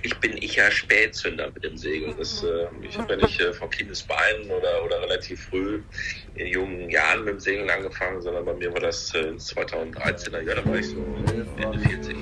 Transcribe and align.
Eigentlich 0.00 0.18
bin 0.20 0.38
ich 0.38 0.56
ja 0.56 0.70
Spätzünder 0.70 1.50
mit 1.52 1.62
dem 1.62 1.76
Segeln. 1.76 2.14
Das, 2.16 2.42
äh, 2.42 2.68
ich 2.80 2.96
habe 2.96 3.12
ja 3.12 3.18
nicht 3.18 3.38
äh, 3.38 3.52
von 3.52 3.68
Kindesbeinen 3.68 4.50
oder, 4.50 4.82
oder 4.82 5.02
relativ 5.02 5.42
früh 5.42 5.82
in 6.36 6.46
jungen 6.46 6.88
Jahren 6.88 7.22
mit 7.22 7.34
dem 7.34 7.40
Segeln 7.40 7.68
angefangen, 7.68 8.22
sondern 8.22 8.46
bei 8.46 8.54
mir 8.54 8.72
war 8.72 8.80
das 8.80 9.14
äh, 9.14 9.32
2013er 9.32 10.40
Jahr, 10.40 10.56
da 10.56 10.64
war 10.64 10.76
ich 10.76 10.86
so 10.86 11.04
Ende 11.58 11.78
40. 11.80 12.16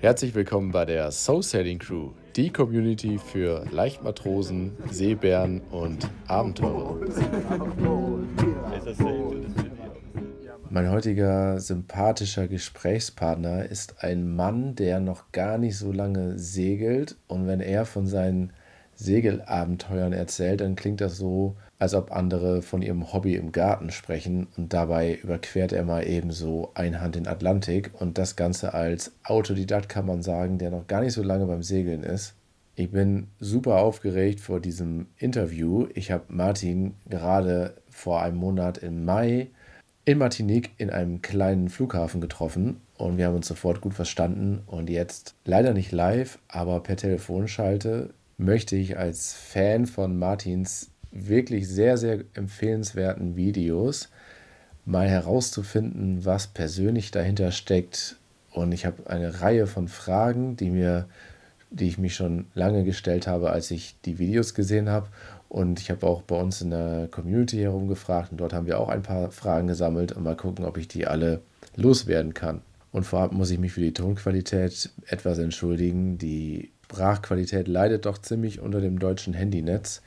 Herzlich 0.00 0.34
willkommen 0.34 0.72
bei 0.72 0.86
der 0.86 1.10
Soul 1.10 1.42
Sailing 1.42 1.80
Crew, 1.80 2.12
die 2.34 2.50
Community 2.50 3.18
für 3.18 3.66
Leichtmatrosen, 3.70 4.74
Seebären 4.90 5.60
und 5.70 6.08
Abenteurer. 6.28 6.98
Mein 10.70 10.90
heutiger 10.90 11.60
sympathischer 11.60 12.46
Gesprächspartner 12.46 13.64
ist 13.64 14.04
ein 14.04 14.36
Mann, 14.36 14.74
der 14.74 15.00
noch 15.00 15.32
gar 15.32 15.56
nicht 15.56 15.78
so 15.78 15.92
lange 15.92 16.38
segelt. 16.38 17.16
Und 17.26 17.46
wenn 17.46 17.60
er 17.60 17.86
von 17.86 18.06
seinen 18.06 18.52
Segelabenteuern 18.94 20.12
erzählt, 20.12 20.60
dann 20.60 20.76
klingt 20.76 21.00
das 21.00 21.16
so, 21.16 21.56
als 21.78 21.94
ob 21.94 22.12
andere 22.12 22.60
von 22.60 22.82
ihrem 22.82 23.14
Hobby 23.14 23.36
im 23.36 23.50
Garten 23.50 23.90
sprechen. 23.90 24.46
Und 24.58 24.74
dabei 24.74 25.14
überquert 25.14 25.72
er 25.72 25.84
mal 25.84 26.06
ebenso 26.06 26.70
einhand 26.74 27.14
den 27.14 27.28
Atlantik. 27.28 27.92
Und 27.98 28.18
das 28.18 28.36
Ganze 28.36 28.74
als 28.74 29.12
Autodidakt 29.24 29.88
kann 29.88 30.04
man 30.04 30.20
sagen, 30.20 30.58
der 30.58 30.70
noch 30.70 30.86
gar 30.86 31.00
nicht 31.00 31.14
so 31.14 31.22
lange 31.22 31.46
beim 31.46 31.62
Segeln 31.62 32.02
ist. 32.02 32.34
Ich 32.74 32.90
bin 32.90 33.28
super 33.40 33.78
aufgeregt 33.78 34.40
vor 34.40 34.60
diesem 34.60 35.06
Interview. 35.16 35.86
Ich 35.94 36.10
habe 36.10 36.24
Martin 36.28 36.94
gerade 37.08 37.72
vor 37.88 38.20
einem 38.20 38.36
Monat 38.36 38.76
im 38.78 39.06
Mai 39.06 39.48
in 40.08 40.16
Martinique 40.16 40.70
in 40.78 40.88
einem 40.88 41.20
kleinen 41.20 41.68
Flughafen 41.68 42.22
getroffen 42.22 42.80
und 42.96 43.18
wir 43.18 43.26
haben 43.26 43.34
uns 43.34 43.46
sofort 43.46 43.82
gut 43.82 43.92
verstanden. 43.92 44.62
Und 44.64 44.88
jetzt 44.88 45.34
leider 45.44 45.74
nicht 45.74 45.92
live, 45.92 46.38
aber 46.48 46.82
per 46.82 46.96
Telefonschalte 46.96 48.14
möchte 48.38 48.74
ich 48.74 48.96
als 48.96 49.34
Fan 49.34 49.84
von 49.84 50.18
Martins 50.18 50.92
wirklich 51.10 51.68
sehr, 51.68 51.98
sehr 51.98 52.20
empfehlenswerten 52.32 53.36
Videos 53.36 54.08
mal 54.86 55.06
herauszufinden, 55.06 56.24
was 56.24 56.46
persönlich 56.46 57.10
dahinter 57.10 57.52
steckt. 57.52 58.16
Und 58.50 58.72
ich 58.72 58.86
habe 58.86 59.10
eine 59.10 59.42
Reihe 59.42 59.66
von 59.66 59.88
Fragen, 59.88 60.56
die 60.56 60.70
mir 60.70 61.06
die 61.70 61.88
ich 61.88 61.98
mich 61.98 62.14
schon 62.14 62.46
lange 62.54 62.84
gestellt 62.84 63.26
habe, 63.26 63.50
als 63.50 63.70
ich 63.70 63.96
die 64.04 64.18
Videos 64.18 64.54
gesehen 64.54 64.88
habe. 64.88 65.08
Und 65.48 65.80
ich 65.80 65.90
habe 65.90 66.06
auch 66.06 66.22
bei 66.22 66.38
uns 66.38 66.60
in 66.60 66.70
der 66.70 67.08
Community 67.10 67.58
herumgefragt 67.58 68.32
und 68.32 68.38
dort 68.38 68.52
haben 68.52 68.66
wir 68.66 68.78
auch 68.78 68.88
ein 68.88 69.02
paar 69.02 69.30
Fragen 69.30 69.68
gesammelt 69.68 70.12
und 70.12 70.22
mal 70.22 70.36
gucken, 70.36 70.64
ob 70.64 70.76
ich 70.76 70.88
die 70.88 71.06
alle 71.06 71.40
loswerden 71.76 72.34
kann. 72.34 72.60
Und 72.92 73.04
vorab 73.04 73.32
muss 73.32 73.50
ich 73.50 73.58
mich 73.58 73.72
für 73.72 73.80
die 73.80 73.92
Tonqualität 73.92 74.90
etwas 75.06 75.38
entschuldigen. 75.38 76.18
Die 76.18 76.70
Sprachqualität 76.84 77.68
leidet 77.68 78.06
doch 78.06 78.18
ziemlich 78.18 78.60
unter 78.60 78.80
dem 78.80 78.98
deutschen 78.98 79.34
Handynetz. 79.34 80.00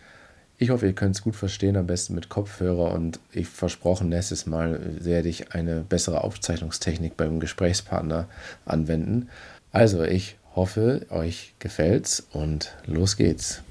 Ich 0.58 0.70
hoffe, 0.70 0.88
ihr 0.88 0.94
könnt 0.94 1.16
es 1.16 1.24
gut 1.24 1.36
verstehen, 1.36 1.76
am 1.76 1.88
besten 1.88 2.14
mit 2.14 2.30
Kopfhörer 2.30 2.94
und 2.94 3.20
ich 3.32 3.48
versprochen, 3.48 4.10
nächstes 4.10 4.46
Mal 4.46 4.80
werde 5.04 5.28
ich 5.28 5.54
eine 5.54 5.82
bessere 5.82 6.24
Aufzeichnungstechnik 6.24 7.18
beim 7.18 7.40
Gesprächspartner 7.40 8.28
anwenden. 8.66 9.30
Also, 9.72 10.04
ich 10.04 10.38
hoffe, 10.56 11.06
euch 11.10 11.56
gefällt's 11.58 12.28
und 12.32 12.76
los 12.86 13.18
geht's. 13.18 13.64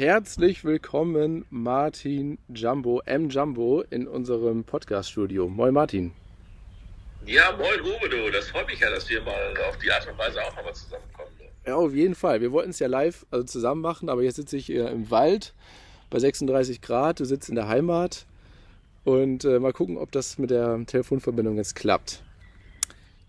Herzlich 0.00 0.64
willkommen, 0.64 1.44
Martin 1.50 2.38
Jumbo, 2.48 3.02
M. 3.04 3.28
Jumbo, 3.28 3.82
in 3.90 4.08
unserem 4.08 4.64
Podcast-Studio. 4.64 5.46
Moin, 5.46 5.74
Martin. 5.74 6.12
Ja, 7.26 7.54
moin, 7.54 7.82
Uwe, 7.82 8.08
du. 8.08 8.30
Das 8.30 8.48
freut 8.48 8.66
mich 8.66 8.80
ja, 8.80 8.88
dass 8.88 9.10
wir 9.10 9.20
mal 9.20 9.52
auf 9.68 9.76
die 9.76 9.92
Art 9.92 10.08
und 10.10 10.16
Weise 10.16 10.40
auch 10.42 10.56
nochmal 10.56 10.72
zusammenkommen. 10.72 11.28
Ja, 11.66 11.74
auf 11.74 11.92
jeden 11.92 12.14
Fall. 12.14 12.40
Wir 12.40 12.50
wollten 12.50 12.70
es 12.70 12.78
ja 12.78 12.86
live 12.86 13.26
also 13.30 13.44
zusammen 13.44 13.82
machen, 13.82 14.08
aber 14.08 14.22
jetzt 14.22 14.36
sitze 14.36 14.56
ich 14.56 14.64
hier 14.64 14.88
im 14.88 15.10
Wald 15.10 15.52
bei 16.08 16.18
36 16.18 16.80
Grad. 16.80 17.20
Du 17.20 17.26
sitzt 17.26 17.50
in 17.50 17.56
der 17.56 17.68
Heimat. 17.68 18.24
Und 19.04 19.44
äh, 19.44 19.58
mal 19.58 19.74
gucken, 19.74 19.98
ob 19.98 20.12
das 20.12 20.38
mit 20.38 20.48
der 20.48 20.82
Telefonverbindung 20.86 21.58
jetzt 21.58 21.76
klappt. 21.76 22.22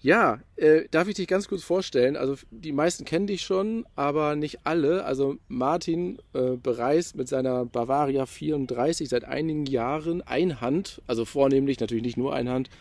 Ja, 0.04 0.40
äh, 0.56 0.86
darf 0.90 1.08
ich 1.08 1.14
dich 1.14 1.28
ganz 1.28 1.48
kurz 1.48 1.64
vorstellen? 1.64 2.18
Also 2.18 2.36
die 2.50 2.72
meisten 2.72 3.06
kennen 3.06 3.28
dich 3.28 3.44
schon, 3.44 3.86
aber 3.96 4.36
nicht 4.36 4.62
alle. 4.64 5.06
Also 5.06 5.38
Martin 5.48 6.18
äh, 6.34 6.56
bereist 6.58 7.16
mit 7.16 7.28
seiner 7.28 7.66
Bavaria 7.66 8.26
34 8.26 9.10
seit 9.10 9.26
einigen 9.26 9.68
Jahren 9.68 10.24
Einhand, 10.24 11.04
also 11.06 11.24
vornehmlich 11.24 11.80
natürlich 11.80 12.04
nicht 12.04 12.18
nur 12.18 12.34
Einhand, 12.34 12.72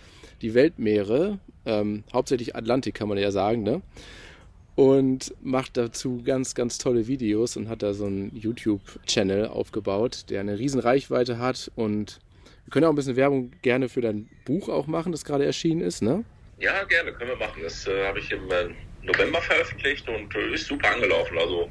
die 0.41 0.54
Weltmeere, 0.54 1.38
ähm, 1.66 2.04
hauptsächlich 2.10 2.56
Atlantik 2.56 2.94
kann 2.94 3.09
man 3.09 3.19
ja 3.19 3.30
sagen, 3.30 3.62
ne? 3.62 3.82
Und 4.75 5.34
macht 5.42 5.76
dazu 5.76 6.22
ganz, 6.25 6.54
ganz 6.54 6.78
tolle 6.78 7.06
Videos 7.06 7.59
und 7.59 7.69
hat 7.69 7.82
da 7.82 7.92
so 7.92 8.06
einen 8.06 8.34
YouTube-Channel 8.34 9.48
aufgebaut, 9.48 10.25
der 10.30 10.41
eine 10.41 10.59
riesen 10.59 10.80
Reichweite 10.80 11.38
hat. 11.38 11.70
Und 11.76 12.19
wir 12.64 12.70
können 12.70 12.86
auch 12.86 12.91
ein 12.91 12.97
bisschen 12.97 13.16
Werbung 13.16 13.50
gerne 13.60 13.91
für 13.91 14.00
dein 14.00 14.30
Buch 14.47 14.70
auch 14.70 14.86
machen, 14.86 15.12
das 15.12 15.26
gerade 15.26 15.44
erschienen 15.44 15.82
ist, 15.82 16.00
ne? 16.00 16.25
Ja, 16.60 16.84
gerne, 16.84 17.12
können 17.12 17.31
wir 17.31 17.37
machen. 17.37 17.62
Das 17.62 17.87
äh, 17.87 18.06
habe 18.06 18.19
ich 18.19 18.31
im 18.31 18.50
äh, 18.50 18.69
November 19.03 19.41
veröffentlicht 19.41 20.06
und 20.09 20.34
äh, 20.34 20.54
ist 20.54 20.66
super 20.66 20.91
angelaufen. 20.94 21.38
Also 21.38 21.71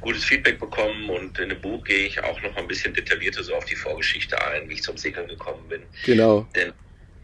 gutes 0.00 0.24
Feedback 0.24 0.60
bekommen 0.60 1.10
und 1.10 1.38
in 1.40 1.48
dem 1.48 1.60
Buch 1.60 1.82
gehe 1.84 2.06
ich 2.06 2.22
auch 2.22 2.40
noch 2.42 2.56
ein 2.56 2.68
bisschen 2.68 2.94
detaillierter 2.94 3.42
so 3.42 3.54
auf 3.56 3.64
die 3.64 3.74
Vorgeschichte 3.74 4.40
ein, 4.46 4.68
wie 4.68 4.74
ich 4.74 4.82
zum 4.82 4.96
Segeln 4.96 5.26
gekommen 5.26 5.68
bin. 5.68 5.82
Genau. 6.04 6.48
Denn 6.54 6.72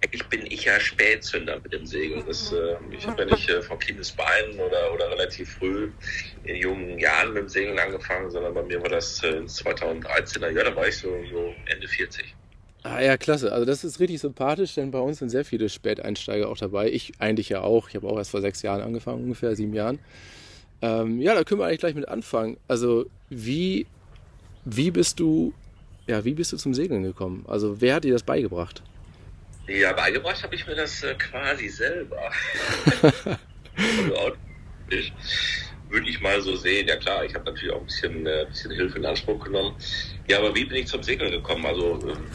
eigentlich 0.02 0.24
bin 0.24 0.46
ich 0.46 0.64
ja 0.64 0.80
Spätzünder 0.80 1.60
mit 1.60 1.72
dem 1.72 1.86
Segeln. 1.86 2.24
Das, 2.26 2.52
äh, 2.52 2.76
ich 2.90 3.06
habe 3.06 3.22
ja 3.22 3.30
nicht 3.30 3.48
äh, 3.48 3.62
von 3.62 3.78
Kindesbeinen 3.78 4.58
oder, 4.58 4.92
oder 4.92 5.10
relativ 5.12 5.54
früh 5.54 5.92
in 6.42 6.56
jungen 6.56 6.98
Jahren 6.98 7.32
mit 7.32 7.44
dem 7.44 7.48
Segeln 7.48 7.78
angefangen, 7.78 8.30
sondern 8.30 8.52
bei 8.52 8.62
mir 8.62 8.82
war 8.82 8.90
das 8.90 9.22
äh, 9.22 9.42
2013er 9.42 10.50
Jahr, 10.50 10.64
da 10.64 10.76
war 10.76 10.88
ich 10.88 10.96
so, 10.96 11.08
so 11.30 11.54
Ende 11.66 11.86
40. 11.86 12.34
Ah 12.84 13.00
ja, 13.00 13.16
klasse. 13.16 13.50
Also 13.50 13.64
das 13.64 13.82
ist 13.82 13.98
richtig 13.98 14.20
sympathisch, 14.20 14.74
denn 14.74 14.90
bei 14.90 14.98
uns 14.98 15.18
sind 15.18 15.30
sehr 15.30 15.46
viele 15.46 15.70
Späteinsteiger 15.70 16.50
auch 16.50 16.58
dabei. 16.58 16.90
Ich 16.90 17.14
eigentlich 17.18 17.48
ja 17.48 17.62
auch. 17.62 17.88
Ich 17.88 17.96
habe 17.96 18.06
auch 18.06 18.18
erst 18.18 18.30
vor 18.30 18.42
sechs 18.42 18.60
Jahren 18.60 18.82
angefangen, 18.82 19.24
ungefähr 19.24 19.56
sieben 19.56 19.72
Jahren. 19.72 19.98
Ähm, 20.82 21.18
ja, 21.18 21.34
da 21.34 21.44
können 21.44 21.62
wir 21.62 21.66
eigentlich 21.66 21.80
gleich 21.80 21.94
mit 21.94 22.06
anfangen. 22.06 22.58
Also 22.68 23.06
wie, 23.30 23.86
wie 24.66 24.90
bist 24.90 25.18
du, 25.18 25.54
ja, 26.06 26.26
wie 26.26 26.34
bist 26.34 26.52
du 26.52 26.58
zum 26.58 26.74
Segeln 26.74 27.02
gekommen? 27.04 27.46
Also 27.48 27.80
wer 27.80 27.94
hat 27.94 28.04
dir 28.04 28.12
das 28.12 28.22
beigebracht? 28.22 28.82
Ja, 29.66 29.94
beigebracht 29.94 30.42
habe 30.42 30.54
ich 30.54 30.66
mir 30.66 30.74
das 30.74 31.02
äh, 31.02 31.14
quasi 31.14 31.68
selber. 31.68 32.30
also 33.02 34.36
würde 35.88 36.10
ich 36.10 36.20
mal 36.20 36.38
so 36.42 36.54
sehen. 36.54 36.86
Ja 36.86 36.96
klar, 36.96 37.24
ich 37.24 37.34
habe 37.34 37.46
natürlich 37.46 37.72
auch 37.72 37.80
ein 37.80 37.86
bisschen, 37.86 38.26
äh, 38.26 38.44
bisschen 38.46 38.72
Hilfe 38.72 38.98
in 38.98 39.06
Anspruch 39.06 39.42
genommen. 39.42 39.74
Ja, 40.28 40.36
aber 40.40 40.54
wie 40.54 40.66
bin 40.66 40.76
ich 40.76 40.86
zum 40.86 41.02
Segeln 41.02 41.30
gekommen? 41.30 41.64
Also 41.64 41.98
ähm, 42.02 42.26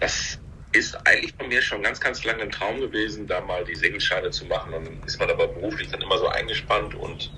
das 0.00 0.38
ist 0.72 0.94
eigentlich 1.06 1.34
bei 1.36 1.46
mir 1.46 1.62
schon 1.62 1.82
ganz, 1.82 2.00
ganz 2.00 2.24
lange 2.24 2.42
ein 2.42 2.50
Traum 2.50 2.80
gewesen, 2.80 3.26
da 3.26 3.40
mal 3.40 3.64
die 3.64 3.74
Segelscheine 3.74 4.30
zu 4.30 4.46
machen. 4.46 4.72
Und 4.72 4.86
dann 4.86 5.02
ist 5.04 5.18
man 5.18 5.30
aber 5.30 5.48
beruflich 5.48 5.88
dann 5.88 6.00
immer 6.00 6.18
so 6.18 6.28
eingespannt 6.28 6.94
und 6.94 7.32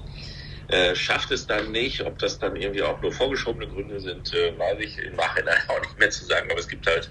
äh, 0.69 0.95
schafft 0.95 1.31
es 1.31 1.47
dann 1.47 1.73
nicht. 1.73 2.05
Ob 2.05 2.19
das 2.19 2.39
dann 2.39 2.57
irgendwie 2.57 2.83
auch 2.83 3.01
nur 3.01 3.13
vorgeschobene 3.13 3.67
Gründe 3.69 4.01
sind, 4.01 4.33
äh, 4.35 4.57
weiß 4.59 4.79
ich 4.81 4.99
im 4.99 5.17
Nachhinein 5.17 5.59
auch 5.69 5.81
nicht 5.81 5.99
mehr 5.99 6.11
zu 6.11 6.25
sagen. 6.25 6.51
Aber 6.51 6.61
es 6.61 6.69
gibt 6.69 6.87
halt 6.87 7.11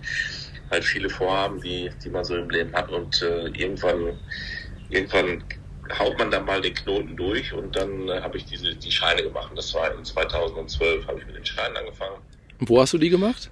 halt 0.70 0.86
viele 0.86 1.10
Vorhaben, 1.10 1.62
die, 1.62 1.90
die 2.04 2.10
man 2.10 2.24
so 2.24 2.36
im 2.36 2.50
Leben 2.50 2.74
hat 2.74 2.90
und 2.90 3.22
äh, 3.22 3.48
irgendwann, 3.48 4.18
irgendwann 4.90 5.44
haut 6.00 6.18
man 6.18 6.32
dann 6.32 6.46
mal 6.46 6.62
den 6.62 6.74
Knoten 6.74 7.18
durch 7.18 7.52
und 7.52 7.76
dann 7.76 8.08
äh, 8.08 8.22
habe 8.22 8.38
ich 8.38 8.46
diese 8.46 8.74
die 8.74 8.92
Scheine 8.92 9.22
gemacht. 9.22 9.52
Das 9.56 9.74
war 9.74 9.94
in 9.94 10.06
2012 10.06 11.08
habe 11.08 11.20
ich 11.20 11.26
mit 11.26 11.36
den 11.36 11.46
Scheinen 11.46 11.76
angefangen. 11.76 12.22
Wo 12.60 12.80
hast 12.80 12.94
du 12.94 12.98
die 12.98 13.10
gemacht? 13.10 13.52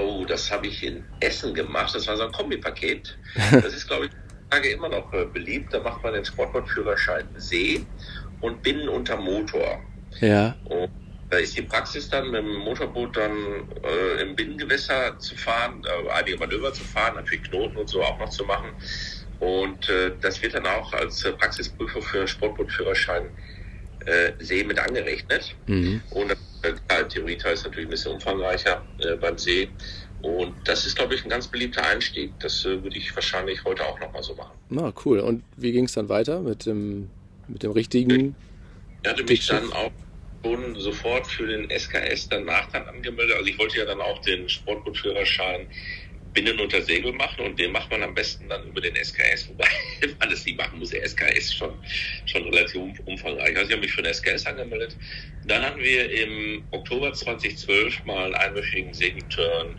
Oh, 0.00 0.24
das 0.24 0.50
habe 0.50 0.66
ich 0.66 0.82
in 0.82 1.04
Essen 1.20 1.54
gemacht. 1.54 1.94
Das 1.94 2.06
war 2.06 2.16
so 2.16 2.24
ein 2.24 2.32
Kombipaket. 2.32 3.18
Das 3.52 3.74
ist, 3.74 3.86
glaube 3.86 4.06
ich, 4.06 4.72
immer 4.72 4.88
noch 4.88 5.12
äh, 5.12 5.24
beliebt. 5.26 5.72
Da 5.72 5.80
macht 5.80 6.02
man 6.02 6.14
den 6.14 6.24
Sportbootführerschein 6.24 7.26
See 7.36 7.84
und 8.40 8.62
Binnen 8.62 8.88
unter 8.88 9.16
Motor. 9.16 9.80
Ja. 10.20 10.56
Und 10.64 10.90
da 11.30 11.36
ist 11.38 11.56
die 11.56 11.62
Praxis 11.62 12.08
dann 12.08 12.30
mit 12.30 12.42
dem 12.42 12.56
Motorboot 12.56 13.16
dann 13.16 13.32
äh, 13.84 14.22
im 14.22 14.34
Binnengewässer 14.34 15.16
zu 15.18 15.36
fahren, 15.36 15.82
äh, 15.84 16.10
einige 16.10 16.36
Manöver 16.38 16.72
zu 16.72 16.82
fahren, 16.82 17.14
natürlich 17.14 17.44
Knoten 17.44 17.76
und 17.76 17.88
so 17.88 18.02
auch 18.02 18.18
noch 18.18 18.30
zu 18.30 18.44
machen. 18.44 18.70
Und 19.38 19.88
äh, 19.88 20.12
das 20.20 20.42
wird 20.42 20.54
dann 20.54 20.66
auch 20.66 20.92
als 20.92 21.24
äh, 21.24 21.32
Praxisprüfung 21.32 22.02
für 22.02 22.26
Sportbootführerschein 22.26 23.30
äh, 24.06 24.32
See 24.40 24.64
mit 24.64 24.78
angerechnet. 24.78 25.54
Mhm. 25.66 26.02
Und 26.10 26.36
Theorieteil 27.30 27.54
ist 27.54 27.64
natürlich 27.64 27.86
ein 27.86 27.90
bisschen 27.90 28.12
umfangreicher 28.12 28.82
äh, 28.98 29.16
beim 29.16 29.38
See. 29.38 29.68
Und 30.22 30.54
das 30.64 30.84
ist, 30.84 30.96
glaube 30.96 31.14
ich, 31.14 31.24
ein 31.24 31.30
ganz 31.30 31.48
beliebter 31.48 31.86
Einstieg. 31.86 32.32
Das 32.40 32.64
äh, 32.64 32.82
würde 32.82 32.96
ich 32.96 33.14
wahrscheinlich 33.14 33.64
heute 33.64 33.86
auch 33.86 33.98
nochmal 34.00 34.22
so 34.22 34.34
machen. 34.34 34.52
Na, 34.68 34.92
cool. 35.04 35.20
Und 35.20 35.42
wie 35.56 35.72
ging 35.72 35.84
es 35.84 35.92
dann 35.92 36.08
weiter 36.08 36.40
mit 36.40 36.66
dem, 36.66 37.08
mit 37.48 37.62
dem 37.62 37.72
richtigen? 37.72 38.34
Ich 39.02 39.08
hatte 39.08 39.24
mich 39.24 39.46
dann 39.46 39.72
auch 39.72 39.90
schon 40.44 40.74
sofort 40.78 41.26
für 41.26 41.46
den 41.46 41.70
SKS 41.70 42.28
danach 42.28 42.70
dann 42.72 42.86
angemeldet. 42.86 43.36
Also 43.36 43.48
ich 43.48 43.58
wollte 43.58 43.78
ja 43.78 43.84
dann 43.84 44.00
auch 44.00 44.18
den 44.20 44.48
Sportbootführerschein 44.48 45.66
Binnen 46.32 46.60
unter 46.60 46.80
Segel 46.80 47.12
machen 47.12 47.44
und 47.44 47.58
den 47.58 47.72
macht 47.72 47.90
man 47.90 48.02
am 48.02 48.14
besten 48.14 48.48
dann 48.48 48.68
über 48.68 48.80
den 48.80 48.94
SKS, 48.96 49.48
wobei 49.48 49.66
das 50.30 50.44
nicht 50.44 50.56
machen 50.56 50.78
muss. 50.78 50.90
Der 50.90 51.06
SKS 51.06 51.36
ist 51.36 51.56
schon, 51.56 51.74
schon 52.26 52.44
relativ 52.44 53.00
umfangreich. 53.04 53.56
Also 53.56 53.68
ich 53.68 53.72
habe 53.72 53.82
mich 53.82 53.92
für 53.92 54.02
den 54.02 54.14
SKS 54.14 54.46
angemeldet. 54.46 54.96
Dann 55.46 55.62
hatten 55.62 55.80
wir 55.80 56.10
im 56.10 56.64
Oktober 56.70 57.12
2012 57.12 58.04
mal 58.04 58.26
einen 58.26 58.34
einwöchigen 58.34 58.94
Segelturn 58.94 59.78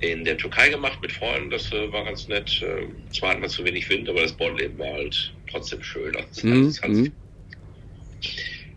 in 0.00 0.24
der 0.24 0.36
Türkei 0.36 0.68
gemacht 0.68 1.00
mit 1.00 1.12
Freunden. 1.12 1.50
Das 1.50 1.72
äh, 1.72 1.90
war 1.92 2.04
ganz 2.04 2.28
nett. 2.28 2.62
Äh, 2.62 2.88
zwar 3.12 3.30
hatten 3.30 3.42
wir 3.42 3.48
zu 3.48 3.64
wenig 3.64 3.88
Wind, 3.88 4.08
aber 4.08 4.22
das 4.22 4.32
Bordleben 4.32 4.78
war 4.78 4.92
halt 4.92 5.32
trotzdem 5.50 5.82
schön. 5.82 6.14
Also, 6.16 6.46
mhm. 6.46 6.74
also, 6.82 7.06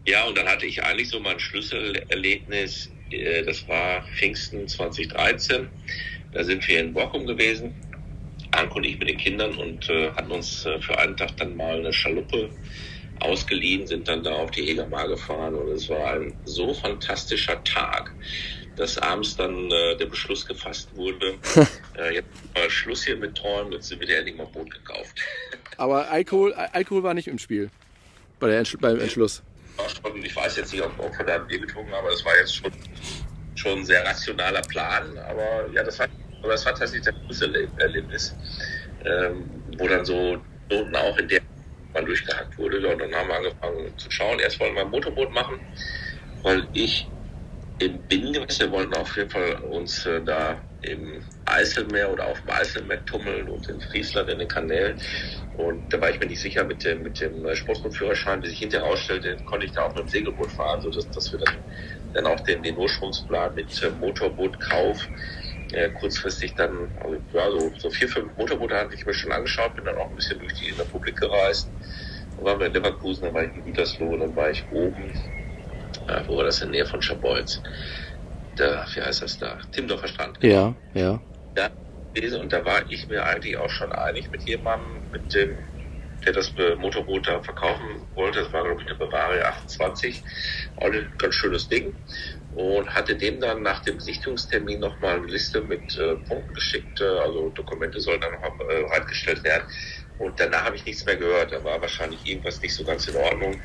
ja, 0.05 0.23
und 0.25 0.37
dann 0.37 0.47
hatte 0.47 0.65
ich 0.65 0.83
eigentlich 0.83 1.09
so 1.09 1.19
mein 1.19 1.39
Schlüsselerlebnis. 1.39 2.91
Äh, 3.09 3.43
das 3.43 3.67
war 3.67 4.05
Pfingsten 4.15 4.67
2013 4.67 5.67
da 6.35 6.43
sind 6.43 6.67
wir 6.67 6.79
in 6.81 6.93
Borkum 6.93 7.25
gewesen, 7.25 7.73
Anko 8.51 8.75
und 8.77 8.83
ich 8.83 8.99
mit 8.99 9.07
den 9.07 9.17
Kindern 9.17 9.55
und 9.55 9.89
äh, 9.89 10.11
hatten 10.11 10.31
uns 10.31 10.65
äh, 10.65 10.79
für 10.81 10.99
einen 10.99 11.15
Tag 11.15 11.37
dann 11.37 11.55
mal 11.55 11.79
eine 11.79 11.93
Schaluppe 11.93 12.49
ausgeliehen, 13.21 13.87
sind 13.87 14.07
dann 14.09 14.21
da 14.21 14.33
auf 14.33 14.51
die 14.51 14.69
Egermar 14.69 15.07
gefahren 15.07 15.55
und 15.55 15.69
es 15.69 15.89
war 15.89 16.13
ein 16.13 16.33
so 16.43 16.73
fantastischer 16.73 17.63
Tag, 17.63 18.13
dass 18.75 18.97
abends 18.97 19.37
dann 19.37 19.71
äh, 19.71 19.95
der 19.95 20.07
Beschluss 20.07 20.45
gefasst 20.45 20.89
wurde, 20.95 21.35
äh, 21.97 22.15
jetzt 22.15 22.27
mal 22.53 22.69
Schluss 22.69 23.05
hier 23.05 23.15
mit 23.15 23.35
Träumen, 23.35 23.71
jetzt 23.71 23.87
sind 23.87 24.01
wir 24.01 24.17
endlich 24.17 24.35
mal 24.35 24.47
Boot 24.47 24.69
gekauft. 24.69 25.17
Aber 25.77 26.09
Alkohol, 26.09 26.53
Alkohol 26.53 27.03
war 27.03 27.13
nicht 27.13 27.29
im 27.29 27.39
Spiel 27.39 27.69
bei 28.41 28.47
der 28.47 28.59
Entsch 28.59 28.75
beim 28.79 28.99
Entschluss. 28.99 29.41
Ich 30.23 30.35
weiß 30.35 30.57
jetzt 30.57 30.73
nicht, 30.73 30.83
ob, 30.83 30.99
ob 30.99 31.17
wir 31.17 31.25
da 31.25 31.35
ein 31.35 31.47
Bier 31.47 31.59
getrunken 31.59 31.91
haben, 31.91 32.05
aber 32.05 32.13
es 32.13 32.23
war 32.23 32.37
jetzt 32.37 32.55
schon, 32.55 32.71
schon 33.65 33.79
ein 33.79 33.85
sehr 33.85 34.05
rationaler 34.05 34.61
Plan. 34.61 35.17
Aber 35.17 35.67
ja, 35.73 35.83
das 35.83 35.99
war 35.99 36.07
aber 36.43 36.53
es 36.53 36.65
war 36.65 36.75
tatsächlich 36.75 37.05
das 37.05 37.15
größte 37.25 37.67
Erlebnis, 37.77 38.35
ähm, 39.03 39.49
wo 39.77 39.87
dann 39.87 40.05
so 40.05 40.37
Noten 40.69 40.95
auch 40.95 41.17
in 41.17 41.27
der 41.27 41.41
mal 41.93 42.05
durchgehackt 42.05 42.57
wurde. 42.57 42.87
Und 42.87 42.99
dann 42.99 43.15
haben 43.15 43.29
wir 43.29 43.37
angefangen 43.37 43.97
zu 43.97 44.11
schauen. 44.11 44.39
Erst 44.39 44.59
wollten 44.59 44.75
wir 44.75 44.81
ein 44.81 44.91
Motorboot 44.91 45.33
machen, 45.33 45.59
weil 46.43 46.67
ich 46.73 47.07
im 47.79 47.99
Binnengewässer 48.07 48.71
wollten 48.71 48.93
auf 48.93 49.17
jeden 49.17 49.29
Fall 49.29 49.55
uns 49.55 50.05
äh, 50.05 50.21
da 50.23 50.61
im 50.81 51.21
Eiselmeer 51.45 52.11
oder 52.11 52.27
auf 52.27 52.39
dem 52.41 52.51
Eiselmeer 52.51 53.03
tummeln 53.05 53.49
und 53.49 53.67
in 53.67 53.81
Friesland 53.81 54.29
in 54.29 54.39
den 54.39 54.47
Kanälen. 54.47 55.01
Und 55.57 55.91
da 55.91 55.99
war 55.99 56.09
ich 56.11 56.19
mir 56.19 56.27
nicht 56.27 56.41
sicher 56.41 56.63
mit 56.63 56.83
dem, 56.83 57.03
mit 57.03 57.19
dem 57.19 57.55
Sportbootführerschein, 57.55 58.43
wie 58.43 58.49
sich 58.49 58.59
hinterher 58.59 58.87
ausstellte, 58.87 59.37
konnte 59.45 59.65
ich 59.65 59.71
da 59.71 59.83
auch 59.83 59.95
mit 59.95 60.05
dem 60.05 60.09
Segelboot 60.09 60.51
fahren, 60.51 60.81
sodass 60.81 61.09
dass 61.09 61.31
wir 61.31 61.39
dann, 61.39 61.55
dann 62.15 62.27
auch 62.27 62.39
den, 62.41 62.63
den 62.63 62.77
Ursprungsplan 62.77 63.53
mit 63.55 63.81
äh, 63.83 63.91
Motorbootkauf 63.91 65.09
äh, 65.71 65.89
kurzfristig 65.91 66.55
dann, 66.55 66.91
also, 66.95 67.21
ja, 67.33 67.51
so, 67.51 67.73
so 67.77 67.89
vier, 67.89 68.09
fünf 68.09 68.35
Motorboote 68.37 68.75
hatte 68.75 68.95
ich 68.95 69.05
mir 69.05 69.13
schon 69.13 69.31
angeschaut, 69.31 69.75
bin 69.75 69.85
dann 69.85 69.97
auch 69.97 70.09
ein 70.09 70.15
bisschen 70.15 70.39
durch 70.39 70.53
die 70.53 70.71
Republik 70.71 71.17
gereist. 71.17 71.73
Dann 72.35 72.45
waren 72.45 72.59
wir 72.59 72.67
in 72.67 72.73
Leverkusen, 72.73 73.25
dann 73.25 73.33
war 73.33 73.43
ich 73.43 73.53
in 73.55 73.63
Gütersloh, 73.63 74.17
dann 74.17 74.35
war 74.35 74.49
ich 74.49 74.69
oben, 74.71 75.13
äh, 76.07 76.21
wo 76.27 76.37
war 76.37 76.43
das 76.45 76.61
in 76.61 76.71
der 76.71 76.81
Nähe 76.81 76.89
von 76.89 77.01
Schabolz? 77.01 77.61
Da, 78.55 78.87
wie 78.93 79.01
heißt 79.01 79.21
das 79.21 79.37
da? 79.37 79.59
Timdorfer 79.71 80.07
Strand. 80.07 80.39
Genau. 80.39 80.75
Ja, 80.93 81.01
ja. 81.01 81.23
Ja, 81.57 82.39
und 82.39 82.53
da 82.53 82.63
war 82.63 82.89
ich 82.89 83.09
mir 83.09 83.25
eigentlich 83.25 83.57
auch 83.57 83.69
schon 83.69 83.91
einig 83.91 84.31
mit 84.31 84.43
jemandem, 84.43 85.09
mit 85.11 85.33
dem, 85.33 85.57
der 86.25 86.33
das 86.33 86.53
Motorboot 86.77 87.27
da 87.27 87.41
verkaufen 87.41 88.07
wollte. 88.13 88.41
Das 88.41 88.53
war, 88.53 88.63
glaube 88.63 88.81
ich, 88.81 88.87
eine 88.87 88.97
Bavaria 88.97 89.45
28. 89.45 90.23
Auch 90.77 90.85
ein 90.85 91.09
ganz 91.17 91.35
schönes 91.35 91.67
Ding 91.67 91.93
und 92.51 92.89
hatte 92.95 93.15
dem 93.15 93.41
dann 93.41 93.61
nach 93.61 93.81
dem 93.81 93.99
Sichtungstermin 93.99 94.79
nochmal 94.79 95.17
eine 95.17 95.27
Liste 95.27 95.61
mit 95.61 95.97
äh, 95.97 96.15
Punkten 96.15 96.53
geschickt. 96.53 97.01
Äh, 97.01 97.03
also 97.03 97.49
Dokumente 97.49 97.99
sollen 97.99 98.21
dann 98.21 98.31
noch 98.31 98.69
äh, 98.69 98.95
reingestellt 98.95 99.43
werden. 99.43 99.63
Und 100.17 100.39
danach 100.39 100.63
habe 100.63 100.77
ich 100.77 100.85
nichts 100.85 101.05
mehr 101.05 101.17
gehört. 101.17 101.51
Da 101.51 101.63
war 101.63 101.81
wahrscheinlich 101.81 102.25
irgendwas 102.25 102.61
nicht 102.61 102.73
so 102.73 102.85
ganz 102.85 103.07
in 103.07 103.15
Ordnung. 103.17 103.61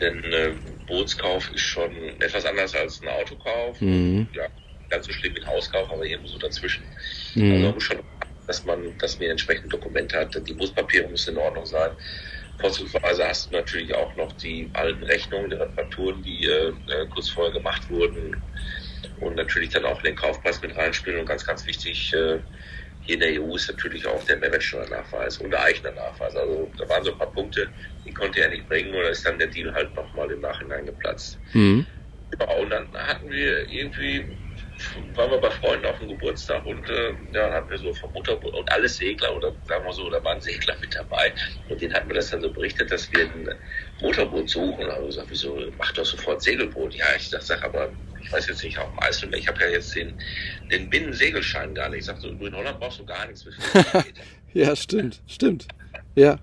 Denn 0.00 0.22
äh, 0.24 0.54
Bootskauf 0.86 1.50
ist 1.52 1.62
schon 1.62 1.92
etwas 2.20 2.44
anders 2.44 2.74
als 2.74 3.02
ein 3.02 3.08
Autokauf. 3.08 3.80
Mhm. 3.80 4.28
Ja, 4.32 4.46
ganz 4.88 5.06
so 5.06 5.12
schlimm 5.12 5.34
wie 5.34 5.40
ein 5.40 5.48
Hauskauf, 5.48 5.90
aber 5.90 6.04
irgendwo 6.04 6.28
so 6.28 6.38
dazwischen. 6.38 6.84
Mhm. 7.34 7.52
Also 7.52 7.64
man 7.64 7.74
muss 7.74 7.82
schon, 7.82 8.04
dass 8.46 8.64
man, 8.64 8.96
dass 8.98 9.18
man 9.18 9.30
entsprechend 9.30 9.72
Dokumente 9.72 10.18
hat. 10.18 10.34
Die 10.46 10.54
Buspapiere 10.54 11.08
müssen 11.08 11.34
in 11.34 11.40
Ordnung 11.40 11.66
sein. 11.66 11.92
Vorzugsweise 12.58 13.26
hast 13.26 13.50
du 13.50 13.56
natürlich 13.56 13.94
auch 13.94 14.14
noch 14.16 14.32
die 14.32 14.70
alten 14.74 15.02
Rechnungen, 15.02 15.50
die 15.50 15.56
Reparaturen, 15.56 16.22
die 16.22 16.46
äh, 16.46 16.68
äh, 16.68 17.06
kurz 17.10 17.28
vorher 17.28 17.52
gemacht 17.52 17.90
wurden 17.90 18.36
und 19.20 19.34
natürlich 19.36 19.70
dann 19.70 19.84
auch 19.84 20.00
den 20.02 20.14
Kaufpreis 20.14 20.62
mit 20.62 20.76
reinspielen 20.76 21.20
und 21.20 21.26
ganz, 21.26 21.44
ganz 21.44 21.66
wichtig, 21.66 22.12
äh, 22.12 22.38
hier 23.00 23.14
in 23.14 23.20
der 23.20 23.42
EU 23.42 23.54
ist 23.54 23.68
natürlich 23.68 24.06
auch 24.06 24.24
der 24.24 24.38
Mehrwertsteuernachweis 24.38 25.38
und 25.38 25.50
der 25.50 25.62
Eichner-Nachweis. 25.62 26.36
Also 26.36 26.72
da 26.78 26.88
waren 26.88 27.04
so 27.04 27.12
ein 27.12 27.18
paar 27.18 27.32
Punkte, 27.32 27.68
die 28.04 28.14
konnte 28.14 28.40
er 28.40 28.48
nicht 28.48 28.66
bringen 28.66 28.94
oder 28.94 29.10
ist 29.10 29.26
dann 29.26 29.38
der 29.38 29.48
Deal 29.48 29.74
halt 29.74 29.94
nochmal 29.94 30.30
im 30.30 30.40
Nachhinein 30.40 30.86
geplatzt. 30.86 31.38
Mhm. 31.52 31.84
Ja, 32.38 32.50
und 32.54 32.70
dann 32.70 32.88
hatten 32.94 33.30
wir 33.30 33.68
irgendwie 33.68 34.24
waren 35.14 35.30
wir 35.30 35.38
bei 35.38 35.50
Freunden 35.50 35.86
auf 35.86 35.98
dem 35.98 36.08
Geburtstag 36.08 36.64
und 36.66 36.88
äh, 36.88 37.14
ja, 37.32 37.52
hatten 37.52 37.70
wir 37.70 37.78
so 37.78 37.92
vom 37.94 38.12
Motorboot 38.12 38.54
und 38.54 38.70
alles 38.72 38.96
Segler 38.96 39.34
oder 39.36 39.52
sagen 39.66 39.84
wir 39.84 39.92
so, 39.92 40.10
da 40.10 40.22
waren 40.24 40.40
Segler 40.40 40.76
mit 40.80 40.94
dabei 40.94 41.32
und 41.68 41.80
denen 41.80 41.94
hatten 41.94 42.08
wir 42.08 42.16
das 42.16 42.30
dann 42.30 42.40
so 42.40 42.52
berichtet, 42.52 42.90
dass 42.90 43.10
wir 43.12 43.24
ein 43.24 43.54
Motorboot 44.00 44.48
suchen. 44.48 44.84
Also 44.90 45.06
gesagt, 45.06 45.28
wieso 45.30 45.72
macht 45.78 45.96
doch 45.96 46.04
sofort 46.04 46.42
Segelboot? 46.42 46.94
Ja, 46.94 47.06
ich 47.16 47.28
sag, 47.28 47.42
sag 47.42 47.62
aber 47.62 47.90
ich 48.20 48.32
weiß 48.32 48.48
jetzt 48.48 48.64
nicht 48.64 48.78
auf 48.78 48.90
dem 48.90 49.00
Eiselmeer, 49.00 49.38
ich 49.38 49.48
habe 49.48 49.60
ja 49.60 49.68
jetzt 49.68 49.94
den, 49.94 50.14
den 50.70 50.88
Binnensegelschein 50.90 51.74
gar 51.74 51.88
nicht. 51.90 52.00
Ich 52.00 52.06
sag 52.06 52.18
so, 52.18 52.28
in 52.28 52.56
Holland 52.56 52.80
brauchst 52.80 52.98
du 52.98 53.04
gar 53.04 53.26
nichts. 53.26 53.46
ja, 54.54 54.74
stimmt, 54.74 55.20
stimmt. 55.26 55.68
Ja. 56.14 56.38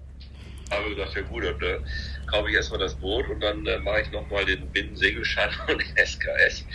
Aber 0.70 0.88
ich 0.88 0.96
gesagt, 0.96 1.16
ja 1.16 1.22
gut, 1.24 1.44
dann 1.44 1.62
äh, 1.62 1.80
kaufe 2.28 2.50
ich 2.50 2.56
erstmal 2.56 2.80
das 2.80 2.96
Boot 2.96 3.28
und 3.30 3.42
dann 3.42 3.66
äh, 3.66 3.80
mache 3.80 4.02
ich 4.02 4.12
nochmal 4.12 4.46
den 4.46 4.68
Binnensegelschein 4.70 5.50
und 5.68 5.82
den 5.82 6.06
SKS 6.06 6.66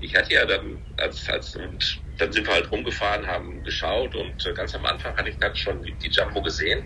ich 0.00 0.16
hatte 0.16 0.34
ja 0.34 0.44
dann, 0.44 0.78
als, 0.98 1.28
als, 1.28 1.56
und 1.56 2.00
dann 2.18 2.32
sind 2.32 2.46
wir 2.46 2.54
halt 2.54 2.70
rumgefahren, 2.70 3.26
haben 3.26 3.62
geschaut 3.64 4.14
und 4.14 4.46
äh, 4.46 4.52
ganz 4.52 4.74
am 4.74 4.84
Anfang 4.86 5.16
hatte 5.16 5.30
ich 5.30 5.38
dann 5.38 5.54
schon 5.54 5.82
die, 5.82 5.92
die 5.94 6.08
Jumbo 6.08 6.42
gesehen. 6.42 6.82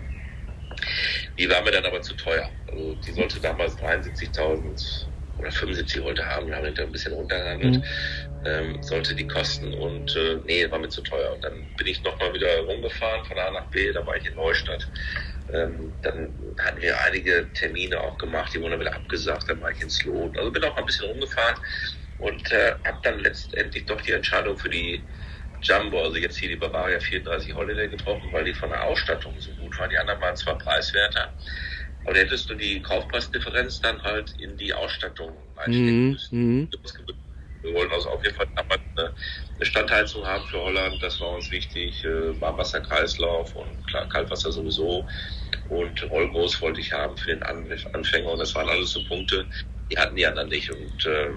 Die 1.37 1.49
war 1.49 1.61
mir 1.61 1.71
dann 1.71 1.85
aber 1.85 2.01
zu 2.01 2.13
teuer. 2.15 2.49
Also 2.67 2.95
die 2.95 3.11
sollte 3.11 3.39
damals 3.39 3.77
73.000 3.77 5.07
oder 5.37 5.51
75 5.51 6.03
wollte 6.03 6.25
haben, 6.25 6.53
haben 6.53 6.73
dann 6.75 6.85
ein 6.85 6.91
bisschen 6.91 7.13
runtergehandelt, 7.13 7.77
mhm. 7.77 7.83
ähm, 8.45 8.83
sollte 8.83 9.15
die 9.15 9.27
kosten 9.27 9.73
und 9.73 10.15
äh, 10.15 10.37
nee, 10.45 10.69
war 10.69 10.79
mir 10.79 10.89
zu 10.89 11.01
teuer. 11.01 11.33
Und 11.33 11.43
dann 11.43 11.65
bin 11.77 11.87
ich 11.87 12.01
nochmal 12.03 12.33
wieder 12.33 12.59
rumgefahren 12.59 13.25
von 13.25 13.37
A 13.37 13.51
nach 13.51 13.65
B, 13.65 13.91
da 13.91 14.05
war 14.05 14.15
ich 14.15 14.25
in 14.25 14.35
Neustadt. 14.35 14.87
Ähm, 15.53 15.93
dann 16.01 16.33
hatten 16.57 16.81
wir 16.81 16.99
einige 17.01 17.47
Termine 17.53 17.99
auch 17.99 18.17
gemacht, 18.17 18.53
die 18.53 18.59
wurden 18.59 18.71
dann 18.71 18.79
wieder 18.79 18.95
abgesagt, 18.95 19.49
dann 19.49 19.61
war 19.61 19.71
ich 19.71 19.81
in 19.81 19.89
Sloan. 19.89 20.35
Also 20.37 20.51
bin 20.51 20.63
auch 20.63 20.73
mal 20.73 20.79
ein 20.79 20.85
bisschen 20.85 21.09
rumgefahren 21.09 21.55
und 22.17 22.51
äh, 22.51 22.75
habe 22.85 22.99
dann 23.03 23.19
letztendlich 23.19 23.85
doch 23.85 24.01
die 24.01 24.11
Entscheidung 24.11 24.57
für 24.57 24.69
die 24.69 25.03
Jumbo, 25.61 26.03
also 26.03 26.17
jetzt 26.17 26.37
hier 26.37 26.49
die 26.49 26.55
Bavaria 26.55 26.99
34 26.99 27.55
Holiday 27.55 27.89
getroffen, 27.89 28.31
weil 28.31 28.45
die 28.45 28.53
von 28.53 28.69
der 28.69 28.83
Ausstattung 28.83 29.39
so 29.39 29.51
gut 29.53 29.77
war. 29.79 29.87
Die 29.87 29.97
anderen 29.97 30.21
waren 30.21 30.35
zwar 30.35 30.57
preiswerter, 30.57 31.33
aber 32.05 32.17
hättest 32.17 32.49
du 32.49 32.55
die 32.55 32.81
Kaufpreisdifferenz 32.81 33.81
dann 33.81 34.01
halt 34.03 34.31
in 34.37 34.57
die 34.57 34.73
Ausstattung 34.73 35.37
einstecken 35.55 36.05
mhm, 36.05 36.11
müssen. 36.11 36.61
Mhm. 36.61 36.69
Wir 37.61 37.73
wollen 37.73 37.91
also 37.91 38.11
auf 38.11 38.23
jeden 38.23 38.35
Fall 38.35 38.47
eine, 38.55 39.13
Standheizung 39.61 40.25
haben 40.25 40.45
für 40.45 40.61
Holland, 40.61 41.01
das 41.01 41.19
war 41.19 41.31
uns 41.31 41.49
wichtig, 41.49 42.03
äh, 42.03 42.39
Warmwasserkreislauf 42.39 43.55
und 43.55 43.87
klar, 43.87 44.07
Kaltwasser 44.07 44.51
sowieso 44.51 45.07
und 45.69 46.03
Rollgroß 46.11 46.61
wollte 46.61 46.81
ich 46.81 46.93
haben 46.93 47.17
für 47.17 47.35
den 47.35 47.41
Anfänger 47.41 48.31
und 48.31 48.39
das 48.39 48.53
waren 48.53 48.69
alles 48.69 48.91
so 48.91 49.03
Punkte, 49.05 49.47
die 49.89 49.97
hatten 49.97 50.15
die 50.15 50.27
anderen 50.27 50.49
nicht 50.49 50.69
und 50.69 51.05
äh, 51.07 51.31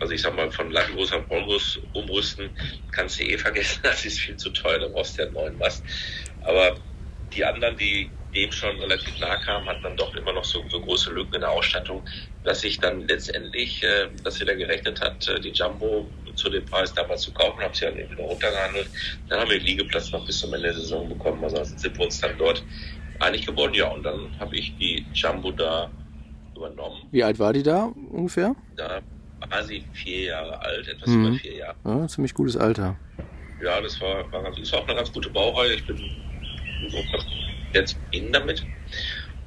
also 0.00 0.12
ich 0.12 0.22
sag 0.22 0.34
mal, 0.36 0.50
von 0.50 0.70
Lattenbus 0.70 1.12
auf 1.12 1.26
Vollbus 1.26 1.80
umrüsten 1.92 2.50
kannst 2.92 3.20
du 3.20 3.24
eh 3.24 3.38
vergessen, 3.38 3.80
das 3.82 4.04
ist 4.04 4.20
viel 4.20 4.36
zu 4.36 4.50
teuer, 4.50 4.78
da 4.78 4.88
brauchst 4.88 5.18
du 5.18 5.22
ja 5.22 5.26
einen 5.26 5.34
neuen 5.34 5.58
Mast. 5.58 5.84
Aber 6.42 6.76
die 7.32 7.44
anderen, 7.44 7.76
die 7.76 8.10
dem 8.34 8.52
schon 8.52 8.78
relativ 8.78 9.18
nah 9.20 9.36
kamen, 9.36 9.66
hatten 9.66 9.82
dann 9.82 9.96
doch 9.96 10.14
immer 10.14 10.32
noch 10.32 10.44
so, 10.44 10.62
so 10.68 10.80
große 10.80 11.10
Lücken 11.10 11.36
in 11.36 11.40
der 11.40 11.50
Ausstattung, 11.50 12.02
dass 12.44 12.60
sich 12.60 12.78
dann 12.78 13.06
letztendlich, 13.08 13.82
äh, 13.82 14.08
dass 14.22 14.40
wieder 14.40 14.54
gerechnet 14.54 15.00
hat, 15.00 15.26
äh, 15.28 15.40
die 15.40 15.50
Jumbo 15.50 16.06
zu 16.34 16.50
dem 16.50 16.64
Preis 16.66 16.92
damals 16.92 17.22
zu 17.22 17.32
kaufen, 17.32 17.60
habe 17.60 17.74
sie 17.74 17.86
dann 17.86 17.98
eben 17.98 18.10
wieder 18.10 18.24
runtergehandelt. 18.24 18.88
Dann 19.28 19.40
haben 19.40 19.50
wir 19.50 19.58
den 19.58 19.66
Liegeplatz 19.66 20.12
noch 20.12 20.24
bis 20.26 20.38
zum 20.38 20.52
Ende 20.54 20.68
der 20.68 20.74
Saison 20.74 21.08
bekommen, 21.08 21.42
also 21.42 21.64
sind 21.64 21.96
wir 21.98 22.04
uns 22.04 22.20
dann 22.20 22.36
dort 22.38 22.62
einig 23.20 23.46
geworden, 23.46 23.74
ja, 23.74 23.88
und 23.88 24.02
dann 24.02 24.30
habe 24.38 24.56
ich 24.56 24.76
die 24.76 25.04
Jumbo 25.14 25.50
da 25.50 25.90
übernommen. 26.54 27.08
Wie 27.10 27.24
alt 27.24 27.38
war 27.38 27.52
die 27.52 27.62
da 27.62 27.92
ungefähr? 28.10 28.54
Da 28.76 29.00
quasi 29.48 29.84
vier 29.92 30.22
Jahre 30.24 30.60
alt, 30.60 30.88
etwas 30.88 31.08
mhm. 31.08 31.26
über 31.26 31.36
vier 31.38 31.54
Jahre. 31.54 31.76
Ja, 31.84 32.08
ziemlich 32.08 32.34
gutes 32.34 32.56
Alter. 32.56 32.96
Ja, 33.62 33.80
das 33.80 34.00
war, 34.00 34.30
war, 34.30 34.42
ganz, 34.42 34.56
das 34.56 34.72
war 34.72 34.80
auch 34.80 34.88
eine 34.88 34.96
ganz 34.96 35.12
gute 35.12 35.30
Baureihe. 35.30 35.74
Ich 35.74 35.86
bin 35.86 35.98
jetzt 37.72 37.96
in 38.12 38.32
damit. 38.32 38.64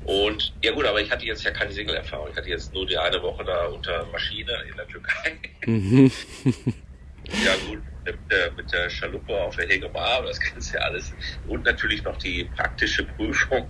Und 0.06 0.54
ja 0.64 0.72
gut, 0.72 0.86
aber 0.86 1.02
ich 1.02 1.12
hatte 1.12 1.26
jetzt 1.26 1.44
ja 1.44 1.52
keine 1.52 1.72
Segelerfahrung. 1.72 2.30
Ich 2.32 2.36
hatte 2.36 2.50
jetzt 2.50 2.74
nur 2.74 2.86
die 2.86 2.98
eine 2.98 3.22
Woche 3.22 3.44
da 3.46 3.68
unter 3.68 4.06
Maschine 4.12 4.52
in 4.70 4.76
der 4.76 4.88
Türkei. 4.88 5.40
Mhm. 5.66 6.12
ja 7.46 7.54
gut, 7.68 7.80
mit 8.04 8.18
der, 8.32 8.52
mit 8.54 8.72
der 8.72 8.90
Schaluppe 8.90 9.34
auf 9.34 9.56
der 9.56 9.68
Hegemar, 9.68 10.24
das 10.24 10.40
kennst 10.40 10.74
du 10.74 10.78
ja 10.78 10.84
alles. 10.84 11.14
Und 11.48 11.66
natürlich 11.66 12.04
noch 12.04 12.18
die 12.18 12.46
praktische 12.56 13.04
Prüfung 13.04 13.70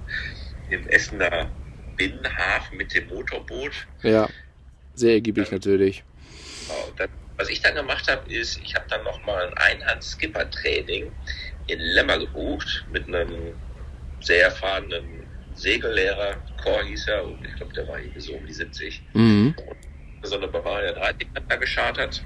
im 0.70 0.88
Essener 0.88 1.50
Binnenhafen 1.98 2.78
mit 2.78 2.94
dem 2.94 3.08
Motorboot. 3.10 3.88
Ja, 4.02 4.30
sehr 4.94 5.14
ergiebig 5.14 5.50
dann, 5.50 5.56
natürlich. 5.56 6.04
Genau, 6.72 6.92
dann, 6.98 7.10
was 7.38 7.50
ich 7.50 7.62
dann 7.62 7.76
gemacht 7.76 8.08
habe, 8.08 8.32
ist, 8.32 8.58
ich 8.58 8.76
habe 8.76 8.86
dann 8.90 9.04
nochmal 9.04 9.48
ein 9.48 9.54
Einhand-Skipper-Training 9.82 11.12
in 11.68 11.80
Lemmer 11.80 12.18
gebucht 12.18 12.86
mit 12.90 13.08
einem 13.08 13.56
sehr 14.22 14.46
erfahrenen 14.46 15.28
Segellehrer, 15.54 16.38
Chor 16.62 16.84
hieß 16.84 17.08
er, 17.08 17.26
und 17.26 17.46
ich 17.46 17.56
glaube, 17.56 17.74
der 17.74 17.88
war 17.88 18.00
irgendwie 18.00 18.22
so 18.22 18.34
um 18.34 18.46
die 18.46 18.54
70. 18.54 19.02
Mhm. 19.14 19.56
Und 19.58 19.78
so 20.28 20.38
eine 20.38 20.48
Bavaria 20.48 20.94
3 20.94 21.14
da 21.48 21.56
geschartert. 21.58 22.24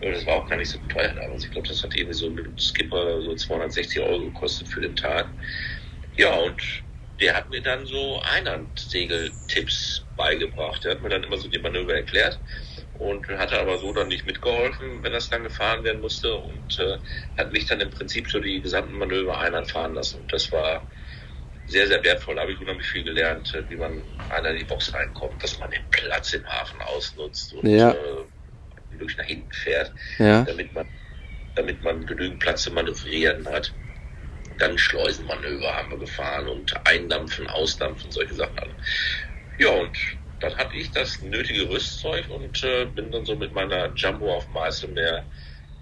Das 0.00 0.24
war 0.26 0.36
auch 0.36 0.48
gar 0.48 0.56
nicht 0.56 0.70
so 0.70 0.78
teuer 0.88 1.12
damals. 1.14 1.44
Ich 1.44 1.50
glaube, 1.50 1.68
das 1.68 1.82
hat 1.82 1.94
irgendwie 1.94 2.14
so 2.14 2.30
mit 2.30 2.46
dem 2.46 2.58
Skipper 2.58 3.20
so 3.22 3.34
260 3.34 4.00
Euro 4.00 4.26
gekostet 4.26 4.68
für 4.68 4.80
den 4.80 4.96
Tag. 4.96 5.28
Ja, 6.16 6.34
und 6.36 6.62
der 7.20 7.36
hat 7.36 7.50
mir 7.50 7.60
dann 7.60 7.84
so 7.84 8.22
Einhandsegeltipps 8.22 10.06
beigebracht. 10.16 10.84
Der 10.84 10.92
hat 10.92 11.02
mir 11.02 11.10
dann 11.10 11.24
immer 11.24 11.36
so 11.36 11.48
die 11.48 11.58
Manöver 11.58 11.94
erklärt 11.94 12.40
und 13.00 13.26
hatte 13.28 13.58
aber 13.58 13.78
so 13.78 13.94
dann 13.94 14.08
nicht 14.08 14.26
mitgeholfen, 14.26 15.02
wenn 15.02 15.12
das 15.12 15.30
dann 15.30 15.42
gefahren 15.42 15.82
werden 15.84 16.02
musste 16.02 16.34
und 16.34 16.78
äh, 16.78 16.98
hat 17.38 17.50
mich 17.50 17.64
dann 17.64 17.80
im 17.80 17.90
Prinzip 17.90 18.30
so 18.30 18.40
die 18.40 18.60
gesamten 18.60 18.98
Manöver 18.98 19.38
Einhand 19.40 19.70
fahren 19.70 19.94
lassen. 19.94 20.20
Und 20.20 20.32
das 20.32 20.52
war 20.52 20.86
sehr, 21.66 21.86
sehr 21.86 22.04
wertvoll. 22.04 22.34
Da 22.34 22.42
habe 22.42 22.52
ich 22.52 22.60
unheimlich 22.60 22.86
viel 22.86 23.02
gelernt, 23.02 23.54
äh, 23.54 23.68
wie 23.70 23.76
man 23.76 24.02
einer 24.28 24.50
in 24.50 24.58
die 24.58 24.64
Box 24.64 24.92
reinkommt, 24.92 25.42
dass 25.42 25.58
man 25.58 25.70
den 25.70 25.80
Platz 25.90 26.34
im 26.34 26.46
Hafen 26.46 26.82
ausnutzt 26.82 27.54
und 27.54 27.66
ja. 27.66 27.90
äh, 27.92 28.24
wirklich 28.90 29.16
nach 29.16 29.24
hinten 29.24 29.52
fährt, 29.52 29.94
ja. 30.18 30.42
damit 30.42 30.74
man 30.74 30.86
damit 31.54 31.82
man 31.82 32.04
genügend 32.06 32.38
Platz 32.38 32.62
zu 32.62 32.70
manövrieren 32.70 33.46
hat. 33.48 33.72
Dann 34.58 34.76
Schleusenmanöver 34.76 35.74
haben 35.74 35.90
wir 35.90 35.98
gefahren 35.98 36.48
und 36.48 36.86
Eindampfen, 36.86 37.48
Ausdampfen, 37.48 38.10
solche 38.10 38.34
Sachen. 38.34 38.74
Ja, 39.58 39.70
und 39.70 39.96
dann 40.40 40.56
hatte 40.56 40.76
ich 40.76 40.90
das 40.90 41.22
nötige 41.22 41.68
Rüstzeug 41.68 42.24
und 42.30 42.62
äh, 42.64 42.86
bin 42.86 43.10
dann 43.10 43.24
so 43.24 43.36
mit 43.36 43.54
meiner 43.54 43.92
Jumbo 43.94 44.34
auf 44.34 44.46
dem 44.46 44.56
Eiselmeer 44.56 45.24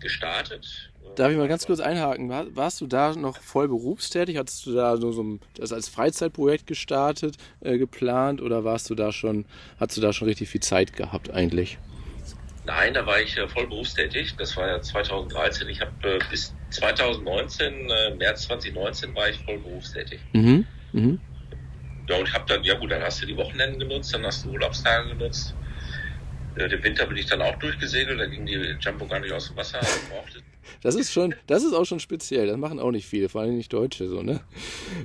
gestartet. 0.01 0.91
Darf 1.17 1.33
ich 1.33 1.37
mal 1.37 1.49
ganz 1.49 1.67
kurz 1.67 1.81
einhaken? 1.81 2.31
warst 2.55 2.81
du 2.81 2.87
da 2.87 3.15
noch 3.15 3.39
voll 3.39 3.67
berufstätig? 3.67 4.37
Hattest 4.37 4.67
du 4.67 4.75
da 4.75 4.97
so, 4.97 5.11
so 5.11 5.39
das 5.57 5.73
als 5.73 5.89
Freizeitprojekt 5.89 6.67
gestartet, 6.67 7.37
äh, 7.61 7.79
geplant 7.79 8.41
oder 8.41 8.65
warst 8.65 8.89
du 8.91 8.95
da 8.95 9.11
schon, 9.11 9.45
hast 9.81 9.97
du 9.97 10.01
da 10.01 10.13
schon 10.13 10.29
richtig 10.29 10.49
viel 10.49 10.61
Zeit 10.61 10.93
gehabt 10.93 11.31
eigentlich? 11.31 11.79
Nein, 12.67 12.93
da 12.95 13.07
war 13.07 13.21
ich 13.21 13.37
äh, 13.37 13.49
voll 13.49 13.67
berufstätig. 13.67 14.35
Das 14.37 14.57
war 14.57 14.69
ja 14.69 14.81
2013. 14.81 15.69
Ich 15.69 15.81
habe 15.81 15.93
äh, 16.03 16.19
bis 16.31 16.55
2019, 16.71 17.91
äh, 17.91 18.15
März 18.15 18.43
2019 18.43 19.15
war 19.15 19.31
ich 19.31 19.39
voll 19.39 19.59
berufstätig. 19.59 20.21
Mhm. 20.35 20.67
Mhm. 20.93 21.21
Ja, 22.09 22.17
und 22.17 22.29
ich 22.29 22.35
habe 22.35 22.45
dann, 22.47 22.65
ja 22.65 22.75
gut, 22.75 22.91
dann 22.91 23.03
hast 23.03 23.23
du 23.23 23.27
die 23.27 23.37
Wochenenden 23.37 23.79
genutzt, 23.79 24.15
dann 24.15 24.25
hast 24.25 24.45
du 24.45 24.51
Urlaubstage 24.51 25.11
genutzt. 25.11 25.55
Äh, 26.57 26.69
den 26.69 26.83
Winter 26.83 27.07
bin 27.07 27.17
ich 27.17 27.27
dann 27.27 27.43
auch 27.43 27.57
durchgesegelt, 27.57 28.19
da 28.19 28.27
ging 28.27 28.47
die 28.47 28.77
Jumbo 28.81 29.07
gar 29.07 29.21
nicht 29.21 29.33
aus 29.33 29.49
dem 29.49 29.57
Wasser. 29.57 29.81
Das 30.83 30.95
ist 30.95 31.13
schon, 31.13 31.35
das 31.47 31.65
ist 31.65 31.73
auch 31.73 31.85
schon 31.85 32.01
speziell. 32.01 32.47
Das 32.47 32.57
machen 32.57 32.81
auch 32.81 32.91
nicht 32.91 33.07
viele, 33.07 33.29
vor 33.29 33.43
allem 33.43 33.57
nicht 33.57 33.73
Deutsche 33.73 34.09
so, 34.09 34.23
ne? 34.23 34.41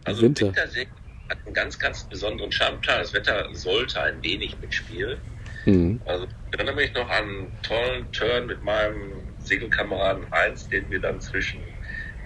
Also 0.06 0.22
Winter. 0.22 0.48
Wintersegeln 0.48 0.96
hat 1.30 1.38
einen 1.46 1.54
ganz, 1.54 1.80
ganz 1.80 2.04
besonderen 2.04 2.52
Charme. 2.52 2.80
Klar, 2.82 3.00
das 3.00 3.14
Wetter 3.14 3.48
sollte 3.54 4.02
ein 4.02 4.22
wenig 4.24 4.58
mitspielen. 4.62 5.20
Mhm. 5.66 6.02
Also 6.06 6.26
ich 6.26 6.60
erinnere 6.60 6.76
mich 6.76 6.94
noch 6.94 7.10
an 7.10 7.24
einen 7.24 7.52
tollen 7.64 8.12
Turn 8.12 8.46
mit 8.46 8.64
meinem 8.64 9.24
Segelkameraden 9.40 10.30
Heinz, 10.32 10.70
den 10.70 10.90
wir 10.90 11.00
dann 11.00 11.20
zwischen 11.22 11.60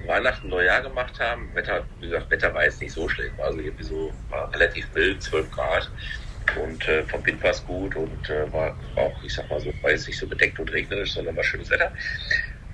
Weihnachten 0.08 0.50
Neujahr 0.50 0.82
gemacht 0.82 1.20
haben. 1.20 1.54
Wetter, 1.54 1.86
wie 2.00 2.08
gesagt, 2.08 2.32
Wetter 2.32 2.54
war 2.54 2.64
jetzt 2.64 2.82
nicht 2.82 2.94
so 2.94 3.08
schlecht, 3.08 3.38
war 3.38 3.48
also 3.48 3.60
irgendwie 3.60 3.84
so 3.84 4.14
war 4.30 4.52
relativ 4.54 4.88
mild, 4.94 5.22
12 5.22 5.52
Grad. 5.52 5.90
Und 6.64 6.88
äh, 6.88 7.04
vom 7.04 7.26
Wind 7.26 7.44
war 7.44 7.52
es 7.52 7.66
gut 7.66 7.96
und 7.96 8.30
äh, 8.30 8.52
war 8.54 8.78
auch, 8.96 9.24
ich 9.24 9.34
sag 9.34 9.50
mal 9.50 9.60
so, 9.60 9.72
war 9.82 9.92
jetzt 9.92 10.08
nicht 10.08 10.18
so 10.18 10.26
bedeckt 10.28 10.58
und 10.60 10.72
regnerisch, 10.72 11.14
sondern 11.14 11.36
war 11.36 11.44
schönes 11.44 11.70
Wetter. 11.70 11.92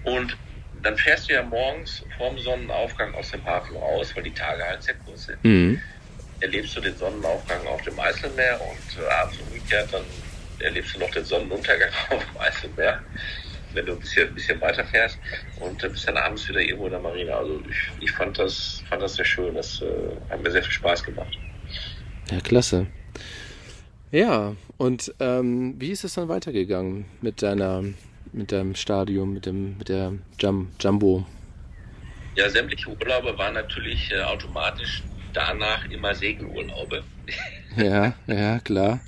Und 0.03 0.37
dann 0.83 0.97
fährst 0.97 1.29
du 1.29 1.33
ja 1.33 1.43
morgens 1.43 2.03
vorm 2.17 2.37
Sonnenaufgang 2.37 3.15
aus 3.15 3.31
dem 3.31 3.43
Hafen 3.45 3.75
raus, 3.77 4.15
weil 4.15 4.23
die 4.23 4.33
Tage 4.33 4.63
halt 4.63 4.83
sehr 4.83 4.95
kurz 5.05 5.25
sind. 5.25 5.43
Mhm. 5.43 5.81
Erlebst 6.41 6.75
du 6.75 6.81
den 6.81 6.95
Sonnenaufgang 6.97 7.65
auf 7.67 7.81
dem 7.83 7.99
Eiselmeer 7.99 8.59
und 8.61 9.01
äh, 9.01 9.09
abends 9.09 9.39
umgekehrt, 9.39 9.89
dann 9.91 10.03
erlebst 10.59 10.95
du 10.95 10.99
noch 10.99 11.09
den 11.11 11.23
Sonnenuntergang 11.23 11.89
auf 12.09 12.23
dem 12.25 12.41
Eiselmeer, 12.41 13.01
wenn 13.75 13.85
du 13.85 13.93
ein 13.93 13.99
bisschen, 13.99 14.29
ein 14.29 14.35
bisschen 14.35 14.61
weiter 14.61 14.85
fährst 14.85 15.19
und 15.55 15.83
äh, 15.83 15.89
bist 15.89 16.07
dann 16.07 16.17
abends 16.17 16.47
wieder 16.49 16.61
irgendwo 16.61 16.85
in 16.85 16.91
der 16.91 17.01
Marine. 17.01 17.35
Also 17.35 17.61
ich, 17.69 17.93
ich 17.99 18.11
fand 18.11 18.39
das, 18.39 18.83
fand 18.87 19.01
das 19.01 19.15
sehr 19.15 19.25
schön. 19.25 19.55
Das 19.55 19.81
äh, 19.81 20.15
hat 20.29 20.41
mir 20.41 20.51
sehr 20.51 20.63
viel 20.63 20.71
Spaß 20.71 21.03
gemacht. 21.03 21.39
Ja, 22.29 22.39
klasse. 22.41 22.87
Ja, 24.11 24.55
und 24.77 25.13
ähm, 25.19 25.75
wie 25.79 25.91
ist 25.91 26.03
es 26.03 26.13
dann 26.13 26.29
weitergegangen 26.29 27.05
mit 27.21 27.41
deiner, 27.41 27.83
mit 28.31 28.51
deinem 28.51 28.75
Stadium, 28.75 29.33
mit 29.33 29.45
dem, 29.45 29.77
mit 29.77 29.89
der 29.89 30.13
Jum 30.39 30.71
Jumbo? 30.79 31.25
Ja, 32.35 32.49
sämtliche 32.49 32.89
Urlaube 32.89 33.37
waren 33.37 33.53
natürlich 33.53 34.11
äh, 34.11 34.21
automatisch 34.21 35.03
danach 35.33 35.85
immer 35.85 36.13
Segelurlaube. 36.15 37.03
Ja, 37.75 38.15
ja, 38.27 38.59
klar. 38.59 39.01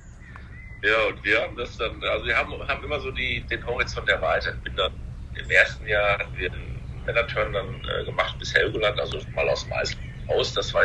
Ja, 0.85 1.07
und 1.07 1.23
wir 1.23 1.41
haben 1.41 1.55
das 1.55 1.75
dann, 1.77 2.03
also 2.03 2.25
wir 2.25 2.37
haben, 2.37 2.51
haben 2.67 2.83
immer 2.83 2.99
so 2.99 3.09
die, 3.09 3.41
den 3.49 3.65
Horizont 3.65 4.07
erweitert. 4.07 4.63
Bin 4.63 4.75
dann 4.75 4.93
im 5.33 5.49
ersten 5.49 5.87
Jahr 5.87 6.19
hatten 6.19 6.37
wir 6.37 6.47
den 6.47 6.79
Männerturn 7.07 7.53
dann 7.53 7.81
äh, 7.89 8.05
gemacht 8.05 8.37
bis 8.37 8.53
Helgoland, 8.53 8.99
also 8.99 9.19
mal 9.33 9.49
aus 9.49 9.63
dem 9.63 9.73
Eis 9.73 9.97
aus. 10.27 10.53
Das 10.53 10.71
war 10.75 10.83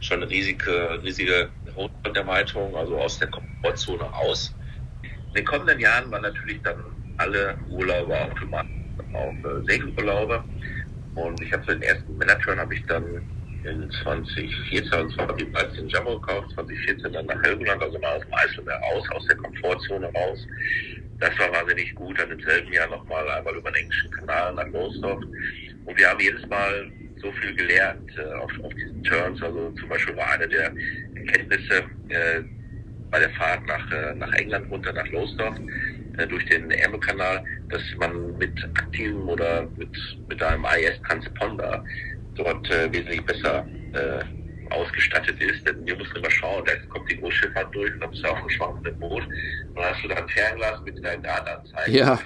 schon 0.00 0.22
eine 0.22 0.30
riesige, 0.30 0.98
riesige 1.02 1.50
Horizonterweiterung, 1.76 2.74
also 2.74 2.98
aus 2.98 3.18
der 3.18 3.28
Komfortzone 3.28 4.02
raus. 4.02 4.54
In 5.02 5.34
den 5.34 5.44
kommenden 5.44 5.78
Jahren 5.78 6.10
waren 6.10 6.22
natürlich 6.22 6.62
dann 6.62 6.82
alle 7.18 7.58
Urlaube 7.68 8.18
automatisch 8.18 8.72
auch 9.12 9.32
äh, 9.32 9.62
Segelurlaube. 9.66 10.42
Und 11.16 11.38
ich 11.42 11.52
habe 11.52 11.64
für 11.64 11.72
den 11.72 11.82
ersten 11.82 12.16
Männerturn 12.16 12.58
habe 12.58 12.74
ich 12.74 12.86
dann 12.86 13.04
in 13.64 13.90
2014, 14.02 14.92
also 14.92 15.16
2013 15.16 15.88
Jumbo 15.88 16.18
gekauft, 16.20 16.50
2014 16.54 17.12
dann 17.12 17.26
nach 17.26 17.42
Helgoland, 17.42 17.82
also 17.82 17.98
mal 17.98 18.16
aus 18.16 18.22
dem 18.22 18.34
Eiselmeer 18.34 18.80
raus, 18.80 19.06
aus 19.12 19.26
der 19.26 19.36
Komfortzone 19.36 20.06
raus. 20.12 20.46
Das 21.18 21.38
war 21.38 21.52
wahnsinnig 21.52 21.94
gut. 21.94 22.18
Dann 22.18 22.30
im 22.30 22.40
selben 22.40 22.72
Jahr 22.72 22.88
nochmal 22.88 23.28
einmal 23.30 23.54
über 23.54 23.70
den 23.70 23.82
englischen 23.82 24.10
Kanal 24.10 24.54
nach 24.54 24.66
Lowestoft. 24.68 25.24
Und 25.84 25.98
wir 25.98 26.08
haben 26.08 26.20
jedes 26.20 26.46
Mal 26.48 26.90
so 27.20 27.30
viel 27.32 27.54
gelernt 27.54 28.10
äh, 28.16 28.32
auf, 28.34 28.50
auf 28.62 28.72
diesen 28.74 29.02
Turns. 29.04 29.42
Also 29.42 29.70
zum 29.72 29.88
Beispiel 29.88 30.16
war 30.16 30.32
eine 30.32 30.48
der 30.48 30.72
Erkenntnisse 31.14 31.84
äh, 32.08 32.42
bei 33.10 33.18
der 33.18 33.30
Fahrt 33.30 33.66
nach, 33.66 33.92
äh, 33.92 34.14
nach 34.14 34.32
England 34.32 34.70
runter, 34.70 34.92
nach 34.92 35.06
Lowestoft, 35.08 35.60
äh, 36.16 36.26
durch 36.26 36.44
den 36.46 36.70
Ärmelkanal, 36.70 37.44
dass 37.68 37.82
man 37.98 38.38
mit 38.38 38.64
aktivem 38.74 39.28
oder 39.28 39.68
mit, 39.76 39.90
mit 40.28 40.42
einem 40.42 40.64
IS-Transponder 40.64 41.84
dort 42.44 42.70
äh, 42.70 42.92
wesentlich 42.92 43.24
besser 43.24 43.66
äh, 43.92 44.24
ausgestattet 44.74 45.40
ist. 45.42 45.66
Denn 45.66 45.84
wir 45.86 45.96
mussten 45.96 46.16
immer 46.16 46.30
schauen, 46.30 46.64
da 46.64 46.72
kommt 46.88 47.10
die 47.10 47.18
Großschifffahrt 47.18 47.74
durch 47.74 47.92
und 47.94 48.00
dann 48.00 48.10
bist 48.10 48.24
du 48.24 48.28
auf 48.28 48.38
einem 48.38 48.50
schwammenden 48.50 48.98
Boot 48.98 49.22
und 49.22 49.76
dann 49.76 49.84
hast 49.84 50.04
du 50.04 50.08
da 50.08 50.16
ein 50.16 50.28
Fernglas 50.28 50.80
mit 50.82 51.04
deinen 51.04 51.22
Datenanzeigen. 51.22 51.94
Ja, 51.94 52.18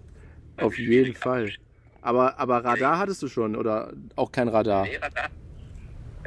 auf 0.58 0.78
jeden 0.78 1.14
Fall. 1.14 1.52
Aber, 2.02 2.38
aber 2.38 2.64
Radar 2.64 2.98
hattest 2.98 3.22
du 3.22 3.28
schon 3.28 3.56
oder 3.56 3.92
auch 4.14 4.30
kein 4.30 4.48
Radar? 4.48 4.84
Nee, 4.84 4.96
Radar. 4.96 5.28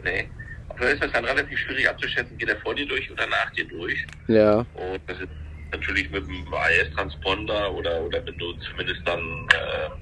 Nee. 0.04 0.30
Auch 0.70 0.80
ist 0.82 1.02
das 1.02 1.12
dann 1.12 1.26
relativ 1.26 1.58
schwierig 1.60 1.90
abzuschätzen, 1.90 2.38
geht 2.38 2.50
er 2.50 2.58
vor 2.58 2.76
dir 2.76 2.88
durch 2.88 3.10
oder 3.12 3.28
nach 3.28 3.50
dir 3.52 3.66
durch. 3.66 4.06
Ja. 4.28 4.60
Und 4.60 5.02
das 5.08 5.20
ist 5.20 5.30
natürlich 5.72 6.10
mit 6.10 6.26
dem 6.26 6.46
IS-Transponder 6.48 7.74
oder, 7.74 8.02
oder 8.02 8.26
wenn 8.26 8.38
du 8.38 8.54
zumindest 8.54 9.02
dann 9.06 9.48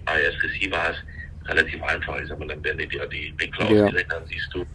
äh, 0.08 0.27
IS-Receiver 0.27 0.82
hast, 0.82 1.03
relativ 1.48 1.82
einfach. 1.84 2.18
Sag 2.27 2.39
mal, 2.39 2.48
dann 2.48 2.63
werden 2.63 2.77
dir 2.77 3.08
die 3.08 3.34
Winkel 3.38 3.62
ja. 3.62 3.84
ausgerechnet, 3.84 4.12
dann 4.12 4.25
siehst 4.27 4.50
du, 4.54 4.66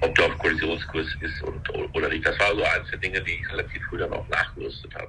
ob 0.00 0.14
du 0.14 0.24
auf 0.24 0.38
Kollisionskurs 0.38 1.06
ist 1.20 1.42
und, 1.42 1.94
oder 1.94 2.08
nicht. 2.08 2.26
Das 2.26 2.38
war 2.38 2.54
so 2.54 2.62
eins 2.62 2.90
der 2.90 2.98
Dinge, 2.98 3.20
die 3.22 3.32
ich 3.32 3.52
relativ 3.52 3.82
früh 3.88 3.98
dann 3.98 4.12
auch 4.12 4.28
nachgerüstet 4.28 4.94
habe. 4.94 5.08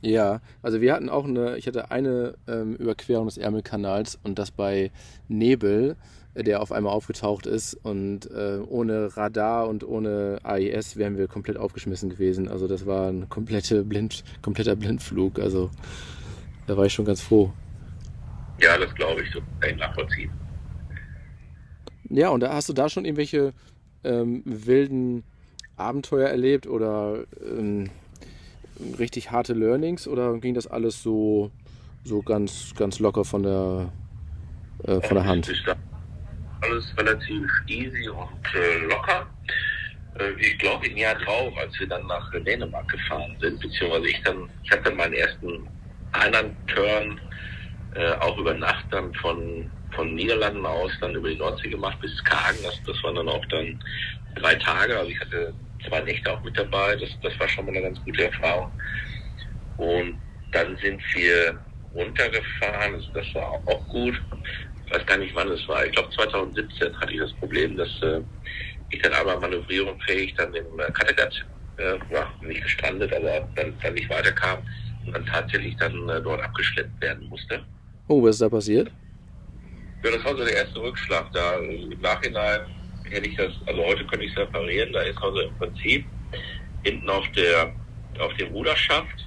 Ja, 0.00 0.40
also 0.62 0.80
wir 0.80 0.92
hatten 0.92 1.08
auch 1.08 1.24
eine, 1.24 1.56
ich 1.56 1.66
hatte 1.66 1.90
eine 1.90 2.34
ähm, 2.46 2.76
Überquerung 2.76 3.26
des 3.26 3.36
Ärmelkanals 3.36 4.18
und 4.22 4.38
das 4.38 4.52
bei 4.52 4.92
Nebel, 5.26 5.96
äh, 6.34 6.44
der 6.44 6.62
auf 6.62 6.70
einmal 6.70 6.92
aufgetaucht 6.92 7.46
ist 7.46 7.74
und 7.74 8.30
äh, 8.30 8.60
ohne 8.68 9.16
Radar 9.16 9.68
und 9.68 9.82
ohne 9.82 10.38
AIS 10.44 10.96
wären 10.96 11.18
wir 11.18 11.26
komplett 11.26 11.56
aufgeschmissen 11.56 12.10
gewesen. 12.10 12.48
Also 12.48 12.68
das 12.68 12.86
war 12.86 13.08
ein 13.08 13.28
komplette 13.28 13.82
Blind, 13.82 14.22
kompletter 14.40 14.76
Blindflug. 14.76 15.40
Also 15.40 15.70
da 16.68 16.76
war 16.76 16.86
ich 16.86 16.92
schon 16.92 17.04
ganz 17.04 17.20
froh. 17.20 17.52
Ja, 18.60 18.76
das 18.76 18.94
glaube 18.94 19.22
ich, 19.22 19.30
so 19.32 19.40
kann 19.60 19.70
ich 19.70 19.76
nachvollziehen. 19.76 20.30
Ja, 22.10 22.30
und 22.30 22.40
da 22.40 22.52
hast 22.52 22.68
du 22.68 22.72
da 22.72 22.88
schon 22.88 23.04
irgendwelche 23.04 23.52
ähm, 24.04 24.42
wilden 24.44 25.24
Abenteuer 25.76 26.28
erlebt 26.28 26.66
oder 26.66 27.24
ähm, 27.40 27.90
richtig 28.98 29.30
harte 29.30 29.52
Learnings 29.54 30.08
oder 30.08 30.38
ging 30.38 30.54
das 30.54 30.66
alles 30.66 31.02
so 31.02 31.50
so 32.04 32.22
ganz, 32.22 32.74
ganz 32.74 32.98
locker 32.98 33.24
von 33.24 33.42
der, 33.42 33.92
äh, 34.84 35.00
von 35.00 35.16
der 35.16 35.24
Hand? 35.24 35.50
Alles 36.60 36.92
relativ 36.96 37.48
easy 37.68 38.08
und 38.08 38.54
äh, 38.54 38.78
locker. 38.86 39.26
Äh, 40.18 40.32
ich 40.40 40.58
glaube 40.58 40.86
im 40.86 40.96
Jahr 40.96 41.14
drauf, 41.14 41.52
als 41.58 41.78
wir 41.78 41.86
dann 41.86 42.06
nach 42.06 42.32
Dänemark 42.32 42.88
gefahren 42.88 43.36
sind, 43.40 43.60
beziehungsweise 43.60 44.08
ich 44.08 44.20
dann, 44.22 44.48
ich 44.64 44.70
hatte 44.72 44.84
dann 44.84 44.96
meinen 44.96 45.14
ersten 45.14 45.68
Island-Turn 46.14 47.20
äh, 47.94 48.12
auch 48.20 48.36
über 48.38 48.54
Nacht 48.54 48.84
dann 48.90 49.12
von, 49.14 49.70
von 49.92 50.14
Niederlanden 50.14 50.64
aus 50.66 50.92
dann 51.00 51.14
über 51.14 51.28
die 51.28 51.36
Nordsee 51.36 51.68
gemacht 51.68 52.00
bis 52.00 52.16
Skagen. 52.18 52.58
Das, 52.62 52.80
das 52.86 53.02
waren 53.02 53.16
dann 53.16 53.28
auch 53.28 53.44
dann 53.46 53.82
drei 54.36 54.54
Tage. 54.56 54.96
Also 54.96 55.10
ich 55.10 55.20
hatte 55.20 55.54
zwei 55.86 56.00
Nächte 56.00 56.32
auch 56.32 56.42
mit 56.42 56.56
dabei. 56.56 56.96
Das, 56.96 57.10
das 57.22 57.38
war 57.38 57.48
schon 57.48 57.66
mal 57.66 57.72
eine 57.72 57.82
ganz 57.82 58.02
gute 58.04 58.24
Erfahrung. 58.24 58.70
Und 59.76 60.18
dann 60.52 60.76
sind 60.78 61.02
wir 61.14 61.58
runtergefahren. 61.94 62.94
Also 62.94 63.12
das 63.12 63.34
war 63.34 63.50
auch, 63.50 63.66
auch 63.66 63.88
gut. 63.88 64.20
Ich 64.86 64.94
weiß 64.94 65.06
gar 65.06 65.18
nicht, 65.18 65.34
wann 65.34 65.48
es 65.48 65.66
war. 65.68 65.84
Ich 65.84 65.92
glaube 65.92 66.10
2017 66.14 66.98
hatte 67.00 67.12
ich 67.12 67.20
das 67.20 67.32
Problem, 67.34 67.76
dass 67.76 67.90
äh, 68.02 68.20
ich 68.90 69.02
dann 69.02 69.12
aber 69.12 69.38
manövrierungsfähig 69.38 70.34
dann 70.34 70.54
im 70.54 70.78
äh, 70.78 70.90
Kattegat 70.92 71.44
äh, 71.76 71.98
ja, 72.10 72.30
nicht 72.40 72.62
gestrandet, 72.62 73.12
aber 73.12 73.48
dann, 73.54 73.74
dann 73.82 73.94
nicht 73.94 74.08
weiterkam 74.10 74.58
und 75.06 75.14
dann 75.14 75.26
tatsächlich 75.26 75.76
dann 75.76 76.08
äh, 76.08 76.20
dort 76.22 76.42
abgeschleppt 76.42 77.00
werden 77.00 77.28
musste. 77.28 77.64
Oh, 78.08 78.22
was 78.22 78.36
ist 78.36 78.42
da 78.42 78.48
passiert? 78.48 78.90
Ja, 80.02 80.10
das 80.10 80.24
war 80.24 80.36
so 80.36 80.44
der 80.44 80.56
erste 80.56 80.80
Rückschlag. 80.80 81.30
Da 81.32 81.56
im 81.58 82.00
Nachhinein 82.00 82.60
hätte 83.04 83.28
ich 83.28 83.36
das, 83.36 83.52
also 83.66 83.84
heute 83.84 84.06
könnte 84.06 84.24
ich 84.24 84.32
es 84.32 84.38
reparieren. 84.38 84.92
Da 84.92 85.00
ist 85.02 85.18
also 85.22 85.40
im 85.40 85.54
Prinzip 85.56 86.06
hinten 86.82 87.08
auf 87.10 87.26
der 87.32 87.72
auf 88.20 88.34
dem 88.34 88.48
Ruderschaft, 88.52 89.26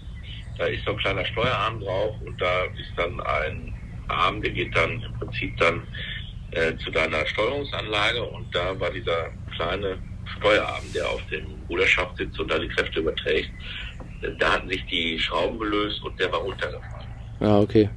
da 0.58 0.66
ist 0.66 0.84
so 0.86 0.92
ein 0.92 0.98
kleiner 0.98 1.26
Steuerarm 1.26 1.80
drauf 1.80 2.16
und 2.26 2.40
da 2.42 2.64
ist 2.66 2.92
dann 2.98 3.20
ein 3.22 3.74
Arm, 4.08 4.42
der 4.42 4.52
geht 4.52 4.76
dann 4.76 5.02
im 5.02 5.14
Prinzip 5.14 5.56
dann 5.58 5.82
äh, 6.52 6.76
zu 6.78 6.92
deiner 6.92 7.26
Steuerungsanlage 7.26 8.22
und 8.24 8.54
da 8.54 8.78
war 8.80 8.92
dieser 8.92 9.30
kleine 9.56 9.98
Steuerarm, 10.38 10.84
der 10.94 11.08
auf 11.10 11.26
dem 11.28 11.46
Ruderschaft 11.70 12.18
sitzt 12.18 12.40
und 12.40 12.52
da 12.52 12.60
die 12.60 12.68
Kräfte 12.68 13.00
überträgt. 13.00 13.52
Da 14.40 14.54
hatten 14.54 14.70
sich 14.70 14.86
die 14.88 15.18
Schrauben 15.18 15.58
gelöst 15.58 16.04
und 16.04 16.20
der 16.20 16.32
war 16.32 16.40
runtergefallen. 16.40 17.08
Ah, 17.40 17.60
okay. 17.60 17.90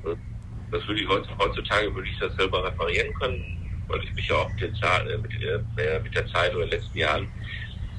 Das 0.75 0.89
würde 0.89 1.01
ich 1.01 1.09
heutzutage 1.09 1.95
würde 1.95 2.09
ich 2.09 2.19
das 2.19 2.35
selber 2.35 2.65
reparieren 2.65 3.15
können, 3.15 3.43
weil 3.87 4.03
ich 4.03 4.13
mich 4.15 4.29
ja 4.29 4.35
auch 4.35 4.51
mit 4.51 4.61
der, 4.61 4.75
Zeit, 4.75 5.07
äh, 5.09 5.19
mit, 5.19 5.33
äh, 5.41 6.01
mit 6.01 6.15
der 6.15 6.27
Zeit 6.33 6.53
oder 6.55 6.65
in 6.65 6.71
den 6.71 6.81
letzten 6.81 6.99
Jahren 6.99 7.29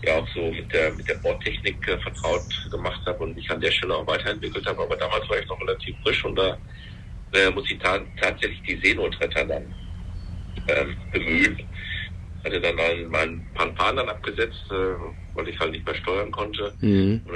ja 0.03 0.15
auch 0.15 0.27
so 0.35 0.51
mit 0.51 0.71
der 0.73 0.93
mit 0.93 1.07
der 1.07 1.15
Bordtechnik 1.15 1.87
äh, 1.87 1.97
vertraut 1.99 2.43
gemacht 2.69 3.01
habe 3.05 3.23
und 3.23 3.35
mich 3.35 3.49
an 3.49 3.61
der 3.61 3.71
Stelle 3.71 3.95
auch 3.95 4.05
weiterentwickelt 4.05 4.65
habe. 4.65 4.83
Aber 4.83 4.97
damals 4.97 5.27
war 5.29 5.39
ich 5.39 5.47
noch 5.47 5.59
relativ 5.61 5.95
frisch 6.03 6.25
und 6.25 6.35
da 6.35 6.57
äh, 7.33 7.49
muss 7.49 7.69
ich 7.71 7.79
ta 7.79 8.01
tatsächlich 8.19 8.61
die 8.63 8.85
Seenotretter 8.85 9.45
dann 9.45 9.73
ähm, 10.67 10.97
bemühen 11.13 11.65
hatte 12.45 12.61
dann 12.61 12.79
einen, 12.79 13.09
meinen 13.09 13.47
Panpan 13.55 13.95
dann 13.95 14.09
abgesetzt, 14.09 14.65
äh, 14.69 14.75
weil 15.33 15.47
ich 15.47 15.59
halt 15.59 15.71
nicht 15.71 15.85
mehr 15.85 15.95
steuern 15.95 16.31
konnte. 16.31 16.73
Mhm. 16.79 17.21
Und 17.25 17.33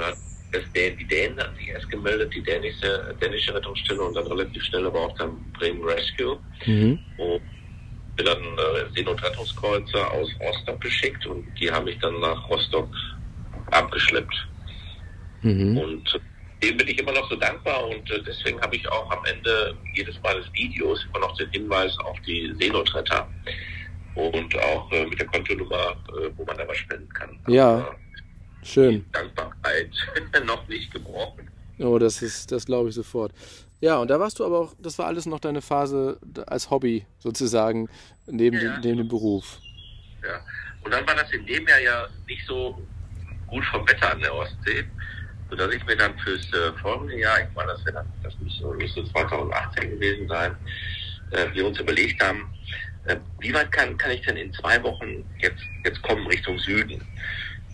dann 0.52 0.62
das, 0.62 0.96
die 0.98 1.06
Dänen 1.06 1.38
hatten 1.38 1.56
sich 1.56 1.68
erst 1.68 1.90
gemeldet, 1.90 2.34
die 2.34 2.42
dänische, 2.42 3.14
dänische 3.20 3.54
Rettungsstelle 3.54 4.02
und 4.02 4.14
dann 4.14 4.26
relativ 4.26 4.62
schnell 4.64 4.86
aber 4.86 5.00
auch 5.00 5.16
dann 5.18 5.38
Bremen 5.52 5.82
Rescue. 5.84 6.38
Mhm. 6.66 6.98
Und 7.16 7.42
bin 8.16 8.26
dann 8.26 8.38
äh, 8.38 8.94
Seenotrettungskreuzer 8.94 10.10
aus 10.12 10.28
Rostock 10.40 10.80
geschickt 10.80 11.26
und 11.26 11.44
die 11.58 11.70
haben 11.70 11.84
mich 11.84 11.98
dann 11.98 12.18
nach 12.20 12.48
Rostock 12.48 12.88
abgeschleppt. 13.70 14.48
Mhm. 15.42 15.78
Und 15.78 16.20
dem 16.62 16.76
bin 16.76 16.88
ich 16.88 16.98
immer 16.98 17.12
noch 17.12 17.28
so 17.30 17.36
dankbar 17.36 17.88
und 17.88 18.10
äh, 18.10 18.22
deswegen 18.22 18.60
habe 18.60 18.76
ich 18.76 18.86
auch 18.90 19.10
am 19.10 19.24
Ende 19.24 19.74
jedes 19.94 20.20
Mal 20.22 20.36
des 20.36 20.52
Videos 20.52 21.06
immer 21.08 21.20
noch 21.20 21.36
den 21.36 21.50
Hinweis 21.50 21.96
auf 22.00 22.20
die 22.26 22.52
Seenotretter 22.58 23.28
und 24.14 24.58
auch 24.58 24.90
äh, 24.92 25.06
mit 25.06 25.18
der 25.18 25.26
Kontonummer, 25.26 25.96
äh, 26.08 26.30
wo 26.36 26.44
man 26.44 26.58
da 26.58 26.68
was 26.68 26.76
spenden 26.76 27.08
kann. 27.14 27.38
Ja, 27.46 27.68
Aber 27.68 27.96
schön. 28.62 29.04
Dankbarkeit 29.12 29.90
noch 30.44 30.66
nicht 30.68 30.92
gebrochen. 30.92 31.48
Oh, 31.78 31.98
das 31.98 32.22
ist, 32.22 32.52
das 32.52 32.66
glaube 32.66 32.90
ich 32.90 32.94
sofort. 32.94 33.32
Ja, 33.80 33.96
und 33.96 34.08
da 34.08 34.20
warst 34.20 34.38
du 34.38 34.44
aber 34.44 34.58
auch, 34.58 34.74
das 34.78 34.98
war 34.98 35.06
alles 35.06 35.24
noch 35.24 35.40
deine 35.40 35.62
Phase 35.62 36.18
als 36.46 36.68
Hobby 36.70 37.06
sozusagen, 37.18 37.88
neben, 38.26 38.56
ja, 38.56 38.74
dem, 38.74 38.80
neben 38.82 38.98
dem 38.98 39.08
Beruf. 39.08 39.58
Ja, 40.22 40.40
und 40.84 40.92
dann 40.92 41.06
war 41.06 41.14
das 41.14 41.32
in 41.32 41.46
dem 41.46 41.66
Jahr 41.66 41.80
ja 41.80 42.06
nicht 42.26 42.46
so 42.46 42.78
gut 43.46 43.64
vom 43.66 43.88
Wetter 43.88 44.12
an 44.12 44.20
der 44.20 44.34
Ostsee, 44.34 44.84
sodass 45.48 45.74
ich 45.74 45.84
mir 45.86 45.96
dann 45.96 46.18
fürs 46.18 46.46
äh, 46.52 46.72
folgende 46.82 47.18
Jahr, 47.18 47.40
ich 47.40 47.54
meine, 47.54 47.72
das, 47.72 47.82
dann, 47.84 48.06
das 48.22 48.38
müsste, 48.38 48.66
müsste 48.74 49.04
2018 49.12 49.90
gewesen 49.90 50.28
sein, 50.28 50.54
äh, 51.30 51.46
wir 51.54 51.66
uns 51.66 51.78
überlegt 51.80 52.22
haben, 52.22 52.52
äh, 53.06 53.16
wie 53.38 53.54
weit 53.54 53.72
kann, 53.72 53.96
kann 53.96 54.10
ich 54.10 54.20
denn 54.22 54.36
in 54.36 54.52
zwei 54.52 54.82
Wochen 54.82 55.24
jetzt, 55.38 55.62
jetzt 55.84 56.02
kommen 56.02 56.26
Richtung 56.26 56.58
Süden? 56.58 57.02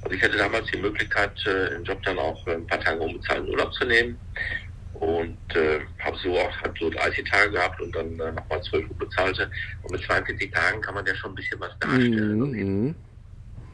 Also 0.06 0.18
ich 0.18 0.22
hatte 0.22 0.36
damals 0.36 0.70
die 0.70 0.78
Möglichkeit, 0.78 1.32
äh, 1.46 1.74
im 1.74 1.82
Job 1.82 2.00
dann 2.04 2.16
auch 2.16 2.46
ein 2.46 2.64
paar 2.68 2.78
Tage 2.78 3.00
unbezahlten 3.00 3.48
Urlaub 3.48 3.74
zu 3.74 3.84
nehmen 3.86 4.16
und 4.94 5.36
äh, 5.56 5.80
habe 5.98 6.16
so 6.18 6.38
auch 6.38 6.60
halt 6.62 6.78
so 6.78 6.88
30 6.88 7.28
Tage 7.28 7.50
gehabt 7.50 7.80
und 7.80 7.92
dann 7.92 8.12
äh, 8.20 8.30
nochmal 8.30 8.62
12 8.62 8.88
unbezahlte. 8.88 9.50
Und 9.82 9.90
mit 9.90 10.02
42 10.02 10.52
Tagen 10.52 10.80
kann 10.80 10.94
man 10.94 11.04
ja 11.06 11.14
schon 11.16 11.32
ein 11.32 11.34
bisschen 11.34 11.58
was 11.58 11.76
darstellen. 11.80 12.38
Mhm. 12.38 12.94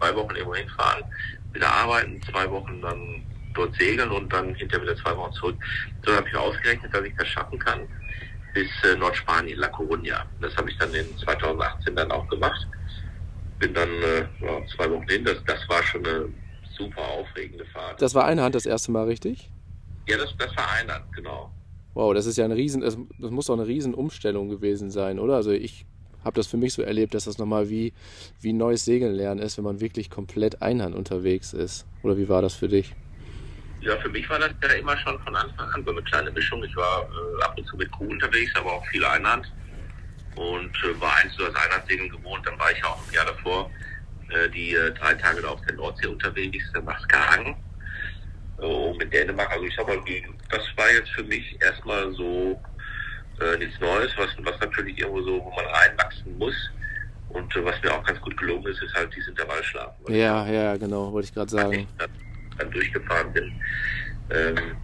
Zwei 0.00 0.16
Wochen 0.16 0.34
irgendwo 0.34 0.54
hinfahren, 0.54 1.04
wieder 1.52 1.70
arbeiten, 1.70 2.18
zwei 2.22 2.50
Wochen 2.50 2.80
dann 2.80 3.22
dort 3.52 3.74
segeln 3.74 4.10
und 4.10 4.32
dann 4.32 4.54
hinterher 4.54 4.86
wieder 4.86 4.96
zwei 4.96 5.14
Wochen 5.14 5.34
zurück. 5.34 5.56
So 6.02 6.16
habe 6.16 6.26
ich 6.26 6.32
mir 6.32 6.40
ausgerechnet, 6.40 6.94
dass 6.94 7.04
ich 7.04 7.14
das 7.18 7.28
schaffen 7.28 7.58
kann 7.58 7.80
bis 8.54 8.70
äh, 8.84 8.96
Nordspanien, 8.96 9.58
La 9.58 9.68
Coruña. 9.68 10.24
Das 10.40 10.56
habe 10.56 10.70
ich 10.70 10.78
dann 10.78 10.94
in 10.94 11.06
2018 11.18 11.94
dann 11.94 12.10
auch 12.10 12.26
gemacht. 12.28 12.66
Bin 13.62 13.74
dann 13.74 13.88
äh, 13.88 14.26
zwei 14.74 14.90
Wochen 14.90 15.08
hin. 15.08 15.24
Das, 15.24 15.36
das 15.46 15.68
war 15.68 15.80
schon 15.84 16.04
eine 16.04 16.28
super 16.76 17.00
aufregende 17.00 17.64
Fahrt. 17.66 18.02
Das 18.02 18.12
war 18.12 18.24
eine 18.24 18.42
Hand 18.42 18.56
das 18.56 18.66
erste 18.66 18.90
Mal, 18.90 19.04
richtig? 19.04 19.50
Ja, 20.08 20.16
das, 20.18 20.34
das 20.36 20.56
war 20.56 20.68
eine 20.72 20.94
Hand, 20.94 21.04
genau. 21.14 21.52
Wow, 21.94 22.12
das 22.12 22.26
ist 22.26 22.36
ja 22.38 22.44
eine 22.44 22.56
riesen, 22.56 22.80
das, 22.80 22.98
das 23.20 23.30
muss 23.30 23.46
doch 23.46 23.54
eine 23.54 23.68
riesen 23.68 23.94
Umstellung 23.94 24.48
gewesen 24.48 24.90
sein, 24.90 25.20
oder? 25.20 25.36
Also 25.36 25.52
ich 25.52 25.86
habe 26.24 26.34
das 26.34 26.48
für 26.48 26.56
mich 26.56 26.72
so 26.72 26.82
erlebt, 26.82 27.14
dass 27.14 27.26
das 27.26 27.38
nochmal 27.38 27.70
wie, 27.70 27.92
wie 28.40 28.52
neues 28.52 28.84
Segeln 28.84 29.14
lernen 29.14 29.40
ist, 29.40 29.58
wenn 29.58 29.64
man 29.64 29.80
wirklich 29.80 30.10
komplett 30.10 30.60
einhand 30.60 30.96
unterwegs 30.96 31.52
ist. 31.52 31.86
Oder 32.02 32.16
wie 32.16 32.28
war 32.28 32.42
das 32.42 32.54
für 32.54 32.68
dich? 32.68 32.96
Ja, 33.80 33.96
für 33.98 34.08
mich 34.08 34.28
war 34.28 34.40
das 34.40 34.50
ja 34.60 34.70
immer 34.70 34.96
schon 34.98 35.20
von 35.20 35.36
Anfang 35.36 35.68
an 35.70 35.84
so 35.84 35.92
eine 35.92 36.02
kleine 36.02 36.32
Mischung. 36.32 36.64
Ich 36.64 36.74
war 36.74 37.02
äh, 37.02 37.44
ab 37.44 37.54
und 37.56 37.66
zu 37.68 37.76
mit 37.76 37.92
Crew 37.92 38.10
unterwegs, 38.10 38.52
aber 38.56 38.72
auch 38.72 38.86
viel 38.86 39.04
Einhand. 39.04 39.52
Und 40.36 40.74
äh, 40.84 41.00
war 41.00 41.16
eins 41.16 41.36
das 41.36 41.54
Einhandsegeln 41.54 42.10
gewohnt. 42.10 42.46
Dann 42.46 42.58
war 42.58 42.70
ich 42.72 42.82
auch 42.84 42.98
im 43.06 43.14
Jahr 43.14 43.26
davor 43.26 43.70
äh, 44.30 44.48
die 44.48 44.74
äh, 44.74 44.92
drei 44.92 45.14
Tage 45.14 45.42
da 45.42 45.48
auf 45.48 45.60
der 45.62 45.74
Nordsee 45.74 46.06
unterwegs, 46.06 46.64
nach 46.84 47.00
Skagen 47.00 47.56
äh, 48.60 48.92
mit 48.94 49.12
Dänemark. 49.12 49.50
Also 49.50 49.64
ich 49.64 49.74
sag 49.76 49.86
mal, 49.86 49.98
das 50.50 50.62
war 50.76 50.90
jetzt 50.90 51.10
für 51.10 51.24
mich 51.24 51.60
erstmal 51.60 52.12
so 52.12 52.60
äh, 53.40 53.58
nichts 53.58 53.78
Neues, 53.80 54.12
was, 54.16 54.30
was 54.42 54.58
natürlich 54.60 54.98
irgendwo 54.98 55.22
so, 55.22 55.44
wo 55.44 55.50
man 55.50 55.66
reinwachsen 55.66 56.38
muss. 56.38 56.54
Und 57.28 57.54
äh, 57.56 57.64
was 57.64 57.82
mir 57.82 57.92
auch 57.92 58.04
ganz 58.04 58.20
gut 58.20 58.36
gelungen 58.36 58.66
ist, 58.66 58.82
ist 58.82 58.94
halt 58.94 59.14
dieses 59.14 59.28
Intervallschlafen. 59.28 60.14
Ja, 60.14 60.46
ja, 60.46 60.76
genau, 60.76 61.12
wollte 61.12 61.28
ich 61.28 61.34
gerade 61.34 61.50
sagen 61.50 61.88
dann 62.58 62.70
durchgefahren 62.70 63.32
bin. 63.32 63.52
Ähm, 64.30 64.76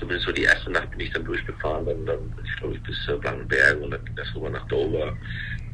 zumindest 0.00 0.26
so 0.26 0.32
die 0.32 0.42
erste 0.42 0.70
Nacht 0.70 0.90
bin 0.90 1.00
ich 1.00 1.12
dann 1.12 1.24
durchgefahren, 1.24 1.86
dann, 1.86 2.06
dann 2.06 2.34
ich 2.44 2.56
glaube 2.56 2.74
ich 2.74 2.82
bis 2.82 3.08
äh, 3.08 3.16
Blankenberg 3.16 3.80
und 3.80 3.90
dann 3.92 4.04
ging 4.04 4.16
das 4.16 4.34
rüber 4.34 4.50
nach 4.50 4.66
Dover 4.66 5.16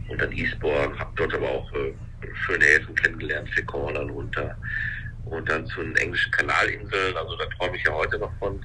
und 0.08 0.20
dann 0.20 0.32
Eastbourne, 0.32 0.98
habe 0.98 1.12
dort 1.16 1.34
aber 1.34 1.48
auch 1.48 1.72
äh, 1.72 1.94
schöne 2.44 2.64
Häfen 2.64 2.94
kennengelernt, 2.94 3.48
vier 3.50 3.64
Cornern 3.64 4.10
runter 4.10 4.56
und 5.24 5.48
dann 5.48 5.66
zu 5.66 5.80
den 5.80 5.96
englischen 5.96 6.30
Kanalinseln, 6.32 7.16
also 7.16 7.36
da 7.36 7.46
träume 7.56 7.76
ich 7.76 7.84
ja 7.84 7.92
heute 7.92 8.18
noch 8.18 8.32
von. 8.38 8.60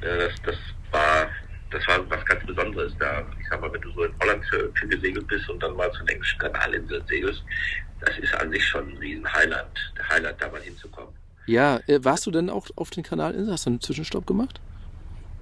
Äh, 0.00 0.28
das, 0.28 0.32
das 0.44 0.56
war 0.92 1.28
das 1.70 1.86
war 1.88 2.08
was 2.10 2.24
ganz 2.24 2.44
Besonderes 2.46 2.92
da. 2.98 3.24
Ich 3.40 3.48
sag 3.48 3.60
mal, 3.60 3.72
wenn 3.72 3.80
du 3.80 3.90
so 3.90 4.04
in 4.04 4.12
Holland 4.20 4.44
für, 4.46 4.72
für 4.74 4.86
gesegelt 4.86 5.26
bist 5.26 5.48
und 5.48 5.62
dann 5.62 5.74
mal 5.74 5.90
zu 5.92 5.98
den 6.00 6.08
englischen 6.08 6.38
Kanalinseln 6.38 7.02
segelst, 7.06 7.42
das 8.00 8.18
ist 8.18 8.34
an 8.34 8.50
sich 8.50 8.64
schon 8.64 8.88
ein 8.88 8.96
riesen 8.98 9.32
Highlight, 9.32 9.92
Highlight 10.08 10.40
da 10.40 10.48
mal 10.48 10.60
hinzukommen. 10.60 11.12
Ja, 11.46 11.80
äh, 11.86 11.98
warst 12.02 12.26
du 12.26 12.30
denn 12.30 12.50
auch 12.50 12.68
auf 12.76 12.90
den 12.90 13.02
Kanalinseln? 13.02 13.52
Hast 13.52 13.66
du 13.66 13.70
einen 13.70 13.80
Zwischenstopp 13.80 14.26
gemacht? 14.26 14.60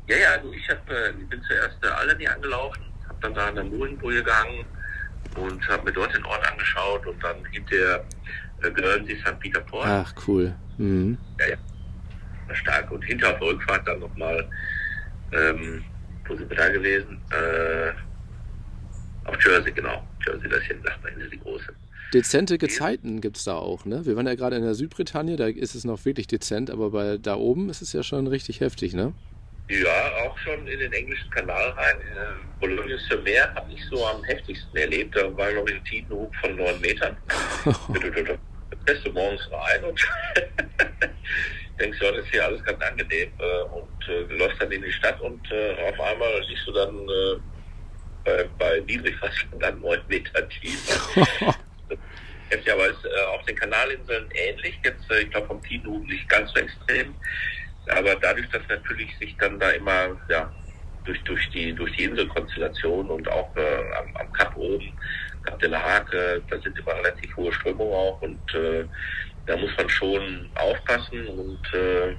Ja, 0.07 0.17
ja, 0.17 0.31
also 0.33 0.53
ich 0.53 0.69
hab, 0.69 0.89
äh, 0.91 1.13
bin 1.13 1.43
zuerst 1.43 1.83
äh, 1.83 1.89
Alani 1.89 2.27
angelaufen, 2.27 2.83
habe 3.09 3.19
dann 3.23 3.35
da 3.35 3.49
an 3.49 3.55
der 3.55 3.65
Murenbrühe 3.65 4.23
gehangen 4.23 4.65
und 5.37 5.69
habe 5.69 5.85
mir 5.85 5.93
dort 5.93 6.15
den 6.15 6.25
Ort 6.25 6.47
angeschaut 6.51 7.07
und 7.07 7.23
dann 7.23 7.45
hinterher 7.47 8.05
äh, 8.63 8.71
Guernsey 8.71 9.17
St. 9.17 9.39
Peter 9.41 9.61
Port. 9.61 9.87
Ach, 9.87 10.15
cool. 10.27 10.55
Mhm. 10.79 11.17
Ja, 11.41 11.49
ja. 11.49 12.55
Stark. 12.55 12.91
Und 12.91 13.03
hinter 13.03 13.33
auf 13.33 13.39
der 13.39 13.49
Rückfahrt 13.49 13.89
dann 13.89 14.01
nochmal, 14.01 14.49
ähm, 15.33 15.83
wo 16.27 16.37
sind 16.37 16.51
wir 16.51 16.57
da 16.57 16.69
gewesen? 16.69 17.21
Äh, 17.31 17.93
auf 19.29 19.43
Jersey, 19.43 19.73
genau. 19.73 20.07
Jersey, 20.27 20.49
das 20.49 20.61
ist 20.61 20.67
hier 20.67 20.77
Nachbarinsel, 20.85 21.31
die 21.31 21.41
große. 21.41 21.73
Dezente 22.13 22.59
Gezeiten 22.59 23.21
gibt 23.21 23.39
es 23.39 23.45
da 23.45 23.55
auch, 23.55 23.87
ne? 23.87 24.07
Wir 24.07 24.15
waren 24.15 24.27
ja 24.27 24.35
gerade 24.37 24.57
in 24.57 24.63
der 24.63 24.75
Südbritannien, 24.75 25.37
da 25.37 25.49
ist 25.49 25.75
es 25.75 25.85
noch 25.85 26.05
wirklich 26.05 26.29
dezent, 26.29 26.71
aber 26.71 26.91
bei 26.91 27.19
da 27.19 27.35
oben 27.35 27.71
ist 27.71 27.83
es 27.83 27.93
ja 27.93 28.05
schon 28.05 28.27
richtig 28.29 28.61
heftig, 28.61 28.95
ne? 28.95 29.15
Ja, 29.69 30.13
auch 30.25 30.37
schon 30.39 30.67
in 30.67 30.79
den 30.79 30.93
englischen 30.93 31.31
Kanal 31.31 31.71
rein. 31.71 31.97
Äh, 32.01 32.61
Bologna 32.61 32.99
sur 33.09 33.23
Meer 33.23 33.53
habe 33.55 33.73
ich 33.73 33.83
so 33.87 34.07
am 34.07 34.23
heftigsten 34.25 34.77
erlebt. 34.77 35.17
Da 35.17 35.35
war, 35.37 35.51
glaube 35.53 35.71
ich, 35.71 35.77
ein 35.77 35.85
Tidenhub 35.85 36.35
von 36.37 36.55
neun 36.57 36.79
Metern. 36.83 37.17
da 37.65 38.77
bist 38.85 39.07
du 39.07 39.13
morgens 39.13 39.49
rein 39.51 39.85
und 39.85 40.01
denkst, 41.81 41.99
ja, 41.99 42.13
das 42.13 42.25
ist 42.27 42.31
hier 42.31 42.45
alles 42.45 42.63
ganz 42.65 42.83
angenehm. 42.83 43.31
Äh, 43.39 43.63
und 43.73 44.09
äh, 44.09 44.37
läufst 44.37 44.61
dann 44.61 44.71
in 44.71 44.83
die 44.83 44.93
Stadt 44.93 45.19
und 45.23 45.51
äh, 45.51 45.77
auf 45.89 45.99
einmal 45.99 46.45
siehst 46.47 46.67
du 46.67 46.73
dann 46.73 47.09
äh, 47.09 47.41
bei, 48.25 48.49
bei 48.59 48.81
Niedrigwasser 48.81 49.47
dann 49.61 49.81
neun 49.81 50.01
Meter 50.09 50.47
tief. 50.51 51.17
ja, 52.67 52.75
aber 52.75 52.87
ist 52.89 53.05
äh, 53.05 53.25
auf 53.35 53.43
den 53.47 53.57
Kanalinseln 53.57 54.29
ähnlich. 54.35 54.79
Jetzt, 54.85 55.11
äh, 55.11 55.23
ich 55.23 55.31
glaube, 55.31 55.47
vom 55.47 55.63
Tidenhub 55.63 56.07
nicht 56.07 56.29
ganz 56.29 56.53
so 56.53 56.61
extrem. 56.61 57.15
Aber 57.89 58.15
dadurch, 58.17 58.49
dass 58.51 58.63
natürlich 58.69 59.17
sich 59.19 59.37
dann 59.39 59.59
da 59.59 59.71
immer, 59.71 60.17
ja, 60.29 60.51
durch, 61.05 61.23
durch 61.25 61.49
die, 61.51 61.73
durch 61.75 61.95
die 61.97 62.05
Inselkonstellation 62.05 63.09
und 63.09 63.29
auch 63.29 63.55
äh, 63.57 63.95
am, 63.99 64.17
am 64.17 64.33
Kap 64.33 64.57
oben, 64.57 64.93
Kap 65.45 65.59
de 65.59 65.69
la 65.69 65.83
Hake, 65.83 66.43
da 66.49 66.59
sind 66.61 66.79
immer 66.79 66.95
relativ 66.95 67.37
hohe 67.37 67.53
Strömungen 67.53 67.93
auch 67.93 68.23
und 68.23 68.55
äh, 68.55 68.85
da 69.47 69.57
muss 69.57 69.71
man 69.77 69.89
schon 69.89 70.49
aufpassen 70.55 71.27
und 71.27 71.61
äh, 71.75 72.13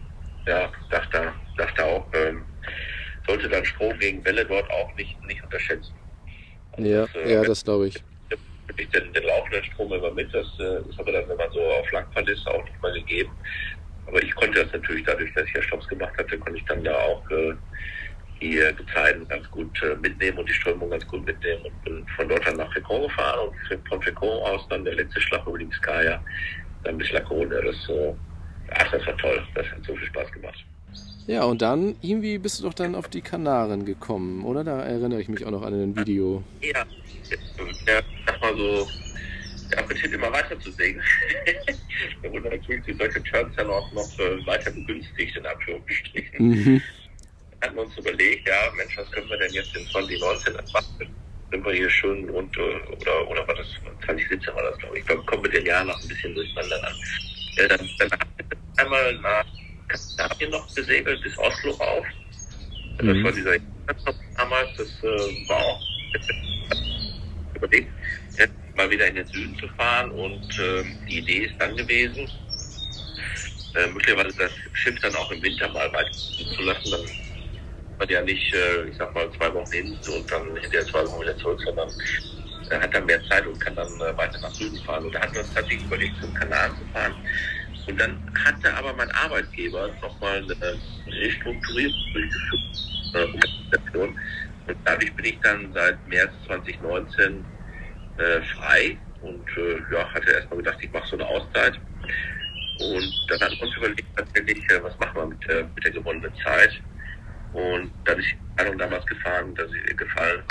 ja, 0.46 0.72
dachte, 0.92 1.34
dachte 1.58 1.84
auch, 1.84 2.14
äh, 2.14 2.34
sollte 3.28 3.50
dann 3.50 3.66
Strom 3.66 3.98
gegen 3.98 4.24
Welle 4.24 4.46
dort 4.46 4.70
auch 4.70 4.94
nicht, 4.96 5.20
nicht 5.26 5.44
unterschätzen. 5.44 5.94
Also 6.74 6.90
ja, 6.90 7.02
das, 7.02 7.16
äh, 7.16 7.34
ja, 7.34 7.44
das 7.44 7.64
glaube 7.64 7.88
ich. 7.88 7.96
Ich 7.96 8.90
den, 8.90 9.14
den 9.14 9.24
laufenden 9.24 9.64
Strom 9.64 9.94
immer 9.94 10.12
mit, 10.12 10.34
das 10.34 10.48
äh, 10.60 10.90
ist 10.90 11.00
aber 11.00 11.12
dann, 11.12 11.28
wenn 11.30 11.38
man 11.38 11.52
so 11.52 11.62
auf 11.62 11.90
Langfahrt 11.92 12.28
ist, 12.30 12.46
auch 12.48 12.64
nicht 12.64 12.82
mal 12.82 12.92
gegeben. 12.94 13.32
Aber 14.08 14.22
ich 14.22 14.34
konnte 14.36 14.64
das 14.64 14.72
natürlich 14.72 15.04
dadurch, 15.04 15.34
dass 15.34 15.48
ich 15.48 15.54
ja 15.54 15.62
Stopps 15.62 15.88
gemacht 15.88 16.14
hatte, 16.18 16.38
konnte 16.38 16.60
ich 16.60 16.66
dann 16.66 16.84
da 16.84 16.94
auch 16.96 17.30
äh, 17.32 17.54
die 18.42 18.62
Gezeiten 18.78 19.28
ganz 19.28 19.50
gut 19.50 19.82
äh, 19.82 19.96
mitnehmen 19.96 20.38
und 20.38 20.50
die 20.50 20.54
Strömung 20.54 20.90
ganz 20.90 21.06
gut 21.08 21.26
mitnehmen 21.26 21.64
und 21.66 21.84
bin 21.84 22.06
von 22.16 22.28
dort 22.28 22.46
dann 22.46 22.58
nach 22.58 22.72
Fecon 22.74 23.04
gefahren 23.04 23.50
und 23.50 23.88
von 23.88 24.02
Fecon 24.02 24.44
aus 24.44 24.68
dann 24.70 24.84
der 24.84 24.96
letzte 24.96 25.22
Schlag 25.22 25.46
über 25.48 25.58
die 25.58 25.66
Biskaya, 25.66 26.22
dann 26.84 26.98
bis 26.98 27.12
Lacone. 27.12 27.50
Das, 27.50 27.90
äh, 27.90 28.14
ach, 28.72 28.92
das 28.92 29.06
war 29.06 29.18
toll. 29.18 29.42
Das 29.56 29.66
hat 29.68 29.84
so 29.86 29.96
viel 29.96 30.08
Spaß 30.08 30.32
gemacht. 30.32 30.66
Ja, 31.28 31.44
und 31.44 31.62
dann 31.62 31.96
irgendwie 32.02 32.38
bist 32.38 32.60
du 32.60 32.66
doch 32.66 32.74
dann 32.74 32.94
auf 32.94 33.08
die 33.08 33.22
Kanaren 33.22 33.86
gekommen, 33.86 34.46
oder? 34.46 34.64
Da 34.64 34.84
erinnere 34.84 35.22
ich 35.22 35.28
mich 35.28 35.44
auch 35.44 35.52
noch 35.52 35.64
an 35.64 35.74
ein 35.74 35.96
Video. 35.96 36.44
Ja, 36.62 36.86
ja 37.88 38.02
sag 38.28 38.42
mal 38.42 38.56
so, 38.56 38.88
der 39.72 39.80
Appetit 39.80 40.12
immer 40.14 40.32
weiter 40.32 40.60
zu 40.60 40.72
sägen. 40.72 41.02
da 42.24 42.32
wurde 42.32 42.50
natürlich 42.50 42.84
die 42.86 42.94
solche 42.94 43.24
Turns 43.24 43.56
dann 43.56 43.70
auch 43.70 43.92
noch 43.92 44.20
äh, 44.20 44.46
weiter 44.46 44.72
begünstigt, 44.72 45.36
in 45.38 45.46
Anführungsstrichen. 45.46 46.48
Mhm. 46.48 46.82
Hatten 47.62 47.76
wir 47.76 47.84
uns 47.84 47.98
überlegt, 47.98 48.48
ja, 48.48 48.72
Mensch, 48.76 48.98
was 48.98 49.10
können 49.12 49.30
wir 49.30 49.38
denn 49.38 49.54
jetzt 49.54 49.76
in 49.76 49.88
2019 49.88 50.54
machen? 50.74 51.16
Sind 51.52 51.66
wir 51.66 51.74
hier 51.74 51.90
schön 51.90 52.30
und, 52.30 52.56
äh, 52.58 52.62
oder, 52.62 53.28
oder 53.30 53.48
war 53.48 53.56
das 53.56 53.68
2017 54.06 54.54
war 54.54 54.64
das, 54.64 54.78
glaube 54.80 54.96
ich. 54.96 55.02
Ich 55.02 55.08
glaube, 55.08 55.24
kommen 55.24 55.44
wir 55.44 55.52
den 55.52 55.66
Jahr 55.66 55.84
noch 55.84 56.02
ein 56.02 56.08
bisschen 56.08 56.34
durcheinander 56.36 56.88
an. 56.88 56.94
Äh, 57.58 57.68
dann, 57.68 57.90
dann 58.00 58.12
haben 58.12 58.30
wir 58.78 58.86
einmal 58.86 59.16
nach 59.20 59.46
Skandinavien 59.96 60.52
noch 60.52 60.76
gesegelt, 60.76 61.22
bis 61.22 61.38
Oslo 61.38 61.72
rauf. 61.72 62.06
Mhm. 63.02 63.08
Das 63.08 63.24
war 63.24 63.32
dieser 63.32 63.58
damals, 64.38 64.70
das 64.78 64.88
äh, 65.04 65.50
war 65.50 65.58
auch 65.58 65.82
überlegt 67.56 67.90
mal 68.76 68.90
wieder 68.90 69.08
in 69.08 69.16
den 69.16 69.28
Süden 69.28 69.58
zu 69.58 69.68
fahren. 69.70 70.12
Und 70.12 70.60
äh, 70.60 70.84
die 71.08 71.20
Idee 71.20 71.46
ist 71.46 71.56
dann 71.60 71.76
gewesen, 71.76 72.30
äh, 73.76 73.88
möglicherweise 73.88 74.34
das 74.38 74.52
Schiff 74.74 75.00
dann 75.02 75.16
auch 75.16 75.32
im 75.32 75.42
Winter 75.42 75.70
mal 75.70 75.92
weiter 75.94 76.12
zu 76.56 76.62
lassen. 76.64 76.92
Dann 76.92 77.02
man 77.98 78.10
ja 78.10 78.22
nicht, 78.22 78.54
äh, 78.54 78.90
ich 78.90 78.98
sag 78.98 79.14
mal, 79.14 79.30
zwei 79.38 79.54
Wochen 79.54 79.72
hin 79.72 79.98
und 80.08 80.32
dann 80.32 80.56
hinterher 80.58 80.86
zwei 80.88 81.06
Wochen 81.06 81.22
wieder 81.22 81.38
zurück, 81.38 81.62
sondern 81.66 81.90
er 82.70 82.82
hat 82.82 82.94
dann 82.94 83.06
mehr 83.06 83.24
Zeit 83.30 83.46
und 83.46 83.60
kann 83.60 83.76
dann 83.76 83.94
äh, 84.02 84.18
weiter 84.18 84.40
nach 84.42 84.54
Süden 84.56 84.78
fahren. 84.84 85.06
Und 85.06 85.16
da 85.16 85.22
hatten 85.22 85.34
wir 85.34 85.42
uns 85.42 85.54
tatsächlich 85.54 85.86
überlegt, 85.86 86.16
zum 86.20 86.34
Kanal 86.34 86.70
zu 86.78 86.86
fahren. 86.92 87.14
Und 87.88 88.02
dann 88.02 88.20
hatte 88.44 88.74
aber 88.76 88.94
mein 88.94 89.12
Arbeitgeber 89.12 89.90
nochmal 90.02 90.38
eine 90.44 90.80
Restrukturierung 91.08 91.96
durchgeführt. 92.14 92.62
Äh, 93.14 93.98
und 93.98 94.18
dadurch 94.84 95.16
bin 95.16 95.26
ich 95.26 95.40
dann 95.42 95.72
seit 95.74 96.08
März 96.08 96.32
2019 96.48 97.46
äh, 98.18 98.42
frei 98.56 98.98
und 99.22 99.46
äh, 99.58 99.94
ja, 99.94 100.08
hatte 100.14 100.32
erstmal 100.32 100.58
gedacht, 100.58 100.78
ich 100.82 100.92
mache 100.92 101.08
so 101.08 101.16
eine 101.16 101.28
Auszeit. 101.28 101.80
Und 102.80 103.26
dann 103.30 103.42
haben 103.42 103.56
wir 103.56 103.64
uns 103.64 103.78
überlegt, 103.78 104.08
tatsächlich, 104.16 104.70
äh, 104.70 104.84
was 104.84 104.98
machen 105.00 105.16
wir 105.16 105.26
mit, 105.28 105.50
äh, 105.50 105.64
mit 105.74 105.84
der 105.84 105.92
gewonnenen 105.92 106.32
Zeit. 106.44 106.82
Und 107.54 107.92
dann 108.04 108.20
ist 108.20 108.28
die 108.32 108.50
Entscheidung 108.50 108.78
damals 108.78 109.06
gefahren, 109.06 109.56
dass 109.56 109.72
ich, 109.72 109.98
gefallen, 109.98 110.44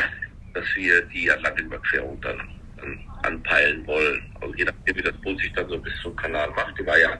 dass 0.54 0.64
wir 0.74 1.02
die 1.02 1.30
Atlantiküberquerung 1.30 2.20
dann, 2.22 2.48
dann 2.78 2.98
anpeilen 3.22 3.86
wollen. 3.86 4.22
Also 4.40 4.54
je 4.54 4.64
nachdem, 4.64 4.96
wie 4.96 5.02
das 5.02 5.16
Boot 5.20 5.38
sich 5.40 5.52
dann 5.52 5.68
so 5.68 5.78
bis 5.78 5.92
zum 6.02 6.16
Kanal 6.16 6.50
macht, 6.50 6.78
die 6.78 6.86
war 6.86 6.98
ja 6.98 7.18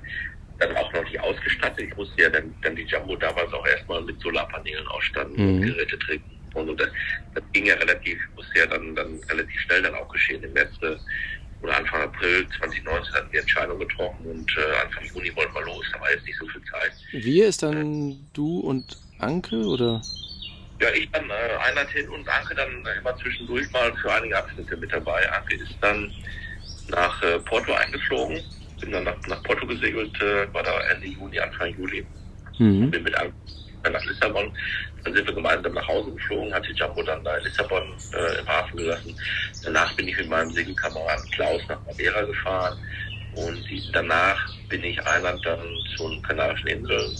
dann 0.59 0.77
auch 0.77 0.93
noch 0.93 1.05
nicht 1.05 1.21
ausgestattet. 1.21 1.89
Ich 1.89 1.97
musste 1.97 2.23
ja 2.23 2.31
dann, 2.31 2.55
dann 2.63 2.77
die 2.77 2.85
Jumbo 2.85 3.17
damals 3.17 3.53
auch 3.53 3.67
erstmal 3.67 4.03
mit 4.03 4.19
Solarpanelen 4.21 4.87
ausstatten 4.89 5.35
mhm. 5.37 5.55
und 5.55 5.63
Geräte 5.63 5.99
trinken. 5.99 6.31
Und 6.55 6.81
das, 6.81 6.89
das 7.35 7.45
ging 7.53 7.67
ja 7.67 7.75
relativ, 7.75 8.19
musste 8.37 8.59
ja 8.59 8.67
dann, 8.67 8.95
dann 8.95 9.21
relativ 9.29 9.61
schnell 9.61 9.83
dann 9.83 9.95
auch 9.95 10.09
geschehen. 10.09 10.43
Im 10.43 10.53
März 10.53 10.71
oder 11.65 11.77
Anfang 11.77 12.03
April 12.03 12.47
2019 12.59 13.15
hatten 13.15 13.33
wir 13.33 13.41
Entscheidung 13.41 13.79
getroffen 13.79 14.27
und 14.27 14.51
äh, 14.57 14.85
Anfang 14.85 15.05
Juni 15.07 15.35
wollten 15.35 15.55
wir 15.55 15.63
los. 15.63 15.85
Da 15.93 16.01
war 16.01 16.11
jetzt 16.11 16.27
nicht 16.27 16.39
so 16.39 16.47
viel 16.49 16.63
Zeit. 16.71 16.93
Wir 17.13 17.49
ist 17.49 17.63
dann 17.63 18.11
äh, 18.11 18.17
du 18.35 18.61
und 18.61 18.99
Anke 19.19 19.57
oder? 19.57 20.03
Ja, 20.81 20.89
ich 20.95 21.11
dann 21.13 21.31
äh, 21.31 21.57
Einheit 21.67 21.91
hin 21.91 22.09
und 22.11 22.29
Anke 22.29 22.55
dann 22.55 22.85
immer 22.99 23.17
zwischendurch 23.17 23.71
mal 23.73 23.93
für 23.97 24.13
einige 24.13 24.37
Abschnitte 24.37 24.77
mit 24.77 24.93
dabei. 24.93 25.31
Anke 25.33 25.55
ist 25.55 25.75
dann 25.81 26.13
nach 26.89 27.23
äh, 27.23 27.39
Porto 27.41 27.73
eingeflogen, 27.73 28.43
bin 28.81 28.91
dann 28.91 29.05
nach, 29.05 29.17
nach 29.27 29.43
Porto 29.45 29.67
gesegelt, 29.67 30.21
äh, 30.21 30.53
war 30.53 30.63
da 30.63 30.79
Ende 30.89 31.07
Juni, 31.07 31.39
Anfang 31.39 31.75
Juli. 31.79 32.05
Mhm. 32.59 32.91
Bin 32.91 33.03
mit 33.03 33.17
Anke 33.17 33.35
nach 33.93 34.05
Lissabon. 34.05 34.53
Dann 35.05 35.15
sind 35.15 35.27
wir 35.27 35.35
gemeinsam 35.35 35.73
nach 35.75 35.87
Hause 35.87 36.13
geflogen, 36.13 36.53
hat 36.55 36.67
die 36.67 36.73
Jumbo 36.73 37.03
dann 37.03 37.23
da 37.25 37.37
in 37.37 37.45
Lissabon 37.45 37.83
äh, 38.13 38.39
im 38.39 38.49
Hafen 38.49 38.77
gelassen. 38.79 39.17
Danach 39.63 39.95
bin 39.97 40.09
ich 40.09 40.17
mit 40.17 40.29
meinem 40.29 40.53
Segelkameraden 40.55 41.31
Klaus 41.31 41.63
nach 41.69 41.85
Madeira 41.87 42.23
gefahren 42.23 42.79
und 43.35 43.65
danach 43.93 44.39
bin 44.69 44.83
ich 44.85 45.07
Eiland 45.07 45.45
dann 45.45 45.61
zu 45.97 46.09
den 46.09 46.23
Kanarischen 46.23 46.69
Inseln, 46.69 47.17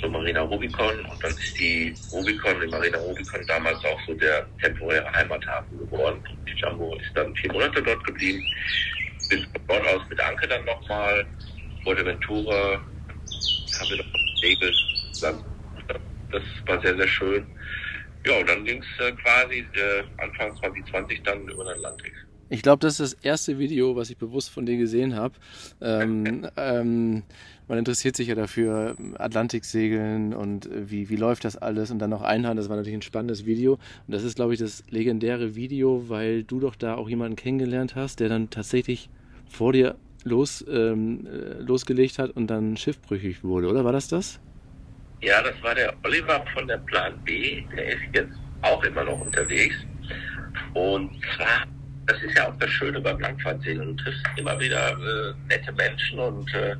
zur 0.00 0.10
Marina 0.10 0.40
Rubicon 0.40 1.04
und 1.04 1.22
dann 1.22 1.32
ist 1.32 1.58
die 1.58 1.96
Rubicon, 2.10 2.60
die 2.60 2.68
Marina 2.68 2.98
Rubicon 2.98 3.46
damals 3.46 3.84
auch 3.84 4.00
so 4.06 4.14
der 4.14 4.46
temporäre 4.62 5.12
Heimathafen 5.12 5.78
geworden. 5.78 6.22
Die 6.48 6.58
Jumbo 6.58 6.96
ist 6.96 7.10
dann 7.14 7.34
vier 7.36 7.52
Monate 7.52 7.82
dort 7.82 8.02
geblieben. 8.04 8.42
Bin 9.28 9.42
von 9.42 9.62
dort 9.68 9.86
aus 9.88 10.08
mit 10.08 10.20
Anke 10.20 10.48
dann 10.48 10.64
nochmal, 10.64 11.26
Fuerteventura, 11.84 12.80
haben 13.78 13.90
wir 13.90 13.96
noch 13.98 14.12
gesegelt, 14.34 14.76
dann 15.20 15.44
das 16.30 16.42
war 16.66 16.80
sehr, 16.80 16.96
sehr 16.96 17.08
schön. 17.08 17.46
Ja, 18.26 18.38
und 18.38 18.48
dann 18.48 18.64
ging 18.64 18.82
es 18.82 19.04
äh, 19.04 19.12
quasi 19.12 19.60
äh, 19.74 20.02
Anfang 20.18 20.54
2020 20.56 21.22
dann 21.22 21.48
über 21.48 21.64
den 21.64 21.74
Atlantik. 21.74 22.12
Ich 22.52 22.62
glaube, 22.62 22.80
das 22.80 22.98
ist 22.98 23.14
das 23.14 23.24
erste 23.24 23.58
Video, 23.58 23.94
was 23.94 24.10
ich 24.10 24.18
bewusst 24.18 24.50
von 24.50 24.66
dir 24.66 24.76
gesehen 24.76 25.14
habe. 25.14 25.34
Ähm, 25.80 26.46
ähm, 26.56 27.22
man 27.68 27.78
interessiert 27.78 28.16
sich 28.16 28.26
ja 28.26 28.34
dafür, 28.34 28.96
Atlantiksegeln 29.14 30.34
und 30.34 30.66
äh, 30.66 30.90
wie, 30.90 31.08
wie 31.08 31.16
läuft 31.16 31.44
das 31.44 31.56
alles 31.56 31.92
und 31.92 32.00
dann 32.00 32.10
noch 32.10 32.22
Einhand. 32.22 32.58
Das 32.58 32.68
war 32.68 32.76
natürlich 32.76 32.98
ein 32.98 33.02
spannendes 33.02 33.46
Video. 33.46 33.74
Und 33.74 33.80
das 34.14 34.24
ist, 34.24 34.34
glaube 34.34 34.52
ich, 34.52 34.58
das 34.58 34.82
legendäre 34.90 35.54
Video, 35.54 36.08
weil 36.08 36.42
du 36.42 36.58
doch 36.58 36.74
da 36.74 36.96
auch 36.96 37.08
jemanden 37.08 37.36
kennengelernt 37.36 37.94
hast, 37.94 38.18
der 38.18 38.28
dann 38.28 38.50
tatsächlich 38.50 39.08
vor 39.48 39.72
dir 39.72 39.94
los, 40.24 40.64
ähm, 40.68 41.26
äh, 41.26 41.60
losgelegt 41.62 42.18
hat 42.18 42.30
und 42.32 42.48
dann 42.48 42.76
schiffbrüchig 42.76 43.44
wurde, 43.44 43.68
oder? 43.68 43.84
War 43.84 43.92
das 43.92 44.08
das? 44.08 44.40
Ja, 45.22 45.42
das 45.42 45.62
war 45.62 45.74
der 45.74 45.92
Oliver 46.04 46.42
von 46.54 46.66
der 46.66 46.78
Plan 46.78 47.12
B. 47.24 47.62
Der 47.76 47.92
ist 47.92 48.02
jetzt 48.14 48.32
auch 48.62 48.82
immer 48.84 49.04
noch 49.04 49.20
unterwegs. 49.20 49.76
Und 50.72 51.10
zwar, 51.36 51.66
das 52.06 52.22
ist 52.22 52.36
ja 52.36 52.48
auch 52.48 52.56
das 52.58 52.70
Schöne 52.70 53.00
beim 53.00 53.20
Langfahrtsegeln. 53.20 53.96
Du 53.96 54.02
triffst 54.02 54.22
immer 54.36 54.58
wieder 54.58 54.90
äh, 54.92 55.34
nette 55.48 55.72
Menschen 55.72 56.18
und 56.18 56.52
äh, 56.54 56.74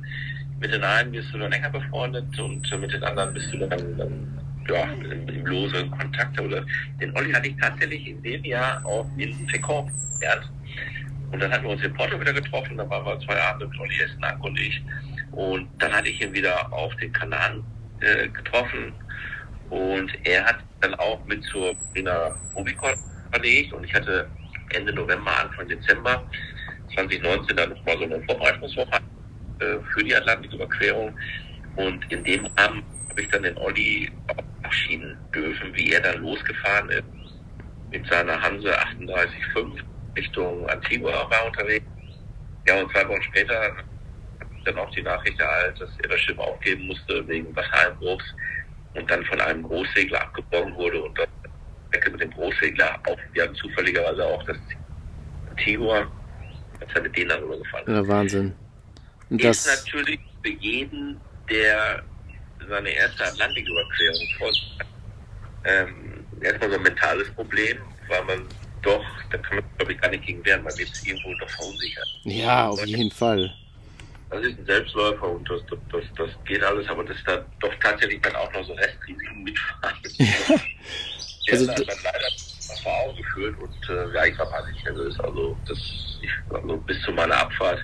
mit 0.59 0.73
den 0.73 0.83
einen 0.83 1.11
bist 1.11 1.31
du 1.33 1.37
dann 1.37 1.51
länger 1.51 1.69
befreundet 1.69 2.39
und 2.39 2.71
äh, 2.71 2.77
mit 2.77 2.91
den 2.91 3.03
anderen 3.03 3.33
bist 3.33 3.53
du 3.53 3.59
dann, 3.59 3.97
dann 3.97 4.39
ja, 4.67 4.83
im, 4.85 5.27
im 5.27 5.45
losen 5.45 5.91
Kontakt. 5.91 6.39
Oder 6.39 6.65
den 6.99 7.15
Olli 7.15 7.31
hatte 7.31 7.47
ich 7.47 7.57
tatsächlich 7.57 8.07
in 8.07 8.23
dem 8.23 8.43
Jahr 8.43 8.83
auch 8.87 9.05
in 9.17 9.47
Fekon 9.49 9.91
gelernt. 10.19 10.49
Und 11.31 11.39
dann 11.41 11.51
hatten 11.51 11.63
wir 11.63 11.71
uns 11.71 11.83
in 11.83 11.93
Porto 11.93 12.19
wieder 12.19 12.33
getroffen, 12.33 12.75
da 12.75 12.89
waren 12.89 13.05
wir 13.05 13.19
zwei 13.25 13.39
Abende 13.39 13.67
mit 13.67 13.79
Olli 13.79 13.95
Essen, 14.01 14.23
und 14.41 14.59
ich. 14.59 14.81
Und 15.31 15.69
dann 15.77 15.93
hatte 15.93 16.09
ich 16.09 16.21
ihn 16.21 16.33
wieder 16.33 16.73
auf 16.73 16.93
den 16.97 17.13
Kanaren 17.13 17.63
äh, 18.01 18.27
getroffen. 18.27 18.93
Und 19.69 20.11
er 20.25 20.45
hat 20.45 20.57
dann 20.81 20.95
auch 20.95 21.23
mit 21.25 21.43
zur 21.45 21.73
Marina 21.89 22.35
Rubicon 22.55 22.93
verlegt. 23.31 23.73
Und 23.73 23.83
ich 23.85 23.93
hatte 23.93 24.27
Ende 24.73 24.93
November, 24.93 25.31
Anfang 25.39 25.67
Dezember 25.67 26.23
2019 26.93 27.55
dann 27.55 27.69
nochmal 27.69 27.97
so 27.97 28.03
eine 28.03 28.21
Vorbereitungswoche 28.23 28.99
äh, 29.59 29.77
für 29.93 30.03
die 30.03 30.15
Atlantiküberquerung 30.15 31.13
und 31.75 32.11
in 32.11 32.23
dem 32.23 32.45
Rahmen 32.57 32.83
habe 33.09 33.21
ich 33.21 33.29
dann 33.29 33.43
den 33.43 33.57
Olli 33.57 34.11
verabschieden 34.27 35.17
dürfen, 35.33 35.73
wie 35.75 35.91
er 35.91 36.01
dann 36.01 36.21
losgefahren 36.21 36.89
ist 36.89 37.03
mit 37.91 38.05
seiner 38.07 38.41
Hanse 38.41 38.73
38.5 38.77 39.79
Richtung 40.15 40.67
Antigua 40.69 41.29
war 41.29 41.45
unterwegs. 41.45 41.85
Ja, 42.67 42.81
und 42.81 42.91
zwei 42.91 43.07
Wochen 43.07 43.21
später 43.23 43.71
dann 44.65 44.77
auch 44.77 44.91
die 44.91 45.01
Nachricht 45.01 45.39
erhalten, 45.39 45.79
dass 45.79 45.89
er 46.01 46.09
das 46.09 46.19
Schiff 46.19 46.37
aufgeben 46.37 46.87
musste 46.87 47.27
wegen 47.27 47.55
Wassereinbruchs 47.55 48.25
und 48.93 49.09
dann 49.09 49.23
von 49.25 49.39
einem 49.41 49.63
Großsegler 49.63 50.21
abgebrochen 50.21 50.75
wurde 50.75 51.01
und 51.03 51.17
dann 51.17 51.27
mit 52.11 52.21
dem 52.21 52.31
Großsegler 52.31 52.99
auch, 53.07 53.17
wir 53.33 53.43
haben 53.43 53.55
zufälligerweise 53.55 54.25
auch 54.25 54.43
das 54.43 54.57
Antigua, 55.49 56.09
als 56.79 56.89
er 56.93 57.01
mit 57.01 57.15
denen 57.15 57.29
dann 57.29 57.43
rübergefahren 57.43 57.87
ist. 57.87 57.93
Ja, 57.93 58.07
Wahnsinn. 58.07 58.55
Und 59.29 59.43
das 59.43 59.65
ist 59.65 59.85
natürlich 59.85 60.19
für 60.43 60.51
jeden, 60.51 61.19
der 61.49 62.03
seine 62.67 62.89
erste 62.89 63.25
Atlantiküberquerung 63.25 64.27
folgt, 64.37 64.59
ähm, 65.63 66.25
erstmal 66.41 66.71
so 66.71 66.77
ein 66.77 66.83
mentales 66.83 67.29
Problem, 67.31 67.77
weil 68.07 68.23
man 68.25 68.45
doch, 68.81 69.03
da 69.29 69.37
kann 69.37 69.57
man 69.57 69.65
glaube 69.77 69.93
ich 69.93 70.01
gar 70.01 70.09
nicht 70.09 70.25
gegen 70.25 70.43
wehren, 70.45 70.63
man 70.63 70.75
lebt 70.75 70.91
irgendwo 71.05 71.33
doch 71.35 71.49
verunsichert. 71.49 72.07
Ja, 72.23 72.69
auf 72.69 72.85
jeden 72.85 73.11
Fall. 73.11 73.53
Das 74.31 74.41
ist 74.43 74.57
ein 74.57 74.65
Selbstläufer 74.65 75.29
und 75.29 75.49
das, 75.49 75.61
das, 75.91 76.03
das 76.15 76.29
geht 76.45 76.63
alles, 76.63 76.87
aber 76.87 77.03
das 77.03 77.17
ist 77.17 77.27
da 77.27 77.45
doch 77.59 77.73
tatsächlich 77.81 78.21
dann 78.21 78.35
auch 78.37 78.51
noch 78.53 78.65
so 78.65 78.73
Restrisiken 78.73 79.43
mitfahren. 79.43 79.97
Ja. 81.47 81.53
also, 81.53 81.71
hat 81.71 81.79
dann 81.79 81.97
leider 82.03 82.27
was 82.69 82.79
vor 82.81 82.93
Augen 82.93 83.17
geführt 83.17 83.55
und 83.59 83.89
äh, 83.89 84.13
ja, 84.13 84.25
ich 84.25 84.37
war 84.37 84.51
wahnsinnig 84.51 84.83
nervös. 84.85 85.19
Also 85.19 85.57
das 85.67 85.77
ich, 86.21 86.29
also 86.53 86.77
bis 86.77 87.01
zu 87.01 87.11
meiner 87.11 87.35
Abfahrt, 87.35 87.83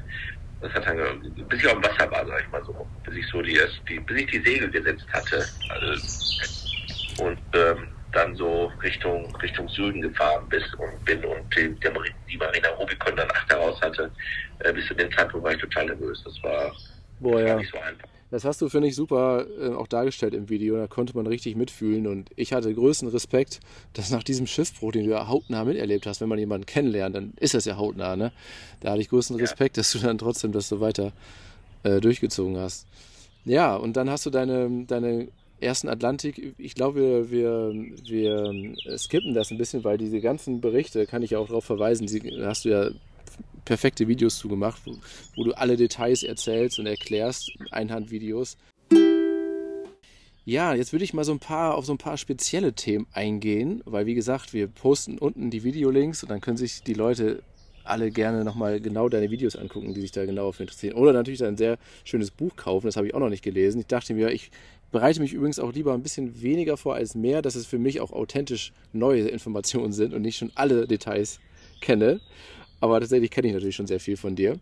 das 0.61 0.71
hat 0.73 0.85
dann 0.85 1.21
bis 1.49 1.59
ich 1.59 1.65
auf 1.65 1.73
dem 1.73 1.83
Wasser 1.83 2.09
war, 2.11 2.25
sag 2.27 2.41
ich 2.43 2.51
mal 2.51 2.63
so, 2.63 2.87
bis 3.03 3.15
ich 3.15 3.27
so 3.27 3.41
die, 3.41 3.59
die 3.89 3.99
bis 3.99 4.21
ich 4.21 4.27
die 4.27 4.41
Segel 4.41 4.69
gesetzt 4.69 5.07
hatte. 5.11 5.43
Also, 5.69 7.23
und 7.23 7.39
ähm, 7.53 7.87
dann 8.13 8.35
so 8.35 8.71
Richtung 8.81 9.35
Richtung 9.37 9.67
Süden 9.69 10.01
gefahren 10.01 10.45
bist 10.49 10.73
und 10.75 11.05
bin 11.05 11.23
und 11.25 11.55
die, 11.55 11.75
die 12.29 12.37
Marina 12.37 12.69
Rubicon 12.79 13.15
dann 13.15 13.29
Achter 13.31 13.57
raus 13.57 13.79
hatte, 13.81 14.11
äh, 14.59 14.73
bis 14.73 14.87
zu 14.87 14.93
dem 14.93 15.11
Zeitpunkt 15.11 15.45
war 15.45 15.53
ich 15.53 15.61
total 15.61 15.85
nervös. 15.85 16.21
Das 16.23 16.41
war, 16.43 16.71
Boah, 17.19 17.41
ja. 17.41 17.55
nicht 17.57 17.71
so 17.71 17.79
einfach. 17.79 18.07
Das 18.29 18.43
hast 18.43 18.61
du, 18.61 18.67
finde 18.67 18.89
ich, 18.89 18.95
super 18.95 19.45
äh, 19.59 19.69
auch 19.69 19.87
dargestellt 19.87 20.33
im 20.33 20.49
Video. 20.49 20.75
Da 20.75 20.87
konnte 20.87 21.15
man 21.15 21.27
richtig 21.27 21.55
mitfühlen. 21.55 22.07
Und 22.07 22.29
ich 22.35 22.51
hatte 22.51 22.73
größten 22.73 23.07
Respekt, 23.07 23.61
dass 23.93 24.11
nach 24.11 24.23
diesem 24.23 24.47
Schiffbruch, 24.47 24.91
den 24.91 25.05
du 25.05 25.11
ja 25.11 25.27
hautnah 25.27 25.63
miterlebt 25.63 26.05
hast, 26.05 26.19
wenn 26.19 26.27
man 26.27 26.37
jemanden 26.37 26.65
kennenlernt, 26.65 27.15
dann 27.15 27.33
ist 27.37 27.53
das 27.53 27.63
ja 27.63 27.77
hautnah. 27.77 28.17
Ne? 28.17 28.33
Da 28.81 28.91
hatte 28.91 29.01
ich 29.01 29.09
größten 29.09 29.37
Respekt, 29.37 29.77
ja. 29.77 29.81
dass 29.81 29.91
du 29.93 29.99
dann 29.99 30.17
trotzdem 30.17 30.51
das 30.51 30.67
so 30.67 30.81
weiter 30.81 31.13
äh, 31.83 32.01
durchgezogen 32.01 32.57
hast. 32.57 32.85
Ja, 33.45 33.77
und 33.77 33.95
dann 33.95 34.09
hast 34.09 34.25
du 34.25 34.29
deine, 34.29 34.83
deine 34.85 35.29
ersten 35.59 35.89
Atlantik, 35.89 36.55
ich 36.57 36.75
glaube, 36.75 37.29
wir, 37.31 37.31
wir, 37.31 38.51
wir 38.51 38.97
skippen 38.97 39.33
das 39.33 39.51
ein 39.51 39.57
bisschen, 39.57 39.83
weil 39.83 39.97
diese 39.97 40.21
ganzen 40.21 40.61
Berichte, 40.61 41.05
kann 41.05 41.23
ich 41.23 41.35
auch 41.35 41.47
darauf 41.47 41.65
verweisen, 41.65 42.07
die 42.07 42.21
hast 42.43 42.65
du 42.65 42.69
ja 42.69 42.89
perfekte 43.65 44.07
Videos 44.07 44.37
zugemacht, 44.37 44.81
wo, 44.85 44.95
wo 45.35 45.43
du 45.43 45.51
alle 45.53 45.75
Details 45.75 46.23
erzählst 46.23 46.79
und 46.79 46.85
erklärst, 46.85 47.51
Einhandvideos. 47.71 48.57
Ja, 50.45 50.73
jetzt 50.73 50.93
würde 50.93 51.03
ich 51.03 51.13
mal 51.13 51.25
so 51.25 51.33
ein 51.33 51.39
paar 51.39 51.75
auf 51.75 51.85
so 51.85 51.91
ein 51.91 51.97
paar 51.97 52.15
spezielle 52.15 52.71
Themen 52.71 53.05
eingehen, 53.11 53.81
weil 53.85 54.05
wie 54.05 54.15
gesagt, 54.15 54.53
wir 54.53 54.67
posten 54.67 55.17
unten 55.17 55.49
die 55.49 55.65
Videolinks 55.65 56.23
und 56.23 56.29
dann 56.29 56.39
können 56.39 56.55
sich 56.55 56.83
die 56.83 56.93
Leute 56.93 57.43
alle 57.83 58.11
gerne 58.11 58.43
nochmal 58.43 58.79
genau 58.79 59.09
deine 59.09 59.29
Videos 59.29 59.55
angucken, 59.55 59.93
die 59.93 60.01
sich 60.01 60.11
da 60.11 60.25
genau 60.25 60.51
für 60.51 60.63
interessieren. 60.63 60.95
Oder 60.95 61.13
natürlich 61.13 61.43
ein 61.43 61.57
sehr 61.57 61.77
schönes 62.05 62.31
Buch 62.31 62.55
kaufen, 62.55 62.85
das 62.87 62.95
habe 62.95 63.07
ich 63.07 63.13
auch 63.13 63.19
noch 63.19 63.29
nicht 63.29 63.43
gelesen. 63.43 63.81
Ich 63.81 63.87
dachte 63.87 64.13
mir, 64.13 64.31
ich 64.31 64.51
bereite 64.91 65.19
mich 65.19 65.33
übrigens 65.33 65.59
auch 65.59 65.73
lieber 65.73 65.93
ein 65.93 66.03
bisschen 66.03 66.41
weniger 66.41 66.77
vor 66.77 66.95
als 66.95 67.15
mehr, 67.15 67.41
dass 67.41 67.55
es 67.55 67.65
für 67.65 67.79
mich 67.79 68.01
auch 68.01 68.11
authentisch 68.11 68.73
neue 68.93 69.27
Informationen 69.27 69.91
sind 69.91 70.13
und 70.13 70.21
nicht 70.21 70.37
schon 70.37 70.51
alle 70.55 70.87
Details 70.87 71.39
kenne. 71.81 72.19
Aber 72.79 72.99
tatsächlich 72.99 73.31
kenne 73.31 73.47
ich 73.47 73.53
natürlich 73.53 73.75
schon 73.75 73.87
sehr 73.87 73.99
viel 73.99 74.17
von 74.17 74.35
dir. 74.35 74.59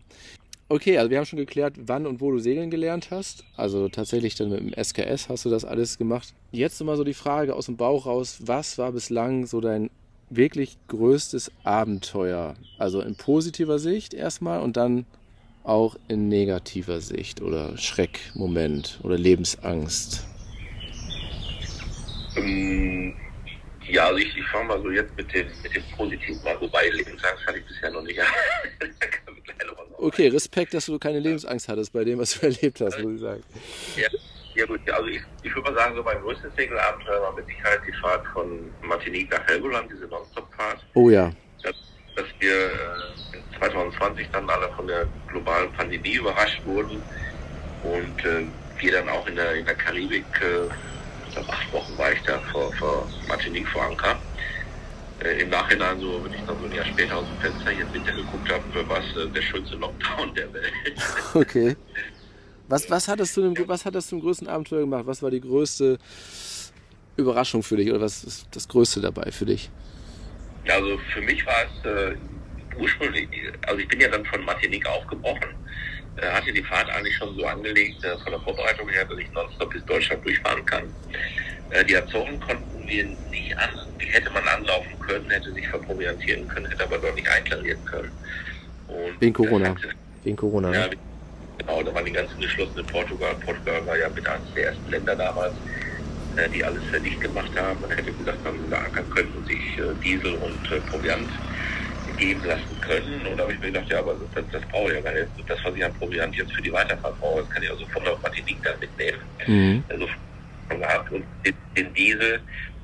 Okay, 0.68 0.98
also 0.98 1.10
wir 1.10 1.18
haben 1.18 1.26
schon 1.26 1.38
geklärt, 1.38 1.74
wann 1.78 2.06
und 2.06 2.20
wo 2.20 2.32
du 2.32 2.40
segeln 2.40 2.70
gelernt 2.70 3.12
hast. 3.12 3.44
Also 3.56 3.88
tatsächlich 3.88 4.34
dann 4.34 4.50
mit 4.50 4.58
dem 4.58 4.72
SKS 4.72 5.28
hast 5.28 5.44
du 5.44 5.50
das 5.50 5.64
alles 5.64 5.96
gemacht. 5.96 6.34
Jetzt 6.50 6.80
nochmal 6.80 6.96
so 6.96 7.04
die 7.04 7.14
Frage 7.14 7.54
aus 7.54 7.66
dem 7.66 7.76
Bauch 7.76 8.06
raus, 8.06 8.38
was 8.40 8.76
war 8.76 8.90
bislang 8.90 9.46
so 9.46 9.60
dein 9.60 9.90
wirklich 10.28 10.76
größtes 10.88 11.52
Abenteuer? 11.62 12.54
Also 12.78 13.00
in 13.00 13.14
positiver 13.14 13.78
Sicht 13.78 14.12
erstmal 14.12 14.60
und 14.60 14.76
dann 14.76 15.06
auch 15.66 15.96
in 16.08 16.28
negativer 16.28 17.00
Sicht 17.00 17.42
oder 17.42 17.76
Schreckmoment 17.76 19.00
oder 19.02 19.18
Lebensangst? 19.18 20.24
Ähm, 22.36 23.14
ja, 23.88 24.06
also 24.06 24.18
ich, 24.18 24.36
ich 24.36 24.46
fange 24.46 24.68
mal 24.68 24.82
so 24.82 24.90
jetzt 24.90 25.16
mit 25.16 25.32
dem, 25.32 25.46
mit 25.62 25.74
dem 25.74 25.82
Positiven 25.96 26.42
mal, 26.44 26.60
wobei 26.60 26.88
Lebensangst 26.88 27.46
hatte 27.46 27.58
ich 27.58 27.66
bisher 27.66 27.90
noch 27.90 28.02
nicht. 28.02 28.20
okay, 29.98 30.28
Respekt, 30.28 30.74
dass 30.74 30.86
du 30.86 30.98
keine 30.98 31.18
Lebensangst 31.18 31.68
hattest 31.68 31.92
bei 31.92 32.04
dem, 32.04 32.18
was 32.18 32.38
du 32.38 32.46
erlebt 32.46 32.80
hast, 32.80 32.98
muss 33.00 33.14
ich 33.14 33.20
sagen. 33.20 33.42
Ja, 33.96 34.08
ja 34.54 34.66
gut, 34.66 34.80
also 34.90 35.08
ich, 35.08 35.20
ich 35.42 35.54
würde 35.54 35.70
mal 35.70 35.78
sagen, 35.78 35.96
so 35.96 36.02
mein 36.02 36.20
größtes 36.20 36.54
Segelabenteuer 36.56 37.20
war 37.22 37.34
mit 37.34 37.46
Sicherheit 37.46 37.80
die 37.86 37.92
Fahrt 38.00 38.24
von 38.32 38.70
Martinique 38.82 39.30
nach 39.30 39.46
Helgoland, 39.46 39.90
diese 39.90 40.06
Nonstop-Fahrt. 40.06 40.84
Oh 40.94 41.10
ja. 41.10 41.32
Das, 42.16 42.24
dass 42.24 42.40
wir 42.40 42.66
äh, 42.66 43.58
2020 43.58 44.28
dann 44.32 44.48
alle 44.50 44.68
von 44.74 44.86
der 44.86 45.06
globalen 45.28 45.72
Pandemie 45.72 46.14
überrascht 46.14 46.60
wurden 46.64 47.02
und 47.84 48.24
äh, 48.24 48.46
wir 48.78 48.92
dann 48.92 49.08
auch 49.08 49.26
in 49.26 49.36
der, 49.36 49.54
in 49.54 49.64
der 49.64 49.74
Karibik, 49.74 50.24
äh, 50.40 51.32
glaube 51.32 51.52
acht 51.52 51.72
Wochen 51.72 51.96
war 51.98 52.12
ich 52.12 52.20
da 52.22 52.38
vor, 52.52 52.72
vor 52.74 53.08
Martinique 53.28 53.68
vor 53.68 53.82
Anker. 53.84 54.16
Äh, 55.24 55.42
Im 55.42 55.50
Nachhinein, 55.50 55.98
so, 56.00 56.22
wenn 56.24 56.34
ich 56.34 56.40
dann 56.46 56.58
so 56.58 56.66
ein 56.66 56.72
Jahr 56.72 56.84
später 56.84 57.16
aus 57.16 57.24
dem 57.26 57.52
Fenster 57.52 57.70
hier 57.70 57.86
hinter 57.90 58.12
geguckt 58.12 58.52
habe, 58.52 58.88
war 58.88 58.98
es 58.98 59.16
äh, 59.16 59.30
der 59.30 59.42
schönste 59.42 59.76
Lockdown 59.76 60.34
der 60.34 60.52
Welt. 60.52 60.72
Okay. 61.34 61.76
Was, 62.68 62.90
was, 62.90 63.06
hattest 63.06 63.36
du 63.36 63.42
dem, 63.42 63.68
was 63.68 63.84
hat 63.84 63.94
das 63.94 64.08
zum 64.08 64.20
größten 64.20 64.48
Abenteuer 64.48 64.80
gemacht? 64.80 65.04
Was 65.06 65.22
war 65.22 65.30
die 65.30 65.40
größte 65.40 65.98
Überraschung 67.16 67.62
für 67.62 67.76
dich 67.76 67.90
oder 67.90 68.00
was 68.00 68.24
ist 68.24 68.48
das 68.50 68.66
Größte 68.66 69.00
dabei 69.00 69.30
für 69.30 69.46
dich? 69.46 69.70
Also 70.68 70.98
für 71.12 71.20
mich 71.20 71.44
war 71.46 71.64
es 71.64 71.90
äh, 71.90 72.16
ursprünglich, 72.78 73.28
also 73.66 73.78
ich 73.80 73.88
bin 73.88 74.00
ja 74.00 74.08
dann 74.08 74.24
von 74.24 74.44
Martinique 74.44 74.86
aufgebrochen, 74.86 75.48
äh, 76.16 76.26
hatte 76.26 76.52
die 76.52 76.62
Fahrt 76.62 76.88
eigentlich 76.90 77.14
schon 77.16 77.34
so 77.36 77.46
angelegt, 77.46 78.02
äh, 78.04 78.18
von 78.18 78.32
der 78.32 78.40
Vorbereitung 78.40 78.88
her, 78.88 79.04
dass 79.04 79.18
ich 79.18 79.30
nonstop 79.32 79.70
bis 79.70 79.84
Deutschland 79.84 80.24
durchfahren 80.24 80.64
kann. 80.66 80.84
Äh, 81.70 81.84
die 81.84 81.96
Azoren 81.96 82.40
konnten 82.40 82.86
wir 82.86 83.04
nicht 83.30 83.58
an, 83.58 83.70
die 84.00 84.06
hätte 84.06 84.30
man 84.30 84.46
anlaufen 84.48 84.98
können, 85.00 85.28
hätte 85.30 85.52
sich 85.52 85.66
verproviantieren 85.68 86.46
können, 86.48 86.66
hätte 86.66 86.84
aber 86.84 86.98
dort 86.98 87.14
nicht 87.14 87.28
einklarieren 87.28 87.84
können. 87.84 88.12
Und 88.88 89.20
Wegen 89.20 89.32
Corona. 89.32 89.70
Hatte, 89.70 89.88
Wegen 90.24 90.36
Corona. 90.36 90.72
Ja, 90.72 90.88
genau, 91.58 91.82
da 91.82 91.94
waren 91.94 92.04
die 92.04 92.12
ganzen 92.12 92.40
geschlossenen 92.40 92.86
Portugal. 92.86 93.34
Portugal 93.44 93.84
war 93.86 93.98
ja 93.98 94.08
mit 94.08 94.26
eines 94.26 94.52
der 94.54 94.68
ersten 94.68 94.90
Länder 94.90 95.16
damals, 95.16 95.54
die 96.52 96.64
alles 96.64 96.82
dicht 97.02 97.20
gemacht 97.20 97.50
haben. 97.56 97.80
Man 97.80 97.90
hätte 97.90 98.12
gesagt, 98.12 98.44
man 98.44 98.70
da 98.70 98.78
ankern 98.78 99.08
können 99.10 99.32
und 99.36 99.46
sich 99.46 99.78
äh, 99.78 99.94
Diesel 100.02 100.34
und 100.34 100.86
Proviant 100.90 101.28
geben 102.16 102.44
lassen 102.44 102.80
können. 102.80 103.26
Und 103.26 103.36
da 103.36 103.42
habe 103.42 103.52
ich 103.52 103.60
mir 103.60 103.66
gedacht, 103.66 103.90
ja, 103.90 103.98
aber 103.98 104.16
das, 104.34 104.44
das 104.52 104.62
brauche 104.70 104.88
ich 104.88 104.94
ja 104.94 105.00
gar 105.00 105.12
nicht. 105.12 105.26
Das, 105.46 105.58
was 105.64 105.74
ich 105.74 105.84
an 105.84 105.94
Proviant 105.94 106.34
jetzt 106.36 106.52
für 106.52 106.62
die 106.62 106.72
Weiterfahrt 106.72 107.18
brauche, 107.20 107.42
das 107.42 107.50
kann 107.50 107.62
ich 107.62 107.70
also 107.70 107.86
von 107.86 108.04
der 108.04 108.16
Martinique 108.18 108.62
da 108.62 108.70
mitnehmen. 108.80 109.20
Mhm. 109.46 109.84
Also 109.88 110.08
und 111.10 111.24
den, 111.76 111.94
Diesel, 111.94 112.40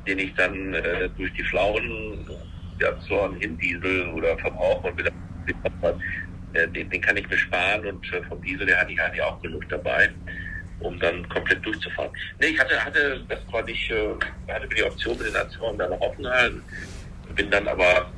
den 0.07 0.19
ich 0.19 0.35
dann 0.35 0.75
äh, 0.75 1.09
durch 1.17 1.33
die 1.35 1.43
Flauen 1.45 2.27
ja, 2.79 3.25
einen 3.25 3.37
Hindiesel 3.41 4.09
oder 4.09 4.37
verbrauche 4.39 4.89
und 4.89 4.99
wieder 4.99 5.11
äh, 6.53 6.69
den, 6.69 6.91
den 6.91 7.01
kann 7.01 7.17
ich 7.17 7.29
mir 7.29 7.39
sparen 7.39 7.87
und 7.87 8.13
äh, 8.13 8.23
vom 8.29 8.41
Diesel, 8.43 8.67
der 8.67 8.81
hatte 8.81 8.93
ich 8.93 9.01
eigentlich 9.01 9.23
auch 9.23 9.41
genug 9.43 9.69
dabei 9.69 10.11
um 10.83 10.99
dann 10.99 11.29
komplett 11.29 11.65
durchzufahren. 11.65 12.11
Nee, 12.39 12.49
ich 12.49 12.61
hatte, 12.61 12.85
hatte 12.85 13.21
das 13.29 13.39
war 13.51 13.63
nicht, 13.63 13.91
äh, 13.91 14.15
hatte 14.49 14.67
mir 14.69 14.75
die 14.75 14.85
Option 14.85 15.17
mit 15.19 15.27
den 15.27 15.33
Nationen 15.35 15.79
dann 15.79 15.91
noch 15.91 16.01
offen 16.01 16.25
gehalten, 16.25 16.63
bin 17.35 17.51
dann 17.51 17.69
aber 17.69 18.11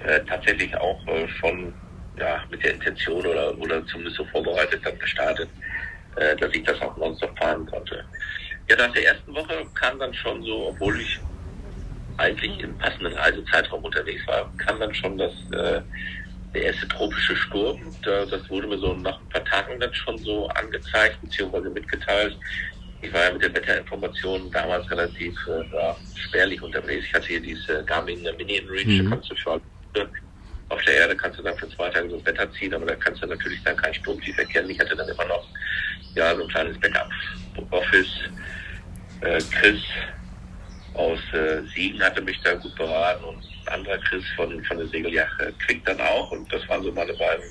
äh, 0.00 0.20
tatsächlich 0.24 0.76
auch 0.76 1.06
äh, 1.06 1.28
schon 1.28 1.72
ja, 2.18 2.42
mit 2.50 2.62
der 2.64 2.74
Intention 2.74 3.26
oder, 3.26 3.56
oder 3.58 3.84
zumindest 3.86 4.16
so 4.16 4.24
vorbereitet 4.26 4.80
dann 4.84 4.98
gestartet, 4.98 5.48
äh, 6.16 6.36
dass 6.36 6.52
ich 6.52 6.62
das 6.64 6.80
auch 6.80 6.96
nonstop 6.96 7.36
fahren 7.38 7.66
konnte. 7.66 8.04
Ja, 8.68 8.76
nach 8.76 8.92
der 8.92 9.06
ersten 9.06 9.34
Woche 9.34 9.66
kam 9.74 9.98
dann 9.98 10.12
schon 10.14 10.42
so, 10.42 10.68
obwohl 10.68 11.00
ich 11.00 11.20
eigentlich 12.16 12.58
im 12.60 12.76
passenden 12.78 13.12
Reisezeitraum 13.12 13.84
unterwegs 13.84 14.26
war, 14.26 14.50
kam 14.56 14.80
dann 14.80 14.94
schon 14.94 15.18
das 15.18 15.32
äh, 15.52 15.82
der 16.56 16.64
erste 16.72 16.88
tropische 16.88 17.36
Sturm. 17.36 17.80
das 18.02 18.50
wurde 18.50 18.66
mir 18.66 18.78
so 18.78 18.94
nach 18.94 19.20
ein 19.20 19.28
paar 19.28 19.44
Tagen 19.44 19.78
dann 19.78 19.92
schon 19.94 20.16
so 20.18 20.48
angezeigt 20.48 21.18
bzw. 21.22 21.68
mitgeteilt. 21.68 22.36
Ich 23.02 23.12
war 23.12 23.24
ja 23.24 23.32
mit 23.32 23.42
den 23.42 23.54
Wetterinformationen 23.54 24.50
damals 24.50 24.90
relativ 24.90 25.36
äh, 25.48 26.18
spärlich 26.18 26.62
unterwegs. 26.62 27.04
Ich 27.06 27.14
hatte 27.14 27.26
hier 27.26 27.40
diese 27.40 27.84
Garmin 27.84 28.22
Mini 28.38 28.58
Reach, 28.70 28.86
mhm. 28.86 29.04
da 29.04 29.16
kannst 29.16 29.30
du 29.30 29.36
für 29.36 29.60
auf 30.68 30.82
der 30.82 30.94
Erde 30.96 31.16
kannst 31.16 31.38
du 31.38 31.44
dann 31.44 31.56
für 31.58 31.68
zwei 31.68 31.88
Tage 31.90 32.10
so 32.10 32.16
das 32.16 32.26
Wetter 32.26 32.52
ziehen, 32.54 32.74
aber 32.74 32.86
da 32.86 32.96
kannst 32.96 33.22
du 33.22 33.26
natürlich 33.26 33.62
dann 33.62 33.76
kein 33.76 33.94
Sturmtief 33.94 34.36
erkennen. 34.36 34.68
Ich 34.70 34.80
hatte 34.80 34.96
dann 34.96 35.08
immer 35.08 35.24
noch 35.26 35.46
ja, 36.16 36.34
so 36.34 36.42
ein 36.42 36.48
kleines 36.48 36.76
Backup-Office. 36.80 38.08
Äh, 39.20 39.40
Chris 39.52 39.80
aus 40.94 41.20
äh, 41.32 41.62
Siegen 41.72 42.02
hatte 42.02 42.20
mich 42.20 42.40
da 42.42 42.54
gut 42.54 42.74
beraten 42.74 43.24
und 43.24 43.44
anderer 43.68 43.98
Chris 43.98 44.24
von, 44.36 44.62
von 44.64 44.78
der 44.78 44.86
Segeljacht 44.88 45.40
äh, 45.40 45.52
Quick 45.64 45.84
dann 45.84 46.00
auch. 46.00 46.30
Und 46.30 46.52
das 46.52 46.66
waren 46.68 46.82
so 46.82 46.92
meine 46.92 47.12
beiden 47.14 47.44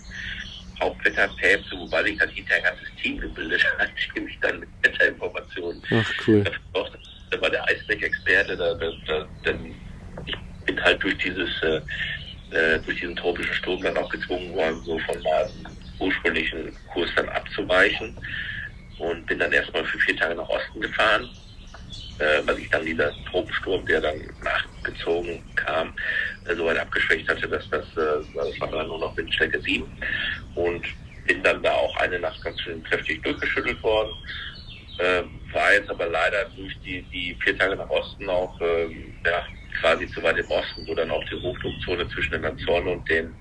Hauptwetterpäpste, 0.80 1.78
wobei 1.78 2.04
sich 2.04 2.18
dann 2.18 2.30
hinterher 2.30 2.58
ein 2.58 2.76
ganzes 2.76 2.96
Team 3.02 3.20
gebildet 3.20 3.66
hat, 3.78 3.90
die 4.16 4.20
mich 4.20 4.38
dann 4.42 4.60
mit 4.60 4.70
Wetterinformationen. 4.82 5.82
Ach, 5.92 6.14
cool. 6.28 6.44
Da 7.32 7.42
war 7.42 7.50
der 7.50 7.68
Eisdeck-Experte, 7.68 8.56
da, 8.56 8.74
da, 8.76 8.92
da, 9.08 9.28
denn 9.46 9.76
ich 10.26 10.36
bin 10.66 10.82
halt 10.82 11.02
durch 11.04 11.18
dieses, 11.18 11.50
äh, 11.64 11.82
äh, 12.52 12.80
durch 12.80 13.00
diesen 13.00 13.16
tropischen 13.16 13.54
Sturm 13.54 13.82
dann 13.82 13.98
auch 13.98 14.10
gezwungen 14.10 14.54
worden, 14.54 14.82
so 14.86 15.00
von 15.00 15.22
meinem 15.22 15.50
ursprünglichen 16.00 16.76
Kurs 16.94 17.10
dann 17.16 17.30
abzuweichen 17.30 18.16
und 19.00 19.26
bin 19.26 19.40
dann 19.40 19.52
erstmal 19.52 19.84
für 19.86 20.00
vier 20.00 20.16
Tage 20.18 20.36
nach 20.36 20.48
Osten 20.50 20.82
gefahren, 20.82 21.30
äh, 22.20 22.42
weil 22.46 22.60
ich 22.60 22.70
dann 22.70 22.86
dieser 22.86 23.12
Tropensturm, 23.30 23.86
der 23.86 24.02
dann 24.02 24.22
nachgezogen 24.44 25.44
kam, 25.56 25.94
äh, 26.46 26.56
so 26.56 26.66
weit 26.66 26.78
abgeschwächt 26.78 27.28
hatte, 27.28 27.48
dass 27.48 27.70
das, 27.70 27.86
äh, 27.98 28.24
das 28.34 28.60
war 28.60 28.72
dann 28.72 28.88
nur 28.88 29.00
noch 29.00 29.16
Windstärke 29.18 29.60
7 29.62 29.86
und 30.56 30.86
bin 31.26 31.44
dann 31.44 31.62
da 31.64 31.72
auch 31.72 31.96
eine 31.98 32.20
Nacht 32.20 32.42
ganz 32.44 32.60
schön 32.62 32.84
kräftig 32.84 33.22
durchgeschüttelt 33.24 33.82
worden. 33.84 34.14
Äh, 35.00 35.24
war 35.52 35.74
jetzt 35.74 35.90
aber 35.90 36.08
leider 36.08 36.46
durch 36.56 36.78
die, 36.86 37.02
die 37.14 37.36
vier 37.44 37.58
Tage 37.58 37.76
nach 37.76 37.90
Osten 37.90 38.30
auch 38.30 38.60
äh, 38.62 38.86
ja, 39.26 39.44
quasi 39.82 40.08
zu 40.10 40.24
weit 40.24 40.38
im 40.38 40.50
Osten, 40.50 40.88
wo 40.88 40.96
dann 40.96 41.12
auch 41.12 41.24
die 41.26 41.36
Hochdruckzone 41.36 42.08
zwischen 42.10 42.32
den 42.32 42.46
Azoren 42.46 42.88
und 42.88 43.10
den 43.10 43.34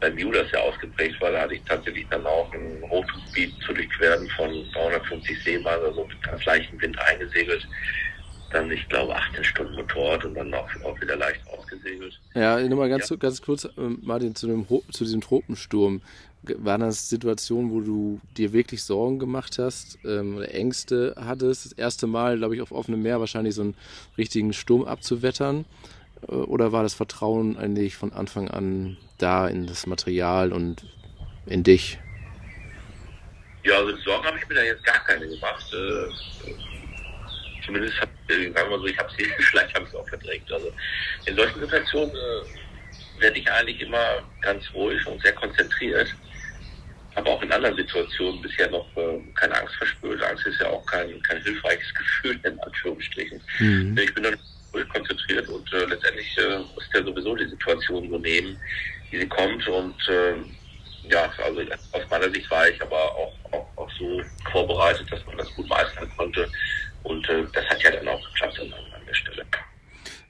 Bermudas 0.00 0.50
ja 0.52 0.60
ausgeprägt 0.60 1.20
war. 1.20 1.32
Da 1.32 1.42
hatte 1.42 1.54
ich 1.54 1.62
tatsächlich 1.64 2.06
dann 2.10 2.26
auch 2.26 2.52
ein 2.52 2.82
Hochdruckgebiet 2.82 3.54
zu 3.64 3.72
durchqueren 3.72 4.28
von 4.30 4.50
350 4.72 5.42
Seemeilen, 5.42 5.84
also 5.84 6.04
mit 6.04 6.22
ganz 6.22 6.44
leichtem 6.44 6.80
Wind 6.80 6.98
eingesegelt. 6.98 7.66
Dann, 8.52 8.70
ich 8.70 8.86
glaube, 8.88 9.14
18 9.16 9.44
Stunden 9.44 9.74
Motorrad 9.74 10.24
und 10.24 10.34
dann 10.34 10.52
auch, 10.52 10.68
auch 10.84 11.00
wieder 11.00 11.16
leicht 11.16 11.40
ausgesegelt. 11.48 12.20
Ja, 12.34 12.60
nochmal 12.60 12.90
ganz, 12.90 13.08
ja. 13.08 13.16
ganz 13.16 13.40
kurz, 13.40 13.68
ähm, 13.78 13.98
Martin, 14.02 14.34
zu, 14.34 14.46
dem, 14.46 14.66
zu 14.90 15.04
diesem 15.04 15.20
Tropensturm. 15.20 16.02
Waren 16.42 16.80
das 16.80 17.08
Situationen, 17.08 17.70
wo 17.70 17.80
du 17.80 18.20
dir 18.36 18.52
wirklich 18.52 18.82
Sorgen 18.82 19.18
gemacht 19.18 19.58
hast 19.58 19.98
ähm, 20.04 20.36
oder 20.36 20.52
Ängste 20.52 21.14
hattest? 21.16 21.66
Das 21.66 21.72
erste 21.72 22.06
Mal, 22.06 22.36
glaube 22.36 22.56
ich, 22.56 22.60
auf 22.60 22.72
offenem 22.72 23.00
Meer 23.00 23.20
wahrscheinlich 23.20 23.54
so 23.54 23.62
einen 23.62 23.76
richtigen 24.18 24.52
Sturm 24.52 24.84
abzuwettern? 24.84 25.64
Äh, 26.28 26.32
oder 26.32 26.72
war 26.72 26.82
das 26.82 26.94
Vertrauen 26.94 27.56
eigentlich 27.56 27.96
von 27.96 28.12
Anfang 28.12 28.48
an 28.48 28.96
da 29.18 29.46
in 29.46 29.66
das 29.66 29.86
Material 29.86 30.52
und 30.52 30.84
in 31.46 31.62
dich? 31.62 31.98
Ja, 33.64 33.76
also 33.76 33.96
Sorgen 33.98 34.26
habe 34.26 34.38
ich 34.38 34.48
mir 34.48 34.56
da 34.56 34.62
jetzt 34.62 34.84
gar 34.84 34.98
keine 35.04 35.28
gemacht. 35.28 35.72
Äh, 35.72 36.71
zumindest 37.64 38.00
hab, 38.00 38.08
äh, 38.28 38.50
sagen 38.52 38.70
wir 38.70 38.78
so, 38.78 38.86
ich 38.86 38.98
habe 38.98 39.10
sie 39.16 39.24
vielleicht 39.38 39.74
habe 39.74 39.86
ich 39.88 39.94
auch 39.94 40.08
verdrängt. 40.08 40.50
Also 40.52 40.72
in 41.26 41.36
solchen 41.36 41.60
Situationen 41.60 42.14
äh, 42.14 43.20
werde 43.20 43.38
ich 43.38 43.50
eigentlich 43.50 43.80
immer 43.80 44.22
ganz 44.40 44.64
ruhig 44.74 45.04
und 45.06 45.22
sehr 45.22 45.32
konzentriert. 45.32 46.14
Aber 47.14 47.30
auch 47.30 47.42
in 47.42 47.52
anderen 47.52 47.76
Situationen 47.76 48.40
bisher 48.40 48.70
noch 48.70 48.86
äh, 48.96 49.20
keine 49.34 49.54
Angst 49.60 49.74
verspürt. 49.76 50.22
Angst 50.22 50.46
ist 50.46 50.60
ja 50.60 50.68
auch 50.68 50.84
kein, 50.86 51.22
kein 51.22 51.42
hilfreiches 51.42 51.94
Gefühl, 51.98 52.40
in 52.42 52.58
Anführungsstrichen. 52.60 53.40
Mhm. 53.58 53.98
Ich 53.98 54.14
bin 54.14 54.24
dann 54.24 54.38
ruhig 54.72 54.88
konzentriert 54.88 55.48
und 55.48 55.70
äh, 55.72 55.84
letztendlich 55.84 56.38
äh, 56.38 56.58
muss 56.74 56.88
der 56.94 57.04
sowieso 57.04 57.36
die 57.36 57.48
Situation 57.48 58.08
so 58.08 58.18
nehmen, 58.18 58.58
wie 59.10 59.18
sie 59.18 59.28
kommt. 59.28 59.66
Und 59.68 60.08
äh, 60.08 60.34
ja, 61.10 61.30
also 61.44 61.60
aus 61.92 62.10
meiner 62.10 62.30
Sicht 62.30 62.50
war 62.50 62.68
ich 62.68 62.80
aber 62.80 63.14
auch, 63.14 63.34
auch, 63.52 63.66
auch 63.76 63.90
so 63.98 64.22
vorbereitet, 64.50 65.10
dass 65.10 65.24
man 65.26 65.36
das 65.36 65.52
gut 65.54 65.68
meistern 65.68 66.10
konnte. 66.16 66.48
Und 67.04 67.28
äh, 67.28 67.44
das 67.52 67.64
hat 67.66 67.82
ja 67.82 67.90
dann 67.90 68.08
auch 68.08 68.24
geklappt 68.32 68.60
an, 68.60 68.72
der 69.06 69.14
Stelle. 69.14 69.44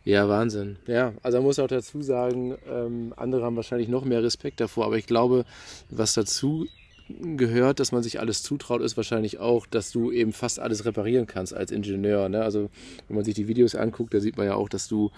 Ja, 0.05 0.29
Wahnsinn. 0.29 0.79
Ja, 0.87 1.13
also 1.23 1.39
man 1.39 1.45
muss 1.47 1.59
auch 1.59 1.69
dazu 1.69 2.03
sagen, 2.03 2.59
ähm, 2.69 3.15
andere 3.17 3.45
haben 3.45 3.57
wahrscheinlich 3.57 3.89
noch 3.89 4.05
mehr 4.05 4.23
Respekt 4.23 4.61
davor, 4.61 4.87
aber 4.87 4.97
ich 4.97 5.07
glaube, 5.07 5.45
was 5.91 6.15
dazu 6.15 6.67
gehört, 7.09 7.81
dass 7.81 7.93
man 7.93 8.03
sich 8.03 8.21
alles 8.21 8.43
zutraut, 8.43 8.81
ist 8.81 8.97
wahrscheinlich 8.97 9.39
auch, 9.39 9.67
dass 9.67 9.91
du 9.91 10.11
eben 10.11 10.33
fast 10.33 10.59
alles 10.59 10.85
reparieren 10.85 11.27
kannst 11.27 11.55
als 11.55 11.71
Ingenieur. 11.71 12.29
Ne? 12.29 12.43
Also 12.43 12.71
wenn 13.09 13.17
man 13.17 13.25
sich 13.25 13.35
die 13.35 13.49
Videos 13.49 13.75
anguckt, 13.75 14.15
da 14.15 14.21
sieht 14.21 14.37
man 14.37 14.47
ja 14.47 14.55
auch, 14.55 14.69
dass 14.69 14.89
du 14.89 15.11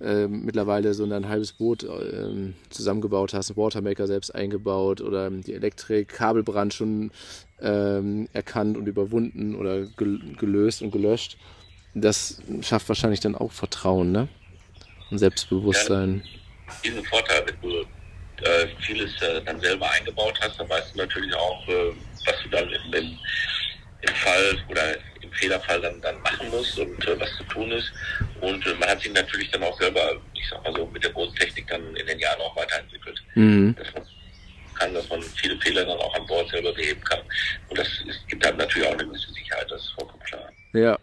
äh, 0.00 0.26
mittlerweile 0.26 0.94
so 0.94 1.04
ein 1.04 1.28
halbes 1.28 1.52
Boot 1.52 1.84
äh, 1.84 2.52
zusammengebaut 2.70 3.34
hast, 3.34 3.56
Watermaker 3.56 4.06
selbst 4.06 4.34
eingebaut 4.34 5.00
oder 5.00 5.30
die 5.30 5.54
Elektrik, 5.54 6.08
Kabelbrand 6.08 6.74
schon 6.74 7.10
ähm, 7.60 8.28
erkannt 8.32 8.76
und 8.76 8.86
überwunden 8.86 9.54
oder 9.54 9.86
gelöst 9.86 10.82
und 10.82 10.90
gelöscht. 10.90 11.36
Das 11.94 12.40
schafft 12.60 12.88
wahrscheinlich 12.88 13.20
dann 13.20 13.34
auch 13.34 13.52
Vertrauen 13.52 14.12
ne? 14.12 14.28
und 15.10 15.18
Selbstbewusstsein. 15.18 16.22
Ja, 16.24 16.74
diesen 16.84 17.04
Vorteil, 17.04 17.44
wenn 17.46 17.70
du 17.70 17.84
äh, 18.42 18.68
vieles 18.80 19.10
äh, 19.22 19.42
dann 19.44 19.60
selber 19.60 19.90
eingebaut 19.90 20.38
hast, 20.40 20.58
dann 20.58 20.68
weißt 20.68 20.94
du 20.94 20.98
natürlich 20.98 21.34
auch, 21.34 21.68
äh, 21.68 21.92
was 22.26 22.34
du 22.42 22.48
dann 22.50 22.68
im, 22.68 22.94
im, 22.94 23.18
im, 24.02 24.14
Fall 24.14 24.58
oder 24.68 24.96
im 25.20 25.32
Fehlerfall 25.32 25.80
dann, 25.80 26.00
dann 26.00 26.20
machen 26.22 26.50
musst 26.50 26.78
und 26.78 27.06
äh, 27.06 27.18
was 27.20 27.36
zu 27.36 27.44
tun 27.44 27.70
ist. 27.72 27.92
Und 28.40 28.66
äh, 28.66 28.74
man 28.74 28.88
hat 28.88 29.00
sich 29.00 29.12
natürlich 29.12 29.50
dann 29.50 29.62
auch 29.62 29.78
selber, 29.78 30.16
ich 30.34 30.48
sag 30.48 30.62
mal 30.64 30.74
so, 30.74 30.86
mit 30.86 31.04
der 31.04 31.10
Bodentechnik 31.10 31.66
dann 31.68 31.94
in 31.96 32.06
den 32.06 32.18
Jahren 32.18 32.40
auch 32.40 32.56
weiterentwickelt. 32.56 33.22
Mhm. 33.34 33.74
Dass 33.76 33.94
man 33.94 34.06
kann, 34.80 34.94
dass 34.94 35.08
man 35.08 35.22
viele 35.22 35.56
Fehler 35.60 35.84
dann 35.84 35.98
auch 35.98 36.14
an 36.14 36.26
Bord 36.26 36.48
selber 36.50 36.72
beheben 36.72 37.02
kann. 37.04 37.20
Und 37.68 37.78
das 37.78 37.86
ist, 38.06 38.26
gibt 38.28 38.44
dann 38.44 38.56
natürlich 38.56 38.88
auch 38.88 38.94
eine 38.94 39.04
gewisse 39.04 39.30
Sicherheit, 39.32 39.70
das 39.70 39.82
ist 39.82 39.92
vollkommen 39.92 40.22
klar. 40.24 40.50
Ja, 40.72 40.98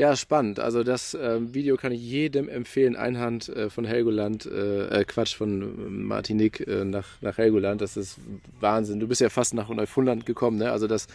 ja, 0.00 0.16
spannend. 0.16 0.60
Also 0.60 0.82
das 0.82 1.12
äh, 1.12 1.52
Video 1.52 1.76
kann 1.76 1.92
ich 1.92 2.00
jedem 2.00 2.48
empfehlen. 2.48 2.96
Einhand 2.96 3.50
äh, 3.50 3.68
von 3.68 3.84
Helgoland, 3.84 4.46
äh, 4.46 5.00
äh 5.00 5.04
Quatsch, 5.04 5.36
von 5.36 6.06
Martinique 6.06 6.66
äh, 6.66 6.86
nach, 6.86 7.20
nach 7.20 7.36
Helgoland. 7.36 7.82
Das 7.82 7.98
ist 7.98 8.16
Wahnsinn. 8.60 8.98
Du 8.98 9.08
bist 9.08 9.20
ja 9.20 9.28
fast 9.28 9.52
nach 9.52 9.68
Neufundland 9.68 10.24
gekommen, 10.24 10.56
ne? 10.56 10.72
Also 10.72 10.86
das 10.86 11.06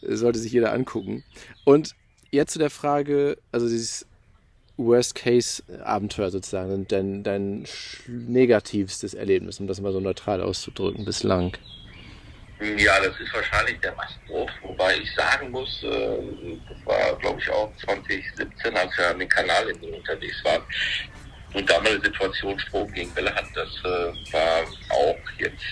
äh, 0.00 0.14
sollte 0.14 0.38
sich 0.38 0.52
jeder 0.52 0.72
angucken. 0.72 1.22
Und 1.66 1.94
jetzt 2.30 2.54
zu 2.54 2.58
der 2.58 2.70
Frage, 2.70 3.36
also 3.52 3.68
dieses 3.68 4.06
Worst-Case-Abenteuer 4.78 6.30
sozusagen, 6.30 6.88
dein, 6.88 7.22
dein 7.22 7.66
negativstes 8.08 9.12
Erlebnis, 9.12 9.60
um 9.60 9.66
das 9.66 9.82
mal 9.82 9.92
so 9.92 10.00
neutral 10.00 10.40
auszudrücken, 10.40 11.04
bislang. 11.04 11.52
Ja, 12.60 13.00
das 13.00 13.18
ist 13.18 13.32
wahrscheinlich 13.32 13.80
der 13.80 13.94
Mastbruch, 13.94 14.50
wobei 14.62 14.98
ich 14.98 15.10
sagen 15.14 15.50
muss, 15.50 15.82
äh, 15.82 16.18
das 16.68 16.86
war 16.86 17.16
glaube 17.18 17.40
ich 17.40 17.48
auch 17.48 17.72
2017, 17.84 18.76
als 18.76 18.98
wir 18.98 19.08
an 19.08 19.18
den 19.18 19.28
Kanalinseln 19.28 19.94
unterwegs 19.94 20.44
waren. 20.44 20.62
Und 21.54 21.68
damals 21.68 22.02
Situation 22.04 22.58
Strom 22.60 22.92
gegen 22.92 23.14
Welle 23.16 23.34
hat, 23.34 23.46
das 23.54 23.68
äh, 23.82 24.32
war 24.32 24.62
auch 24.90 25.16
jetzt, 25.38 25.64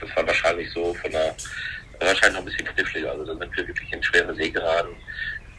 das 0.00 0.16
war 0.16 0.26
wahrscheinlich 0.26 0.70
so 0.70 0.92
von 0.94 1.10
der, 1.10 1.34
wahrscheinlich 1.98 2.34
noch 2.34 2.40
ein 2.40 2.44
bisschen 2.44 2.66
kniffliger. 2.66 3.10
Also 3.12 3.24
da 3.24 3.38
sind 3.38 3.56
wir 3.56 3.66
wirklich 3.66 3.92
in 3.92 4.02
schwere 4.02 4.34
See 4.34 4.50
geraten 4.50 4.94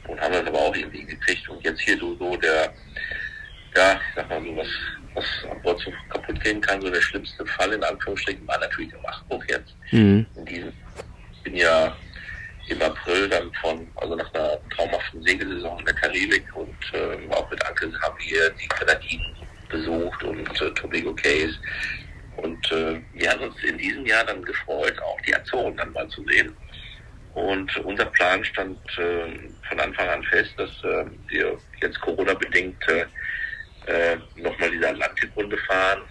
und 0.07 0.21
haben 0.21 0.33
das 0.33 0.45
aber 0.45 0.59
auch 0.59 0.75
irgendwie 0.75 1.03
gekriegt. 1.03 1.49
Und 1.49 1.63
jetzt 1.63 1.81
hier 1.81 1.97
so, 1.97 2.15
so 2.15 2.37
der, 2.37 2.73
ja, 3.75 3.93
ich 3.93 4.15
sag 4.15 4.29
mal 4.29 4.41
so, 4.43 4.55
was, 4.55 4.67
was 5.15 5.25
an 5.49 5.61
Bord 5.61 5.79
so 5.79 5.91
kaputt 6.09 6.43
gehen 6.43 6.61
kann, 6.61 6.81
so 6.81 6.89
der 6.89 7.01
schlimmste 7.01 7.45
Fall 7.45 7.73
in 7.73 7.83
Anführungsstrichen 7.83 8.47
war 8.47 8.59
natürlich 8.59 8.91
der 8.91 9.01
Machbruch 9.01 9.43
jetzt. 9.47 9.75
Mhm. 9.91 10.25
In 10.35 10.45
diesem, 10.45 10.73
ich 11.33 11.41
bin 11.43 11.55
ja 11.55 11.95
im 12.67 12.81
April 12.81 13.29
dann 13.29 13.51
von, 13.61 13.87
also 13.95 14.15
nach 14.15 14.33
einer 14.33 14.57
traumhaften 14.75 15.21
Segelsaison 15.23 15.79
in 15.79 15.85
der 15.85 15.93
Karibik 15.93 16.43
und 16.55 16.75
äh, 16.93 17.33
auch 17.33 17.49
mit 17.49 17.63
Anke 17.65 17.91
haben 18.01 18.17
wir 18.19 18.49
die 18.51 18.67
Grenadinen 18.67 19.35
besucht 19.69 20.23
und 20.23 20.61
äh, 20.61 20.71
Tobago 20.71 21.13
Case. 21.15 21.57
Und 22.37 22.71
äh, 22.71 23.01
wir 23.13 23.31
haben 23.31 23.43
uns 23.43 23.63
in 23.63 23.77
diesem 23.77 24.05
Jahr 24.05 24.25
dann 24.25 24.43
gefreut, 24.43 24.99
auch 25.01 25.21
die 25.21 25.35
Azoren 25.35 25.77
dann 25.77 25.93
mal 25.93 26.07
zu 26.09 26.23
sehen. 26.25 26.55
Und 27.33 27.75
unser 27.77 28.05
Plan 28.05 28.43
stand 28.43 28.77
äh, 28.97 29.49
von 29.67 29.79
Anfang 29.79 30.07
an 30.07 30.23
fest, 30.23 30.51
dass 30.57 30.69
äh, 30.83 31.05
wir 31.27 31.57
jetzt 31.81 31.99
Corona-bedingt 32.01 32.87
äh, 32.87 33.05
äh, 33.87 34.17
nochmal 34.35 34.71
diese 34.71 34.89
Atlantikrunde 34.89 35.57
fahren 35.59 36.01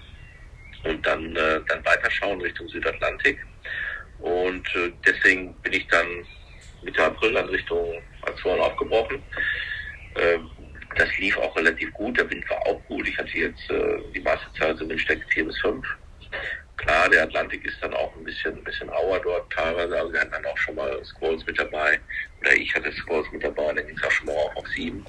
und 0.84 1.04
dann, 1.06 1.34
äh, 1.36 1.60
dann 1.68 1.84
weiterschauen 1.84 2.40
Richtung 2.40 2.68
Südatlantik. 2.68 3.38
Und 4.20 4.66
äh, 4.76 4.92
deswegen 5.06 5.54
bin 5.62 5.72
ich 5.72 5.86
dann 5.88 6.06
Mitte 6.82 7.02
April 7.04 7.32
dann 7.34 7.48
Richtung 7.48 8.02
Azoren 8.22 8.60
aufgebrochen. 8.60 9.22
Äh, 10.14 10.38
das 10.96 11.08
lief 11.18 11.36
auch 11.38 11.56
relativ 11.56 11.92
gut, 11.94 12.16
der 12.16 12.30
Wind 12.30 12.48
war 12.48 12.64
auch 12.66 12.80
gut. 12.86 13.08
Ich 13.08 13.18
hatte 13.18 13.36
jetzt 13.36 13.70
äh, 13.70 13.98
die 14.14 14.20
meiste 14.20 14.46
Zeit 14.58 14.78
so 14.78 14.88
Windstärke 14.88 15.24
4 15.28 15.46
bis 15.46 15.60
5. 15.60 15.86
Klar, 16.76 17.08
der 17.08 17.24
Atlantik 17.24 17.64
ist 17.64 17.82
dann 17.82 17.94
auch 17.94 18.14
ein 18.16 18.24
bisschen, 18.24 18.56
ein 18.56 18.64
bisschen 18.64 18.88
rauer 18.88 19.20
dort 19.20 19.50
teilweise. 19.52 19.96
Also 19.96 20.12
wir 20.12 20.20
hatten 20.20 20.32
dann 20.32 20.46
auch 20.46 20.58
schon 20.58 20.74
mal 20.74 21.04
Squalls 21.04 21.44
mit 21.46 21.58
dabei. 21.58 21.98
Oder 22.45 22.57
ich 22.57 22.74
hatte 22.74 22.92
Squalls 22.92 23.26
mit 23.32 23.42
dabei, 23.42 23.72
dann 23.72 23.86
ging 23.86 23.97
es 23.97 24.05
auch 24.05 24.11
schon 24.11 24.26
mal 24.26 24.34
auf, 24.55 24.68
sieben. 24.76 25.05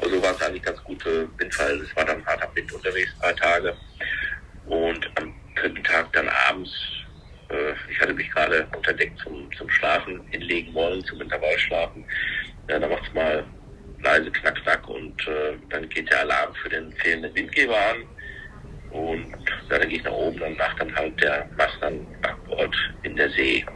Also 0.00 0.22
war 0.22 0.30
es 0.30 0.42
eigentlich 0.42 0.62
ganz 0.62 0.82
gute 0.84 1.28
Windfall. 1.36 1.80
Es 1.80 1.96
war 1.96 2.04
dann 2.04 2.24
hart 2.24 2.40
am 2.40 2.54
Wind 2.54 2.72
unterwegs, 2.72 3.10
drei 3.20 3.32
Tage. 3.32 3.76
Und 4.66 5.10
am 5.16 5.34
dritten 5.56 5.82
Tag 5.82 6.12
dann 6.12 6.28
abends, 6.28 6.70
äh, 7.48 7.72
ich 7.90 8.00
hatte 8.00 8.14
mich 8.14 8.30
gerade 8.30 8.68
unter 8.76 8.92
Deck 8.92 9.12
zum, 9.22 9.50
zum 9.56 9.68
Schlafen 9.70 10.20
hinlegen 10.30 10.72
wollen, 10.72 11.04
zum 11.04 11.20
Intervallschlafen. 11.20 12.04
Ja, 12.68 12.78
da 12.78 12.86
macht 12.86 13.08
es 13.08 13.14
mal 13.14 13.44
leise 14.00 14.30
Knack, 14.30 14.62
Knack 14.62 14.88
und 14.88 15.26
äh, 15.26 15.56
dann 15.70 15.88
geht 15.88 16.08
der 16.10 16.20
Alarm 16.20 16.54
für 16.54 16.68
den 16.68 16.92
fehlenden 16.92 17.34
Windgeber 17.34 17.76
an. 17.76 18.04
Und 18.92 19.32
ja, 19.68 19.78
dann 19.78 19.88
gehe 19.88 19.98
ich 19.98 20.04
nach 20.04 20.12
oben, 20.12 20.38
dann 20.38 20.56
macht 20.56 20.80
dann 20.80 20.94
halt 20.94 21.20
der 21.20 21.48
Mast 21.56 21.76
dann 21.80 22.06
Backbord 22.22 22.74
in 23.02 23.16
der 23.16 23.30
See. 23.30 23.66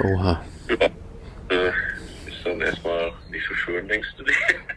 Oha. 0.00 0.44
Ja, 0.68 0.86
äh, 1.50 1.72
dann 2.48 2.60
erstmal 2.60 3.12
nicht 3.30 3.46
so 3.46 3.54
schön, 3.54 3.88
denkst 3.88 4.08
du 4.16 4.24
dir? 4.24 4.34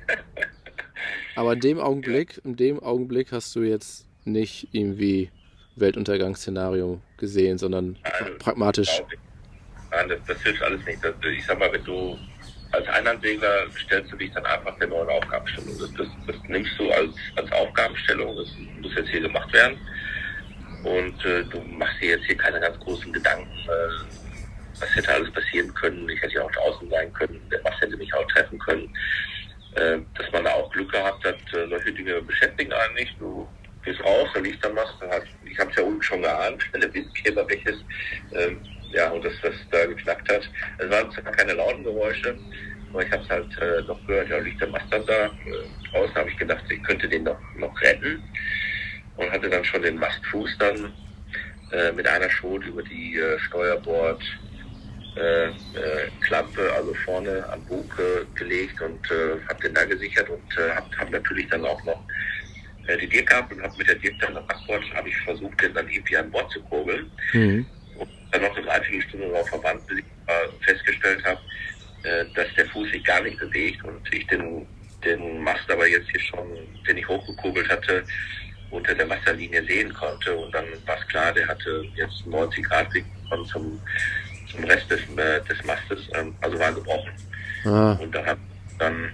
Aber 1.36 1.54
in 1.54 1.60
dem 1.60 1.80
Augenblick, 1.80 2.42
in 2.44 2.56
dem 2.56 2.82
Augenblick 2.82 3.32
hast 3.32 3.56
du 3.56 3.62
jetzt 3.62 4.08
nicht 4.26 4.68
irgendwie 4.72 5.32
Weltuntergangsszenario 5.76 7.02
gesehen, 7.18 7.58
sondern 7.58 7.98
Also, 8.04 8.38
pragmatisch. 8.38 9.02
Nein, 9.92 10.10
das, 10.10 10.20
das 10.28 10.42
hilft 10.44 10.62
alles 10.62 10.86
nicht. 10.86 11.04
Das, 11.04 11.14
ich 11.24 11.46
sag 11.46 11.60
mal, 11.60 11.72
wenn 11.72 11.84
du 11.84 12.18
als 12.72 12.88
Einlandsegler 12.88 13.68
stellst 13.86 14.12
du 14.12 14.16
dich 14.18 14.32
dann 14.32 14.46
einfach 14.46 14.78
der 14.80 14.88
neuen 14.88 15.10
Aufgabenstellung. 15.10 15.78
Das, 15.78 15.92
das, 15.94 16.08
das 16.28 16.36
nimmst 16.48 16.72
du 16.78 16.90
als, 16.92 17.12
als 17.36 17.52
Aufgabenstellung, 17.52 18.36
das 18.36 18.48
muss 18.82 18.96
jetzt 18.96 19.10
hier 19.10 19.22
gemacht 19.22 19.52
werden. 19.54 19.78
Und 20.84 21.26
äh, 21.26 21.44
du 21.44 21.62
machst 21.62 22.02
dir 22.02 22.12
jetzt 22.12 22.26
hier 22.26 22.38
keine 22.38 22.60
ganz 22.60 22.80
großen 22.80 23.12
Gedanken, 23.12 23.50
äh, 23.52 24.21
was 24.82 24.96
hätte 24.96 25.14
alles 25.14 25.32
passieren 25.32 25.74
können. 25.74 26.10
Ich 26.10 26.22
hätte 26.22 26.36
ja 26.36 26.44
auch 26.44 26.52
draußen 26.52 26.90
sein 26.90 27.14
können, 27.14 27.42
Mast 27.64 27.82
hätte 27.82 27.98
mich 27.98 28.14
auch 28.14 28.28
treffen 28.28 28.60
können. 28.60 28.90
Äh, 29.76 30.00
dass 30.16 30.30
man 30.34 30.44
da 30.44 30.52
auch 30.52 30.70
Glück 30.72 30.92
gehabt 30.92 31.24
hat, 31.24 31.38
äh, 31.54 31.68
solche 31.70 31.94
Dinge 31.94 32.22
beschäftigen 32.22 32.74
einen 32.74 32.96
nicht. 32.96 33.16
Du 33.20 33.48
gehst 33.86 34.04
raus, 34.04 34.28
da 34.34 34.40
liegt 34.42 34.64
der 34.64 34.74
Mast, 34.74 34.96
ich 35.46 35.58
habe 35.58 35.70
es 35.70 35.78
ja 35.78 35.84
unten 35.84 36.02
schon 36.02 36.22
geahnt, 36.22 36.64
wenn 36.72 36.82
der 36.82 36.94
Windgeber 36.94 37.48
weg 37.48 37.66
ist. 37.66 37.84
Ähm, 38.34 38.60
ja, 38.92 39.10
und 39.10 39.24
das, 39.24 39.34
das 39.42 39.54
da 39.72 39.86
geknackt 39.86 40.30
hat. 40.30 40.50
Es 40.78 40.90
waren 40.90 41.10
zwar 41.12 41.32
keine 41.32 41.54
lauten 41.54 41.84
Geräusche, 41.84 42.38
aber 42.92 43.06
ich 43.06 43.12
habe 43.12 43.24
es 43.24 43.30
halt 43.30 43.58
äh, 43.60 43.82
noch 43.88 44.06
gehört, 44.06 44.30
ja, 44.30 44.40
liegt 44.40 44.60
der 44.60 44.68
Mast 44.68 44.86
dann 44.92 45.06
da. 45.06 45.28
Äh, 45.28 45.90
draußen 45.92 46.16
habe 46.16 46.30
ich 46.30 46.38
gedacht, 46.38 46.64
ich 46.70 46.84
könnte 46.84 47.08
den 47.08 47.24
noch, 47.24 47.40
noch 47.56 47.82
retten 47.82 48.22
und 49.16 49.32
hatte 49.32 49.50
dann 49.50 49.64
schon 49.64 49.82
den 49.82 49.98
Mastfuß 49.98 50.58
dann 50.60 50.94
äh, 51.72 51.92
mit 51.94 52.08
einer 52.08 52.30
Schot 52.30 52.66
über 52.66 52.84
die 52.84 53.18
äh, 53.18 53.40
Steuerbord 53.40 54.22
äh, 55.16 55.48
äh, 55.48 55.52
Klappe, 56.22 56.72
also 56.76 56.94
vorne 57.06 57.46
am 57.52 57.64
Bug 57.66 57.86
äh, 58.00 58.26
gelegt 58.38 58.80
und 58.82 59.12
äh, 59.12 59.40
habe 59.50 59.62
den 59.64 59.74
da 59.74 59.84
gesichert 59.86 60.30
und 60.30 60.58
äh, 60.58 60.72
habe 60.76 60.88
hab 60.98 61.10
natürlich 61.10 61.48
dann 61.50 61.66
auch 61.66 61.84
noch 61.84 62.02
äh, 62.88 62.98
die 62.98 63.08
Dirk 63.08 63.28
gehabt 63.30 63.52
und 63.54 63.62
habe 63.62 63.78
mit 63.78 63.88
der 63.88 63.96
Dirk 63.96 64.20
dann 64.22 64.38
am 64.38 64.48
Backbord, 64.48 64.84
habe 64.94 65.10
ich 65.10 65.18
versucht, 65.18 65.62
den 65.62 65.74
dann 65.74 65.90
irgendwie 65.90 66.18
an 66.18 66.32
Bord 66.32 66.52
zu 66.52 66.62
kurbeln 66.64 67.12
Mhm. 67.34 67.66
und 67.98 68.10
dann 68.32 68.42
noch 68.42 68.56
eine 68.56 68.66
Dreiviertelstunde 68.66 69.28
darauf 69.30 69.50
verwandt, 69.50 69.86
bis 69.88 70.00
ich 70.00 70.06
festgestellt 70.62 71.24
habe, 71.26 71.40
äh, 72.04 72.26
dass 72.36 72.48
der 72.56 72.66
Fuß 72.68 72.90
sich 72.92 73.04
gar 73.04 73.22
nicht 73.22 73.40
bewegt 73.40 73.84
und 73.84 74.02
ich 74.14 74.26
den, 74.28 74.66
den 75.04 75.44
Mast 75.44 75.70
aber 75.70 75.88
jetzt 75.88 76.10
hier 76.10 76.20
schon, 76.20 76.48
den 76.88 76.98
ich 76.98 77.08
hochgekurbelt 77.08 77.70
hatte, 77.70 78.04
unter 78.70 78.96
der 78.96 79.10
Wasserlinie 79.10 79.64
sehen 79.66 79.94
konnte. 79.94 80.36
Und 80.36 80.54
dann 80.54 80.66
war 80.86 80.98
es 80.98 81.08
klar, 81.08 81.34
der 81.34 81.48
hatte 81.48 81.86
jetzt 81.96 82.26
90 82.26 82.64
Grad 82.66 82.88
von 83.30 83.46
zum, 83.46 83.82
zum 84.52 84.64
Rest 84.66 84.90
des, 84.90 85.00
äh, 85.18 85.42
des 85.50 85.64
Mastes, 85.66 86.10
ähm, 86.16 86.36
also 86.42 86.60
war 86.60 86.72
gebrochen. 86.74 87.12
Ah, 87.66 87.94
Und 88.02 88.14
dann 88.14 88.26
hat 88.26 88.38
dann, 88.80 89.12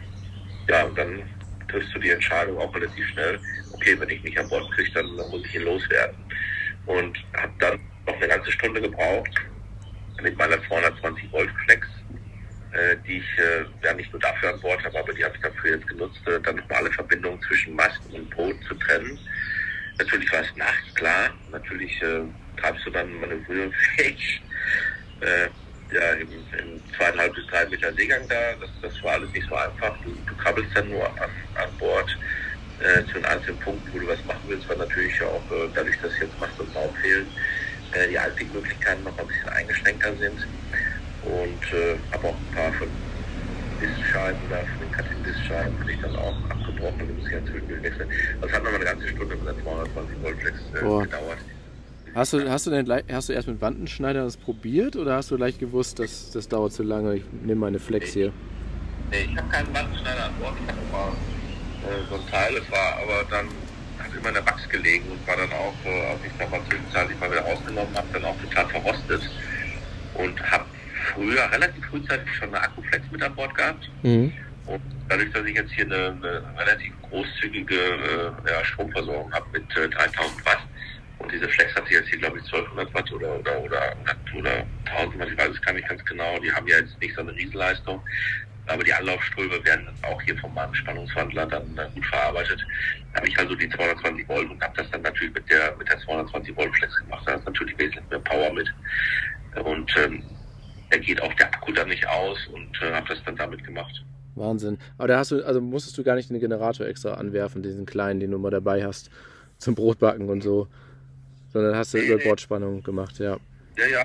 ja, 0.69 0.83
und 0.83 0.97
dann 0.97 1.21
triffst 1.67 1.93
du 1.93 1.99
die 1.99 2.11
Entscheidung 2.11 2.57
auch 2.57 2.73
relativ 2.73 3.05
schnell, 3.09 3.39
okay, 3.73 3.99
wenn 3.99 4.09
ich 4.09 4.23
nicht 4.23 4.39
an 4.39 4.47
Bord 4.47 4.71
kriege, 4.71 4.89
dann, 4.93 5.17
dann 5.17 5.29
muss 5.29 5.45
ich 5.45 5.55
ihn 5.55 5.63
loswerden. 5.63 6.15
Und 6.85 7.17
habe 7.35 7.51
dann 7.59 7.79
noch 8.05 8.15
eine 8.15 8.27
ganze 8.29 8.51
Stunde 8.51 8.81
gebraucht 8.81 9.29
mit 10.21 10.38
meiner 10.38 10.63
220 10.67 11.31
Volt 11.33 11.49
Flex, 11.65 11.85
äh, 12.71 12.95
die 13.05 13.17
ich 13.17 13.38
äh, 13.38 13.65
ja 13.85 13.93
nicht 13.93 14.11
nur 14.13 14.21
dafür 14.21 14.53
an 14.53 14.59
Bord 14.61 14.83
habe, 14.85 14.97
aber 14.99 15.13
die 15.13 15.23
habe 15.25 15.35
ich 15.35 15.41
dafür 15.41 15.71
jetzt 15.75 15.88
genutzt, 15.88 16.21
äh, 16.27 16.39
dann 16.41 16.55
nochmal 16.55 16.77
alle 16.79 16.91
Verbindungen 16.91 17.41
zwischen 17.41 17.75
Mast 17.75 17.99
und 18.13 18.29
Boot 18.35 18.55
zu 18.67 18.73
trennen. 18.75 19.19
Natürlich 19.99 20.31
war 20.31 20.41
es 20.41 20.55
nachts 20.55 20.95
klar, 20.95 21.29
natürlich 21.51 22.01
äh, 22.01 22.21
treibst 22.61 22.85
du 22.85 22.91
dann 22.91 23.11
manövrierfähig 23.19 24.41
äh, 25.22 25.49
ja, 25.93 26.11
im, 26.13 26.30
im 26.32 26.82
zweieinhalb 26.97 27.34
bis 27.34 27.45
drei 27.47 27.65
Meter 27.68 27.93
Seegang 27.93 28.28
da. 28.28 28.36
Das, 28.59 28.70
das 28.82 29.03
war 29.03 29.13
alles 29.13 29.32
nicht 29.32 29.47
so 29.47 29.55
einfach. 29.55 29.95
Du, 30.03 30.11
du 30.28 30.36
krabbelst 30.36 30.76
dann 30.76 30.89
nur 30.89 31.05
an, 31.05 31.30
an 31.55 31.78
Bord 31.78 32.09
äh, 32.80 33.05
zu 33.05 33.13
den 33.13 33.26
einzelnen 33.26 33.59
Punkten, 33.59 33.93
wo 33.93 33.99
du 33.99 34.07
was 34.07 34.24
machen 34.26 34.43
willst, 34.47 34.68
weil 34.70 34.78
natürlich 34.78 35.22
auch 35.22 35.51
äh, 35.51 35.70
dadurch, 35.74 35.99
dass 36.01 36.11
jetzt 36.20 36.39
Mast 36.39 36.59
und 36.59 36.74
Baum 36.74 36.93
fehlen, 37.01 37.28
äh, 37.93 38.07
die 38.09 38.20
Einwegmöglichkeiten 38.20 39.03
noch 39.03 39.18
ein 39.18 39.28
bisschen 39.28 39.49
eingeschränkter 39.49 40.15
sind. 40.18 40.47
Und 41.24 41.74
äh, 41.74 41.97
habe 42.11 42.28
auch 42.28 42.36
ein 42.36 42.51
paar 42.51 42.74
von 42.74 42.88
Distscheiben 43.82 44.41
oder 44.47 44.59
von 44.65 44.80
den 44.82 44.91
Katin-Distscheiben 44.91 45.78
bin 45.80 45.89
ich 45.89 46.01
dann 46.01 46.15
auch 46.15 46.36
abgebrochen 46.49 47.01
und 47.01 47.18
muss 47.18 47.28
ich 47.28 47.34
inzwischen 47.34 47.84
wechseln. 47.84 48.09
Das 48.41 48.51
hat 48.51 48.63
noch 48.63 48.72
mal 48.72 48.78
eine 48.78 48.86
ganze 48.86 49.07
Stunde 49.07 49.36
mit 49.36 49.45
der 49.45 49.63
220 49.63 50.22
Volt 50.24 50.41
Flex 50.41 50.57
äh, 50.74 50.80
gedauert. 50.80 51.39
Hast 52.18 52.34
du, 52.34 52.49
hast 52.49 52.65
du 52.65 52.72
denn 52.72 52.91
hast 53.11 53.30
du 53.30 53.34
erst 53.34 53.47
mit 53.47 53.61
Wandenschneider 53.61 54.24
das 54.24 54.38
probiert 54.38 54.95
oder 54.95 55.18
hast 55.18 55.30
du 55.30 55.38
gleich 55.38 55.59
gewusst, 55.59 55.99
dass 55.99 56.32
das 56.32 56.47
dauert 56.47 56.74
zu 56.74 56.82
lange? 56.82 57.18
Ich 57.18 57.24
nehme 57.43 57.61
meine 57.61 57.78
Flex 57.78 58.13
hier. 58.13 58.34
Nee, 59.11 59.30
ich 59.30 59.38
habe 59.38 59.47
keinen 59.49 59.72
Wandenschneider 59.72 60.26
an 60.26 60.32
Bord, 60.41 60.55
ich 60.59 60.68
hatte 60.68 60.82
mal 60.91 61.09
äh, 61.09 62.09
so 62.09 62.15
ein 62.15 62.28
Teil, 62.32 62.57
es 62.57 62.72
war 62.72 62.97
aber 63.03 63.24
dann 63.30 63.45
hat 63.99 64.07
immer 64.18 64.30
in 64.30 64.34
der 64.34 64.45
Wachs 64.47 64.68
gelegen 64.68 65.05
und 65.11 65.28
war 65.28 65.38
dann 65.38 65.51
auch, 65.53 65.76
äh, 65.86 66.05
als 66.07 66.20
ich 66.26 66.32
da 66.39 66.47
mal 66.49 66.59
zwischenzeitlich 66.68 67.20
mal 67.20 67.30
wieder 67.30 67.41
rausgenommen 67.41 67.95
habe, 67.95 68.07
dann 68.11 68.26
auch 68.26 68.36
total 68.41 68.65
verrostet 68.65 69.22
und 70.15 70.51
habe 70.51 70.65
früher, 71.13 71.51
relativ 71.51 71.86
frühzeitig 71.86 72.34
schon 72.34 72.47
eine 72.47 72.63
Akkuflex 72.63 73.05
mit 73.11 73.22
an 73.22 73.36
Bord 73.36 73.53
gehabt 73.53 73.91
Mhm. 74.01 74.34
und 74.65 74.82
dadurch, 75.07 75.32
dass 75.34 75.45
ich 75.45 75.55
jetzt 75.55 75.72
hier 75.72 75.86
eine, 75.86 76.18
eine 76.18 76.41
relativ 76.57 76.93
großzügige 77.11 77.76
äh, 77.76 78.51
ja, 78.51 78.65
Stromversorgung 78.65 79.32
habe 79.32 79.45
mit 79.53 79.70
äh, 79.78 79.88
3000 79.88 80.43
Watt 80.47 80.63
und 81.20 81.32
diese 81.32 81.47
Flex 81.49 81.74
hat 81.76 81.86
sich 81.86 81.93
jetzt 81.93 82.09
hier, 82.09 82.20
glaube 82.20 82.38
ich, 82.38 82.45
1200 82.45 82.93
Watt 82.93 83.11
oder, 83.11 83.39
oder, 83.39 83.61
oder, 83.63 83.95
oder 84.36 84.65
1000 84.86 85.20
Watt, 85.20 85.30
ich 85.32 85.38
weiß 85.38 85.49
es 85.49 85.61
gar 85.61 85.74
nicht 85.74 85.88
ganz 85.88 86.03
genau. 86.05 86.39
Die 86.39 86.51
haben 86.51 86.68
ja 86.68 86.78
jetzt 86.78 86.99
nicht 87.01 87.15
so 87.15 87.22
eine 87.22 87.34
Riesenleistung, 87.34 88.01
aber 88.68 88.84
die 88.84 88.93
Anlaufströme 88.93 89.63
werden 89.63 89.88
auch 90.03 90.22
hier 90.22 90.36
meinem 90.53 90.74
Spannungswandler 90.74 91.45
dann 91.45 91.78
äh, 91.78 91.88
gut 91.93 92.05
verarbeitet. 92.05 92.59
Da 93.13 93.20
habe 93.20 93.28
ich 93.28 93.39
also 93.39 93.55
die 93.55 93.70
220 93.70 94.28
Volt 94.28 94.49
und 94.49 94.61
habe 94.61 94.76
das 94.76 94.89
dann 94.91 95.01
natürlich 95.01 95.34
mit 95.34 95.49
der, 95.49 95.76
mit 95.78 95.88
der 95.88 95.99
220 95.99 96.55
Volt 96.57 96.76
Flex 96.76 96.95
gemacht. 96.97 97.24
Da 97.26 97.36
ist 97.36 97.45
natürlich 97.45 97.78
wesentlich 97.78 98.09
mehr 98.09 98.20
Power 98.20 98.51
mit. 98.53 98.68
Und 99.63 99.91
ähm, 99.97 100.24
da 100.89 100.97
geht 100.97 101.22
auch 101.22 101.34
der 101.36 101.47
Akku 101.47 101.72
dann 101.72 101.89
nicht 101.89 102.07
aus 102.07 102.38
und 102.53 102.82
äh, 102.82 102.93
habe 102.93 103.07
das 103.07 103.24
dann 103.24 103.36
damit 103.36 103.63
gemacht. 103.63 104.03
Wahnsinn. 104.36 104.78
Aber 104.97 105.07
da 105.07 105.20
hast 105.20 105.32
du, 105.32 105.43
also 105.43 105.61
musstest 105.61 105.97
du 105.97 106.03
gar 106.03 106.15
nicht 106.15 106.30
den 106.30 106.39
Generator 106.39 106.88
extra 106.88 107.13
anwerfen, 107.15 107.63
diesen 107.63 107.86
kleinen, 107.86 108.20
den 108.20 108.32
du 108.32 108.38
mal 108.38 108.51
dabei 108.51 108.86
hast, 108.86 109.09
zum 109.57 109.76
Brotbacken 109.76 110.30
und 110.30 110.41
so. 110.41 110.68
Sondern 111.57 111.75
hast 111.75 111.91
du 111.91 111.97
Nee, 111.97 112.03
über 112.05 112.17
nee. 112.17 112.81
Gemacht, 112.81 113.17
ja. 113.17 113.35
Ja, 113.77 113.87
ja. 113.87 114.03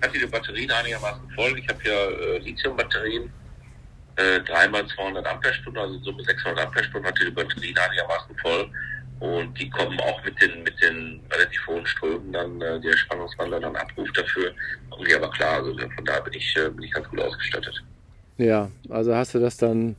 Ich 0.00 0.06
hatte 0.08 0.18
die 0.20 0.26
Batterien 0.26 0.70
einigermaßen 0.70 1.28
voll. 1.34 1.58
Ich 1.58 1.68
habe 1.68 1.80
ja 1.84 2.10
äh, 2.10 2.38
Lithium-Batterien, 2.38 3.28
äh, 4.14 4.40
dreimal 4.42 4.86
200 4.86 5.26
Ampere-Stunden, 5.26 5.78
also 5.80 5.94
in 5.96 6.02
Summe 6.04 6.22
600 6.22 6.64
Ampere-Stunden 6.64 7.06
hatte 7.08 7.24
die 7.24 7.30
Batterien 7.32 7.76
einigermaßen 7.76 8.36
voll. 8.40 8.70
Und 9.18 9.58
die 9.58 9.68
kommen 9.70 9.98
auch 10.00 10.22
mit 10.24 10.40
den, 10.40 10.62
mit 10.62 10.80
den 10.80 11.20
relativ 11.32 11.66
hohen 11.66 11.84
Strömen 11.86 12.32
dann, 12.32 12.60
äh, 12.60 12.80
der 12.80 12.96
Spannungswandler 12.96 13.58
dann 13.58 13.74
abruft 13.74 14.16
dafür. 14.16 14.52
Und 14.90 15.08
ja, 15.08 15.16
aber 15.16 15.30
klar, 15.30 15.54
also 15.56 15.76
von 15.76 16.04
daher 16.04 16.20
bin 16.22 16.34
ich, 16.34 16.56
äh, 16.56 16.68
bin 16.70 16.84
ich 16.84 16.92
ganz 16.92 17.08
gut 17.08 17.20
ausgestattet. 17.20 17.82
Ja, 18.38 18.70
also 18.90 19.12
hast 19.16 19.34
du 19.34 19.40
das 19.40 19.56
dann, 19.56 19.96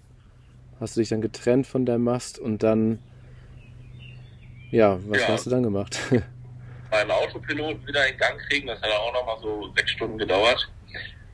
hast 0.79 0.95
du 0.95 1.01
dich 1.01 1.09
dann 1.09 1.21
getrennt 1.21 1.67
von 1.67 1.85
deinem 1.85 2.05
Mast 2.05 2.39
und 2.39 2.63
dann, 2.63 2.99
ja, 4.71 4.99
was 5.07 5.21
Ja. 5.21 5.27
hast 5.27 5.45
du 5.45 5.49
dann 5.49 5.63
gemacht? 5.63 5.97
meinen 6.93 7.11
Autopiloten 7.11 7.85
wieder 7.87 8.07
in 8.07 8.17
Gang 8.17 8.39
kriegen. 8.47 8.67
Das 8.67 8.81
hat 8.81 8.91
auch 8.91 9.13
noch 9.13 9.25
mal 9.25 9.37
so 9.41 9.73
sechs 9.75 9.91
Stunden 9.91 10.17
gedauert. 10.17 10.69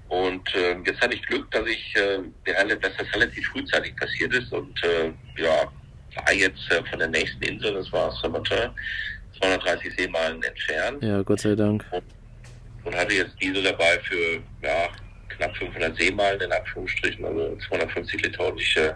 Und 0.08 0.56
äh, 0.56 0.76
jetzt 0.86 1.02
hatte 1.02 1.14
ich 1.14 1.22
Glück, 1.24 1.52
dass 1.52 1.68
ich, 1.68 1.96
äh, 1.96 2.20
dass 2.46 2.98
das 2.98 3.14
relativ 3.14 3.46
frühzeitig 3.50 3.96
passiert 3.96 4.34
ist 4.34 4.52
und 4.52 4.84
äh, 4.84 5.12
ja, 5.38 5.72
war 6.16 6.34
jetzt 6.34 6.72
äh, 6.72 6.84
von 6.90 6.98
der 6.98 7.10
nächsten 7.10 7.44
Insel, 7.44 7.76
das 7.76 7.92
war 7.92 8.12
Saint-Martin, 8.14 8.72
230 9.40 9.94
Seemeilen 9.96 10.42
entfernt 10.42 11.04
ja, 11.04 11.22
Gott 11.22 11.42
sei 11.42 11.54
Dank. 11.54 11.86
und 12.84 12.96
hatte 12.96 13.14
jetzt 13.14 13.40
Diesel 13.40 13.62
dabei 13.62 14.00
für 14.00 14.42
ja, 14.64 14.90
knapp 15.30 15.56
500 15.58 15.96
Seemeilen 15.96 16.42
in 16.42 16.52
Anführungsstrichen, 16.52 17.24
also 17.24 17.56
250 17.68 18.22
Liter 18.24 18.48
und 18.48 18.60
ich 18.60 18.76
äh, 18.78 18.94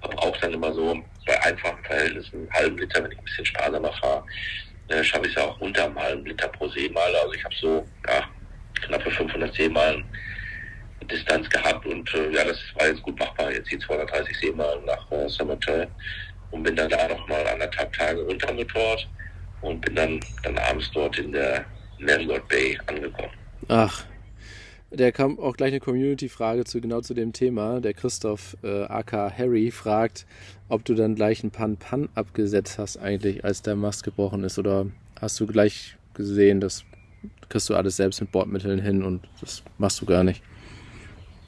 verbrauche 0.00 0.40
dann 0.40 0.54
immer 0.54 0.72
so 0.74 1.00
bei 1.26 1.42
einfachen 1.44 1.82
Verhältnissen 1.84 2.40
einen 2.40 2.52
halben 2.52 2.78
Liter, 2.78 3.04
wenn 3.04 3.12
ich 3.12 3.18
ein 3.18 3.24
bisschen 3.24 3.46
sparsamer 3.46 3.92
fahre, 3.92 4.24
äh, 4.88 5.02
schaffe 5.02 5.26
ich 5.26 5.36
es 5.36 5.42
auch 5.42 5.60
unter 5.60 5.84
einem 5.84 5.98
halben 5.98 6.24
Liter 6.24 6.48
pro 6.48 6.68
Seemeile, 6.68 7.20
also 7.20 7.32
ich 7.32 7.44
habe 7.44 7.54
so 7.60 7.86
ja, 8.08 8.24
knappe 8.82 9.10
500 9.10 9.54
Seemeilen 9.54 10.04
Distanz 11.10 11.48
gehabt 11.50 11.86
und 11.86 12.12
äh, 12.14 12.30
ja, 12.30 12.44
das 12.44 12.58
war 12.74 12.86
jetzt 12.86 13.02
gut 13.02 13.18
machbar, 13.18 13.52
jetzt 13.52 13.70
die 13.70 13.78
230 13.78 14.36
Seemeilen 14.38 14.84
nach 14.84 15.10
äh, 15.12 15.28
Saint-Martin 15.28 15.86
und 16.50 16.62
bin 16.62 16.76
dann 16.76 16.88
da 16.88 17.08
nochmal 17.08 17.46
anderthalb 17.46 17.92
Tage 17.92 18.22
runtermotort 18.22 19.08
und 19.60 19.80
bin 19.80 19.94
dann, 19.94 20.20
dann 20.42 20.58
abends 20.58 20.90
dort 20.92 21.18
in 21.18 21.32
der 21.32 21.64
Marriott 21.98 22.46
Bay 22.48 22.78
angekommen. 22.86 23.30
Ach, 23.68 24.04
Der 24.92 25.10
kam 25.10 25.38
auch 25.40 25.56
gleich 25.56 25.72
eine 25.72 25.80
Community-Frage 25.80 26.64
zu 26.64 26.80
genau 26.80 27.00
zu 27.00 27.12
dem 27.12 27.32
Thema. 27.32 27.80
Der 27.80 27.92
Christoph 27.92 28.56
äh, 28.62 28.84
AK 28.84 29.36
Harry 29.36 29.72
fragt, 29.72 30.26
ob 30.68 30.84
du 30.84 30.94
dann 30.94 31.16
gleich 31.16 31.42
ein 31.42 31.50
Pan-Pan 31.50 32.08
abgesetzt 32.14 32.78
hast 32.78 32.96
eigentlich, 32.96 33.44
als 33.44 33.62
der 33.62 33.74
Mast 33.74 34.04
gebrochen 34.04 34.44
ist, 34.44 34.58
oder 34.58 34.86
hast 35.20 35.40
du 35.40 35.46
gleich 35.46 35.96
gesehen, 36.14 36.60
das 36.60 36.84
kriegst 37.48 37.68
du 37.68 37.74
alles 37.74 37.96
selbst 37.96 38.20
mit 38.20 38.30
Bordmitteln 38.30 38.80
hin 38.80 39.02
und 39.02 39.28
das 39.40 39.64
machst 39.78 40.00
du 40.00 40.06
gar 40.06 40.22
nicht? 40.22 40.40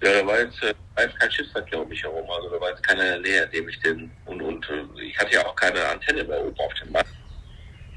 Ja, 0.03 0.21
da 0.21 0.27
war 0.27 0.41
jetzt, 0.41 0.61
äh, 0.63 0.75
war 0.95 1.05
jetzt 1.05 1.19
kein 1.21 1.31
Schiffsverkehr 1.31 1.81
um 1.81 1.89
mich 1.89 2.03
herum, 2.03 2.29
also 2.29 2.51
da 2.51 2.61
war 2.61 2.71
jetzt 2.71 2.83
keiner 2.83 3.17
in 3.17 3.23
der 3.23 3.33
Nähe, 3.33 3.49
dem 3.49 3.69
ich 3.69 3.81
den, 3.81 4.11
und, 4.27 4.43
und 4.43 4.69
äh, 4.69 5.03
ich 5.03 5.17
hatte 5.17 5.35
ja 5.35 5.47
auch 5.47 5.55
keine 5.55 5.85
Antenne 5.85 6.25
mehr 6.25 6.45
oben 6.45 6.59
auf 6.59 6.75
dem 6.75 6.93
Mast. 6.93 7.15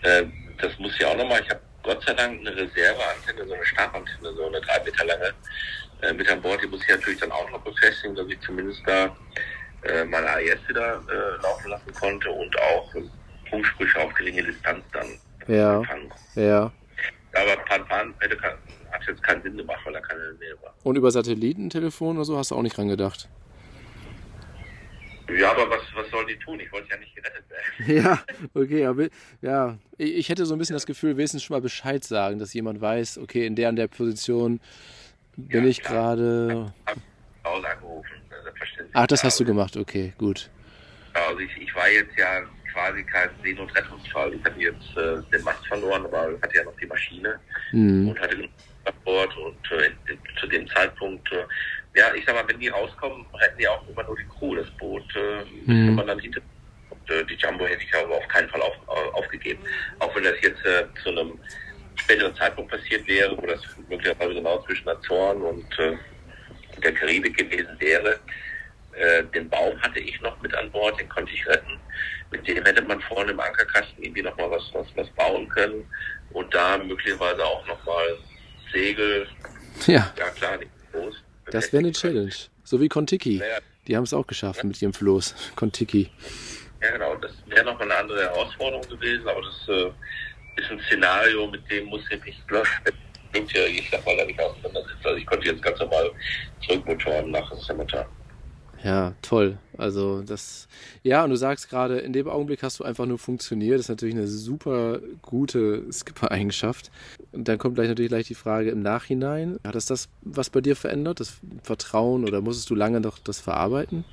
Äh, 0.03 0.23
das 0.59 0.77
muss 0.77 0.97
ja 0.99 1.07
auch 1.07 1.17
nochmal, 1.17 1.41
ich 1.41 1.49
habe 1.49 1.61
Gott 1.83 2.03
sei 2.05 2.13
Dank 2.13 2.39
eine 2.39 2.55
Reserveantenne, 2.55 3.47
so 3.47 3.53
eine 3.53 3.65
Stabantenne, 3.65 4.33
so 4.33 4.47
eine 4.47 4.61
drei 4.61 4.83
Meter 4.83 5.05
lange, 5.05 5.33
äh, 6.01 6.13
mit 6.13 6.29
an 6.29 6.41
Bord. 6.41 6.61
Die 6.61 6.67
muss 6.67 6.81
ich 6.83 6.89
natürlich 6.89 7.19
dann 7.19 7.31
auch 7.31 7.49
noch 7.49 7.61
befestigen, 7.61 8.15
dass 8.15 8.27
ich 8.27 8.39
zumindest 8.41 8.81
da 8.85 9.15
äh, 9.83 10.05
meine 10.05 10.29
AES 10.29 10.59
wieder 10.67 11.01
äh, 11.09 11.41
laufen 11.41 11.69
lassen 11.69 11.93
konnte 11.93 12.29
und 12.29 12.59
auch 12.59 12.95
äh, 12.95 13.03
Funksprüche 13.49 13.99
auf 13.99 14.13
geringe 14.13 14.43
Distanz 14.43 14.83
dann 14.93 15.07
ja. 15.47 15.77
empfangen. 15.77 16.13
Ja. 16.35 16.71
Aber 17.33 17.55
Pan 17.65 17.85
Pan 17.87 18.13
hätte 18.19 18.37
hat 18.41 19.07
jetzt 19.07 19.23
keinen 19.23 19.41
Sinn 19.41 19.57
gemacht, 19.57 19.79
weil 19.85 19.95
er 19.95 20.01
keine 20.01 20.33
Nähe 20.33 20.55
war. 20.61 20.73
Und 20.83 20.97
über 20.97 21.11
Satellitentelefon 21.11 22.17
oder 22.17 22.25
so 22.25 22.37
hast 22.37 22.51
du 22.51 22.55
auch 22.55 22.61
nicht 22.61 22.77
dran 22.77 22.89
gedacht? 22.89 23.29
Ja, 25.37 25.51
aber 25.51 25.69
was, 25.69 25.81
was 25.93 26.09
sollen 26.09 26.27
die 26.27 26.37
tun? 26.37 26.59
Ich 26.59 26.71
wollte 26.71 26.89
ja 26.89 26.97
nicht 26.97 27.15
gerettet 27.15 27.43
werden. 27.49 28.03
Ja, 28.03 28.23
okay, 28.53 28.85
aber 28.85 29.07
ja, 29.41 29.77
ich 29.97 30.29
hätte 30.29 30.45
so 30.45 30.55
ein 30.55 30.59
bisschen 30.59 30.75
das 30.75 30.85
Gefühl, 30.85 31.17
wenigstens 31.17 31.43
schon 31.43 31.55
mal 31.55 31.61
Bescheid 31.61 32.03
sagen, 32.03 32.39
dass 32.39 32.53
jemand 32.53 32.81
weiß, 32.81 33.17
okay, 33.19 33.45
in 33.45 33.55
der 33.55 33.69
und 33.69 33.75
der 33.75 33.87
Position 33.87 34.59
bin 35.35 35.63
ja, 35.63 35.69
ich 35.69 35.81
gerade. 35.81 36.73
Hause 37.43 37.67
angerufen. 37.67 38.09
Ach, 38.93 39.07
das 39.07 39.23
hast 39.23 39.39
du 39.39 39.45
gemacht, 39.45 39.77
okay, 39.77 40.13
gut. 40.17 40.49
Also 41.13 41.39
ich, 41.39 41.57
ich 41.57 41.75
war 41.75 41.89
jetzt 41.89 42.15
ja 42.17 42.41
quasi 42.71 43.03
kein 43.03 43.29
Seenotrettungsfall. 43.43 44.33
Ich 44.33 44.43
hatte 44.43 44.59
jetzt 44.59 44.97
äh, 44.97 45.21
den 45.31 45.43
Mast 45.43 45.65
verloren, 45.67 46.05
aber 46.05 46.37
hatte 46.41 46.55
ja 46.55 46.63
noch 46.63 46.75
die 46.77 46.85
Maschine 46.85 47.39
mhm. 47.71 48.09
und 48.09 48.19
hatte 48.19 48.37
den 48.37 48.49
Bord 49.03 49.35
und 49.37 49.71
äh, 49.71 49.91
zu 50.39 50.47
dem 50.47 50.67
Zeitpunkt 50.69 51.31
äh, 51.31 51.45
ja, 51.95 52.13
ich 52.13 52.25
sag 52.25 52.35
mal, 52.35 52.47
wenn 52.47 52.59
die 52.59 52.69
rauskommen, 52.69 53.25
retten 53.33 53.57
die 53.57 53.67
auch 53.67 53.87
immer 53.87 54.03
nur 54.03 54.15
die 54.15 54.27
Crew, 54.37 54.55
das 54.55 54.69
Boot, 54.71 55.03
äh, 55.15 55.43
mhm. 55.65 55.95
man 55.95 56.07
dann 56.07 56.19
hinter. 56.19 56.41
Und 56.89 57.09
äh, 57.09 57.25
die 57.25 57.35
Jumbo 57.35 57.65
hätte 57.65 57.83
ich 57.83 57.93
aber 57.93 58.15
auf 58.15 58.27
keinen 58.27 58.49
Fall 58.49 58.61
auf, 58.61 58.75
äh, 58.87 59.11
aufgegeben. 59.13 59.61
Auch 59.99 60.15
wenn 60.15 60.23
das 60.23 60.35
jetzt 60.41 60.65
äh, 60.65 60.85
zu 61.03 61.09
einem 61.09 61.37
späteren 61.95 62.33
Zeitpunkt 62.35 62.71
passiert 62.71 63.05
wäre, 63.07 63.37
wo 63.37 63.45
das 63.45 63.61
möglicherweise 63.89 64.35
genau 64.35 64.61
zwischen 64.63 64.87
Azoren 64.87 65.41
und 65.41 65.79
äh, 65.79 65.97
der 66.81 66.93
Karibik 66.93 67.37
gewesen 67.37 67.75
wäre. 67.79 68.19
Äh, 68.93 69.23
den 69.35 69.49
Baum 69.49 69.79
hatte 69.81 69.99
ich 69.99 70.19
noch 70.21 70.41
mit 70.41 70.53
an 70.55 70.71
Bord, 70.71 70.99
den 70.99 71.09
konnte 71.09 71.31
ich 71.33 71.45
retten. 71.47 71.79
Mit 72.31 72.47
dem 72.47 72.63
hätte 72.63 72.81
man 72.83 73.01
vorne 73.01 73.31
im 73.31 73.39
Ankerkasten 73.39 74.01
irgendwie 74.01 74.21
nochmal 74.21 74.51
was, 74.51 74.63
was, 74.73 74.87
was 74.95 75.09
bauen 75.11 75.47
können 75.49 75.85
und 76.31 76.53
da 76.53 76.77
möglicherweise 76.77 77.43
auch 77.43 77.65
nochmal 77.67 78.17
Segel. 78.71 79.27
Ja. 79.87 80.13
Ja, 80.17 80.29
klar, 80.29 80.57
nicht 80.57 80.71
groß 80.93 81.21
das 81.51 81.71
wäre 81.73 81.83
eine 81.83 81.91
Challenge. 81.91 82.33
So 82.63 82.79
wie 82.79 82.87
Kontiki. 82.87 83.41
Die 83.87 83.95
haben 83.95 84.03
es 84.03 84.13
auch 84.13 84.27
geschafft 84.27 84.63
mit 84.63 84.81
ihrem 84.81 84.93
Floß. 84.93 85.35
Kontiki. 85.55 86.09
Ja, 86.81 86.91
genau. 86.91 87.15
Das 87.15 87.31
wäre 87.47 87.65
nochmal 87.65 87.91
eine 87.91 87.99
andere 87.99 88.21
Herausforderung 88.21 88.87
gewesen, 88.87 89.27
aber 89.27 89.41
das 89.41 89.67
äh, 89.69 90.61
ist 90.61 90.71
ein 90.71 90.79
Szenario, 90.87 91.47
mit 91.47 91.69
dem 91.69 91.85
muss 91.85 92.01
ich 92.09 92.23
mich 92.23 92.41
ich 93.33 93.89
sag 93.89 94.05
mal, 94.05 94.17
da 94.17 94.25
nicht 94.25 94.39
auseinandersetzen. 94.39 94.99
Also 95.03 95.17
ich 95.17 95.25
konnte 95.25 95.47
jetzt 95.47 95.61
ganz 95.61 95.79
normal 95.79 96.11
zurückmotoren 96.65 97.31
nach 97.31 97.51
Cemetery. 97.59 98.05
Ja, 98.83 99.13
toll. 99.21 99.57
Also 99.77 100.23
das, 100.23 100.67
ja, 101.03 101.23
und 101.23 101.29
du 101.29 101.35
sagst 101.35 101.69
gerade, 101.69 101.99
in 101.99 102.13
dem 102.13 102.27
Augenblick 102.27 102.63
hast 102.63 102.79
du 102.79 102.83
einfach 102.83 103.05
nur 103.05 103.19
funktioniert. 103.19 103.75
Das 103.75 103.81
ist 103.81 103.89
natürlich 103.89 104.15
eine 104.15 104.27
super 104.27 104.99
gute 105.21 105.91
Skipper-Eigenschaft. 105.91 106.89
Und 107.31 107.47
dann 107.47 107.59
kommt 107.59 107.75
gleich 107.75 107.89
natürlich 107.89 108.09
gleich 108.09 108.27
die 108.27 108.35
Frage 108.35 108.71
im 108.71 108.81
Nachhinein. 108.81 109.59
Hat 109.63 109.75
das 109.75 109.85
das 109.85 110.09
was 110.21 110.49
bei 110.49 110.61
dir 110.61 110.75
verändert, 110.75 111.19
das 111.19 111.39
Vertrauen, 111.63 112.25
oder 112.25 112.41
musstest 112.41 112.69
du 112.71 112.75
lange 112.75 113.01
noch 113.01 113.19
das 113.19 113.39
verarbeiten? 113.39 114.03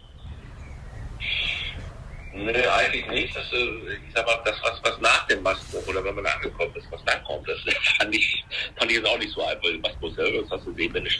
Nee, 2.34 2.52
eigentlich 2.52 3.08
nicht. 3.08 3.34
Das, 3.34 3.50
äh, 3.52 3.94
ich 4.06 4.14
sag 4.14 4.26
mal, 4.26 4.38
das, 4.44 4.56
was, 4.62 4.80
was 4.84 5.00
nach 5.00 5.26
dem 5.26 5.42
Mastbuch 5.42 5.86
oder 5.88 6.04
wenn 6.04 6.14
man 6.14 6.26
angekommen 6.26 6.72
ist, 6.76 6.86
was 6.90 7.02
dann 7.04 7.22
kommt, 7.24 7.48
das 7.48 7.58
fand 7.98 8.14
ich, 8.14 8.44
fand 8.76 8.90
ich 8.90 8.98
jetzt 8.98 9.08
auch 9.08 9.18
nicht 9.18 9.32
so 9.32 9.44
einfach. 9.44 9.68
Im 9.68 9.80
Mastbuch 9.80 10.14
selber, 10.14 10.42
das 10.42 10.50
hast 10.50 10.66
du 10.66 10.74
sehen, 10.74 10.92
wenn 10.94 11.06
ich 11.06 11.18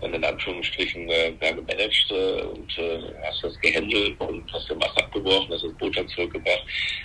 dann 0.00 0.14
in 0.14 0.24
Anführungsstrichen 0.24 1.08
äh, 1.08 1.32
da 1.40 1.50
gemanagt 1.50 2.06
äh, 2.10 2.42
und 2.42 2.78
äh, 2.78 3.00
hast 3.24 3.42
das 3.42 3.58
gehandelt 3.60 4.20
und 4.20 4.52
hast 4.52 4.68
den 4.68 4.78
Mast 4.78 4.96
abgeworfen, 4.98 5.52
hast 5.52 5.64
das 5.64 5.72
Boot 5.74 5.96
dann 5.96 6.08
zurückgebracht. 6.08 6.64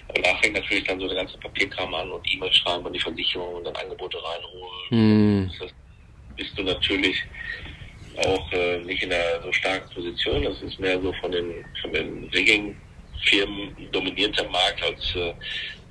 Aber 0.09 0.21
da 0.21 0.35
fängt 0.37 0.55
natürlich 0.55 0.83
dann 0.85 0.99
so 0.99 1.07
der 1.07 1.17
ganze 1.17 1.37
Papierkram 1.37 1.93
an 1.93 2.11
und 2.11 2.33
E-Mail 2.33 2.53
schreiben 2.53 2.85
und 2.85 2.93
die 2.93 2.99
Versicherung 2.99 3.55
und 3.55 3.65
dann 3.65 3.75
Angebote 3.75 4.17
reinholen. 4.17 4.89
Hm. 4.89 5.51
Das 5.59 5.71
bist 6.35 6.57
du 6.57 6.63
natürlich 6.63 7.23
auch 8.17 8.51
äh, 8.51 8.79
nicht 8.79 9.03
in 9.03 9.13
einer 9.13 9.41
so 9.43 9.51
starken 9.53 9.93
Position. 9.93 10.43
Das 10.43 10.61
ist 10.61 10.79
mehr 10.79 10.99
so 11.01 11.13
von 11.21 11.31
den 11.31 11.65
von 11.81 11.93
den 11.93 12.29
Rigging 12.33 12.75
Firmen 13.23 13.75
dominierter 13.91 14.49
Markt 14.49 14.81
als 14.83 15.15
äh, 15.15 15.33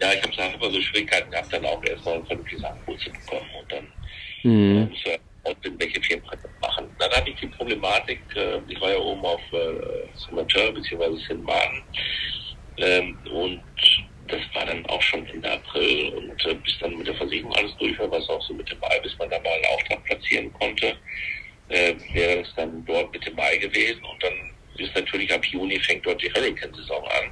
ja, 0.02 0.12
ich 0.14 0.22
habe 0.22 0.54
einfach 0.54 0.72
so 0.72 0.80
Schwierigkeiten 0.80 1.30
gehabt, 1.30 1.52
dann 1.52 1.64
auch 1.66 1.82
erstmal 1.84 2.14
ein 2.14 2.26
vernünftiges 2.26 2.64
Angebot 2.64 3.00
zu 3.00 3.10
bekommen 3.10 3.50
und 3.60 3.72
dann 3.72 3.86
mhm. 4.42 4.92
äh, 5.04 5.18
welche 5.44 6.00
Firmen 6.02 6.26
das 6.30 6.50
machen. 6.60 6.88
Dann 6.98 7.10
hatte 7.10 7.30
ich 7.30 7.36
die 7.36 7.46
Problematik, 7.48 8.20
äh, 8.34 8.58
ich 8.68 8.80
war 8.80 8.90
ja 8.90 8.98
oben 8.98 9.24
auf 9.24 9.40
äh, 9.52 10.06
Saint-Martin 10.14 10.74
bzw. 10.74 11.16
Saint-Martin 11.26 11.82
ähm, 12.78 13.18
und 13.32 13.62
das 14.28 14.40
war 14.54 14.64
dann 14.66 14.84
auch 14.86 15.02
schon 15.02 15.26
Ende 15.26 15.50
April 15.50 16.10
und 16.10 16.46
äh, 16.46 16.54
bis 16.54 16.78
dann 16.78 16.96
mit 16.96 17.06
der 17.06 17.14
Versicherung 17.14 17.52
alles 17.54 17.76
durch 17.78 17.98
war, 17.98 18.10
war 18.10 18.18
es 18.18 18.28
auch 18.28 18.42
so 18.42 18.54
Mitte 18.54 18.76
Mai, 18.76 19.00
bis 19.00 19.16
man 19.18 19.28
da 19.30 19.38
mal 19.40 19.52
einen 19.52 19.64
Auftrag 19.66 20.04
platzieren 20.04 20.52
konnte, 20.52 20.96
äh, 21.68 21.94
wäre 22.12 22.40
es 22.40 22.54
dann 22.54 22.84
dort 22.84 23.12
Mitte 23.12 23.32
Mai 23.32 23.56
gewesen 23.56 24.04
und 24.04 24.22
dann 24.22 24.32
ist 24.76 24.94
natürlich 24.94 25.32
ab 25.32 25.44
Juni 25.44 25.78
fängt 25.80 26.06
dort 26.06 26.22
die 26.22 26.32
Hurricane-Saison 26.32 27.04
an. 27.04 27.30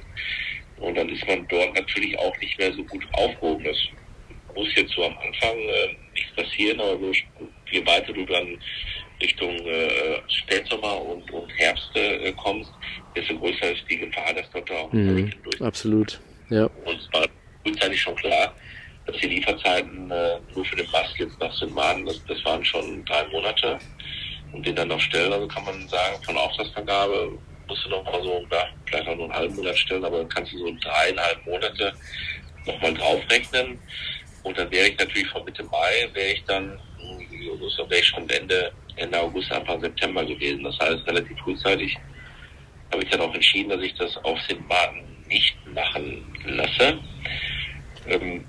Und 0.79 0.95
dann 0.95 1.09
ist 1.09 1.25
man 1.27 1.47
dort 1.47 1.73
natürlich 1.73 2.17
auch 2.19 2.35
nicht 2.37 2.57
mehr 2.57 2.71
so 2.73 2.83
gut 2.85 3.05
aufgehoben. 3.13 3.63
Das 3.63 3.77
muss 4.55 4.73
jetzt 4.75 4.93
so 4.93 5.03
am 5.03 5.17
Anfang 5.17 5.57
äh, 5.57 5.95
nichts 6.13 6.31
passieren, 6.35 6.79
aber 6.79 6.97
so, 6.99 7.13
je 7.71 7.85
weiter 7.85 8.13
du 8.13 8.25
dann 8.25 8.57
Richtung 9.21 9.55
äh, 9.65 10.21
Spätsommer 10.27 11.01
und, 11.01 11.29
und 11.31 11.49
Herbst 11.57 11.89
äh, 11.95 12.31
kommst, 12.33 12.71
desto 13.15 13.37
größer 13.37 13.71
ist 13.71 13.83
die 13.89 13.97
Gefahr, 13.97 14.33
dass 14.33 14.49
dort 14.51 14.71
auch 14.71 14.91
mhm, 14.93 15.31
durch. 15.43 15.61
Absolut, 15.61 16.19
ja. 16.49 16.65
Und 16.85 16.99
es 16.99 17.13
war 17.13 17.25
frühzeitig 17.63 18.01
schon 18.01 18.15
klar, 18.15 18.53
dass 19.05 19.17
die 19.17 19.27
Lieferzeiten 19.27 20.09
äh, 20.11 20.37
nur 20.55 20.65
für 20.65 20.75
den 20.75 20.89
Mast 20.91 21.17
jetzt 21.17 21.39
nach. 21.39 21.69
Maden, 21.69 22.05
das, 22.05 22.23
das 22.25 22.43
waren 22.45 22.63
schon 22.63 23.03
drei 23.05 23.27
Monate 23.27 23.79
und 24.53 24.65
den 24.65 24.75
dann 24.75 24.87
noch 24.87 24.99
stellen. 24.99 25.33
Also 25.33 25.47
kann 25.47 25.65
man 25.65 25.87
sagen, 25.87 26.23
von 26.23 26.37
Auftragsvergabe 26.37 27.37
musst 27.67 27.85
du 27.85 27.89
noch 27.89 28.03
mal 28.03 28.21
so, 28.23 28.45
ja, 28.51 28.67
vielleicht 28.85 29.07
auch 29.07 29.15
nur 29.15 29.25
einen 29.25 29.33
halben 29.33 29.55
Monat 29.55 29.77
stellen, 29.77 30.05
aber 30.05 30.19
dann 30.19 30.29
kannst 30.29 30.53
du 30.53 30.57
so 30.59 30.75
dreieinhalb 30.81 31.45
Monate 31.45 31.93
nochmal 32.65 32.93
draufrechnen. 32.93 33.79
Und 34.43 34.57
dann 34.57 34.71
wäre 34.71 34.87
ich 34.87 34.97
natürlich 34.97 35.27
von 35.27 35.43
Mitte 35.45 35.63
Mai, 35.63 36.09
wäre 36.13 36.31
ich 36.33 36.43
dann, 36.45 36.79
so 37.79 37.89
wäre 37.89 38.01
ich 38.01 38.07
schon 38.07 38.29
Ende, 38.29 38.71
Ende 38.95 39.19
August, 39.19 39.51
Anfang 39.51 39.81
September 39.81 40.25
gewesen. 40.25 40.63
Das 40.63 40.77
heißt, 40.79 41.07
relativ 41.07 41.37
frühzeitig 41.39 41.97
habe 42.91 43.03
ich 43.03 43.09
dann 43.09 43.21
auch 43.21 43.33
entschieden, 43.33 43.69
dass 43.69 43.81
ich 43.81 43.93
das 43.95 44.17
auf 44.17 44.39
Sintbaden 44.47 45.01
nicht 45.27 45.55
machen 45.73 46.23
lasse. 46.45 46.99
Ähm, 48.07 48.43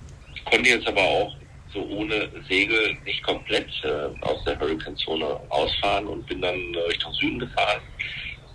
konnte 0.44 0.70
jetzt 0.70 0.86
aber 0.86 1.02
auch 1.02 1.36
so 1.72 1.86
ohne 1.86 2.28
Segel 2.48 2.96
nicht 3.04 3.22
komplett 3.22 3.68
äh, 3.84 4.08
aus 4.22 4.42
der 4.44 4.58
Hurricane-Zone 4.58 5.40
ausfahren 5.50 6.06
und 6.06 6.26
bin 6.26 6.40
dann 6.40 6.74
Richtung 6.88 7.12
Süden 7.14 7.38
gefahren. 7.38 7.80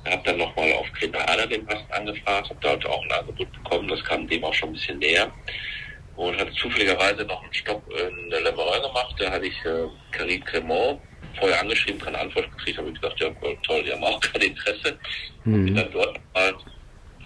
Habe 0.06 0.22
dann 0.26 0.38
nochmal 0.38 0.72
auf 0.74 0.91
Grenada 0.93 1.46
den 1.46 1.66
Mast 1.66 1.86
angefragt, 1.91 2.50
habe 2.50 2.60
dort 2.62 2.86
auch 2.86 3.04
ein 3.04 3.12
Angebot 3.12 3.52
bekommen, 3.52 3.88
das 3.88 4.04
kam 4.04 4.28
dem 4.28 4.43
auch 4.43 4.54
schon 4.54 4.70
ein 4.70 4.74
bisschen 4.74 5.00
näher. 5.00 5.32
Und 6.16 6.39
hatte 6.39 6.53
zufälligerweise 6.53 7.26
noch 7.26 7.43
einen 7.43 7.53
Stopp 7.53 7.84
in 7.91 8.30
der 8.30 8.41
Leverin 8.41 8.82
gemacht, 8.82 9.16
da 9.20 9.32
hatte 9.32 9.47
ich 9.47 9.66
äh, 9.66 9.88
Carrie 10.11 10.39
Cremont 10.39 11.01
vorher 11.38 11.59
angeschrieben, 11.59 11.99
keine 11.99 12.20
Antwort 12.20 12.49
gekriegt, 12.51 12.78
habe 12.78 12.89
ich 12.89 12.95
gedacht, 12.95 13.20
ja 13.20 13.30
toll, 13.63 13.84
die 13.84 13.91
haben 13.91 14.03
auch 14.03 14.20
kein 14.34 14.41
Interesse. 14.41 14.97
Mhm. 15.43 15.66
Bin 15.66 15.76
dann 15.76 15.91
dort 15.91 16.20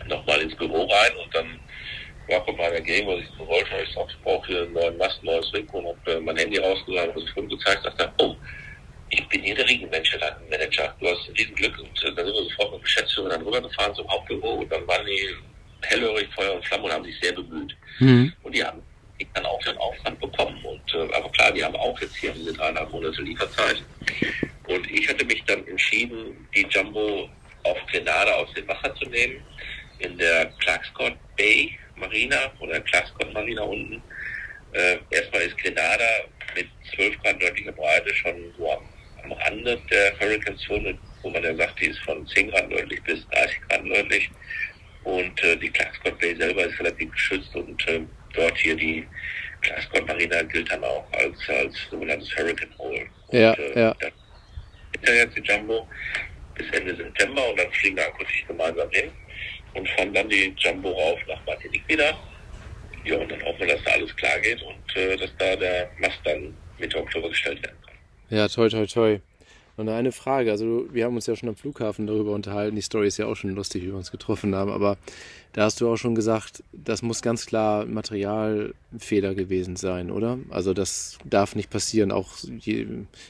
nochmal 0.08 0.38
mal 0.38 0.42
ins 0.42 0.56
Büro 0.56 0.86
rein 0.86 1.12
und 1.24 1.36
dann 1.36 1.60
war 2.30 2.46
von 2.46 2.56
meiner 2.58 2.82
Game, 2.82 3.08
was 3.08 3.20
ich 3.20 3.48
wollte. 3.48 3.70
Ich 3.84 3.94
sagte, 3.94 4.14
ich 4.18 4.24
brauche 4.24 4.48
hier 4.48 4.62
einen 4.64 4.74
neuen 4.74 4.98
Mast, 4.98 5.24
neues 5.24 5.52
Ring 5.54 5.68
und 5.70 5.88
habe 5.88 6.12
äh, 6.12 6.20
mein 6.20 6.38
Handy 6.38 6.58
rausgegangen, 6.58 7.16
was 7.16 7.24
ich 7.24 7.32
vorhin 7.32 7.50
gezeigt 7.50 7.86
habe. 7.86 8.14
Oh, 8.20 8.36
ich 9.10 9.28
bin 9.28 9.42
hier 9.42 9.56
der 9.56 9.68
Regenmanager, 9.68 10.40
Manager. 10.50 10.96
Du 11.00 11.08
hast 11.08 11.30
riesen 11.38 11.56
Glück 11.56 11.78
und 11.80 12.04
äh, 12.04 12.14
dann 12.14 12.26
sind 12.26 12.36
wir 12.36 12.44
sofort 12.44 12.72
mit 12.72 12.82
dem 12.82 12.84
Geschäftsführer 12.84 13.30
dann 13.30 13.42
rübergefahren 13.42 13.96
zum 13.96 14.08
Hauptbüro 14.10 14.54
und 14.54 14.72
dann 14.72 14.88
waren 14.88 15.06
die 15.06 15.36
hellhörig, 15.90 16.28
Feuer 16.34 16.56
und 16.56 16.66
Flamme 16.66 16.84
und 16.86 16.94
haben 16.94 17.04
sich 17.04 17.20
sehr 17.20 17.34
bemüht. 17.34 17.76
Mhm. 18.00 18.34
Und 18.44 18.56
die 18.56 18.64
haben 18.64 18.82
dann 19.34 19.46
auch 19.46 19.62
den 19.64 19.78
Aufwand 19.78 20.20
bekommen. 20.20 20.64
Und 20.64 20.94
äh, 20.94 21.14
aber 21.14 21.30
klar, 21.32 21.52
die 21.52 21.64
haben 21.64 21.76
auch 21.76 22.00
jetzt 22.00 22.16
hier 22.16 22.32
diese 22.32 22.54
dreieinhalb 22.54 22.92
Monate 22.92 23.22
Lieferzeit. 23.22 23.84
Und 24.68 24.90
ich 24.92 25.08
hatte 25.10 25.26
mich 25.26 25.44
dann 25.46 25.66
entschieden, 25.68 26.48
die 26.56 26.66
Jumbo 26.70 27.30
auf 27.64 27.78
Grenada 27.92 28.34
aus 28.34 28.54
dem 28.54 28.68
Wasser 28.68 28.94
zu 28.96 29.06
nehmen, 29.10 29.42
in 30.00 30.18
der 30.18 30.46
Clarkscott 30.60 31.16
Bay 31.36 31.78
Marina 31.96 32.52
oder 32.60 32.80
Clarkscott 32.82 33.34
Marina 33.34 33.64
unten. 33.64 34.02
Äh, 34.72 34.98
erstmal 35.10 35.42
ist 35.42 35.58
Grenada 35.58 36.06
mit 36.56 36.68
12 36.96 37.22
Grad 37.22 37.42
nördlicher 37.42 37.72
Breite 37.72 38.14
schon 38.16 38.54
so 38.58 38.72
am, 38.72 38.84
am 39.24 39.32
Rande 39.34 39.80
der 39.90 40.18
Hurricane-Zone, 40.20 40.98
wo 41.22 41.30
man 41.30 41.44
ja 41.44 41.56
sagt, 41.56 41.80
die 41.82 41.88
ist 41.88 42.00
von 42.00 42.26
10 42.28 42.52
Grad 42.52 42.70
nördlich 42.70 43.02
bis 43.04 43.28
30 43.30 43.62
Grad 43.68 43.84
nördlich. 43.84 44.30
Und 45.04 45.44
äh, 45.44 45.56
die 45.58 45.70
Clarkscott 45.70 46.20
Bay 46.20 46.36
selber 46.36 46.66
ist 46.66 46.80
relativ 46.80 47.12
geschützt 47.12 47.56
und 47.56 47.88
äh, 47.88 48.02
dort 48.34 48.58
hier 48.58 48.76
die 48.76 49.08
Clarkscott 49.62 50.08
Marina 50.08 50.42
gilt 50.44 50.72
dann 50.72 50.84
auch 50.84 51.06
als, 51.14 51.38
als 51.50 51.76
sogenanntes 51.90 52.36
Hurricane 52.36 52.78
Hole. 52.78 53.06
Ja, 53.32 53.52
und, 53.52 53.60
äh, 53.60 53.80
ja. 53.80 53.96
Hinterher 54.94 55.24
jetzt 55.24 55.38
die 55.38 55.42
Jumbo 55.42 55.88
bis 56.56 56.70
Ende 56.72 56.96
September 56.96 57.50
und 57.50 57.60
dann 57.60 57.72
fliegen 57.72 57.98
wir 57.98 58.06
kurzig 58.06 58.46
gemeinsam 58.48 58.90
hin 58.92 59.12
und 59.74 59.88
fahren 59.90 60.14
dann 60.14 60.30
die 60.30 60.54
Jumbo 60.58 60.90
rauf 60.90 61.20
nach 61.28 61.46
Martinique 61.46 61.88
wieder. 61.88 62.18
Ja, 63.06 63.16
und 63.16 63.32
dann 63.32 63.42
hoffen 63.44 63.60
wir, 63.60 63.68
dass 63.68 63.84
da 63.84 63.92
alles 63.92 64.16
klar 64.16 64.40
geht 64.40 64.62
und 64.62 64.96
äh, 64.98 65.16
dass 65.16 65.36
da 65.38 65.56
der 65.56 65.90
Mast 66.00 66.20
dann 66.26 66.54
Mitte 66.78 66.98
Oktober 66.98 67.30
gestellt 67.30 67.64
werden 67.64 67.78
kann. 67.86 68.38
Ja, 68.38 68.48
toi, 68.48 68.68
toi, 68.70 68.86
toi. 68.86 69.20
Und 69.80 69.88
eine 69.88 70.12
Frage, 70.12 70.52
also 70.52 70.88
wir 70.92 71.06
haben 71.06 71.16
uns 71.16 71.26
ja 71.26 71.38
schon 71.38 71.48
am 71.48 71.56
Flughafen 71.56 72.06
darüber 72.06 72.34
unterhalten, 72.34 72.76
die 72.76 72.82
Story 72.82 73.08
ist 73.08 73.18
ja 73.18 73.28
auch 73.28 73.36
schon 73.36 73.52
lustig, 73.52 73.84
wie 73.84 73.88
wir 73.88 73.96
uns 73.96 74.12
getroffen 74.12 74.54
haben, 74.54 74.72
aber 74.72 74.98
da 75.54 75.64
hast 75.64 75.80
du 75.80 75.90
auch 75.90 75.96
schon 75.96 76.16
gesagt, 76.16 76.66
das 76.74 77.02
muss 77.02 77.22
ganz 77.22 77.46
klar 77.46 77.86
Materialfehler 77.86 79.36
gewesen 79.36 79.78
sein, 79.78 80.12
oder? 80.12 80.38
Also 80.50 80.74
das 80.74 81.18
darf 81.24 81.56
nicht 81.56 81.70
passieren, 81.70 82.12
auch 82.12 82.28
je, 82.60 82.88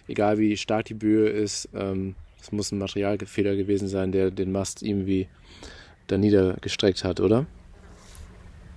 egal 0.07 0.39
wie 0.39 0.57
stark 0.57 0.85
die 0.85 0.95
Böe 0.95 1.29
ist, 1.29 1.69
ähm, 1.75 2.15
es 2.41 2.51
muss 2.51 2.71
ein 2.71 2.79
Materialfehler 2.79 3.55
gewesen 3.55 3.87
sein, 3.87 4.11
der 4.11 4.31
den 4.31 4.51
Mast 4.51 4.81
irgendwie 4.81 5.27
da 6.07 6.17
niedergestreckt 6.17 7.03
hat, 7.03 7.19
oder? 7.19 7.45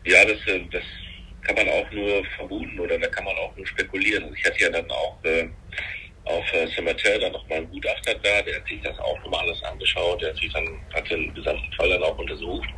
Ja, 0.04 0.22
das, 0.26 0.46
äh, 0.46 0.60
das 0.70 0.82
kann 1.40 1.56
man 1.56 1.66
auch 1.70 1.90
nur 1.90 2.22
vermuten 2.36 2.78
oder 2.78 2.98
da 2.98 3.08
kann 3.08 3.24
man 3.24 3.34
auch 3.36 3.56
nur 3.56 3.66
spekulieren. 3.66 4.24
Also 4.24 4.34
ich 4.34 4.44
hatte 4.44 4.60
ja 4.60 4.68
dann 4.68 4.90
auch 4.90 5.16
äh, 5.24 5.48
auf 6.24 6.52
äh, 6.52 6.66
Cemetery 6.68 7.18
dann 7.20 7.32
nochmal 7.32 7.58
einen 7.58 7.70
Gutachter 7.70 8.14
da, 8.14 8.42
der 8.42 8.56
hat 8.56 8.66
sich 8.68 8.80
das 8.82 8.98
auch 8.98 9.18
nochmal 9.24 9.40
alles 9.40 9.62
angeschaut, 9.64 10.22
der 10.22 10.30
hat 10.30 10.36
sich 10.36 10.52
dann, 10.52 10.80
hat 10.94 11.10
den 11.10 11.34
gesamten 11.34 11.72
Fall 11.72 11.88
dann 11.88 12.02
auch 12.02 12.18
untersucht. 12.18 12.68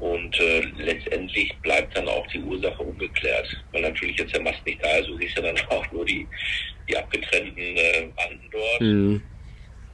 Und 0.00 0.38
äh, 0.40 0.60
letztendlich 0.78 1.54
bleibt 1.62 1.96
dann 1.96 2.08
auch 2.08 2.26
die 2.28 2.40
Ursache 2.40 2.82
ungeklärt, 2.82 3.64
weil 3.72 3.82
natürlich 3.82 4.18
jetzt 4.18 4.34
der 4.34 4.42
Mast 4.42 4.64
nicht 4.66 4.82
da 4.82 4.96
ist. 4.96 5.08
Du 5.08 5.16
siehst 5.18 5.36
ja 5.36 5.42
dann 5.42 5.58
auch 5.68 5.90
nur 5.92 6.04
die, 6.04 6.26
die 6.88 6.96
abgetrennten 6.96 7.76
äh, 7.76 8.08
Banden 8.16 8.50
dort. 8.50 8.80
Mhm. 8.80 9.22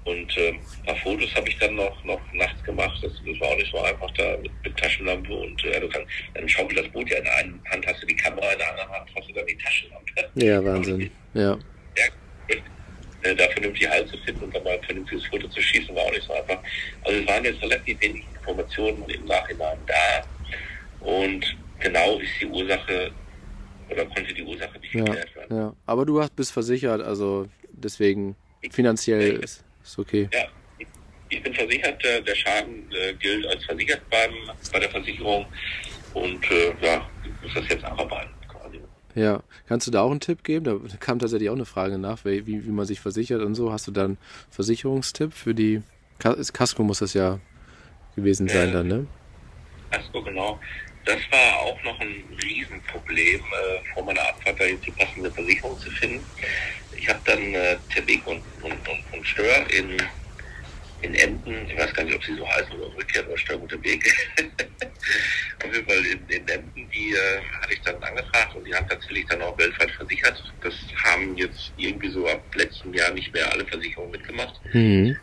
Und 0.05 0.37
äh, 0.39 0.49
ein 0.49 0.87
paar 0.87 0.97
Fotos 0.97 1.35
habe 1.35 1.49
ich 1.49 1.59
dann 1.59 1.75
noch, 1.75 2.05
noch 2.05 2.21
nachts 2.33 2.62
gemacht. 2.64 2.99
Das, 3.03 3.12
das 3.12 3.41
war 3.41 3.49
auch 3.49 3.57
nicht 3.57 3.71
so 3.71 3.79
einfach 3.83 4.11
da 4.12 4.37
mit, 4.39 4.51
mit 4.64 4.77
Taschenlampe 4.77 5.33
und 5.33 5.64
äh, 5.64 5.79
du 5.79 5.89
kannst, 5.89 6.09
dann 6.35 6.49
schaukelt 6.49 6.79
das 6.79 6.89
Boot 6.89 7.11
ja 7.11 7.18
in 7.18 7.25
der 7.25 7.37
einen 7.37 7.62
Hand 7.71 7.87
hast 7.87 8.03
du 8.03 8.07
die 8.07 8.16
Kamera, 8.16 8.51
in 8.53 8.59
der 8.59 8.71
anderen 8.71 8.91
Hand 8.91 9.11
hast 9.14 9.29
du 9.29 9.33
dann 9.35 9.47
die 9.47 9.59
Taschenlampe. 9.59 10.12
Ja, 10.35 10.64
Wahnsinn. 10.64 11.11
Ja. 11.35 11.57
Äh, 13.23 13.35
da 13.35 13.49
vernünftig 13.49 13.89
Halt 13.89 14.09
zu 14.09 14.16
finden 14.18 14.45
und 14.45 14.55
dann 14.55 14.64
mal 14.64 14.75
ein 14.75 14.83
vernünftiges 14.83 15.27
Foto 15.27 15.47
zu 15.49 15.61
schießen, 15.61 15.95
war 15.95 16.05
auch 16.05 16.11
nicht 16.12 16.23
so 16.27 16.33
einfach. 16.33 16.59
Also 17.05 17.21
es 17.21 17.27
waren 17.29 17.45
jetzt 17.45 17.62
relativ 17.62 18.01
wenig 18.01 18.25
Informationen 18.39 19.05
im 19.11 19.25
Nachhinein 19.27 19.79
da. 19.87 21.05
Und 21.05 21.57
genau 21.79 22.18
ist 22.18 22.31
die 22.41 22.47
Ursache 22.47 23.11
oder 23.91 24.07
konnte 24.07 24.33
die 24.33 24.43
Ursache 24.43 24.79
nicht 24.79 24.95
Ja, 24.95 25.05
geklärt 25.05 25.37
werden. 25.37 25.57
ja. 25.57 25.75
Aber 25.87 26.07
du 26.07 26.21
hast, 26.21 26.35
bist 26.37 26.53
versichert, 26.53 27.03
also 27.03 27.47
deswegen 27.73 28.37
finanziell 28.71 29.37
ist, 29.43 29.64
ist 29.83 29.99
okay. 29.99 30.29
Ja, 30.33 30.47
ich 31.29 31.43
bin 31.43 31.55
versichert, 31.55 32.05
äh, 32.05 32.23
der 32.23 32.35
Schaden 32.35 32.91
äh, 32.93 33.12
gilt 33.14 33.47
als 33.47 33.64
versichert 33.64 34.01
beim, 34.11 34.33
bei 34.73 34.79
der 34.79 34.91
Versicherung 34.91 35.47
und 36.14 36.51
äh, 36.51 36.73
ja, 36.83 37.09
ich 37.25 37.43
muss 37.43 37.55
das 37.55 37.68
jetzt 37.68 37.85
abarbeiten. 37.85 38.31
Ja, 39.15 39.43
kannst 39.69 39.87
du 39.87 39.91
da 39.91 40.03
auch 40.03 40.11
einen 40.11 40.21
Tipp 40.21 40.45
geben? 40.45 40.65
Da 40.65 40.97
kam 40.99 41.19
tatsächlich 41.19 41.51
auch 41.51 41.55
eine 41.55 41.65
Frage 41.65 41.99
nach, 41.99 42.25
wie, 42.25 42.47
wie 42.47 42.71
man 42.71 42.87
sich 42.87 43.01
versichert 43.01 43.43
und 43.43 43.55
so. 43.55 43.73
Hast 43.73 43.87
du 43.87 43.93
dann 43.93 44.19
Versicherungstipp 44.51 45.33
für 45.33 45.55
die 45.55 45.83
Casco 46.19 46.83
muss 46.83 46.99
das 46.99 47.15
ja 47.15 47.41
gewesen 48.15 48.49
sein 48.49 48.69
Äh, 48.69 48.73
dann, 48.73 48.89
ne? 48.89 49.07
Achso, 49.91 50.23
genau. 50.23 50.61
Das 51.05 51.19
war 51.31 51.61
auch 51.63 51.83
noch 51.83 51.99
ein 52.01 52.23
Riesenproblem, 52.43 53.41
äh, 53.41 53.95
vor 53.95 54.05
meiner 54.05 54.21
Abfahrt 54.21 54.61
da 54.61 54.65
jetzt 54.65 54.85
die 54.85 54.91
passende 54.91 55.31
Versicherung 55.31 55.79
zu 55.79 55.91
finden. 55.91 56.25
Ich 56.97 57.09
habe 57.09 57.21
dann 57.25 57.55
äh, 57.55 57.77
Tebik 57.93 58.27
und, 58.27 58.43
und, 58.63 58.73
und, 58.73 59.03
und 59.13 59.27
Stör 59.27 59.69
in, 59.71 59.97
in 61.03 61.15
Emden, 61.15 61.69
ich 61.69 61.77
weiß 61.79 61.95
gar 61.95 62.05
nicht, 62.05 62.15
ob 62.15 62.25
sie 62.25 62.37
so 62.37 62.47
heißen 62.47 62.73
oder 62.73 62.87
umgekehrt, 62.89 63.27
oder 63.27 63.39
Stör 63.39 63.61
und 63.61 63.69
Tebik. 63.69 64.05
Auf 65.65 65.75
jeden 65.75 65.87
Fall 65.87 66.07
in, 66.07 66.21
in 66.29 66.49
Emden, 66.49 66.91
die 66.91 67.13
äh, 67.13 67.41
hatte 67.61 67.73
ich 67.73 67.81
dann 67.83 68.03
angefragt 68.03 68.55
und 68.55 68.67
die 68.67 68.75
haben 68.75 68.89
tatsächlich 68.89 69.27
dann 69.27 69.43
auch 69.43 69.57
weltweit 69.59 69.91
versichert. 69.93 70.43
Das 70.63 70.75
haben 71.05 71.37
jetzt 71.37 71.73
irgendwie 71.77 72.11
so 72.11 72.27
ab 72.27 72.43
letztem 72.55 72.95
Jahr 72.95 73.13
nicht 73.13 73.33
mehr 73.33 73.51
alle 73.53 73.65
Versicherungen 73.67 74.13
mitgemacht. 74.13 74.61
Mhm. 74.73 75.17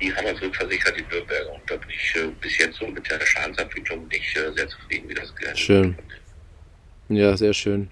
Die 0.00 0.14
haben 0.14 0.26
uns 0.26 0.42
rückversichert, 0.42 0.98
die 0.98 1.04
Nürnberger. 1.10 1.54
Und 1.54 1.62
da 1.70 1.76
bin 1.76 1.88
ich 1.90 2.16
äh, 2.16 2.28
bis 2.40 2.58
jetzt 2.58 2.78
so 2.78 2.86
mit 2.86 3.10
der 3.10 3.20
Schadensabwicklung 3.24 4.06
nicht 4.08 4.36
äh, 4.36 4.52
sehr 4.52 4.68
zufrieden, 4.68 5.08
wie 5.08 5.14
das 5.14 5.34
gehandelt 5.34 5.58
Schön. 5.58 5.96
wird. 7.08 7.18
Ja, 7.18 7.36
sehr 7.36 7.54
schön. 7.54 7.90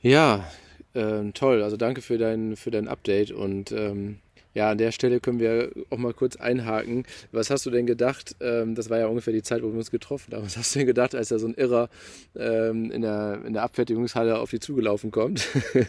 Ja, 0.00 0.50
ähm, 0.94 1.34
toll. 1.34 1.62
Also 1.62 1.76
danke 1.76 2.00
für 2.00 2.18
dein, 2.18 2.56
für 2.56 2.70
dein 2.70 2.88
Update 2.88 3.32
und 3.32 3.72
ähm, 3.72 4.20
ja, 4.54 4.70
an 4.70 4.78
der 4.78 4.92
Stelle 4.92 5.20
können 5.20 5.40
wir 5.40 5.70
auch 5.90 5.96
mal 5.96 6.12
kurz 6.12 6.36
einhaken. 6.36 7.04
Was 7.30 7.48
hast 7.50 7.64
du 7.64 7.70
denn 7.70 7.86
gedacht? 7.86 8.36
Ähm, 8.40 8.74
das 8.74 8.90
war 8.90 8.98
ja 8.98 9.06
ungefähr 9.06 9.32
die 9.32 9.42
Zeit, 9.42 9.62
wo 9.62 9.68
wir 9.68 9.78
uns 9.78 9.90
getroffen 9.90 10.34
haben. 10.34 10.44
Was 10.44 10.56
hast 10.58 10.74
du 10.74 10.80
denn 10.80 10.86
gedacht, 10.86 11.14
als 11.14 11.30
da 11.30 11.38
so 11.38 11.46
ein 11.46 11.54
Irrer 11.54 11.88
ähm, 12.36 12.90
in, 12.90 13.00
der, 13.02 13.40
in 13.46 13.54
der 13.54 13.62
Abfertigungshalle 13.62 14.38
auf 14.38 14.50
dich 14.50 14.60
zugelaufen 14.60 15.10
kommt? 15.10 15.48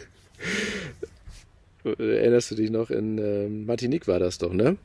Erinnerst 1.84 2.50
du 2.50 2.54
dich 2.54 2.70
noch? 2.70 2.90
In 2.90 3.18
ähm, 3.18 3.66
Martinique 3.66 4.08
war 4.08 4.18
das 4.18 4.38
doch, 4.38 4.52
ne? 4.52 4.78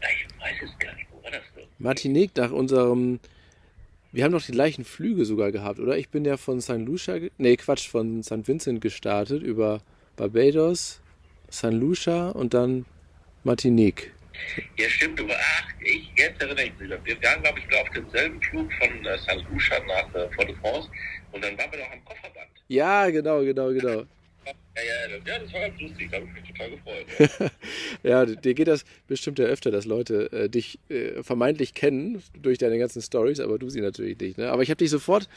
Ich 0.00 0.26
weiß 0.40 0.56
es 0.62 0.78
gar 0.78 0.94
nicht, 0.94 1.06
wo 1.10 1.22
war 1.22 1.30
das 1.30 1.40
denn? 1.56 1.64
Martinique 1.78 2.36
nach 2.36 2.52
unserem. 2.52 3.20
Wir 4.12 4.24
haben 4.24 4.32
doch 4.32 4.44
die 4.44 4.52
gleichen 4.52 4.84
Flüge 4.84 5.24
sogar 5.24 5.52
gehabt, 5.52 5.78
oder? 5.78 5.96
Ich 5.96 6.08
bin 6.08 6.24
ja 6.24 6.36
von 6.36 6.60
St. 6.60 6.78
Lucia, 6.78 7.16
nee, 7.38 7.56
Quatsch, 7.56 7.88
von 7.88 8.22
St. 8.22 8.46
Vincent 8.46 8.80
gestartet 8.80 9.42
über 9.42 9.80
Barbados, 10.16 10.99
St. 11.50 11.72
Lucia 11.72 12.30
und 12.30 12.54
dann 12.54 12.86
Martinique. 13.44 14.12
Ja, 14.78 14.88
stimmt, 14.88 15.20
aber 15.20 15.34
ach, 15.38 15.68
ich, 15.80 16.10
jetzt 16.16 16.40
erinnere 16.40 16.64
ich 16.64 16.78
mich. 16.78 16.90
Wir 17.04 17.22
waren, 17.22 17.42
glaube 17.42 17.58
ich, 17.58 17.78
auf 17.78 17.88
demselben 17.90 18.40
Flug 18.42 18.72
von 18.74 19.06
äh, 19.06 19.18
St. 19.18 19.44
Lucia 19.50 19.78
nach 19.86 20.14
äh, 20.14 20.30
Fort-de-France 20.34 20.88
und 21.32 21.44
dann 21.44 21.56
waren 21.58 21.70
wir 21.72 21.78
noch 21.78 21.92
am 21.92 22.04
Kofferband. 22.04 22.48
Ja, 22.68 23.10
genau, 23.10 23.42
genau, 23.42 23.72
genau. 23.72 24.04
Ja, 24.76 24.82
ja, 24.82 25.16
ja, 25.26 25.38
das 25.38 25.52
war 25.52 25.60
ganz 25.60 25.80
lustig, 25.80 26.08
da 26.10 26.16
habe 26.16 26.26
ich 26.26 26.32
mich 26.32 26.50
total 26.52 26.70
gefreut. 26.70 27.06
Ja. 27.18 27.50
Ja, 28.02 28.24
dir 28.24 28.54
geht 28.54 28.68
das 28.68 28.84
bestimmt 29.08 29.38
ja 29.38 29.44
öfter, 29.44 29.70
dass 29.70 29.84
Leute 29.84 30.32
äh, 30.32 30.48
dich 30.48 30.78
äh, 30.88 31.22
vermeintlich 31.22 31.74
kennen 31.74 32.22
durch 32.40 32.56
deine 32.56 32.78
ganzen 32.78 33.02
Stories, 33.02 33.40
aber 33.40 33.58
du 33.58 33.68
sie 33.68 33.82
natürlich 33.82 34.18
nicht. 34.18 34.38
Ne? 34.38 34.50
Aber 34.50 34.62
ich 34.62 34.70
habe 34.70 34.78
dich 34.78 34.88
sofort, 34.88 35.28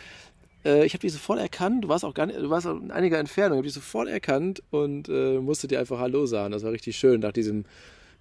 äh, 0.65 0.85
ich 0.85 0.93
habe 0.93 1.01
dich 1.01 1.13
sofort 1.13 1.39
erkannt. 1.39 1.83
Du 1.83 1.89
warst 1.89 2.05
auch 2.05 2.13
gar 2.13 2.25
nicht, 2.25 2.39
du 2.39 2.49
warst 2.49 2.65
in 2.65 2.91
einiger 2.91 3.19
Entfernung, 3.19 3.57
habe 3.57 3.65
dich 3.65 3.73
sofort 3.73 4.09
erkannt 4.09 4.63
und 4.71 5.09
äh, 5.09 5.39
musste 5.39 5.67
dir 5.67 5.79
einfach 5.79 5.99
Hallo 5.99 6.25
sagen. 6.25 6.51
Das 6.51 6.63
war 6.63 6.71
richtig 6.71 6.97
schön 6.97 7.21
nach 7.21 7.33
diesem 7.33 7.65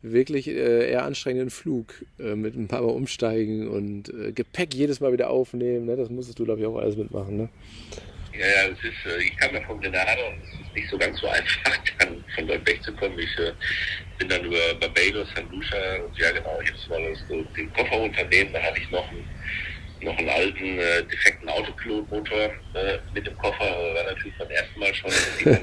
wirklich 0.02 0.48
äh, 0.48 0.90
eher 0.90 1.04
anstrengenden 1.04 1.50
Flug 1.50 1.94
äh, 2.18 2.34
mit 2.34 2.56
ein 2.56 2.68
paar 2.68 2.82
Mal 2.82 2.90
umsteigen 2.90 3.68
und 3.68 4.08
äh, 4.08 4.32
Gepäck 4.32 4.74
jedes 4.74 5.00
Mal 5.00 5.12
wieder 5.12 5.30
aufnehmen. 5.30 5.86
Ne? 5.86 5.96
Das 5.96 6.10
musstest 6.10 6.38
du, 6.38 6.44
glaube 6.44 6.60
ich, 6.60 6.66
auch 6.66 6.76
alles 6.76 6.96
mitmachen. 6.96 7.36
Ne? 7.36 7.48
Ja, 8.34 8.46
ja, 8.46 8.68
es 8.72 8.78
ist, 8.78 9.06
äh, 9.06 9.22
ich 9.22 9.36
kam 9.36 9.54
ja 9.54 9.60
von 9.62 9.80
Grenada 9.80 10.12
und 10.12 10.42
es 10.42 10.66
ist 10.66 10.74
nicht 10.74 10.90
so 10.90 10.98
ganz 10.98 11.20
so 11.20 11.28
einfach, 11.28 11.78
dann 11.98 12.24
von 12.34 12.46
dort 12.46 12.66
wegzukommen. 12.66 13.18
Ich 13.18 13.38
äh, 13.38 13.52
bin 14.18 14.28
dann 14.28 14.44
über 14.44 14.74
Barbados, 14.80 15.28
St. 15.30 15.44
Lucia 15.50 16.02
und 16.02 16.18
ja 16.18 16.32
genau, 16.32 16.60
jetzt 16.62 16.88
war 16.88 16.98
das 17.00 17.18
so 17.28 17.42
den 17.56 17.72
Koffer 17.72 18.00
unternehmen, 18.00 18.52
da 18.52 18.62
hatte 18.62 18.80
ich 18.80 18.90
noch 18.90 19.08
einen, 19.10 19.24
noch 20.02 20.16
einen 20.18 20.28
alten, 20.28 20.78
äh, 20.78 21.02
defekten 21.04 21.48
Autopilotmotor 21.48 22.50
äh, 22.74 22.98
mit 23.14 23.26
dem 23.26 23.36
Koffer. 23.38 23.64
Äh, 23.64 23.94
War 23.94 24.04
natürlich 24.04 24.36
beim 24.38 24.50
ersten 24.50 24.80
Mal 24.80 24.94
schon, 24.94 25.10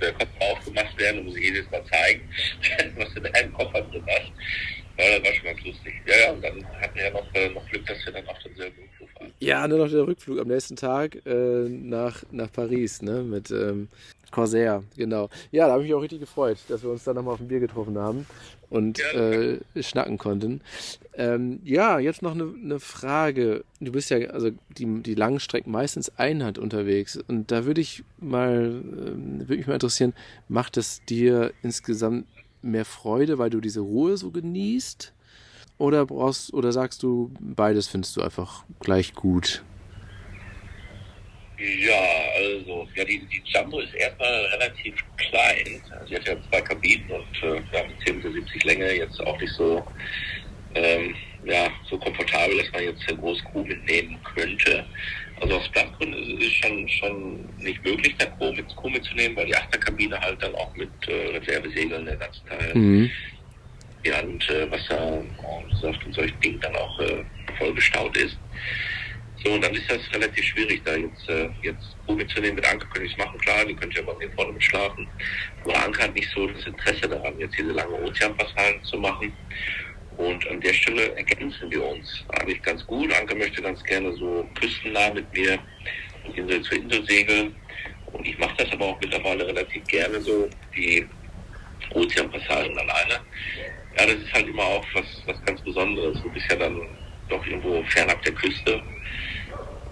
der 0.00 0.12
Koffer 0.12 0.52
aufgemacht 0.52 0.98
werden 0.98 1.20
und 1.20 1.26
muss 1.26 1.36
ich 1.36 1.44
jedes 1.44 1.70
Mal 1.70 1.84
zeigen, 1.86 2.28
was 2.96 3.12
du 3.14 3.20
in 3.20 3.32
deinem 3.32 3.52
Koffer 3.52 3.82
drin 3.82 4.02
hast. 4.06 4.32
Ja, 4.98 5.18
das 5.18 5.28
war 5.28 5.34
schon 5.34 5.44
ganz 5.44 5.64
lustig. 5.64 5.94
Ja, 6.06 6.16
ja, 6.16 6.32
und 6.32 6.42
dann 6.42 6.80
hatten 6.80 6.94
wir 6.94 7.04
ja 7.04 7.10
noch, 7.10 7.34
äh, 7.34 7.48
noch 7.50 7.68
Glück, 7.68 7.86
dass 7.86 8.04
wir 8.06 8.12
dann 8.12 8.26
auf 8.28 8.38
denselben 8.44 8.82
Rückflug 8.82 9.20
waren. 9.20 9.32
Ja, 9.40 9.68
nur 9.68 9.78
noch 9.78 9.90
der 9.90 10.06
Rückflug 10.06 10.40
am 10.40 10.48
nächsten 10.48 10.76
Tag 10.76 11.16
äh, 11.26 11.68
nach, 11.68 12.22
nach 12.30 12.50
Paris, 12.50 13.02
ne? 13.02 13.22
Mit 13.22 13.50
ähm, 13.50 13.88
Corsair, 14.36 14.82
genau. 14.98 15.30
Ja, 15.50 15.66
da 15.66 15.72
habe 15.72 15.82
ich 15.82 15.88
mich 15.88 15.94
auch 15.94 16.02
richtig 16.02 16.20
gefreut, 16.20 16.58
dass 16.68 16.82
wir 16.82 16.90
uns 16.90 17.04
da 17.04 17.14
nochmal 17.14 17.32
auf 17.32 17.40
ein 17.40 17.48
Bier 17.48 17.58
getroffen 17.58 17.96
haben 17.96 18.26
und 18.68 19.00
äh, 19.14 19.60
schnacken 19.80 20.18
konnten. 20.18 20.60
Ähm, 21.14 21.60
ja, 21.64 21.98
jetzt 21.98 22.20
noch 22.20 22.32
eine, 22.32 22.52
eine, 22.62 22.78
Frage. 22.78 23.64
Du 23.80 23.92
bist 23.92 24.10
ja 24.10 24.18
also 24.28 24.50
die, 24.76 25.02
die 25.02 25.14
langen 25.14 25.40
Strecken 25.40 25.70
meistens 25.70 26.18
Einhand 26.18 26.58
unterwegs 26.58 27.18
und 27.28 27.50
da 27.50 27.64
würde 27.64 27.80
ich 27.80 28.04
mal, 28.18 28.82
äh, 28.84 29.48
würde 29.48 29.56
mich 29.56 29.66
mal 29.66 29.72
interessieren, 29.72 30.12
macht 30.50 30.76
es 30.76 31.02
dir 31.06 31.54
insgesamt 31.62 32.26
mehr 32.60 32.84
Freude, 32.84 33.38
weil 33.38 33.48
du 33.48 33.62
diese 33.62 33.80
Ruhe 33.80 34.18
so 34.18 34.30
genießt? 34.30 35.14
Oder 35.78 36.04
brauchst 36.04 36.52
oder 36.52 36.72
sagst 36.72 37.02
du, 37.02 37.30
beides 37.40 37.88
findest 37.88 38.14
du 38.18 38.20
einfach 38.20 38.64
gleich 38.80 39.14
gut? 39.14 39.62
Ja, 41.58 42.02
also 42.36 42.86
ja, 42.94 43.04
die, 43.04 43.18
die 43.26 43.42
Jumbo 43.46 43.80
ist 43.80 43.94
erstmal 43.94 44.44
relativ 44.46 44.94
klein. 45.16 45.82
Also 45.90 46.06
sie 46.06 46.16
hat 46.16 46.28
ja 46.28 46.36
zwei 46.50 46.60
Kabinen 46.60 47.10
und 47.10 47.42
äh, 47.42 47.62
ja, 47.72 47.84
mit 47.84 48.00
10 48.06 48.22
70 48.22 48.64
Länge 48.64 48.92
jetzt 48.92 49.20
auch 49.20 49.40
nicht 49.40 49.52
so 49.54 49.82
ähm, 50.74 51.14
ja, 51.44 51.68
so 51.88 51.98
komfortabel, 51.98 52.58
dass 52.58 52.72
man 52.72 52.84
jetzt 52.84 53.08
eine 53.08 53.18
große 53.18 53.42
Crew 53.44 53.64
mitnehmen 53.64 54.18
könnte. 54.34 54.84
Also 55.40 55.56
aus 55.56 55.68
Platzgründen 55.70 56.38
ist 56.38 56.46
es 56.46 56.52
schon, 56.54 56.88
schon 56.88 57.48
nicht 57.58 57.82
möglich, 57.84 58.14
eine 58.18 58.30
Crew, 58.36 58.52
mit, 58.52 58.76
Crew 58.76 58.90
mitzunehmen, 58.90 59.36
weil 59.36 59.46
die 59.46 59.56
Achterkabine 59.56 60.20
halt 60.20 60.42
dann 60.42 60.54
auch 60.54 60.74
mit 60.74 60.90
äh, 61.06 61.36
Reservesegeln 61.36 62.06
der 62.06 62.16
ganze 62.16 62.40
Teil 62.46 62.74
mhm. 62.74 63.10
ja, 64.04 64.20
und 64.20 64.50
äh, 64.50 64.70
Wasser, 64.70 65.22
Saft 65.80 66.04
und 66.04 66.14
solchen 66.14 66.40
Dingen 66.40 66.60
dann 66.60 66.74
auch 66.76 67.00
äh, 67.00 67.24
voll 67.58 67.74
gestaut 67.74 68.16
ist. 68.16 68.38
So, 69.46 69.52
und 69.52 69.62
dann 69.62 69.74
ist 69.74 69.88
das 69.88 70.00
relativ 70.12 70.44
schwierig, 70.44 70.82
da 70.84 70.96
jetzt, 70.96 71.28
äh, 71.28 71.48
jetzt 71.62 71.96
Crew 72.04 72.16
mitzunehmen. 72.16 72.56
Mit 72.56 72.66
Anker 72.68 72.86
könnte 72.88 73.06
ich 73.06 73.12
es 73.12 73.18
machen, 73.18 73.38
klar, 73.38 73.64
die 73.64 73.76
könnte 73.76 74.00
ja 74.00 74.02
bei 74.02 74.14
mir 74.14 74.28
vorne 74.32 74.52
mit 74.52 74.64
schlafen. 74.64 75.06
Aber 75.62 75.84
Anker 75.84 76.02
hat 76.02 76.14
nicht 76.14 76.28
so 76.34 76.48
das 76.48 76.66
Interesse 76.66 77.08
daran, 77.08 77.38
jetzt 77.38 77.56
diese 77.56 77.70
lange 77.70 77.94
Ozeanpassagen 78.02 78.82
zu 78.82 78.98
machen. 78.98 79.32
Und 80.16 80.48
an 80.48 80.60
der 80.60 80.72
Stelle 80.72 81.14
ergänzen 81.14 81.70
wir 81.70 81.84
uns 81.84 82.24
eigentlich 82.30 82.60
ganz 82.62 82.84
gut. 82.88 83.12
Anker 83.14 83.36
möchte 83.36 83.62
ganz 83.62 83.84
gerne 83.84 84.12
so 84.14 84.48
küstennah 84.58 85.14
mit 85.14 85.32
mir 85.32 85.60
Insel 86.34 86.62
zu 86.62 86.74
Insel 86.74 87.06
segeln. 87.06 87.54
Und 88.12 88.26
ich 88.26 88.36
mache 88.38 88.56
das 88.58 88.72
aber 88.72 88.86
auch 88.86 89.00
mittlerweile 89.00 89.46
relativ 89.46 89.84
gerne 89.84 90.20
so, 90.22 90.50
die 90.74 91.06
Ozeanpassagen 91.94 92.76
alleine. 92.76 93.20
Ja, 93.96 94.06
das 94.06 94.16
ist 94.16 94.32
halt 94.32 94.48
immer 94.48 94.64
auch 94.64 94.84
was, 94.92 95.06
was 95.26 95.40
ganz 95.44 95.60
Besonderes. 95.60 96.20
Du 96.20 96.32
bist 96.32 96.50
ja 96.50 96.56
dann 96.56 96.80
doch 97.28 97.44
irgendwo 97.46 97.82
fernab 97.84 98.22
der 98.22 98.32
Küste 98.32 98.82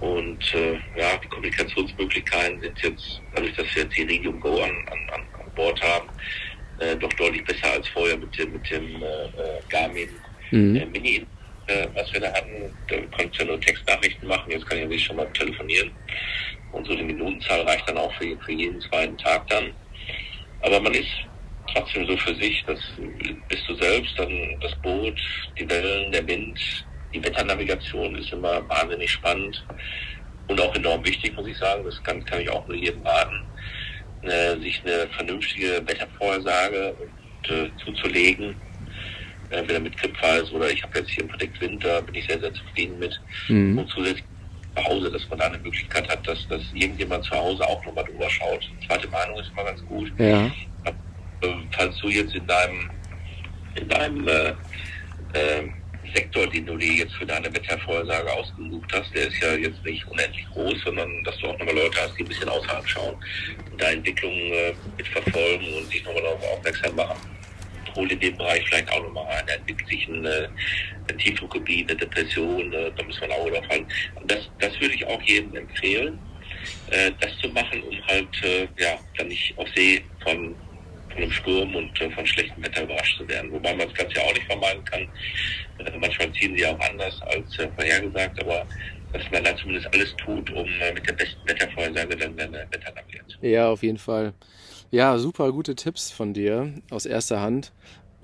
und 0.01 0.55
äh, 0.55 0.75
ja, 0.99 1.17
die 1.23 1.29
Kommunikationsmöglichkeiten 1.29 2.61
sind 2.61 2.79
jetzt, 2.83 3.23
dadurch, 3.35 3.55
dass 3.55 3.75
wir 3.75 3.85
jetzt 3.85 3.97
die 3.97 4.03
Iridium 4.03 4.39
Go 4.41 4.61
an, 4.63 4.71
an, 4.91 5.15
an 5.15 5.23
Bord 5.55 5.81
haben, 5.83 6.09
äh, 6.81 6.97
doch 6.97 7.13
deutlich 7.15 7.45
besser 7.45 7.73
als 7.73 7.89
vorher 7.89 8.17
mit 8.17 8.37
dem, 8.37 8.53
mit 8.53 8.71
dem 8.71 9.03
äh, 9.03 9.07
äh 9.07 9.61
Garmin 9.71 10.09
mhm. 10.51 10.77
Äh, 10.77 10.87
Mini, 10.87 11.27
äh, 11.69 11.87
was 11.95 12.13
wir 12.13 12.21
da 12.21 12.33
hatten. 12.33 12.71
Da 12.89 12.97
konntest 13.17 13.41
du 13.41 13.45
ja 13.45 13.51
nur 13.51 13.61
Textnachrichten 13.61 14.29
machen, 14.29 14.51
jetzt 14.51 14.67
kann 14.67 14.79
ich 14.79 14.85
natürlich 14.85 15.05
schon 15.05 15.17
mal 15.17 15.33
telefonieren. 15.33 15.91
Und 16.73 16.87
so 16.87 16.95
die 16.95 17.05
Minutenzahl 17.05 17.63
reicht 17.63 17.89
dann 17.89 17.97
auch 17.97 18.13
für, 18.15 18.37
für 18.45 18.53
jeden 18.53 18.81
zweiten 18.83 19.17
Tag 19.19 19.47
dann. 19.49 19.73
Aber 20.61 20.81
man 20.81 20.93
ist 20.93 21.09
trotzdem 21.73 22.07
so 22.07 22.17
für 22.17 22.35
sich, 22.35 22.63
das 22.67 22.81
bist 23.49 23.69
du 23.69 23.75
selbst, 23.77 24.19
dann 24.19 24.59
das 24.61 24.75
Boot, 24.83 25.19
die 25.59 25.71
Wellen, 25.71 26.13
der 26.13 26.27
Wind, 26.27 26.59
die 27.15 27.25
Wetternavigation 27.25 28.17
ist 28.17 28.33
immer 28.33 28.69
wahnsinnig 28.69 29.11
spannend 29.11 29.65
und 30.49 30.61
auch 30.61 30.75
enorm 30.75 31.05
wichtig, 31.07 31.35
muss 31.37 31.47
ich 31.47 31.57
sagen. 31.57 31.85
Das 31.85 32.03
kann, 32.03 32.25
kann 32.25 32.41
ich 32.41 32.51
auch 32.51 32.67
nur 32.67 32.77
jedem 32.77 33.03
raten, 33.03 33.41
äh, 34.23 34.59
sich 34.61 34.83
eine 34.85 35.09
vernünftige 35.17 35.83
Wettervorhersage 35.87 36.95
und, 36.95 37.51
äh, 37.51 37.71
zuzulegen. 37.85 38.57
Entweder 39.51 39.81
mit 39.81 39.97
Gripfalls 39.97 40.51
oder 40.53 40.71
ich 40.71 40.83
habe 40.83 40.99
jetzt 40.99 41.11
hier 41.11 41.23
im 41.23 41.29
Predict 41.29 41.61
Winter, 41.61 42.03
bin 42.03 42.15
ich 42.17 42.27
sehr, 42.27 42.41
sehr 42.41 42.53
zufrieden 42.53 42.99
mit. 42.99 43.21
Mhm. 43.49 43.79
Und 43.79 43.89
zusätzlich 43.89 44.25
zu 44.75 44.85
Hause, 44.85 45.11
dass 45.11 45.29
man 45.29 45.39
da 45.39 45.47
eine 45.47 45.59
Möglichkeit 45.59 46.09
hat, 46.09 46.27
dass, 46.27 46.49
dass 46.49 46.63
irgendjemand 46.75 47.25
zu 47.25 47.33
Hause 47.33 47.65
auch 47.69 47.85
nochmal 47.85 48.05
drüber 48.05 48.29
schaut. 48.29 48.69
Zweite 48.87 49.07
Meinung 49.09 49.39
ist 49.39 49.51
immer 49.53 49.65
ganz 49.65 49.85
gut. 49.87 50.13
Ja. 50.19 50.47
Äh, 50.47 50.53
falls 51.71 51.97
du 51.99 52.09
jetzt 52.09 52.35
in 52.35 52.47
deinem, 52.47 52.91
in 53.77 53.89
deinem 53.89 54.27
äh, 54.27 54.49
äh, 55.35 55.69
Sektor, 56.15 56.47
den 56.47 56.67
du 56.67 56.77
dir 56.77 56.93
jetzt 56.93 57.15
für 57.15 57.27
deine 57.27 57.53
Wettervorhersage 57.53 58.33
ausgesucht 58.33 58.93
hast, 58.93 59.15
der 59.15 59.27
ist 59.29 59.43
ja 59.43 59.55
jetzt 59.55 59.85
nicht 59.85 60.07
unendlich 60.09 60.47
groß, 60.53 60.81
sondern 60.85 61.25
dass 61.25 61.37
du 61.39 61.49
auch 61.49 61.59
nochmal 61.59 61.75
Leute 61.75 61.99
hast, 62.01 62.17
die 62.19 62.23
ein 62.23 62.29
bisschen 62.29 62.49
außerhalb 62.49 62.89
schauen 62.89 63.17
und 63.71 63.81
da 63.81 63.91
Entwicklungen 63.91 64.53
äh, 64.53 64.75
mitverfolgen 64.97 65.75
und 65.75 65.91
sich 65.91 66.05
nochmal 66.05 66.23
darauf 66.23 66.43
aufmerksam 66.53 66.97
machen. 66.97 67.19
Hol 67.97 68.11
in 68.11 68.19
dem 68.19 68.37
Bereich 68.37 68.65
vielleicht 68.67 68.91
auch 68.91 69.03
nochmal 69.03 69.25
rein, 69.27 69.45
da 69.47 69.55
entwickelt 69.55 69.89
sich 69.89 70.09
ein, 70.09 70.25
äh, 70.25 70.49
ein 71.11 71.19
Tiefdruckgebiet, 71.19 71.91
eine 71.91 71.99
Depression, 71.99 72.73
äh, 72.73 72.91
da 72.97 73.05
muss 73.05 73.21
man 73.21 73.31
auch 73.33 73.49
drauf 73.49 73.69
halten. 73.69 73.87
Und 74.15 74.31
das, 74.31 74.51
das 74.59 74.81
würde 74.81 74.95
ich 74.95 75.07
auch 75.07 75.23
jedem 75.23 75.55
empfehlen, 75.55 76.19
äh, 76.91 77.13
das 77.21 77.37
zu 77.39 77.49
machen, 77.51 77.83
um 77.83 78.07
halt 78.07 78.43
äh, 78.43 78.67
ja 78.79 78.99
dann 79.17 79.29
nicht 79.29 79.57
auf 79.59 79.69
See 79.75 80.03
von 80.23 80.55
von 81.15 81.23
einem 81.23 81.33
Sturm 81.33 81.75
und 81.75 82.01
äh, 82.01 82.11
von 82.11 82.27
schlechtem 82.27 82.63
Wetter 82.63 82.83
überrascht 82.83 83.19
zu 83.19 83.29
werden. 83.29 83.51
Wobei 83.53 83.75
man 83.75 83.89
das 83.89 83.95
Ganze 83.97 84.17
ja 84.17 84.23
auch 84.23 84.35
nicht 84.35 84.47
vermeiden 84.47 84.85
kann. 84.85 85.03
Äh, 85.79 85.99
manchmal 85.99 86.33
ziehen 86.33 86.57
sie 86.57 86.67
auch 86.67 86.79
anders 86.81 87.21
als 87.23 87.59
äh, 87.59 87.69
vorhergesagt, 87.75 88.43
aber 88.43 88.67
dass 89.13 89.23
man 89.31 89.45
da 89.45 89.57
zumindest 89.57 89.87
alles 89.95 90.15
tut, 90.17 90.51
um 90.51 90.67
äh, 90.67 90.93
mit 90.93 91.07
der 91.07 91.13
besten 91.13 91.49
Wettervorhersage 91.49 92.17
dann 92.17 92.39
eine 92.39 92.67
Wetternavigation. 92.71 93.39
Ja, 93.43 93.69
auf 93.69 93.83
jeden 93.83 93.99
Fall. 93.99 94.35
Ja, 94.91 95.19
super 95.19 95.53
gute 95.53 95.75
Tipps 95.75 96.11
von 96.11 96.35
dir 96.35 96.73
aus 96.91 97.07
erster 97.07 97.41
Hand. 97.41 97.73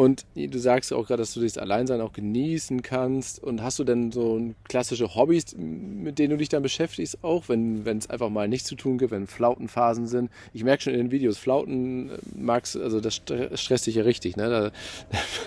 Und 0.01 0.25
du 0.35 0.59
sagst 0.59 0.95
auch 0.95 1.07
gerade, 1.07 1.21
dass 1.21 1.35
du 1.35 1.43
das 1.43 1.59
Alleinsein 1.59 2.01
auch 2.01 2.15
genießen 2.15 2.81
kannst. 2.81 3.39
Und 3.39 3.63
hast 3.63 3.79
du 3.79 3.85
denn 3.85 4.13
so 4.13 4.55
klassische 4.67 5.15
Hobbys, 5.15 5.55
mit 5.59 6.19
denen 6.19 6.31
du 6.31 6.37
dich 6.39 6.49
dann 6.49 6.63
beschäftigst, 6.63 7.23
auch 7.23 7.51
wenn 7.51 7.87
es 7.87 8.09
einfach 8.09 8.31
mal 8.31 8.49
nichts 8.49 8.67
zu 8.67 8.77
tun 8.77 8.97
gibt, 8.97 9.11
wenn 9.11 9.27
Flautenphasen 9.27 10.07
sind? 10.07 10.31
Ich 10.55 10.65
merke 10.65 10.85
schon 10.85 10.95
in 10.95 11.01
den 11.01 11.11
Videos, 11.11 11.37
Flauten 11.37 12.13
äh, 12.13 12.15
magst 12.35 12.79
also 12.79 12.99
das 12.99 13.17
stresst 13.17 13.87
dich 13.87 13.97
ja 13.97 14.05
richtig, 14.05 14.39
ne? 14.39 14.73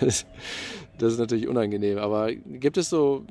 Das, 0.00 0.24
ist 1.14 1.18
natürlich 1.18 1.48
unangenehm. 1.48 1.98
Aber 1.98 2.32
gibt 2.32 2.76
es 2.76 2.88
so 2.88 3.24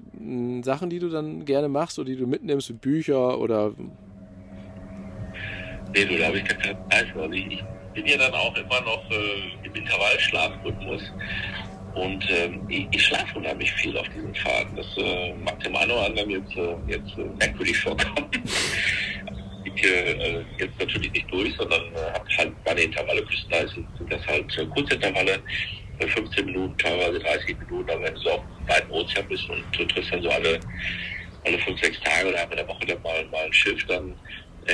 Sachen, 0.63 0.89
die 0.89 0.99
du 0.99 1.07
dann 1.07 1.45
gerne 1.45 1.69
machst 1.69 1.97
oder 1.99 2.09
die 2.09 2.17
du 2.17 2.27
mitnimmst, 2.27 2.67
wie 2.67 2.73
Bücher 2.73 3.39
oder. 3.39 3.73
Nee, 5.95 6.03
du, 6.03 6.17
da 6.17 6.27
habe 6.27 6.39
ich 6.39 6.43
gar 6.43 6.57
keine 6.57 6.77
Zeit 6.89 7.07
für. 7.13 7.33
Ich, 7.33 7.63
bin 7.93 8.05
ja 8.05 8.17
dann 8.17 8.33
auch 8.33 8.55
immer 8.55 8.81
noch 8.81 9.03
äh, 9.09 9.65
im 9.65 9.75
Intervallschlafrhythmus. 9.75 11.01
Und 11.95 12.27
ähm, 12.31 12.61
ich, 12.69 12.87
ich 12.91 13.05
schlafe 13.05 13.37
unheimlich 13.37 13.71
viel 13.73 13.95
auf 13.97 14.07
diesen 14.09 14.33
Fahrten. 14.33 14.75
Das 14.75 14.87
äh, 14.97 15.33
mag 15.35 15.59
dem 15.63 15.75
einen 15.75 15.91
oder 15.91 16.05
anderen 16.07 16.29
jetzt, 16.31 16.55
äh, 16.57 16.75
jetzt 16.87 17.17
äh, 17.17 17.25
merkwürdig 17.39 17.77
vorkommen. 17.77 18.29
ich 19.75 19.83
äh, 19.83 20.43
jetzt 20.57 20.79
natürlich 20.79 21.11
nicht 21.11 21.31
durch, 21.31 21.53
sondern 21.55 21.81
äh, 21.93 22.13
habe 22.13 22.25
halt 22.37 22.53
meine 22.65 22.81
Intervalle 22.81 23.23
küstenreise 23.23 23.75
sind, 23.75 23.87
das 24.09 24.25
halt 24.25 24.57
äh, 24.57 24.65
Kurzintervalle, 24.65 25.39
äh, 25.99 26.07
15 26.07 26.45
Minuten, 26.45 26.77
teilweise 26.77 27.19
30 27.19 27.57
Minuten, 27.59 27.89
aber 27.89 28.03
wenn 28.03 28.15
du 28.15 28.21
so 28.21 28.31
auf 28.31 28.41
dem 28.41 28.69
weiten 28.69 28.91
Ozean 28.91 29.27
bist 29.27 29.49
und 29.49 29.63
du 29.77 29.85
triffst 29.85 30.11
dann 30.11 30.23
so 30.23 30.29
alle, 30.29 30.59
alle 31.45 31.59
fünf, 31.59 31.79
sechs 31.79 31.99
Tage 32.01 32.29
oder 32.29 32.43
in 32.43 32.57
der 32.57 32.67
Woche 32.67 32.85
dann 32.87 33.01
mal, 33.03 33.25
mal 33.31 33.45
ein 33.45 33.53
Schiff, 33.53 33.85
dann 33.87 34.09
äh, 34.09 34.15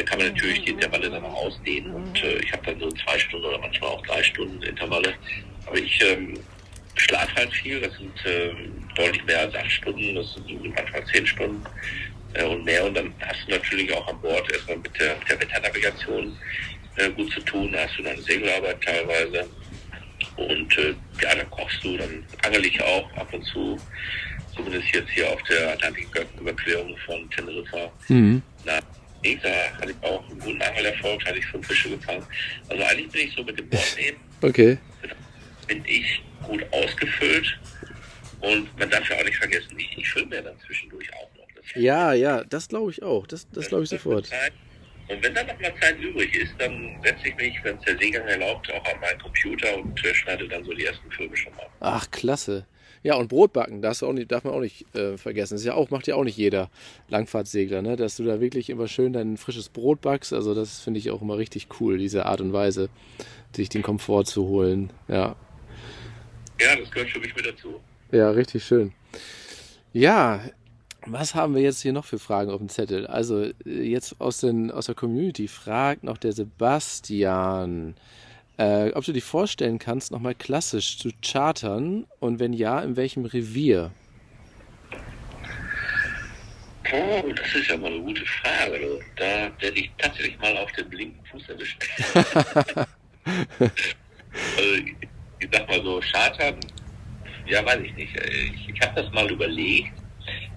kann 0.05 0.19
man 0.19 0.27
natürlich 0.27 0.63
die 0.63 0.71
Intervalle 0.71 1.09
dann 1.09 1.23
auch 1.23 1.45
ausdehnen. 1.45 1.93
Und 1.93 2.23
äh, 2.23 2.37
ich 2.39 2.51
habe 2.51 2.65
dann 2.65 2.79
so 2.79 2.89
zwei 2.89 3.17
Stunden 3.17 3.45
oder 3.45 3.59
manchmal 3.59 3.89
auch 3.89 4.05
drei 4.05 4.23
Stunden 4.23 4.61
Intervalle. 4.63 5.13
Aber 5.65 5.77
ich 5.77 5.99
ähm, 6.03 6.39
schlafe 6.95 7.35
halt 7.35 7.53
viel, 7.53 7.81
das 7.81 7.93
sind 7.93 8.25
äh, 8.25 8.51
deutlich 8.95 9.23
mehr 9.25 9.41
als 9.41 9.55
acht 9.55 9.71
Stunden, 9.71 10.15
das 10.15 10.33
sind 10.33 10.75
manchmal 10.75 11.05
zehn 11.05 11.25
Stunden 11.25 11.63
äh, 12.33 12.43
und 12.43 12.65
mehr. 12.65 12.85
Und 12.85 12.95
dann 12.95 13.13
hast 13.21 13.47
du 13.47 13.51
natürlich 13.51 13.93
auch 13.93 14.07
an 14.07 14.19
Bord 14.21 14.51
erstmal 14.51 14.77
mit 14.77 14.99
der, 14.99 15.15
mit 15.17 15.29
der 15.29 15.39
Wetternavigation 15.39 16.37
äh, 16.97 17.09
gut 17.11 17.31
zu 17.31 17.39
tun, 17.41 17.71
da 17.71 17.79
hast 17.79 17.97
du 17.97 18.03
dann 18.03 18.17
Segelarbeit 18.21 18.81
teilweise. 18.81 19.47
Und 20.35 20.77
äh, 20.77 20.93
ja, 21.21 21.35
dann 21.35 21.49
kochst 21.49 21.83
du, 21.83 21.97
dann 21.97 22.25
angel 22.43 22.65
ich 22.65 22.81
auch 22.81 23.11
ab 23.15 23.33
und 23.33 23.43
zu, 23.45 23.77
zumindest 24.55 24.93
jetzt 24.93 25.09
hier 25.11 25.29
auf 25.29 25.41
der 25.43 25.73
Atlantiküberquerung 25.73 26.95
von 27.05 27.29
Teneriffa. 27.29 27.91
Mhm. 28.07 28.41
Da 29.23 29.49
hatte 29.81 29.91
ich 29.91 30.07
auch 30.07 30.27
einen 30.29 30.39
guten 30.39 30.61
Angelerfolg, 30.61 31.25
hatte 31.25 31.39
ich 31.39 31.45
fünf 31.47 31.67
Fische 31.67 31.89
gefangen. 31.89 32.25
Also 32.69 32.83
eigentlich 32.83 33.09
bin 33.09 33.27
ich 33.27 33.35
so 33.35 33.43
mit 33.43 33.57
dem 33.59 33.69
Bordnehmen. 33.69 34.19
Okay. 34.41 34.77
Bin 35.67 35.83
ich 35.85 36.23
gut 36.43 36.65
ausgefüllt. 36.71 37.59
Und 38.39 38.79
man 38.79 38.89
darf 38.89 39.09
ja 39.09 39.17
auch 39.17 39.25
nicht 39.25 39.35
vergessen, 39.35 39.77
ich, 39.77 39.97
ich 39.97 40.09
fülle 40.09 40.27
mir 40.27 40.41
dann 40.41 40.57
zwischendurch 40.65 41.09
auch 41.13 41.29
noch. 41.37 41.75
ja, 41.75 42.13
ja, 42.13 42.45
das 42.45 42.69
glaube 42.69 42.91
ich 42.91 43.03
auch. 43.03 43.27
Das, 43.27 43.49
das 43.51 43.67
glaube 43.67 43.83
ich 43.83 43.89
sofort. 43.89 44.29
Und 45.09 45.23
wenn 45.23 45.33
dann 45.33 45.47
noch 45.47 45.59
mal 45.59 45.73
Zeit 45.81 45.99
übrig 45.99 46.33
ist, 46.35 46.53
dann 46.59 46.97
setze 47.03 47.27
ich 47.27 47.35
mich, 47.35 47.55
wenn 47.63 47.75
es 47.77 47.81
der 47.83 47.97
Seegang 47.97 48.27
erlaubt, 48.27 48.71
auch 48.71 48.85
an 48.85 48.99
meinen 49.01 49.19
Computer 49.19 49.75
und 49.77 50.05
äh, 50.05 50.13
schneide 50.13 50.47
dann 50.47 50.63
so 50.63 50.73
die 50.73 50.85
ersten 50.85 51.11
Filme 51.11 51.35
schon 51.35 51.53
mal. 51.55 51.65
Ach, 51.79 52.09
klasse. 52.11 52.65
Ja, 53.03 53.15
und 53.15 53.29
Brotbacken, 53.29 53.81
das 53.81 53.99
darf 53.99 54.43
man 54.43 54.53
auch 54.53 54.59
nicht 54.59 54.93
äh, 54.95 55.17
vergessen. 55.17 55.53
Das 55.53 55.61
ist 55.61 55.67
ja 55.67 55.73
auch, 55.73 55.89
macht 55.89 56.07
ja 56.07 56.15
auch 56.15 56.23
nicht 56.23 56.37
jeder 56.37 56.69
Langfahrtsegler, 57.07 57.81
ne? 57.81 57.95
dass 57.95 58.17
du 58.17 58.23
da 58.23 58.41
wirklich 58.41 58.69
immer 58.69 58.87
schön 58.87 59.13
dein 59.13 59.37
frisches 59.37 59.69
Brot 59.69 60.01
backst. 60.01 60.33
Also 60.33 60.53
das 60.53 60.79
finde 60.79 60.99
ich 60.99 61.09
auch 61.11 61.21
immer 61.21 61.37
richtig 61.37 61.67
cool, 61.79 61.97
diese 61.97 62.25
Art 62.25 62.41
und 62.41 62.51
Weise, 62.51 62.89
sich 63.55 63.69
den 63.69 63.83
Komfort 63.83 64.25
zu 64.25 64.47
holen. 64.47 64.91
Ja. 65.07 65.35
Ja, 66.59 66.75
das 66.75 66.91
gehört 66.91 67.09
für 67.09 67.19
mich 67.19 67.35
mit 67.35 67.45
dazu. 67.45 67.79
Ja, 68.11 68.31
richtig 68.31 68.65
schön. 68.65 68.91
Ja, 69.93 70.41
was 71.05 71.33
haben 71.35 71.55
wir 71.55 71.61
jetzt 71.61 71.81
hier 71.81 71.93
noch 71.93 72.05
für 72.05 72.19
Fragen 72.19 72.51
auf 72.51 72.59
dem 72.59 72.69
Zettel? 72.69 73.07
Also 73.07 73.43
äh, 73.43 73.53
jetzt 73.65 74.19
aus, 74.19 74.39
den, 74.39 74.71
aus 74.71 74.87
der 74.87 74.95
Community 74.95 75.47
fragt 75.47 76.03
noch 76.03 76.17
der 76.17 76.33
Sebastian, 76.33 77.95
äh, 78.59 78.91
ob 78.93 79.05
du 79.05 79.13
dir 79.13 79.21
vorstellen 79.21 79.79
kannst, 79.79 80.11
nochmal 80.11 80.35
klassisch 80.35 80.97
zu 80.97 81.11
chartern 81.23 82.05
und 82.19 82.39
wenn 82.39 82.51
ja, 82.51 82.81
in 82.81 82.97
welchem 82.97 83.23
Revier? 83.23 83.91
Oh, 86.91 87.31
das 87.33 87.55
ist 87.55 87.69
ja 87.69 87.77
mal 87.77 87.91
eine 87.91 88.01
gute 88.01 88.25
Frage. 88.25 88.99
Da 89.15 89.49
werde 89.61 89.79
ich 89.79 89.89
tatsächlich 89.97 90.37
mal 90.39 90.57
auf 90.57 90.71
den 90.73 90.91
linken 90.91 91.25
Fuß 91.27 91.49
erwischt. 91.49 91.87
also, 92.15 92.87
ich, 94.75 94.95
ich 95.39 95.49
sag 95.51 95.67
mal 95.69 95.81
so, 95.81 96.01
chartern, 96.11 96.59
ja, 97.47 97.65
weiß 97.65 97.79
ich 97.81 97.93
nicht. 97.93 98.13
Ich, 98.15 98.69
ich 98.75 98.81
habe 98.81 99.01
das 99.01 99.11
mal 99.13 99.31
überlegt. 99.31 99.93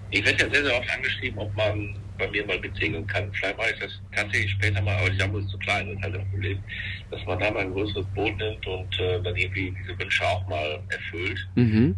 Ich 0.09 0.25
werde 0.25 0.43
ja 0.43 0.49
sehr, 0.53 0.63
sehr 0.65 0.77
oft 0.77 0.89
angeschrieben, 0.89 1.39
ob 1.39 1.55
man 1.55 1.95
bei 2.23 2.31
mir 2.31 2.45
mal 2.45 2.59
mitsegeln 2.59 3.05
kann. 3.07 3.31
Vielleicht 3.33 3.57
mache 3.57 3.71
ich 3.73 3.79
das 3.79 4.01
tatsächlich 4.15 4.51
später 4.51 4.81
mal, 4.81 4.95
aber 4.95 5.09
die 5.09 5.17
Jambo 5.17 5.39
ist 5.39 5.49
zu 5.49 5.57
klein, 5.59 5.87
das 5.87 5.95
ist 5.97 6.03
halt 6.03 6.15
das 6.15 6.29
Problem, 6.29 6.63
dass 7.11 7.25
man 7.25 7.39
da 7.39 7.51
mal 7.51 7.59
ein 7.59 7.73
größeres 7.73 8.05
Boot 8.15 8.37
nimmt 8.37 8.65
und 8.65 8.99
äh, 8.99 9.21
dann 9.21 9.35
irgendwie 9.35 9.73
diese 9.81 9.99
Wünsche 9.99 10.25
auch 10.25 10.47
mal 10.47 10.79
erfüllt. 10.89 11.47
Mhm. 11.55 11.95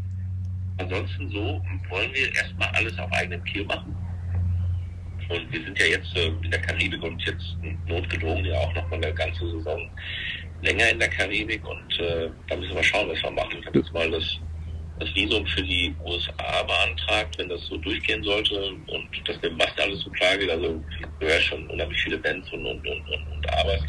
Ansonsten 0.77 1.29
so 1.29 1.61
wollen 1.89 2.13
wir 2.13 2.33
erstmal 2.35 2.69
alles 2.69 2.97
auf 2.99 3.11
eigenem 3.13 3.43
Kiel 3.45 3.65
machen. 3.65 3.95
Und 5.29 5.51
wir 5.51 5.63
sind 5.63 5.79
ja 5.79 5.85
jetzt 5.85 6.15
äh, 6.15 6.27
in 6.27 6.51
der 6.51 6.61
Karibik 6.61 7.01
und 7.01 7.21
jetzt 7.23 7.55
notgedrungen 7.87 8.45
ja 8.45 8.55
auch 8.57 8.73
noch 8.75 8.87
mal 8.89 8.97
eine 8.97 9.13
ganze 9.13 9.49
Saison 9.51 9.89
länger 10.61 10.89
in 10.89 10.99
der 10.99 11.09
Karibik 11.09 11.61
und 11.67 11.99
äh, 11.99 12.29
da 12.47 12.55
müssen 12.55 12.75
wir 12.75 12.83
schauen, 12.83 13.09
was 13.09 13.21
wir 13.21 13.31
machen. 13.31 13.57
Ich 13.59 13.65
habe 13.65 13.79
jetzt 13.79 13.93
mal 13.93 14.09
das 14.09 14.39
das 14.99 15.13
Visum 15.13 15.45
für 15.47 15.61
die 15.61 15.93
USA 16.05 16.63
beantragt, 16.63 17.37
wenn 17.37 17.49
das 17.49 17.61
so 17.67 17.77
durchgehen 17.77 18.23
sollte 18.23 18.73
und 18.87 19.09
das 19.25 19.39
dem 19.41 19.57
Mast 19.57 19.79
alles 19.79 19.99
so 20.01 20.09
klar 20.11 20.37
geht, 20.37 20.49
also 20.49 20.81
du 21.19 21.27
hörst 21.27 21.45
schon 21.45 21.67
unheimlich 21.67 22.01
viele 22.01 22.17
Bands 22.17 22.51
und, 22.53 22.65
und, 22.65 22.87
und, 22.87 23.09
und, 23.09 23.27
und 23.33 23.49
Arbeit, 23.49 23.81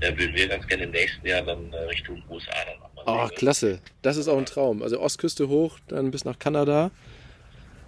dann 0.00 0.18
würden 0.18 0.34
wir 0.34 0.48
ganz 0.48 0.66
gerne 0.66 0.84
im 0.84 0.90
nächsten 0.90 1.26
Jahr 1.26 1.42
dann 1.42 1.72
äh, 1.72 1.76
Richtung 1.84 2.22
USA 2.28 2.52
dann 2.66 2.78
nochmal. 2.78 3.24
Oh, 3.24 3.26
sehen. 3.28 3.36
klasse. 3.36 3.80
Das 4.02 4.16
ist 4.16 4.28
auch 4.28 4.38
ein 4.38 4.46
Traum. 4.46 4.82
Also 4.82 5.00
Ostküste 5.00 5.48
hoch, 5.48 5.78
dann 5.88 6.10
bis 6.10 6.24
nach 6.24 6.38
Kanada. 6.38 6.90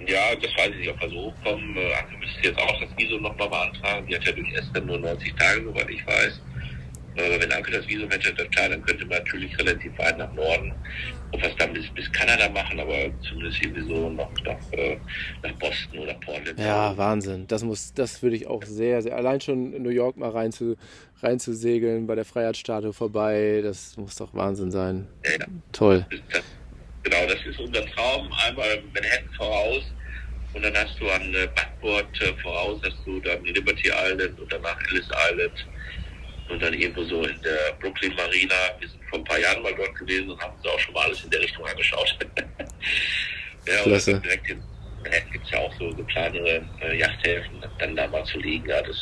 Ja, 0.07 0.35
das 0.35 0.51
weiß 0.57 0.71
ich 0.73 0.77
nicht, 0.77 0.91
ob 0.91 1.01
wir 1.01 1.09
so 1.09 1.17
hochkommen. 1.17 1.77
Äh, 1.77 1.95
Anke 1.95 2.19
müsste 2.19 2.49
jetzt 2.49 2.59
auch 2.59 2.81
das 2.81 2.89
Visum 2.99 3.23
nochmal 3.23 3.49
beantragen. 3.49 4.07
Die 4.07 4.15
hat 4.15 4.25
ja 4.25 4.33
durch 4.33 4.53
Estland 4.53 4.87
nur 4.87 4.99
90 4.99 5.35
Tage, 5.37 5.63
soweit 5.65 5.89
ich 5.89 6.07
weiß. 6.07 6.41
Aber 7.19 7.41
wenn 7.41 7.53
Anke 7.53 7.73
das 7.73 7.87
Visum 7.89 8.11
hätte, 8.11 8.33
dann 8.33 8.85
könnte 8.85 9.07
man 9.07 9.19
natürlich 9.19 9.59
relativ 9.59 9.97
weit 9.99 10.19
nach 10.19 10.33
Norden 10.35 10.73
ob 11.33 11.43
wir 11.43 11.49
es 11.49 11.57
dann 11.57 11.73
bis, 11.73 11.89
bis 11.91 12.11
Kanada 12.13 12.49
machen, 12.49 12.79
aber 12.81 13.11
zumindest 13.23 13.63
irgendwie 13.63 13.83
so 13.83 14.11
noch 14.11 14.31
nach, 14.45 14.73
äh, 14.73 14.97
nach 15.43 15.53
Boston 15.53 15.99
oder 16.01 16.15
Portland. 16.15 16.59
Ja, 16.59 16.97
Wahnsinn. 16.97 17.47
Das 17.47 17.63
muss, 17.63 17.93
das 17.95 18.23
würde 18.23 18.37
ich 18.37 18.47
auch 18.47 18.63
sehr, 18.65 19.03
sehr, 19.03 19.17
allein 19.17 19.41
schon 19.41 19.73
in 19.73 19.83
New 19.83 19.91
York 19.91 20.17
mal 20.17 20.31
rein 20.31 20.53
zu, 20.53 20.77
rein 21.23 21.39
zu 21.39 21.55
segeln, 21.55 22.07
bei 22.07 22.15
der 22.15 22.25
Freiheitsstatue 22.25 22.93
vorbei, 22.93 23.61
das 23.63 23.97
muss 23.97 24.17
doch 24.17 24.33
Wahnsinn 24.35 24.71
sein. 24.71 25.09
Ja, 25.25 25.33
ja. 25.33 25.47
Toll. 25.73 26.07
Das, 26.31 26.43
genau, 27.03 27.27
das 27.27 27.45
ist 27.45 27.59
unser 27.59 27.85
Traum. 27.87 28.31
Einmal 28.47 28.83
Manhattan 28.95 29.29
voraus 29.37 29.83
und 30.55 30.63
dann 30.63 30.75
hast 30.75 30.99
du 31.01 31.11
an 31.11 31.35
äh, 31.35 31.49
Backboard 31.55 32.21
äh, 32.23 32.33
voraus, 32.43 32.81
hast 32.85 32.97
du 33.05 33.21
dann 33.21 33.45
Liberty 33.45 33.91
Island 33.91 34.41
und 34.41 34.51
danach 34.53 34.79
Ellis 34.91 35.09
Island 35.31 35.67
und 36.49 36.63
dann 36.63 36.75
irgendwo 36.75 37.05
so 37.05 37.23
in 37.25 37.41
der 37.43 37.73
Brooklyn 37.81 38.15
Marina. 38.15 38.55
Wir 38.79 38.89
sind 38.89 39.01
vor 39.09 39.19
ein 39.19 39.25
paar 39.25 39.39
Jahren 39.39 39.63
mal 39.63 39.75
dort 39.75 39.95
gewesen 39.95 40.31
und 40.31 40.41
haben 40.41 40.55
uns 40.57 40.67
auch 40.67 40.79
schon 40.79 40.95
mal 40.95 41.05
alles 41.05 41.23
in 41.25 41.31
der 41.31 41.41
Richtung 41.41 41.67
angeschaut. 41.67 42.17
ja, 43.67 43.83
Klasse. 43.83 44.15
und 44.15 44.25
direkt 44.25 44.51
in 44.51 44.63
Manhattan 45.03 45.33
gibt 45.33 45.45
es 45.45 45.51
ja 45.53 45.59
auch 45.59 45.73
so, 45.79 45.91
so 45.93 46.05
kleinere 46.05 46.65
äh, 46.81 46.99
Yachthäfen, 46.99 47.65
dann 47.79 47.97
da 47.97 48.07
mal 48.09 48.25
zu 48.25 48.39
liegen. 48.39 48.69
Ja, 48.69 48.83
das, 48.83 48.97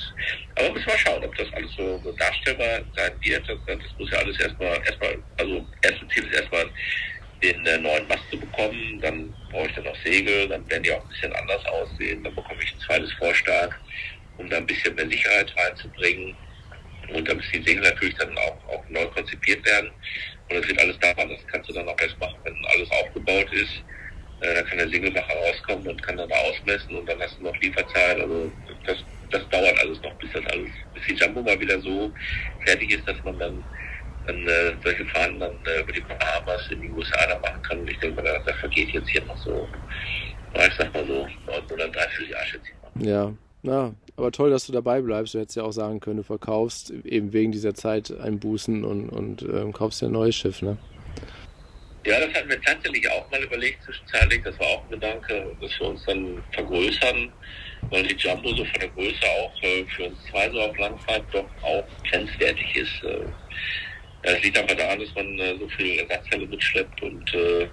aber 0.57 0.73
müssen 0.73 0.87
wir 0.87 0.99
schauen, 0.99 1.25
ob 1.25 1.35
das 1.37 1.53
alles 1.53 1.71
so, 1.77 2.01
so 2.05 2.13
darstellbar 2.13 2.81
sein 2.97 3.13
wird. 3.21 3.49
Das, 3.49 3.59
das 3.67 3.79
muss 3.99 4.11
ja 4.11 4.19
alles 4.19 4.39
erstmal, 4.41 4.77
erstmal, 4.85 5.19
also 5.39 5.67
erstes 5.83 6.09
Ziel 6.09 6.25
ist 6.25 6.35
erstmal 6.35 6.67
den 7.43 7.67
äh, 7.67 7.79
neuen 7.79 8.07
Mast 8.09 8.23
zu 8.31 8.39
bekommen, 8.39 9.01
dann 9.01 9.35
brauche 9.51 9.67
ich 9.69 9.75
dann 9.75 9.85
noch 9.85 9.97
Segel, 10.05 10.49
dann 10.49 10.69
werden 10.71 10.83
die 10.83 10.93
auch 10.93 11.03
ein 11.03 11.09
bisschen 11.09 11.33
anders 11.35 11.65
aussehen, 11.67 12.25
dann 12.25 12.35
bekomme 12.35 12.63
ich 12.63 12.73
ein 12.73 12.81
zweites 12.81 13.13
Vorstark, 13.15 13.79
um 14.39 14.49
da 14.49 14.57
ein 14.57 14.67
bisschen 14.67 14.95
mehr 14.95 15.09
Sicherheit 15.09 15.53
reinzubringen. 15.57 16.35
Und 17.13 17.29
da 17.29 17.35
müssen 17.35 17.53
die 17.53 17.63
Segel 17.63 17.83
natürlich 17.83 18.15
dann 18.17 18.37
auch, 18.39 18.57
auch 18.69 18.85
neu 18.89 19.07
konzipiert 19.07 19.65
werden. 19.67 19.91
Und 20.49 20.57
das 20.57 20.69
wird 20.69 20.81
alles 20.81 20.99
daran, 21.01 21.29
das 21.29 21.47
kannst 21.51 21.69
du 21.71 21.75
dann 21.75 21.89
auch 21.89 22.01
erst 22.01 22.19
machen, 22.19 22.37
wenn 22.45 22.55
alles 22.67 22.91
aufgebaut 22.91 23.53
ist. 23.53 23.83
Äh, 24.41 24.55
da 24.55 24.63
kann 24.63 24.79
der 24.79 24.89
Segelmacher 24.89 25.35
rauskommen 25.35 25.87
und 25.87 26.03
kann 26.03 26.17
dann 26.17 26.29
da 26.29 26.37
ausmessen 26.37 26.97
und 26.97 27.09
dann 27.09 27.21
hast 27.21 27.39
du 27.39 27.45
noch 27.45 27.57
Lieferzeit. 27.61 28.21
Also 28.21 28.53
das, 28.87 28.99
das 29.31 29.49
dauert 29.49 29.79
alles 29.79 30.01
noch, 30.03 30.15
bis 30.15 30.31
das 30.33 30.45
alles, 30.47 30.71
bis 30.93 31.03
die 31.09 31.15
Jumbo 31.15 31.43
mal 31.43 31.59
wieder 31.59 31.81
so 31.81 32.13
fertig 32.67 32.93
ist, 32.93 33.09
dass 33.09 33.23
man 33.25 33.39
dann, 33.39 33.65
dann 34.27 34.47
äh, 34.47 34.73
solche 34.83 35.05
Fahnen 35.07 35.41
dann 35.41 35.57
äh, 35.67 35.81
über 35.81 35.93
die 35.93 36.01
Bahamas 36.01 36.71
in 36.71 36.83
die 36.83 36.91
USA 36.91 37.27
da 37.27 37.39
machen 37.39 37.63
kann. 37.63 37.81
Und 37.81 37.91
ich 37.91 37.99
denke 37.99 38.23
mal, 38.23 38.31
da, 38.31 38.39
da 38.45 38.55
vergeht 38.59 38.91
jetzt 38.91 39.09
hier 39.09 39.25
noch 39.25 39.39
so, 39.39 39.69
ich 40.55 40.75
sag 40.79 40.93
mal 40.93 41.07
so, 41.07 41.27
neun 41.47 41.65
oder 41.73 41.89
drei, 41.89 42.09
vier 42.09 42.29
Jahre 42.29 42.47
schätze 42.47 42.67
ich 42.69 43.03
mal. 43.03 43.09
Ja, 43.09 43.33
ja, 43.65 43.95
aber 44.17 44.31
toll, 44.31 44.51
dass 44.51 44.67
du 44.67 44.73
dabei 44.73 45.01
bleibst. 45.01 45.35
Du 45.35 45.41
hättest 45.41 45.57
ja 45.57 45.65
auch 45.65 45.73
sagen 45.73 45.99
können, 45.99 46.19
du 46.19 46.23
verkaufst 46.23 46.91
eben 46.91 47.33
wegen 47.33 47.51
dieser 47.51 47.75
Zeit 47.75 48.13
Bußen 48.41 48.85
und, 48.85 49.09
und 49.09 49.43
ähm, 49.43 49.73
kaufst 49.73 50.03
ja 50.03 50.09
ein 50.09 50.13
neues 50.13 50.37
Schiff, 50.37 50.63
ne? 50.63 50.77
Ja, 52.07 52.21
das 52.21 52.35
hatten 52.35 52.51
wir 52.51 52.61
tatsächlich 52.61 53.11
auch 53.11 53.31
mal 53.31 53.43
überlegt 53.43 53.83
zwischenzeitlich. 53.83 54.43
Das 54.45 54.59
war 54.59 54.67
auch 54.67 54.85
ein 54.85 54.91
Gedanke, 54.91 55.57
dass 55.59 55.81
wir 55.81 55.87
uns 55.89 56.05
dann 56.05 56.43
vergrößern, 56.53 57.33
weil 57.89 58.03
die 58.03 58.15
Jumbo 58.17 58.51
so 58.51 58.65
von 58.65 58.81
der 58.81 58.89
Größe 58.91 59.27
auch 59.41 59.63
äh, 59.63 59.85
für 59.97 60.05
uns 60.05 60.19
zwei 60.31 60.51
so 60.51 60.61
auf 60.61 60.77
Langfahrt 60.77 61.25
doch 61.33 61.47
auch 61.63 61.85
grenzwertig 62.11 62.77
ist. 62.77 63.03
Äh, 63.05 63.25
das 64.23 64.43
liegt 64.43 64.59
einfach 64.59 64.77
daran, 64.77 65.01
dass 65.01 65.15
man 65.15 65.39
äh, 65.39 65.57
so 65.59 65.67
viel 65.69 65.99
Ersatzteile 66.01 66.47
mitschleppt 66.47 67.03
und, 67.03 67.35
äh, 67.35 67.69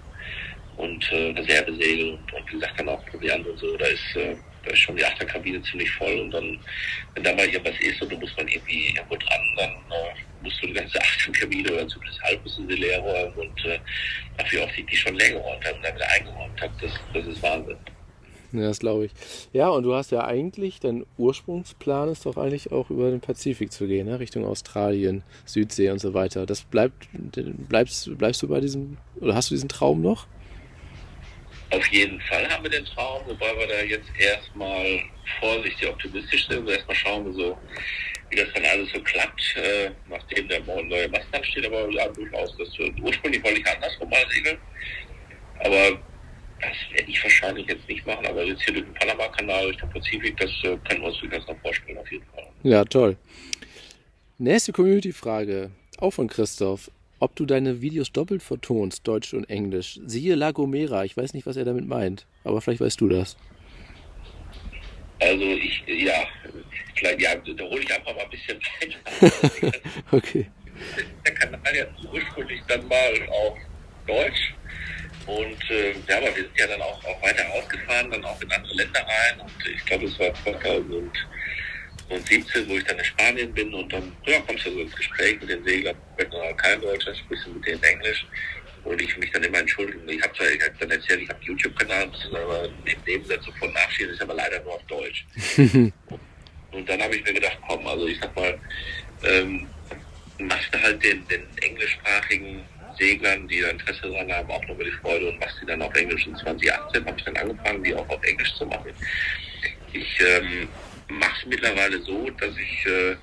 und 0.78 1.12
äh, 1.12 1.32
Reservesegel 1.32 2.12
und, 2.12 2.34
und 2.34 2.48
wie 2.48 2.54
gesagt 2.54 2.80
dann 2.80 2.88
auch 2.88 3.06
Proviant 3.08 3.46
und 3.46 3.60
so. 3.60 3.76
Da 3.76 3.86
ist 3.86 4.16
äh, 4.16 4.38
da 4.64 4.72
ist 4.72 4.80
schon 4.80 4.95
die 4.95 5.05
Achterkabine 5.05 5.62
ziemlich 5.64 5.91
voll 5.91 6.20
und 6.20 6.32
dann, 6.32 6.59
wenn 7.16 7.24
da 7.24 7.34
mal 7.34 7.45
irgendwas 7.45 7.80
ist 7.80 8.01
und 8.01 8.12
du 8.12 8.18
musst 8.18 8.36
man 8.38 8.47
irgendwie 8.47 8.88
irgendwo 8.95 9.16
dran, 9.16 9.41
dann 9.57 9.70
äh, 9.70 10.43
musst 10.43 10.62
du 10.62 10.68
die 10.68 10.74
ganze 10.74 10.99
Achterkabine 11.01 11.72
oder 11.72 11.88
zumindest 11.88 12.22
halb 12.24 12.43
müssen 12.43 12.68
sie 12.68 12.76
leer 12.76 12.99
räumen 12.99 13.34
und 13.34 13.66
äh, 13.66 13.80
dafür 14.38 14.64
auch 14.64 14.72
die, 14.72 14.84
die 14.84 14.95
schon 14.95 15.16
leer 15.16 15.32
geräumt 15.32 15.66
haben 15.66 15.78
und 15.78 15.86
dann 15.86 15.95
wieder 15.95 16.09
eingeräumt 16.09 16.62
haben, 16.62 16.74
das, 16.82 16.91
das 17.14 17.28
ist 17.28 17.41
Wahnsinn. 17.43 17.78
Ja, 18.53 18.64
das 18.64 18.80
glaube 18.80 19.05
ich. 19.05 19.12
Ja, 19.53 19.70
und 19.70 19.84
du 19.84 19.93
hast 19.93 20.12
ja 20.12 20.26
eigentlich, 20.26 20.82
dein 20.82 21.05
Ursprungsplan 21.18 22.09
ist 22.09 22.26
doch 22.26 22.36
eigentlich 22.36 22.72
auch 22.72 22.89
über 22.89 23.09
den 23.09 23.22
Pazifik 23.22 23.72
zu 23.72 23.88
gehen, 23.88 24.07
ne? 24.07 24.20
Richtung 24.20 24.45
Australien, 24.45 25.24
Südsee 25.45 25.89
und 25.89 25.99
so 25.99 26.14
weiter. 26.14 26.45
Das 26.45 26.64
bleibt, 26.64 27.07
bleibst, 27.14 28.18
bleibst 28.18 28.41
du 28.41 28.49
bei 28.49 28.59
diesem, 28.59 28.97
oder 29.22 29.36
hast 29.36 29.51
du 29.51 29.55
diesen 29.55 29.70
Traum 29.70 30.01
noch? 30.01 30.28
Auf 31.72 31.88
jeden 31.88 32.19
Fall 32.22 32.49
haben 32.49 32.63
wir 32.63 32.69
den 32.69 32.86
Traum, 32.86 33.22
wobei 33.26 33.57
wir 33.57 33.67
da 33.67 33.82
jetzt 33.82 34.09
erstmal 34.19 35.01
vorsichtig 35.39 35.88
optimistisch 35.88 36.47
sind. 36.47 36.59
Also 36.59 36.72
erstmal 36.72 36.95
schauen 36.95 37.26
wir 37.26 37.34
so, 37.34 37.57
wie 38.30 38.36
das 38.36 38.47
dann 38.53 38.65
alles 38.65 38.91
so 38.91 39.01
klappt, 39.01 39.55
äh, 39.55 39.91
nachdem 40.09 40.47
der 40.49 40.61
neue 40.61 41.07
Mast 41.09 41.28
steht. 41.43 41.65
Aber 41.65 41.89
ja, 41.89 42.07
durchaus, 42.09 42.55
das 42.57 42.67
ursprünglich 43.01 43.43
wollte 43.43 43.61
ich 43.61 43.67
andersrum 43.67 44.09
mal 44.09 44.26
segeln. 44.30 44.57
Aber 45.59 45.99
das 46.59 46.78
werde 46.91 47.09
ich 47.09 47.24
wahrscheinlich 47.24 47.67
jetzt 47.67 47.88
nicht 47.88 48.05
machen. 48.05 48.26
Aber 48.26 48.43
jetzt 48.43 48.63
hier 48.63 48.74
durch 48.74 48.86
den 48.86 48.93
Panama-Kanal, 48.93 49.63
durch 49.63 49.78
den 49.78 49.89
Pazifik, 49.89 50.38
das 50.38 50.49
äh, 50.63 50.78
können 50.88 51.01
wir 51.01 51.07
uns 51.07 51.19
durchaus 51.19 51.47
noch 51.47 51.59
vorstellen, 51.61 51.97
auf 51.97 52.11
jeden 52.11 52.26
Fall. 52.36 52.47
Ja, 52.63 52.84
toll. 52.84 53.17
Nächste 54.38 54.74
Community-Frage, 54.74 55.72
auch 55.99 56.11
von 56.11 56.28
Christoph 56.28 56.91
ob 57.22 57.36
du 57.36 57.45
deine 57.45 57.82
Videos 57.82 58.11
doppelt 58.11 58.41
vertonst, 58.41 59.07
Deutsch 59.07 59.34
und 59.34 59.49
Englisch. 59.49 59.99
Siehe 60.05 60.36
La 60.36 60.51
Gomera. 60.51 61.05
Ich 61.05 61.15
weiß 61.15 61.34
nicht, 61.34 61.45
was 61.45 61.55
er 61.55 61.65
damit 61.65 61.88
meint, 61.88 62.26
aber 62.43 62.61
vielleicht 62.61 62.82
weißt 62.82 62.99
du 62.99 63.09
das. 63.09 63.38
Also 65.19 65.43
ich, 65.43 65.84
ja, 65.88 66.26
vielleicht, 66.95 67.22
ja, 67.22 67.36
da 67.36 67.63
hole 67.63 67.82
ich 67.82 67.93
einfach 67.93 68.15
mal 68.15 68.24
ein 68.24 68.30
bisschen 68.32 68.59
weiter. 68.82 69.72
okay. 70.11 70.47
Der 71.24 71.34
Kanal 71.36 71.76
ja 71.76 71.86
ursprünglich 72.11 72.59
dann 72.67 72.88
mal 72.88 73.30
auf 73.30 73.57
Deutsch. 74.07 74.55
Und 75.28 75.69
äh, 75.69 75.91
ja, 76.09 76.17
aber 76.17 76.36
wir 76.36 76.43
sind 76.43 76.57
ja 76.57 76.65
dann 76.65 76.82
auch, 76.82 77.05
auch 77.05 77.22
weiter 77.22 77.43
ausgefahren, 77.53 78.09
dann 78.09 78.26
auch 78.26 78.41
in 78.41 78.51
andere 78.51 78.74
Länder 78.74 79.01
rein. 79.01 79.39
Und 79.41 79.51
ich 79.72 79.86
glaube, 79.86 80.05
es 80.05 80.19
war 80.19 80.34
2000 80.43 80.91
und 80.91 81.11
17, 82.20 82.68
wo 82.68 82.74
ich 82.74 82.84
dann 82.84 82.97
in 82.97 83.05
Spanien 83.05 83.53
bin 83.53 83.74
und 83.74 83.91
dann 83.91 84.12
ja, 84.26 84.39
kommst 84.41 84.66
du 84.66 84.72
so 84.72 84.80
ins 84.82 84.95
Gespräch 84.95 85.39
mit 85.39 85.49
den 85.49 85.64
Seglern, 85.64 85.95
wenn 86.18 86.30
du 86.30 86.38
kein 86.57 86.82
Deutsch, 86.82 87.05
dann 87.05 87.16
sprichst 87.16 87.45
du 87.45 87.51
mit 87.51 87.66
denen 87.66 87.84
Englisch 87.84 88.26
und 88.84 89.01
ich 89.01 89.18
mich 89.18 89.32
dann 89.32 89.43
immer 89.43 89.59
entschuldigen. 89.59 90.07
Ich 90.09 90.22
habe 90.22 90.34
zwar 90.36 90.47
ich 90.49 90.62
hab 90.62 90.80
dann 90.80 90.91
erzählt, 90.91 91.22
ich 91.22 91.30
habe 91.30 91.39
einen 91.39 91.47
YouTube-Kanal, 91.47 92.12
aber 92.34 92.70
neben 92.86 93.01
Nebensatz 93.05 93.45
sofort 93.45 93.74
nachschieben, 93.74 94.14
ist 94.14 94.22
aber 94.22 94.34
leider 94.34 94.59
nur 94.64 94.74
auf 94.74 94.84
Deutsch. 94.88 95.26
und 96.72 96.89
dann 96.89 97.01
habe 97.01 97.16
ich 97.16 97.24
mir 97.24 97.34
gedacht, 97.34 97.57
komm, 97.68 97.86
also 97.88 98.07
ich 98.07 98.20
sag 98.20 98.36
mal, 98.36 98.59
ähm, 99.24 99.68
machst 100.39 100.74
du 100.74 100.82
halt 100.82 101.03
den, 101.03 101.28
den 101.28 101.43
englischsprachigen 101.62 102.64
Seglern, 102.97 103.47
die 103.47 103.62
da 103.62 103.70
Interesse 103.70 104.01
daran 104.01 104.32
haben, 104.32 104.51
auch 104.51 104.66
nochmal 104.68 104.86
die 104.86 104.91
Freude 104.91 105.30
und 105.30 105.39
machst 105.39 105.57
die 105.62 105.66
dann 105.66 105.82
auf 105.82 105.93
Englisch. 105.95 106.26
In 106.28 106.36
2018 106.36 107.05
habe 107.05 107.18
ich 107.18 107.24
dann 107.24 107.38
angefangen, 107.38 107.84
die 107.84 107.95
auch 107.95 108.09
auf 108.09 108.24
Englisch 108.24 108.53
zu 108.55 108.66
machen. 108.66 108.91
Ich 109.93 110.20
ähm, 110.22 110.68
mache 111.12 111.41
es 111.41 111.47
mittlerweile 111.47 112.01
so, 112.01 112.30
dass 112.32 112.55
ich 112.57 112.86
äh, 112.86 113.16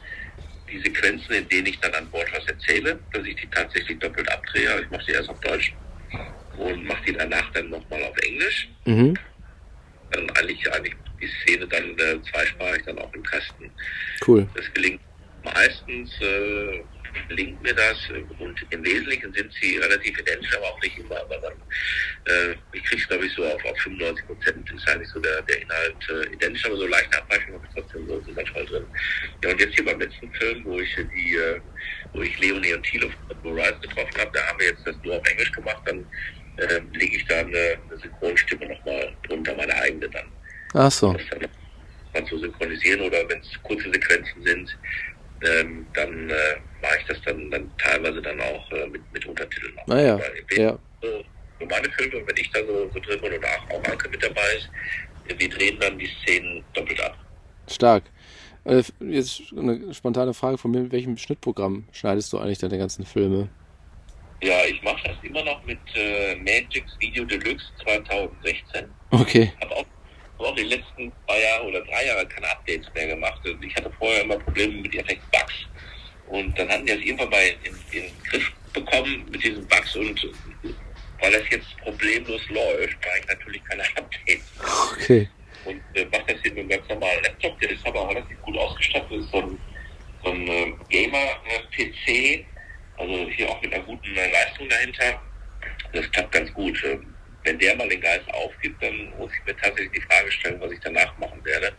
die 0.70 0.78
Sequenzen, 0.80 1.34
in 1.34 1.48
denen 1.48 1.66
ich 1.66 1.80
dann 1.80 1.94
an 1.94 2.10
Bord 2.10 2.30
was 2.32 2.46
erzähle, 2.46 2.98
dass 3.12 3.24
ich 3.26 3.36
die 3.36 3.46
tatsächlich 3.48 3.98
doppelt 3.98 4.30
abdrehe. 4.30 4.82
Ich 4.82 4.90
mache 4.90 5.04
sie 5.06 5.12
erst 5.12 5.28
auf 5.28 5.40
Deutsch 5.40 5.74
und 6.58 6.84
mache 6.84 7.04
die 7.06 7.12
danach 7.12 7.50
dann 7.52 7.70
nochmal 7.70 8.02
auf 8.04 8.16
Englisch. 8.18 8.68
Mhm. 8.84 9.14
Dann 10.10 10.30
eigentlich, 10.30 10.72
eigentlich 10.72 10.94
die 11.20 11.28
Szene 11.42 11.66
dann 11.66 11.98
äh, 11.98 12.20
zweisprachig 12.30 12.84
dann 12.86 12.98
auch 12.98 13.12
im 13.12 13.22
Kasten. 13.22 13.70
Cool. 14.26 14.46
Das 14.54 14.72
gelingt 14.74 15.00
meistens. 15.44 16.10
Äh, 16.20 16.82
gelingt 17.28 17.62
mir 17.62 17.74
das 17.74 17.96
und 18.38 18.66
im 18.70 18.84
Wesentlichen 18.84 19.32
sind 19.32 19.52
sie 19.60 19.76
relativ 19.78 20.18
identisch, 20.18 20.56
aber 20.56 20.66
auch 20.66 20.82
nicht 20.82 20.98
immer. 20.98 21.20
Aber 21.20 21.36
dann, 21.38 21.52
äh, 22.26 22.54
ich 22.72 22.84
kriege 22.84 23.02
es 23.02 23.08
glaube 23.08 23.26
ich 23.26 23.32
so 23.34 23.44
auf, 23.44 23.64
auf 23.64 23.78
95 23.80 24.26
Prozent 24.26 24.70
ist 24.70 24.88
eigentlich 24.88 25.08
so 25.08 25.20
der, 25.20 25.42
der 25.42 25.62
Inhalt 25.62 25.96
äh, 26.10 26.32
identisch, 26.32 26.64
aber 26.66 26.76
so 26.76 26.86
leichte 26.86 27.18
Abweichungen 27.18 27.54
habe 27.54 27.66
ich 27.68 27.74
trotzdem 27.74 28.06
so, 28.06 28.20
so 28.20 28.32
manchmal 28.32 28.66
drin. 28.66 28.86
Ja 29.44 29.50
und 29.50 29.60
jetzt 29.60 29.74
hier 29.74 29.84
beim 29.84 30.00
letzten 30.00 30.32
Film, 30.32 30.64
wo 30.64 30.78
ich 30.80 30.94
die, 30.94 31.36
äh, 31.36 31.60
wo 32.12 32.22
ich 32.22 32.38
Leonie 32.38 32.74
und 32.74 32.82
Thilo 32.84 33.10
von 33.26 33.36
Blue 33.42 33.56
Rise 33.56 33.78
getroffen 33.80 34.18
habe, 34.18 34.30
da 34.32 34.46
haben 34.46 34.58
wir 34.58 34.68
jetzt 34.68 34.86
das 34.86 34.96
nur 35.02 35.16
auf 35.16 35.26
Englisch 35.28 35.52
gemacht, 35.52 35.82
dann 35.86 36.04
äh, 36.56 36.80
lege 36.92 37.16
ich 37.16 37.24
da 37.26 37.38
eine, 37.38 37.78
eine 37.88 37.98
Synchronstimme 38.00 38.66
nochmal 38.66 39.12
drunter, 39.26 39.54
meine 39.56 39.74
eigene 39.74 40.08
dann. 40.08 40.26
Ach 40.74 40.90
so. 40.90 41.12
Das 41.12 41.22
dann 41.30 41.48
mal 42.14 42.24
zu 42.26 42.38
synchronisieren 42.38 43.00
oder 43.02 43.28
wenn 43.28 43.40
es 43.40 43.62
kurze 43.62 43.90
Sequenzen 43.90 44.42
sind, 44.44 44.78
ähm, 45.42 45.86
dann 45.94 46.30
äh, 46.30 46.34
mache 46.82 46.98
ich 47.00 47.06
das 47.06 47.18
dann, 47.24 47.50
dann 47.50 47.70
teilweise 47.78 48.20
dann 48.22 48.40
auch 48.40 48.70
äh, 48.72 48.86
mit, 48.86 49.00
mit 49.12 49.26
Untertiteln. 49.26 49.74
Naja, 49.86 50.16
ah, 50.18 50.54
ja. 50.54 50.78
So, 51.02 51.24
meine 51.66 51.90
Filme, 51.90 52.26
wenn 52.26 52.36
ich 52.36 52.50
da 52.50 52.60
so, 52.60 52.90
so 52.92 53.00
drin 53.00 53.20
bin 53.20 53.32
oder 53.32 53.48
auch, 53.48 53.74
auch 53.74 53.90
Anke 53.90 54.08
mit 54.08 54.22
dabei 54.22 54.54
ist, 54.56 54.70
wir 55.38 55.48
drehen 55.48 55.78
dann 55.80 55.98
die 55.98 56.08
Szenen 56.22 56.64
doppelt 56.72 57.00
ab. 57.00 57.16
Stark. 57.68 58.04
Äh, 58.64 58.82
jetzt 59.00 59.42
eine 59.56 59.94
spontane 59.94 60.34
Frage 60.34 60.58
von 60.58 60.70
mir, 60.70 60.80
mit 60.80 60.92
welchem 60.92 61.16
Schnittprogramm 61.16 61.86
schneidest 61.92 62.32
du 62.32 62.38
eigentlich 62.38 62.58
deine 62.58 62.78
ganzen 62.78 63.04
Filme? 63.04 63.48
Ja, 64.42 64.64
ich 64.66 64.80
mache 64.82 65.02
das 65.04 65.16
immer 65.22 65.42
noch 65.44 65.64
mit 65.64 65.78
äh, 65.96 66.36
Magix 66.36 66.96
Video 67.00 67.24
Deluxe 67.24 67.66
2016. 67.82 68.88
Okay. 69.10 69.52
Habe 69.60 69.76
auch 69.76 69.86
auch 70.38 70.54
die 70.54 70.62
letzten 70.62 71.12
zwei 71.26 71.40
Jahre 71.40 71.66
oder 71.66 71.80
drei 71.82 72.06
Jahre 72.06 72.26
keine 72.26 72.48
Updates 72.50 72.86
mehr 72.94 73.08
gemacht. 73.08 73.40
Also 73.44 73.56
ich 73.60 73.74
hatte 73.74 73.90
vorher 73.98 74.22
immer 74.22 74.38
Probleme 74.38 74.82
mit 74.82 74.92
Bugs. 74.92 75.22
Und 76.38 76.56
dann 76.58 76.68
hatten 76.68 76.86
die 76.86 76.92
das 76.92 77.02
irgendwann 77.02 77.30
mal 77.30 77.42
in, 77.64 77.74
in 77.90 78.02
den 78.02 78.22
Griff 78.30 78.52
bekommen 78.72 79.24
mit 79.30 79.42
diesen 79.42 79.66
Bugs 79.66 79.96
und 79.96 80.28
weil 81.20 81.32
das 81.32 81.42
jetzt 81.50 81.76
problemlos 81.78 82.48
läuft, 82.48 82.96
mache 83.04 83.18
ich 83.20 83.26
natürlich 83.26 83.64
keine 83.64 83.82
Updates. 83.82 84.52
Okay. 84.92 85.28
Und 85.64 85.82
äh, 85.94 86.04
mache 86.12 86.24
das 86.28 86.40
hier 86.42 86.52
mit 86.52 86.60
einem 86.60 86.68
ganz 86.68 86.88
normalen 86.88 87.22
Laptop, 87.24 87.58
der 87.60 87.70
ist 87.70 87.84
aber 87.84 88.02
auch 88.02 88.10
relativ 88.10 88.40
gut 88.42 88.56
ausgestattet, 88.56 89.20
ist 89.20 89.30
so 89.30 89.42
ein, 89.42 89.58
so 90.22 90.30
ein 90.30 90.46
äh, 90.46 90.72
Gamer-PC, 90.90 92.46
also 92.98 93.28
hier 93.30 93.48
auch 93.48 93.60
mit 93.60 93.74
einer 93.74 93.82
guten 93.82 94.16
äh, 94.16 94.30
Leistung 94.30 94.68
dahinter. 94.68 95.20
Das 95.92 96.10
klappt 96.12 96.32
ganz 96.32 96.52
gut. 96.54 96.80
Ähm, 96.84 97.14
wenn 97.42 97.58
der 97.58 97.74
mal 97.76 97.88
den 97.88 98.00
Geist 98.00 98.32
aufgibt, 98.32 98.80
dann 98.80 99.12
muss 99.18 99.32
ich 99.34 99.44
mir 99.44 99.56
tatsächlich 99.56 99.92
die 99.92 100.00
Frage 100.02 100.30
stellen, 100.30 100.60
was 100.60 100.70
ich 100.70 100.80
danach 100.80 101.16
machen 101.18 101.44
werde. 101.44 101.72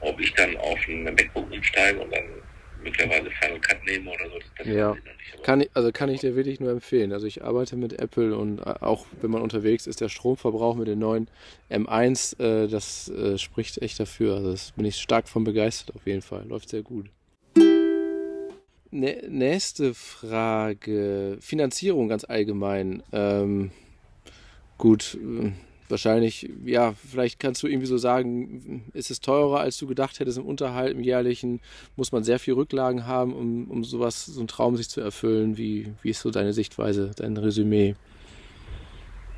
Ob 0.00 0.20
ich 0.20 0.34
dann 0.34 0.54
auf 0.58 0.78
ein 0.86 1.04
MacBook 1.04 1.50
umsteige 1.50 2.00
und 2.00 2.12
dann 2.12 2.42
mittlerweile 2.86 3.30
Final 3.30 3.60
Cut 3.60 3.84
nehme 3.84 4.10
oder 4.10 4.30
so. 4.30 4.38
Das 4.58 4.66
ja. 4.66 4.96
Kann 5.42 5.60
ich, 5.60 5.70
also 5.74 5.92
kann 5.92 6.08
ich 6.08 6.20
dir 6.20 6.34
wirklich 6.34 6.60
nur 6.60 6.70
empfehlen. 6.70 7.12
Also 7.12 7.26
ich 7.26 7.44
arbeite 7.44 7.76
mit 7.76 8.00
Apple 8.00 8.36
und 8.36 8.60
äh, 8.60 8.74
auch 8.80 9.06
wenn 9.20 9.30
man 9.30 9.42
unterwegs 9.42 9.86
ist, 9.86 10.00
der 10.00 10.08
Stromverbrauch 10.08 10.76
mit 10.76 10.88
den 10.88 10.98
neuen 10.98 11.28
M1, 11.70 12.40
äh, 12.40 12.68
das 12.68 13.08
äh, 13.08 13.36
spricht 13.36 13.78
echt 13.78 14.00
dafür. 14.00 14.36
Also 14.36 14.52
das 14.52 14.72
bin 14.72 14.86
ich 14.86 14.96
stark 14.96 15.28
von 15.28 15.44
begeistert 15.44 15.94
auf 15.94 16.06
jeden 16.06 16.22
Fall. 16.22 16.46
Läuft 16.48 16.70
sehr 16.70 16.82
gut. 16.82 17.10
Nächste 18.90 19.92
Frage. 19.94 21.38
Finanzierung 21.40 22.08
ganz 22.08 22.24
allgemein. 22.24 23.02
Ähm, 23.12 23.72
gut, 24.78 25.18
äh, 25.20 25.50
wahrscheinlich, 25.88 26.48
ja, 26.64 26.94
vielleicht 27.10 27.38
kannst 27.38 27.62
du 27.62 27.66
irgendwie 27.66 27.86
so 27.86 27.98
sagen, 27.98 28.84
ist 28.92 29.10
es 29.10 29.20
teurer, 29.20 29.60
als 29.60 29.78
du 29.78 29.86
gedacht 29.86 30.20
hättest 30.20 30.38
im 30.38 30.46
Unterhalt, 30.46 30.92
im 30.92 31.02
jährlichen? 31.02 31.60
Muss 31.96 32.12
man 32.12 32.24
sehr 32.24 32.38
viel 32.38 32.54
Rücklagen 32.54 33.06
haben, 33.06 33.34
um, 33.34 33.70
um 33.70 33.84
sowas, 33.84 34.26
so 34.26 34.40
einen 34.40 34.48
Traum 34.48 34.76
sich 34.76 34.88
zu 34.88 35.00
erfüllen? 35.00 35.56
Wie, 35.56 35.92
wie 36.02 36.10
ist 36.10 36.20
so 36.20 36.30
deine 36.30 36.52
Sichtweise, 36.52 37.12
dein 37.16 37.36
Resümee? 37.36 37.94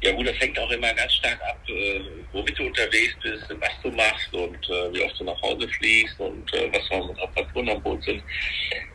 Ja 0.03 0.13
gut, 0.13 0.29
das 0.29 0.39
hängt 0.39 0.57
auch 0.59 0.71
immer 0.71 0.95
ganz 0.95 1.13
stark 1.15 1.41
ab, 1.43 1.59
äh, 1.69 2.01
womit 2.33 2.57
du 2.57 2.67
unterwegs 2.67 3.17
bist, 3.21 3.45
was 3.49 3.71
du 3.83 3.91
machst 3.91 4.33
und 4.33 4.57
äh, 4.69 4.95
wie 4.95 5.03
oft 5.03 5.19
du 5.19 5.25
nach 5.25 5.43
Hause 5.43 5.69
fliegst 5.69 6.21
und 6.21 6.55
äh, 6.55 6.71
was 6.73 6.87
für 6.87 7.09
Reparaturen 7.09 7.69
am 7.71 7.83
Boot 7.83 8.03
sind. 8.05 8.23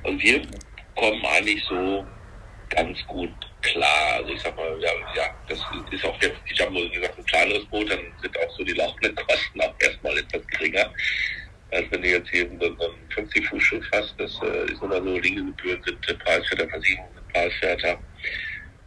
Und 0.04 0.24
wir 0.24 0.42
kommen 0.96 1.26
eigentlich 1.26 1.62
so 1.66 2.06
ganz 2.76 3.06
gut 3.08 3.32
klar. 3.62 4.16
Also 4.18 4.34
ich 4.34 4.42
sag 4.42 4.56
mal, 4.56 4.80
ja, 4.82 4.92
ja 5.16 5.36
das 5.48 5.60
ist 5.92 6.06
auch 6.06 6.22
jetzt, 6.22 6.38
ich 6.46 6.60
habe 6.62 6.72
mal 6.72 6.90
gesagt, 6.90 7.18
ein 7.18 7.26
kleineres 7.26 7.66
Boot, 7.66 7.90
dann 7.90 8.00
sind 8.22 8.38
auch 8.38 8.58
so 8.58 8.64
die 8.64 8.74
laufenden 8.74 9.16
Kosten 9.16 9.62
auch 9.62 9.74
erstmal 9.80 10.18
etwas 10.18 10.46
geringer. 10.48 10.92
Als 11.72 11.86
wenn 11.90 12.02
du 12.02 12.10
jetzt 12.10 12.30
hier 12.30 12.48
so 12.60 12.68
ein 12.68 12.96
50 13.10 13.48
Fuß 13.48 13.64
Schiff 13.64 13.86
hast, 13.94 14.14
das 14.20 14.40
äh, 14.44 14.72
ist 14.72 14.82
immer 14.82 15.02
so, 15.02 15.18
Liegegebühren 15.18 15.82
sind 15.84 16.10
äh, 16.10 16.14
preiswerter, 16.16 16.70
Versicherungen 16.70 17.16
sind 17.16 17.34
preiswerter. 17.34 18.00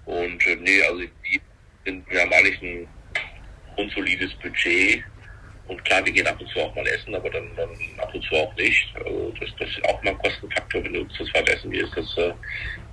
Und 0.04 0.46
äh, 0.46 0.56
nee, 0.56 0.82
also 0.82 1.00
die 1.00 1.40
sind, 1.84 2.08
wir 2.08 2.20
haben 2.20 2.32
eigentlich 2.32 2.62
ein 2.62 2.88
unsolides 3.76 4.32
Budget 4.34 5.02
und 5.68 5.84
klar, 5.84 6.04
wir 6.04 6.12
gehen 6.12 6.26
ab 6.26 6.40
und 6.40 6.48
zu 6.48 6.60
auch 6.60 6.74
mal 6.76 6.86
essen, 6.86 7.14
aber 7.14 7.28
dann, 7.28 7.48
dann 7.56 7.70
ab 7.98 8.14
und 8.14 8.22
zu 8.24 8.36
auch 8.36 8.54
nicht. 8.56 8.86
Also 8.94 9.32
das, 9.40 9.50
das 9.58 9.68
ist 9.68 9.84
auch 9.84 10.00
mal 10.02 10.10
ein 10.10 10.18
Kostenfaktor, 10.18 10.84
wenn 10.84 10.92
du 10.92 11.04
zu 11.08 11.24
zweit 11.24 11.48
essen 11.48 11.70
gehst. 11.70 11.92
Das, 11.96 12.16
äh, 12.18 12.32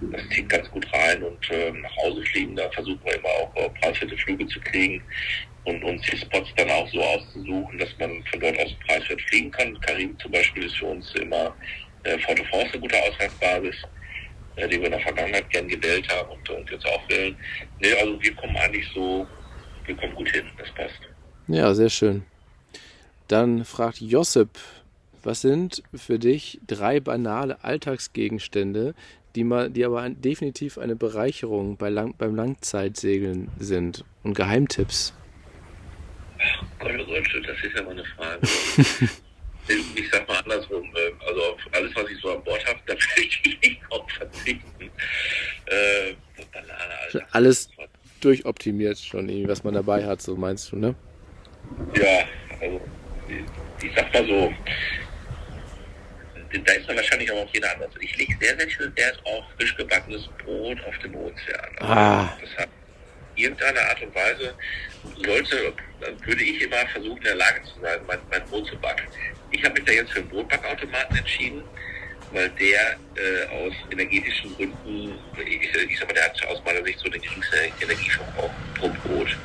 das 0.01 0.21
zieht 0.29 0.49
ganz 0.49 0.69
gut 0.71 0.85
rein 0.93 1.21
und 1.23 1.51
äh, 1.51 1.71
nach 1.71 1.95
Hause 1.97 2.23
fliegen, 2.23 2.55
da 2.55 2.69
versuchen 2.71 2.99
wir 3.03 3.15
immer 3.15 3.29
auch 3.29 3.55
äh, 3.55 3.69
preiswerte 3.79 4.17
Flüge 4.17 4.47
zu 4.47 4.59
kriegen 4.61 5.03
und 5.65 5.83
uns 5.83 6.01
die 6.01 6.17
Spots 6.17 6.49
dann 6.57 6.69
auch 6.71 6.89
so 6.89 7.01
auszusuchen, 7.01 7.77
dass 7.77 7.89
man 7.99 8.23
von 8.25 8.39
dort 8.39 8.57
aus 8.59 8.73
preiswert 8.87 9.21
fliegen 9.21 9.51
kann. 9.51 9.79
Karim 9.81 10.17
zum 10.19 10.31
Beispiel 10.31 10.65
ist 10.65 10.77
für 10.77 10.87
uns 10.87 11.13
immer 11.15 11.55
äh, 12.03 12.17
Fort 12.19 12.39
de 12.39 12.45
France 12.47 12.71
eine 12.73 12.81
gute 12.81 12.97
Ausgangsbasis, 13.03 13.75
äh, 14.55 14.67
die 14.67 14.77
wir 14.79 14.85
in 14.85 14.91
der 14.93 14.99
Vergangenheit 15.01 15.47
gern 15.51 15.67
gewählt 15.67 16.07
haben 16.09 16.29
und, 16.31 16.49
und 16.49 16.69
jetzt 16.71 16.85
auch 16.87 17.07
wählen. 17.07 17.35
Nee, 17.79 17.93
also 18.01 18.19
wir 18.19 18.33
kommen 18.33 18.57
eigentlich 18.57 18.87
so, 18.95 19.27
wir 19.85 19.95
kommen 19.95 20.15
gut 20.15 20.29
hin, 20.31 20.45
das 20.57 20.71
passt. 20.71 20.99
Ja, 21.47 21.71
sehr 21.73 21.89
schön. 21.89 22.25
Dann 23.27 23.65
fragt 23.65 24.01
Josip, 24.01 24.49
was 25.23 25.41
sind 25.41 25.83
für 25.95 26.19
dich 26.19 26.59
drei 26.67 26.99
banale 26.99 27.63
Alltagsgegenstände, 27.63 28.93
die, 29.35 29.43
mal, 29.43 29.69
die 29.69 29.85
aber 29.85 30.09
definitiv 30.09 30.77
eine 30.77 30.95
Bereicherung 30.95 31.77
bei 31.77 31.89
Lang, 31.89 32.15
beim 32.17 32.35
Langzeitsegeln 32.35 33.49
sind 33.57 34.03
und 34.23 34.35
Geheimtipps? 34.35 35.13
Gott, 36.79 36.91
oh 36.99 37.05
Gott, 37.05 37.47
das 37.47 37.57
ist 37.63 37.75
ja 37.75 37.83
mal 37.83 37.91
eine 37.91 38.05
Frage. 38.05 38.41
ich 39.95 40.09
sag 40.11 40.27
mal 40.27 40.37
andersrum, 40.39 40.83
äh, 40.83 41.25
also 41.25 41.41
auf 41.41 41.59
alles, 41.71 41.95
was 41.95 42.09
ich 42.09 42.21
so 42.21 42.35
an 42.35 42.43
Bord 42.43 42.65
habe, 42.67 42.79
da 42.85 42.93
möchte 42.93 43.21
ich 43.21 43.61
nicht 43.61 43.81
drauf 43.89 44.05
verzichten. 44.11 44.91
Äh, 45.65 46.13
banale 46.51 47.25
Alles 47.31 47.69
durchoptimiert 48.19 48.99
schon, 48.99 49.29
was 49.47 49.63
man 49.63 49.73
dabei 49.73 50.05
hat, 50.05 50.21
so 50.21 50.35
meinst 50.35 50.71
du, 50.71 50.75
ne? 50.77 50.95
Ja, 51.95 52.25
also 52.59 52.81
ich 53.81 53.91
sag 53.95 54.13
mal 54.13 54.25
so, 54.25 54.53
da 56.65 56.73
ist 56.73 56.87
dann 56.87 56.95
wahrscheinlich 56.95 57.31
auch 57.31 57.47
jeder 57.51 57.71
anders. 57.73 57.89
Ich 57.99 58.15
lege 58.17 58.35
sehr, 58.39 58.57
sehr 58.57 58.67
viel 58.67 58.95
Wert 58.95 59.19
auf 59.25 59.43
frisch 59.57 59.75
gebackenes 59.75 60.29
Brot 60.43 60.77
auf 60.85 60.97
dem 60.99 61.15
Ozean. 61.15 61.69
Ah. 61.79 62.29
Das 62.39 62.57
hat 62.57 62.69
irgendeine 63.35 63.79
Art 63.81 64.01
und 64.01 64.13
Weise 64.13 64.53
sollte, 65.25 65.73
würde 66.25 66.43
ich 66.43 66.61
immer 66.61 66.87
versuchen, 66.91 67.17
in 67.17 67.23
der 67.23 67.35
Lage 67.35 67.61
zu 67.63 67.81
sein, 67.81 67.99
mein, 68.07 68.19
mein 68.29 68.43
Brot 68.45 68.67
zu 68.67 68.77
backen. 68.77 69.07
Ich 69.51 69.63
habe 69.63 69.73
mich 69.75 69.85
da 69.85 69.91
jetzt 69.91 70.11
für 70.11 70.19
einen 70.19 70.29
Brotbackautomaten 70.29 71.17
entschieden, 71.17 71.63
weil 72.31 72.49
der 72.49 72.97
äh, 73.15 73.45
aus 73.49 73.73
energetischen 73.91 74.55
Gründen, 74.55 75.13
ich, 75.45 75.75
ich 75.75 75.99
sag 75.99 76.07
mal, 76.07 76.13
der 76.13 76.25
hat 76.25 76.45
aus 76.47 76.61
meiner 76.65 76.83
Sicht 76.83 76.99
so 76.99 77.09
den 77.09 77.21
geringsten 77.21 77.55
Energieverbrauch 77.81 78.51
pro 78.75 78.89
Brot. 78.89 79.37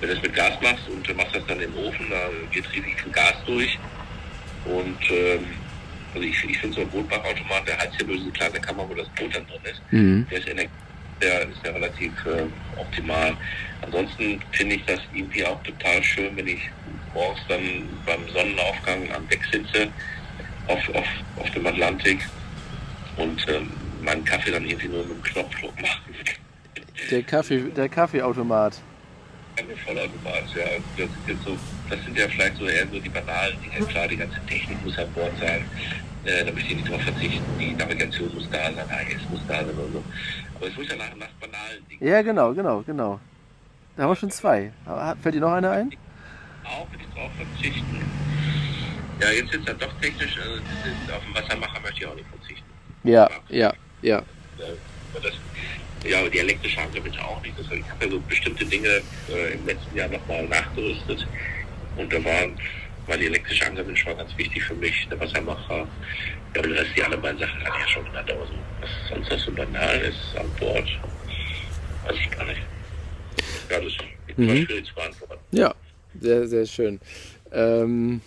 Wenn 0.00 0.08
du 0.10 0.16
es 0.16 0.22
mit 0.22 0.34
Gas 0.34 0.52
machst 0.62 0.88
und 0.88 1.06
du 1.08 1.14
machst 1.14 1.34
das 1.34 1.46
dann 1.46 1.60
im 1.60 1.76
Ofen, 1.76 2.10
da 2.10 2.28
geht 2.50 2.70
riesig 2.72 3.00
viel 3.00 3.12
Gas 3.12 3.34
durch. 3.46 3.78
Und 4.64 4.98
ähm, 5.10 5.46
Also 6.14 6.26
ich, 6.26 6.44
ich 6.44 6.58
finde 6.58 6.76
so 6.76 6.82
ein 6.82 6.88
Brotbackautomat, 6.88 7.66
der 7.66 7.78
hat 7.78 7.90
ja 7.98 8.06
nur 8.06 8.16
diese 8.16 8.30
kleine 8.30 8.60
Kammer, 8.60 8.88
wo 8.88 8.94
das 8.94 9.08
Brot 9.10 9.34
dann 9.34 9.46
drin 9.46 9.60
ist. 9.64 9.82
Mhm. 9.90 10.26
Der 10.30 10.38
ist 10.38 10.48
Energie 10.48 10.70
der 11.20 11.42
ist 11.42 11.64
ja 11.64 11.72
relativ 11.72 12.12
äh, 12.26 12.46
optimal. 12.78 13.36
Ansonsten 13.82 14.40
finde 14.52 14.76
ich 14.76 14.84
das 14.84 15.00
irgendwie 15.12 15.44
auch 15.44 15.62
total 15.62 16.02
schön, 16.02 16.36
wenn 16.36 16.46
ich 16.46 16.70
morgens 17.12 17.40
dann 17.48 17.60
beim 18.06 18.28
Sonnenaufgang 18.32 19.10
am 19.14 19.26
Deck 19.28 19.40
sitze 19.50 19.88
auf, 20.66 20.88
auf, 20.94 21.06
auf 21.36 21.50
dem 21.50 21.66
Atlantik 21.66 22.26
und 23.16 23.44
ähm, 23.48 23.70
meinen 24.02 24.24
Kaffee 24.24 24.50
dann 24.50 24.64
irgendwie 24.64 24.88
nur 24.88 25.04
mit 25.04 25.16
dem 25.16 25.22
Knopfdruck 25.22 25.80
machen. 25.80 26.00
Der 27.10 27.22
Kaffee, 27.22 27.60
der 27.70 27.88
Kaffeeautomat. 27.88 28.80
Vollautomat, 29.84 30.44
ja. 30.54 30.64
Das, 30.96 31.08
sind 31.26 31.42
so, 31.44 31.56
das 31.90 32.02
sind 32.04 32.18
ja 32.18 32.28
vielleicht 32.28 32.56
so 32.56 32.66
eher 32.66 32.86
so 32.88 32.98
die 32.98 33.08
banalen 33.08 33.56
Dinge. 33.60 33.86
Klar, 33.86 34.08
die 34.08 34.16
ganze 34.16 34.40
Technik 34.46 34.84
muss 34.84 34.98
an 34.98 35.10
Bord 35.12 35.32
sein. 35.40 35.64
Äh, 36.24 36.44
da 36.44 36.52
möchte 36.52 36.70
ich 36.70 36.76
nicht 36.76 36.90
drauf 36.90 37.02
verzichten. 37.02 37.44
Die 37.58 37.72
Navigation 37.74 38.32
muss 38.34 38.48
da 38.50 38.72
sein, 38.72 38.90
AES 38.90 39.28
muss 39.30 39.40
da 39.46 39.64
sein 39.64 39.68
und 39.68 39.92
so. 39.92 40.04
Aber 40.56 40.66
es 40.66 40.76
muss 40.76 40.88
ja 40.88 40.96
nach, 40.96 41.14
nach 41.16 41.28
banalen 41.40 41.86
Dingen. 41.88 42.06
Ja, 42.06 42.22
genau, 42.22 42.54
genau, 42.54 42.82
genau. 42.82 43.20
Da 43.96 44.02
haben 44.02 44.10
wir 44.10 44.16
schon 44.16 44.30
zwei. 44.30 44.72
Fällt 45.22 45.34
dir 45.34 45.40
noch 45.40 45.52
einer 45.52 45.70
ein? 45.70 45.94
Auch 46.64 46.90
will 46.90 47.00
ich 47.00 47.14
drauf 47.14 47.30
verzichten. 47.36 48.02
Ja, 49.20 49.30
jetzt 49.30 49.54
ist 49.54 49.68
er 49.68 49.74
doch 49.74 49.92
technisch, 50.00 50.36
also 50.38 50.56
auf 51.14 51.22
den 51.24 51.34
Wassermacher 51.34 51.80
möchte 51.80 52.00
ich 52.00 52.06
auch 52.06 52.14
nicht 52.14 52.28
verzichten. 52.28 52.64
Ja, 53.04 53.30
ja, 53.48 53.72
ja. 54.02 54.22
ja. 54.58 54.66
Das, 55.22 55.32
ja, 56.04 56.20
aber 56.20 56.30
die 56.30 56.38
elektrische 56.38 56.80
Anker 56.80 57.00
bitte 57.00 57.22
auch 57.24 57.40
nicht. 57.42 57.58
Das, 57.58 57.66
ich 57.66 57.88
habe 57.88 58.04
ja 58.04 58.10
so 58.10 58.20
bestimmte 58.20 58.64
Dinge 58.64 59.02
äh, 59.28 59.54
im 59.54 59.66
letzten 59.66 59.96
Jahr 59.96 60.08
nochmal 60.08 60.46
nachgerüstet. 60.46 61.26
Und 61.96 62.12
da 62.12 62.24
waren, 62.24 62.56
war 63.06 63.16
die 63.16 63.26
elektrische 63.26 63.66
Anker 63.66 63.84
schon 63.96 64.16
ganz 64.16 64.36
wichtig 64.36 64.62
für 64.62 64.74
mich, 64.74 65.06
der 65.08 65.20
Wassermacher. 65.20 65.86
Ja, 66.54 66.62
und 66.62 66.72
Rest, 66.72 66.90
die 66.96 67.02
anderen 67.02 67.22
beiden 67.22 67.38
Sachen 67.40 67.60
hatte 67.64 67.72
ich 67.78 67.86
ja 67.86 67.88
schon 67.88 68.04
genannt. 68.04 68.30
Aber 68.30 68.46
so, 68.46 68.52
was 68.80 68.90
sonst 69.08 69.30
noch 69.30 69.38
so 69.38 69.52
banal 69.52 70.00
ist 70.00 70.38
an 70.38 70.46
Bord, 70.58 70.88
weiß 72.06 72.16
ich 72.18 72.30
gar 72.30 72.44
nicht. 72.44 72.60
Ja, 73.70 73.80
das 73.80 73.92
ist 73.92 74.38
mhm. 74.38 74.64
schwierig 74.64 74.86
zu 74.86 74.94
beantworten. 74.94 75.38
Ja, 75.52 75.74
sehr, 76.20 76.46
sehr 76.46 76.66
schön. 76.66 77.00
Ähm, 77.52 78.20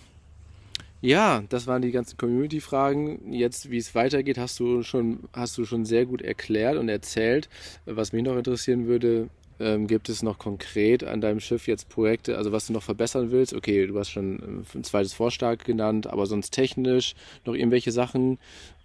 ja, 1.02 1.44
das 1.50 1.68
waren 1.68 1.82
die 1.82 1.92
ganzen 1.92 2.18
Community-Fragen. 2.18 3.32
Jetzt, 3.32 3.70
wie 3.70 3.78
es 3.78 3.94
weitergeht, 3.94 4.38
hast 4.38 4.60
du 4.60 4.84
schon, 4.84 5.20
hast 5.34 5.58
du 5.58 5.66
schon 5.66 5.86
sehr 5.86 6.06
gut 6.06 6.22
erklärt 6.22 6.78
und 6.78 6.90
erzählt. 6.90 7.50
Was 7.86 8.14
mich 8.14 8.24
noch 8.24 8.38
interessieren 8.38 8.88
würde, 8.88 9.30
ähm, 9.60 9.88
gibt 9.88 10.10
es 10.10 10.22
noch 10.22 10.38
konkret 10.38 11.04
an 11.04 11.22
deinem 11.22 11.40
Schiff 11.40 11.68
jetzt 11.68 11.90
Projekte, 11.90 12.38
also 12.38 12.52
was 12.52 12.68
du 12.68 12.74
noch 12.74 12.84
verbessern 12.84 13.32
willst? 13.32 13.54
Okay, 13.54 13.88
du 13.88 13.98
hast 13.98 14.10
schon 14.10 14.66
ein 14.74 14.84
zweites 14.84 15.14
Vorstark 15.14 15.66
genannt, 15.66 16.08
aber 16.08 16.26
sonst 16.28 16.52
technisch 16.52 17.16
noch 17.46 17.56
irgendwelche 17.56 17.92
Sachen, 17.92 18.38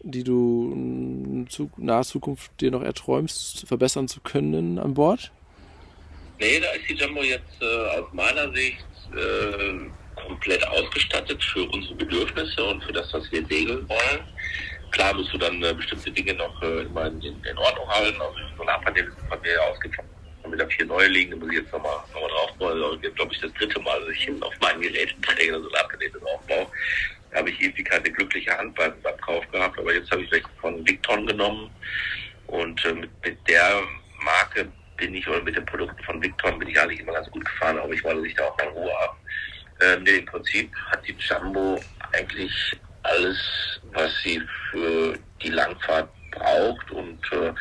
die 0.03 0.25
du 0.25 0.73
in 0.73 1.49
naher 1.77 2.05
Zukunft 2.05 2.53
dir 2.61 2.71
noch 2.71 2.83
erträumst, 2.83 3.67
verbessern 3.67 4.09
zu 4.09 4.21
können 4.21 4.79
an 4.79 4.95
Bord? 4.95 5.31
Nee, 6.41 6.59
da 6.59 6.71
ist 6.73 6.89
die 6.89 6.95
Jumbo 6.95 7.23
jetzt 7.23 7.61
äh, 7.61 7.99
aus 7.99 8.13
meiner 8.13 8.51
Sicht 8.53 8.85
äh, 9.15 9.91
komplett 10.15 10.67
ausgestattet 10.69 11.43
für 11.45 11.65
unsere 11.71 11.95
Bedürfnisse 11.95 12.65
und 12.65 12.83
für 12.85 12.93
das, 12.93 13.13
was 13.13 13.31
wir 13.31 13.45
segeln 13.47 13.89
wollen. 13.89 14.21
Klar 14.93 15.15
musst 15.15 15.33
du 15.33 15.39
dann 15.39 15.63
äh, 15.63 15.73
bestimmte 15.73 16.11
Dinge 16.11 16.35
noch 16.35 16.63
äh, 16.63 16.83
immer 16.83 17.07
in, 17.07 17.23
in, 17.23 17.59
Ordnung 17.59 17.89
halten. 17.89 18.21
Also 18.21 18.37
die 18.39 18.57
Solarpaneele 18.57 19.11
sind 19.11 19.29
von 19.29 19.41
mir 19.41 19.63
ausgefallen. 19.63 20.09
Und 20.43 20.53
wieder 20.53 20.69
vier 20.69 20.87
neue 20.87 21.07
liegen, 21.09 21.31
da 21.31 21.37
muss 21.37 21.51
ich 21.51 21.61
jetzt 21.61 21.73
nochmal 21.73 21.97
noch 22.13 22.21
mal 22.21 22.29
drauf 22.29 22.51
wollen. 22.59 22.83
Also, 22.83 22.99
glaube 22.99 23.33
ich, 23.33 23.41
das 23.41 23.53
dritte 23.55 23.81
Mal, 23.81 24.01
dass 24.01 24.11
ich 24.11 24.43
auf 24.43 24.53
meinen 24.61 24.83
Geräten 24.83 25.23
träge, 25.23 25.61
Solarpaneele 25.61 26.19
draufbaue. 26.19 26.67
Da 27.31 27.39
habe 27.39 27.51
ich 27.51 27.61
irgendwie 27.61 27.85
keine 27.85 28.11
glückliche 28.11 28.57
Hand 28.57 28.75
beim, 28.75 28.93
beim 29.03 29.17
Kauf 29.19 29.51
gehabt, 29.51 29.79
aber 29.79 29.95
jetzt 29.95 30.11
habe 30.11 30.23
ich 30.23 30.31
welche 30.31 30.49
von 30.61 30.87
Victon 30.87 31.27
genommen. 31.27 31.71
Und 32.49 32.85
äh, 32.85 32.93
mit, 32.93 33.11
mit 33.25 33.39
der 33.49 33.81
Marke 34.23 34.71
bin 34.99 35.15
ich, 35.15 35.27
oder 35.27 35.43
mit 35.43 35.57
den 35.57 35.65
Produkten 35.65 36.03
von 36.05 36.23
Victon 36.23 36.59
bin 36.59 36.69
ich 36.69 36.79
eigentlich 36.79 37.01
immer 37.01 37.13
ganz 37.13 37.31
gut 37.31 37.45
gefahren, 37.45 37.79
aber 37.79 37.95
ich 37.95 38.05
wollte 38.05 38.23
sich 38.23 38.35
da 38.35 38.45
auch 38.45 38.59
mal 38.59 38.69
Ruhe 38.69 38.99
ab. 38.99 39.17
Ähm, 39.83 40.03
nee, 40.05 40.19
im 40.19 40.27
Prinzip 40.27 40.71
hat 40.91 41.07
die 41.07 41.17
Jumbo 41.19 41.81
eigentlich 42.13 42.81
alles, 43.03 43.39
was 43.93 44.11
sie 44.23 44.41
für 44.71 45.19
die 45.43 45.49
Langfahrt 45.49 46.09
braucht 46.31 46.91
und 46.91 47.21
äh, 47.33 47.53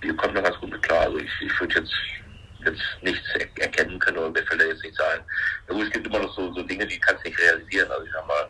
wir 0.00 0.16
kommen 0.16 0.34
da 0.34 0.40
ganz 0.40 0.56
gut 0.58 0.70
mit 0.70 0.82
klar. 0.82 1.02
Also 1.02 1.18
ich, 1.18 1.30
ich 1.40 1.60
würde 1.60 1.80
jetzt 1.80 1.94
jetzt 2.64 2.82
nichts 3.02 3.26
er 3.34 3.62
erkennen 3.62 3.98
können 3.98 4.18
oder 4.18 4.30
mir 4.30 4.46
fällt 4.46 4.60
da 4.60 4.64
jetzt 4.64 4.82
nichts 4.82 4.98
ein. 5.00 5.20
Ja, 5.68 5.82
es 5.82 5.90
gibt 5.90 6.06
immer 6.06 6.18
noch 6.18 6.34
so, 6.34 6.52
so 6.54 6.62
Dinge, 6.62 6.86
die 6.86 6.98
kannst 6.98 7.24
du 7.24 7.28
nicht 7.28 7.40
realisieren. 7.40 7.90
Also 7.90 8.04
ich 8.04 8.12
sag 8.12 8.26
mal, 8.26 8.48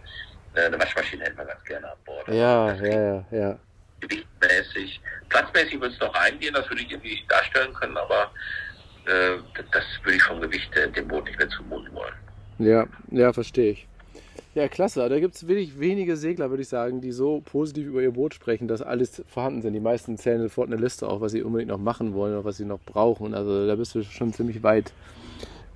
äh, 0.55 0.67
eine 0.67 0.79
Waschmaschine 0.79 1.25
hätten 1.25 1.39
wir 1.39 1.45
ganz 1.45 1.65
gerne 1.65 1.91
an 1.91 1.99
Bord. 2.05 2.29
Ja, 2.29 2.73
ja, 2.75 2.85
ja, 2.85 3.25
ja. 3.31 3.59
Gewichtmäßig, 4.01 5.01
platzmäßig 5.29 5.81
würde 5.81 5.95
es 5.95 6.01
noch 6.01 6.15
eingehen, 6.15 6.55
das 6.55 6.69
würde 6.69 6.83
ich 6.83 6.91
irgendwie 6.91 7.25
darstellen 7.29 7.73
können, 7.75 7.97
aber 7.97 8.31
äh, 9.07 9.37
das 9.73 9.85
würde 10.03 10.17
ich 10.17 10.23
vom 10.23 10.41
Gewicht 10.41 10.75
äh, 10.77 10.91
dem 10.91 11.09
Boot 11.09 11.25
nicht 11.25 11.39
mehr 11.39 11.49
zumuten 11.49 11.93
wollen. 11.95 12.15
Ja, 12.59 12.87
ja, 13.11 13.33
verstehe 13.33 13.73
ich. 13.73 13.87
Ja, 14.55 14.69
klasse. 14.69 15.09
Da 15.09 15.19
gibt 15.19 15.35
es 15.35 15.49
wirklich 15.49 15.81
wenige 15.81 16.17
Segler, 16.17 16.51
würde 16.51 16.63
ich 16.63 16.69
sagen, 16.69 17.01
die 17.01 17.11
so 17.11 17.41
positiv 17.41 17.87
über 17.87 18.03
ihr 18.03 18.13
Boot 18.13 18.35
sprechen, 18.35 18.69
dass 18.69 18.83
alles 18.83 19.25
vorhanden 19.27 19.63
sind. 19.63 19.73
Die 19.73 19.81
meisten 19.81 20.17
zählen 20.17 20.41
sofort 20.41 20.69
eine 20.69 20.81
Liste 20.81 21.09
auf, 21.09 21.21
was 21.21 21.33
sie 21.33 21.43
unbedingt 21.43 21.71
noch 21.71 21.79
machen 21.79 22.15
wollen 22.15 22.35
oder 22.35 22.45
was 22.45 22.59
sie 22.59 22.65
noch 22.65 22.79
brauchen. 22.87 23.35
Also 23.35 23.67
da 23.67 23.75
bist 23.75 23.97
du 23.97 24.05
schon 24.05 24.33
ziemlich 24.33 24.63
weit. 24.63 24.93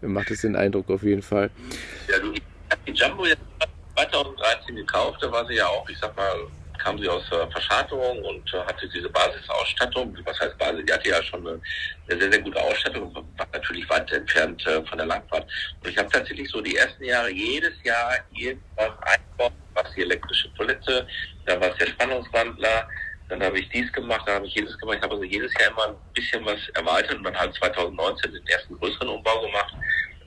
Macht 0.01 0.31
es 0.31 0.43
den 0.43 0.55
Eindruck 0.55 0.91
auf 0.91 1.03
jeden 1.03 1.23
Fall. 1.23 1.51
Ja, 2.09 2.21
du, 2.21 2.29
habe 2.29 2.81
die 2.87 2.93
Jumbo 2.93 3.27
jetzt 3.27 3.43
2013 3.97 4.77
gekauft. 4.77 5.19
Da 5.23 5.33
war 5.33 5.45
sie 5.47 5.55
ja 5.55 5.67
auch, 5.67 5.89
ich 5.89 5.99
sag 5.99 6.17
mal, 6.17 6.33
kam 6.79 6.99
sie 6.99 7.09
aus 7.09 7.25
äh, 7.31 7.51
Verscharterung 7.51 8.23
und 8.23 8.55
äh, 8.55 8.59
hatte 8.59 8.89
diese 8.89 9.09
Basisausstattung. 9.09 10.17
Was 10.25 10.41
heißt 10.41 10.57
Basis? 10.59 10.85
Die 10.87 10.93
hatte 10.93 11.09
ja 11.09 11.23
schon 11.23 11.47
eine, 11.47 11.61
eine 12.09 12.21
sehr, 12.21 12.33
sehr 12.33 12.43
gute 12.43 12.61
Ausstattung, 12.61 13.15
war 13.15 13.47
natürlich 13.53 13.89
weit 13.91 14.11
entfernt 14.13 14.67
äh, 14.67 14.85
von 14.85 14.99
der 14.99 15.07
Langfahrt. 15.07 15.47
Und 15.83 15.91
ich 15.91 15.99
habe 15.99 16.09
tatsächlich 16.11 16.49
so 16.51 16.61
die 16.61 16.77
ersten 16.77 17.05
Jahre 17.05 17.31
jedes 17.31 17.75
Jahr 17.85 18.15
irgendwas 18.33 18.93
eingebaut, 19.03 19.53
was 19.75 19.93
die 19.95 20.03
elektrische 20.03 20.53
Toilette, 20.55 21.07
da 21.47 21.61
war 21.61 21.71
es 21.71 21.77
der 21.77 21.87
Spannungswandler, 21.87 22.89
dann 23.29 23.43
habe 23.43 23.59
ich 23.59 23.69
dies 23.69 23.93
gemacht, 23.93 24.23
dann 24.27 24.37
habe 24.37 24.47
ich 24.47 24.55
jedes 24.55 24.77
gemacht. 24.79 24.97
Ich 24.97 25.03
habe 25.03 25.15
also 25.15 25.25
jedes 25.25 25.53
Jahr 25.55 25.71
immer 25.71 25.89
ein 25.89 25.97
bisschen 26.15 26.45
was 26.45 26.59
erweitert 26.75 27.17
und 27.17 27.25
dann 27.25 27.39
halt 27.39 27.55
2019 27.55 28.33
den 28.33 28.47
ersten 28.47 28.79
größeren 28.79 29.09
Umbau 29.09 29.43
gemacht 29.43 29.75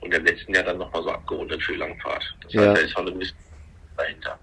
und 0.00 0.14
im 0.14 0.24
letzten 0.24 0.54
Jahr 0.54 0.64
dann 0.64 0.78
nochmal 0.78 1.02
so 1.02 1.10
abgerundet 1.10 1.62
für 1.62 1.72
die 1.72 1.78
Langfahrt. 1.78 2.22
Das 2.42 2.54
heißt, 2.54 2.66
ja. 2.66 2.74
da 2.74 2.80
ist 2.80 2.92
schon 2.92 3.08
ein 3.08 3.18
bisschen 3.18 3.36
dahinter. 3.96 4.38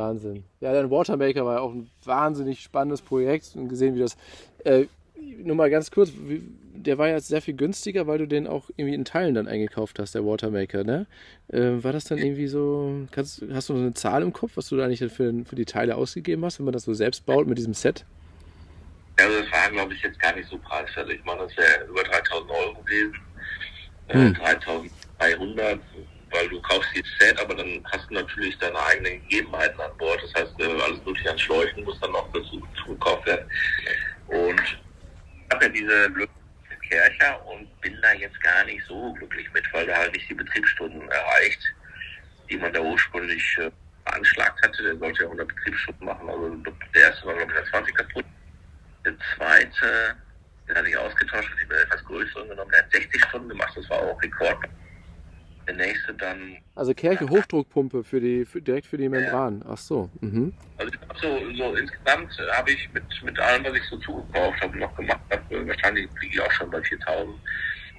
Wahnsinn. 0.00 0.44
Ja, 0.60 0.72
dein 0.72 0.90
Watermaker 0.90 1.44
war 1.44 1.56
ja 1.56 1.60
auch 1.60 1.72
ein 1.72 1.90
wahnsinnig 2.04 2.60
spannendes 2.60 3.02
Projekt 3.02 3.52
und 3.54 3.68
gesehen, 3.68 3.94
wie 3.94 4.00
das. 4.00 4.16
Äh, 4.64 4.86
nur 5.38 5.54
mal 5.54 5.68
ganz 5.68 5.90
kurz, 5.90 6.12
wie, 6.16 6.42
der 6.74 6.96
war 6.96 7.08
jetzt 7.08 7.28
sehr 7.28 7.42
viel 7.42 7.54
günstiger, 7.54 8.06
weil 8.06 8.18
du 8.18 8.26
den 8.26 8.46
auch 8.46 8.70
irgendwie 8.76 8.94
in 8.94 9.04
Teilen 9.04 9.34
dann 9.34 9.48
eingekauft 9.48 9.98
hast, 9.98 10.14
der 10.14 10.24
Watermaker, 10.24 10.82
ne? 10.82 11.06
Äh, 11.48 11.84
war 11.84 11.92
das 11.92 12.04
dann 12.04 12.18
irgendwie 12.18 12.46
so, 12.46 13.06
kannst, 13.10 13.44
hast 13.52 13.68
du 13.68 13.74
eine 13.74 13.92
Zahl 13.92 14.22
im 14.22 14.32
Kopf, 14.32 14.52
was 14.54 14.68
du 14.68 14.76
da 14.76 14.84
eigentlich 14.84 15.00
für, 15.12 15.44
für 15.44 15.56
die 15.56 15.66
Teile 15.66 15.96
ausgegeben 15.96 16.42
hast, 16.44 16.58
wenn 16.58 16.64
man 16.64 16.72
das 16.72 16.84
so 16.84 16.94
selbst 16.94 17.26
baut 17.26 17.46
mit 17.46 17.58
diesem 17.58 17.74
Set? 17.74 18.06
Ja, 19.18 19.26
also 19.26 19.40
das 19.40 19.52
war, 19.52 19.70
glaube 19.70 19.92
ich, 19.92 20.02
jetzt 20.02 20.18
gar 20.18 20.34
nicht 20.34 20.48
so 20.48 20.56
preiswert. 20.58 21.10
Ich 21.10 21.24
meine, 21.24 21.42
das 21.42 21.54
wäre 21.56 21.84
über 21.86 22.02
3000 22.02 22.50
Euro 22.50 22.74
gewesen. 22.82 23.16
Äh, 24.08 24.14
hm. 24.14 24.34
3200 24.34 25.80
weil 26.30 26.48
du 26.48 26.60
kaufst 26.62 26.90
die 26.94 27.04
Set, 27.18 27.38
aber 27.40 27.54
dann 27.54 27.84
hast 27.92 28.08
du 28.10 28.14
natürlich 28.14 28.56
deine 28.58 28.78
eigenen 28.78 29.20
Gegebenheiten 29.22 29.80
an 29.80 29.96
Bord. 29.98 30.20
Das 30.22 30.34
heißt, 30.42 30.60
äh, 30.60 30.80
alles 30.82 31.04
mögliche 31.04 31.30
an 31.30 31.38
Schläuchen 31.38 31.84
muss 31.84 31.98
dann 32.00 32.12
noch 32.12 32.28
dazu 32.32 32.60
gekauft 32.86 33.26
werden. 33.26 33.48
Und 34.28 34.60
ich 34.60 35.52
habe 35.52 35.64
ja 35.64 35.70
diese 35.70 36.10
Glück 36.12 36.30
Kercher 36.90 37.46
und 37.46 37.80
bin 37.80 37.96
da 38.02 38.12
jetzt 38.14 38.40
gar 38.42 38.64
nicht 38.64 38.84
so 38.86 39.12
glücklich 39.14 39.50
mit, 39.52 39.64
weil 39.72 39.86
der 39.86 39.96
halt 39.96 40.12
nicht 40.12 40.28
die 40.28 40.34
Betriebsstunden 40.34 41.08
erreicht, 41.08 41.60
die 42.50 42.58
man 42.58 42.72
da 42.72 42.80
ursprünglich 42.80 43.58
äh, 43.58 43.70
hatte. 44.06 44.82
Der 44.82 44.96
sollte 44.98 45.20
ja 45.20 45.26
100 45.26 45.48
Betriebsstunden 45.48 46.06
machen. 46.06 46.28
Also 46.28 46.56
der 46.94 47.02
erste 47.02 47.26
war, 47.26 47.34
glaube 47.34 47.52
ich, 47.52 47.70
20 47.70 47.94
kaputt. 47.94 48.24
Der 49.04 49.14
zweite, 49.36 50.16
den 50.68 50.76
hatte 50.76 50.88
ich 50.88 50.96
ausgetauscht, 50.96 51.50
ich 51.62 51.68
bin 51.68 51.78
etwas 51.78 52.04
größeren 52.04 52.48
genommen. 52.48 52.70
Der 52.72 52.82
hat 52.82 52.92
60 52.92 53.24
Stunden 53.24 53.48
gemacht, 53.48 53.72
das 53.76 53.88
war 53.88 53.98
auch 53.98 54.20
Rekord 54.20 54.58
der 55.76 55.86
nächste 55.86 56.14
dann. 56.14 56.56
Also 56.74 56.94
Kerche 56.94 57.28
Hochdruckpumpe 57.28 58.04
für 58.04 58.20
die 58.20 58.44
für, 58.44 58.60
direkt 58.60 58.86
für 58.86 58.96
die 58.96 59.08
Membran. 59.08 59.64
Ach 59.68 59.78
so. 59.78 60.10
Mhm. 60.20 60.52
Also 60.78 60.92
so, 61.20 61.54
so 61.56 61.74
insgesamt 61.74 62.30
habe 62.52 62.72
ich 62.72 62.88
mit, 62.92 63.04
mit 63.22 63.38
allem, 63.38 63.64
was 63.64 63.74
ich 63.74 63.84
so 63.84 63.96
zugekauft 63.98 64.60
habe, 64.60 64.78
noch 64.78 64.94
gemacht 64.96 65.20
habe, 65.30 65.68
wahrscheinlich 65.68 66.08
liege 66.20 66.34
ich 66.34 66.40
auch 66.40 66.52
schon 66.52 66.70
bei 66.70 66.82
4000. 66.82 67.34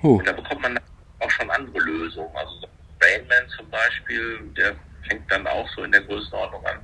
Huh. 0.02 0.18
Und 0.18 0.28
da 0.28 0.32
bekommt 0.32 0.62
man 0.62 0.80
auch 1.20 1.32
schon 1.32 1.50
andere 1.50 1.80
Lösungen. 1.80 2.36
Also 2.36 2.52
so 2.62 2.68
Rainman 3.02 3.50
zum 3.56 3.70
Beispiel, 3.70 4.40
der 4.58 4.76
fängt 5.08 5.32
dann 5.32 5.48
auch 5.48 5.68
so 5.76 5.84
in 5.84 5.92
der 5.92 6.02
Größenordnung 6.02 6.66
an. 6.66 6.80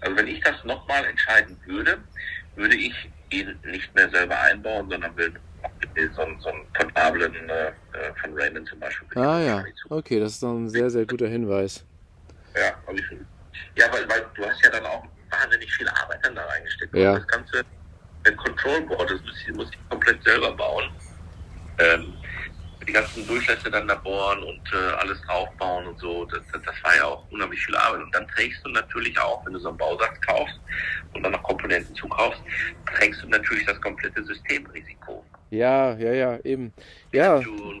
Also 0.00 0.16
wenn 0.16 0.26
ich 0.28 0.40
das 0.40 0.62
nochmal 0.64 1.04
entscheiden 1.04 1.56
würde, 1.66 1.98
würde 2.56 2.76
ich 2.76 2.94
ihn 3.30 3.56
nicht 3.64 3.94
mehr 3.94 4.08
selber 4.10 4.38
einbauen, 4.40 4.88
sondern 4.88 5.16
würde 5.16 5.40
so, 6.14 6.22
so 6.38 6.48
einen 6.50 6.72
portablen 6.72 7.34
äh, 7.48 7.68
äh, 7.68 7.72
von 8.20 8.34
Raymond 8.34 8.68
zum 8.68 8.78
Beispiel. 8.78 9.18
Ah 9.18 9.40
ja, 9.40 9.64
okay, 9.88 10.20
das 10.20 10.32
ist 10.32 10.42
doch 10.42 10.54
ein 10.54 10.68
sehr, 10.68 10.90
sehr 10.90 11.06
guter 11.06 11.28
Hinweis. 11.28 11.84
Ja, 12.54 12.74
also 12.86 13.02
ich, 13.02 13.18
ja 13.76 13.86
weil, 13.92 14.08
weil 14.08 14.24
du 14.34 14.44
hast 14.44 14.62
ja 14.64 14.70
dann 14.70 14.86
auch 14.86 15.04
wahnsinnig 15.30 15.72
viel 15.74 15.88
Arbeit 15.88 16.18
dann 16.22 16.34
da 16.34 16.44
reingesteckt. 16.44 16.94
Ja. 16.94 17.14
Das 17.14 17.26
ganze 17.26 17.64
ein 18.24 18.36
Control 18.36 18.80
Board, 18.82 19.10
das 19.10 19.20
muss 19.22 19.40
ich, 19.40 19.54
muss 19.54 19.70
ich 19.70 19.88
komplett 19.88 20.22
selber 20.22 20.52
bauen. 20.52 20.90
Ähm, 21.78 22.14
die 22.86 22.92
ganzen 22.92 23.26
Durchlässe 23.26 23.70
dann 23.70 23.86
da 23.86 23.94
bohren 23.96 24.42
und 24.42 24.60
äh, 24.72 24.92
alles 24.94 25.20
draufbauen 25.22 25.86
und 25.86 25.98
so, 25.98 26.24
das, 26.24 26.40
das, 26.52 26.62
das, 26.62 26.74
war 26.82 26.96
ja 26.96 27.04
auch 27.04 27.30
unheimlich 27.30 27.60
viel 27.60 27.76
Arbeit. 27.76 28.02
Und 28.02 28.14
dann 28.14 28.26
trägst 28.28 28.64
du 28.64 28.70
natürlich 28.70 29.18
auch, 29.20 29.44
wenn 29.44 29.52
du 29.52 29.58
so 29.58 29.68
einen 29.68 29.76
Bausatz 29.76 30.18
kaufst 30.26 30.58
und 31.14 31.22
dann 31.22 31.32
noch 31.32 31.42
Komponenten 31.42 31.94
zukaufst, 31.94 32.40
trägst 32.86 33.22
du 33.22 33.28
natürlich 33.28 33.66
das 33.66 33.80
komplette 33.82 34.24
Systemrisiko. 34.24 35.24
Ja, 35.50 35.96
ja, 35.96 36.12
ja, 36.12 36.38
eben. 36.44 36.72
Ja. 37.12 37.38
Wenn 37.38 37.44
du 37.44 37.72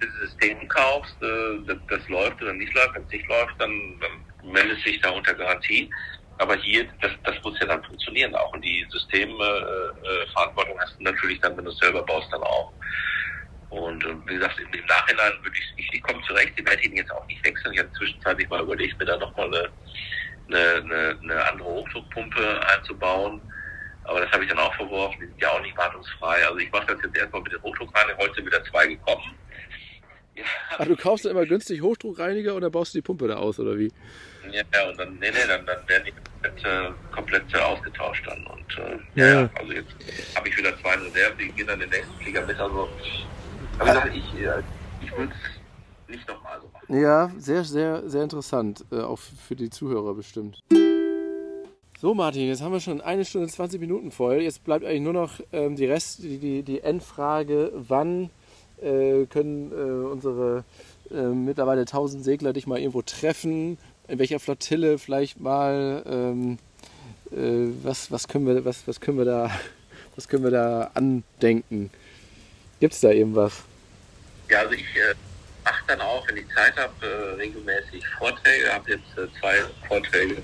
ein 0.00 0.12
System 0.20 0.68
kaufst, 0.68 1.16
äh, 1.22 1.76
das, 1.88 2.08
läuft 2.08 2.40
oder 2.42 2.52
nicht 2.52 2.72
läuft, 2.74 2.94
wenn 2.94 3.02
es 3.04 3.10
nicht 3.10 3.28
läuft, 3.28 3.54
dann, 3.58 3.72
dann 4.00 4.52
meldet 4.52 4.80
sich 4.84 5.00
da 5.00 5.10
unter 5.10 5.34
Garantie. 5.34 5.90
Aber 6.38 6.54
hier, 6.56 6.86
das, 7.00 7.10
das 7.24 7.34
muss 7.42 7.58
ja 7.60 7.66
dann 7.66 7.82
funktionieren 7.82 8.34
auch. 8.34 8.52
Und 8.52 8.64
die 8.64 8.86
Systemverantwortung 8.90 10.74
äh, 10.74 10.76
äh, 10.76 10.80
hast 10.80 10.98
du 10.98 11.02
natürlich 11.02 11.40
dann, 11.40 11.56
wenn 11.56 11.64
du 11.64 11.70
es 11.70 11.78
selber 11.78 12.02
baust, 12.04 12.32
dann 12.32 12.42
auch. 12.42 12.72
Und 13.70 14.04
wie 14.26 14.34
gesagt, 14.34 14.58
im, 14.60 14.78
im 14.78 14.86
Nachhinein 14.86 15.32
würde 15.42 15.56
ich, 15.58 15.84
ich, 15.84 15.92
ich 15.94 16.02
komme 16.02 16.22
zurecht, 16.26 16.52
ich 16.56 16.66
werde 16.66 16.82
ihn 16.82 16.96
jetzt 16.96 17.10
auch 17.12 17.26
nicht 17.26 17.44
wechseln. 17.44 17.74
Ich 17.74 17.80
habe 17.80 17.92
zwischenzeitlich 17.92 18.48
mal 18.48 18.62
überlegt, 18.62 18.98
mir 18.98 19.06
da 19.06 19.16
nochmal 19.16 19.46
eine, 19.46 19.68
eine, 20.48 20.74
eine, 20.76 21.18
eine 21.22 21.50
andere 21.50 21.68
Hochdruckpumpe 21.68 22.60
einzubauen. 22.68 23.40
Aber 24.08 24.20
das 24.20 24.30
habe 24.32 24.42
ich 24.42 24.48
dann 24.48 24.58
auch 24.58 24.74
verworfen, 24.74 25.18
die 25.20 25.26
sind 25.26 25.40
ja 25.40 25.50
auch 25.50 25.60
nicht 25.60 25.76
wartungsfrei. 25.76 26.46
Also 26.46 26.58
ich 26.58 26.72
mache 26.72 26.86
das 26.86 27.02
jetzt 27.02 27.16
erstmal 27.16 27.42
mit 27.42 27.52
den 27.52 27.62
Hochdruckreiniger, 27.62 28.16
heute 28.16 28.34
sind 28.34 28.46
wieder 28.46 28.64
zwei 28.64 28.86
gekommen. 28.86 29.34
Ja. 30.34 30.44
Ach, 30.78 30.86
du 30.86 30.96
kaufst 30.96 31.26
dann 31.26 31.32
immer 31.32 31.44
günstig 31.44 31.82
Hochdruckreiniger 31.82 32.56
oder 32.56 32.70
baust 32.70 32.94
du 32.94 32.98
die 32.98 33.02
Pumpe 33.02 33.28
da 33.28 33.36
aus 33.36 33.60
oder 33.60 33.78
wie? 33.78 33.92
Ja, 34.50 34.88
und 34.88 34.98
dann, 34.98 35.18
nee, 35.18 35.30
nee, 35.30 35.46
dann, 35.46 35.66
dann 35.66 35.86
werden 35.86 36.04
die 36.06 36.12
komplett, 36.12 36.64
äh, 36.64 36.90
komplett 37.12 37.54
ausgetauscht 37.54 38.26
dann. 38.26 38.46
Und 38.46 38.78
äh, 38.78 39.20
ja. 39.20 39.42
ja, 39.42 39.50
also 39.54 39.72
jetzt 39.72 39.94
habe 40.34 40.48
ich 40.48 40.56
wieder 40.56 40.78
zwei 40.80 40.94
in 40.94 41.00
Reserve, 41.02 41.34
die 41.38 41.52
gehen 41.52 41.66
dann 41.66 41.80
den 41.80 41.90
nächsten 41.90 42.14
Flieger 42.18 42.46
mit. 42.46 42.58
Also 42.58 42.88
aber 43.78 44.06
ich, 44.08 44.16
ich, 44.16 44.40
äh, 44.40 44.62
ich 45.02 45.10
würde 45.18 45.32
es 45.34 46.08
nicht 46.08 46.26
nochmal 46.26 46.58
so 46.62 46.68
machen. 46.72 46.98
Ja, 46.98 47.30
sehr, 47.36 47.64
sehr, 47.64 48.08
sehr 48.08 48.22
interessant. 48.22 48.86
Äh, 48.90 49.00
auch 49.00 49.18
für 49.18 49.54
die 49.54 49.68
Zuhörer 49.68 50.14
bestimmt. 50.14 50.62
So, 52.00 52.14
Martin, 52.14 52.46
jetzt 52.46 52.62
haben 52.62 52.72
wir 52.72 52.78
schon 52.78 53.00
eine 53.00 53.24
Stunde 53.24 53.48
20 53.48 53.80
Minuten 53.80 54.12
voll. 54.12 54.40
Jetzt 54.40 54.62
bleibt 54.62 54.84
eigentlich 54.84 55.00
nur 55.00 55.14
noch 55.14 55.40
ähm, 55.52 55.74
die 55.74 55.86
Rest, 55.86 56.22
die, 56.22 56.38
die, 56.38 56.62
die 56.62 56.80
Endfrage, 56.80 57.72
wann 57.74 58.30
äh, 58.80 59.26
können 59.26 59.72
äh, 59.72 60.06
unsere 60.06 60.62
äh, 61.10 61.22
mittlerweile 61.22 61.80
1000 61.80 62.22
Segler 62.22 62.52
dich 62.52 62.68
mal 62.68 62.78
irgendwo 62.78 63.02
treffen? 63.02 63.78
In 64.06 64.20
welcher 64.20 64.38
Flottille 64.38 64.98
vielleicht 64.98 65.40
mal? 65.40 66.04
Ähm, 66.08 66.58
äh, 67.32 67.74
was, 67.82 68.12
was, 68.12 68.28
können 68.28 68.46
wir, 68.46 68.64
was, 68.64 68.86
was, 68.86 69.00
können 69.00 69.18
wir 69.18 69.24
da, 69.24 69.50
was 70.14 70.28
können 70.28 70.44
wir 70.44 70.52
da 70.52 70.92
andenken? 70.94 71.90
Gibt 72.78 72.94
es 72.94 73.00
da 73.00 73.10
irgendwas? 73.10 73.64
Ja, 74.48 74.60
also 74.60 74.74
ich 74.74 74.82
äh, 74.82 75.14
mache 75.64 75.82
dann 75.88 76.00
auch, 76.00 76.28
wenn 76.28 76.36
ich 76.36 76.46
Zeit 76.54 76.76
habe, 76.76 76.92
äh, 77.04 77.34
regelmäßig 77.40 78.06
Vorträge. 78.18 78.66
Ich 78.66 78.72
habe 78.72 78.90
jetzt 78.92 79.18
äh, 79.18 79.40
zwei 79.40 79.56
Vorträge 79.88 80.36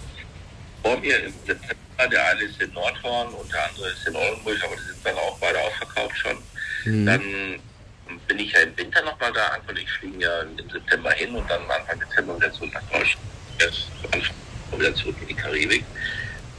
vor 0.84 0.98
mir 0.98 1.18
im 1.24 1.32
September. 1.46 1.74
Der 2.12 2.28
eine 2.28 2.42
ist 2.42 2.60
in 2.60 2.72
Nordhorn 2.72 3.28
und 3.34 3.52
der 3.52 3.68
andere 3.68 3.88
ist 3.88 4.06
in 4.06 4.14
Oldenburg, 4.14 4.58
aber 4.64 4.76
die 4.76 4.82
sind 4.82 5.04
dann 5.04 5.16
auch 5.16 5.38
beide 5.38 5.58
ausverkauft 5.60 6.16
schon. 6.18 6.36
Mhm. 6.84 7.06
Dann 7.06 7.22
bin 8.28 8.38
ich 8.38 8.52
ja 8.52 8.60
im 8.60 8.76
Winter 8.76 9.02
nochmal 9.02 9.32
da. 9.32 9.46
Anfang 9.48 9.76
ich 9.76 9.90
fliege 9.90 10.18
ja 10.18 10.40
im 10.42 10.70
September 10.70 11.10
hin 11.12 11.34
und 11.34 11.48
dann 11.48 11.62
Anfang 11.70 11.98
Dezember 12.00 12.36
wieder 12.36 12.52
zurück 12.52 12.72
nach 12.74 12.82
Deutschland. 12.82 13.26
Jetzt 13.60 13.86
wieder 14.76 14.94
zurück 14.94 15.16
in 15.22 15.28
die 15.28 15.34
Karibik. 15.34 15.84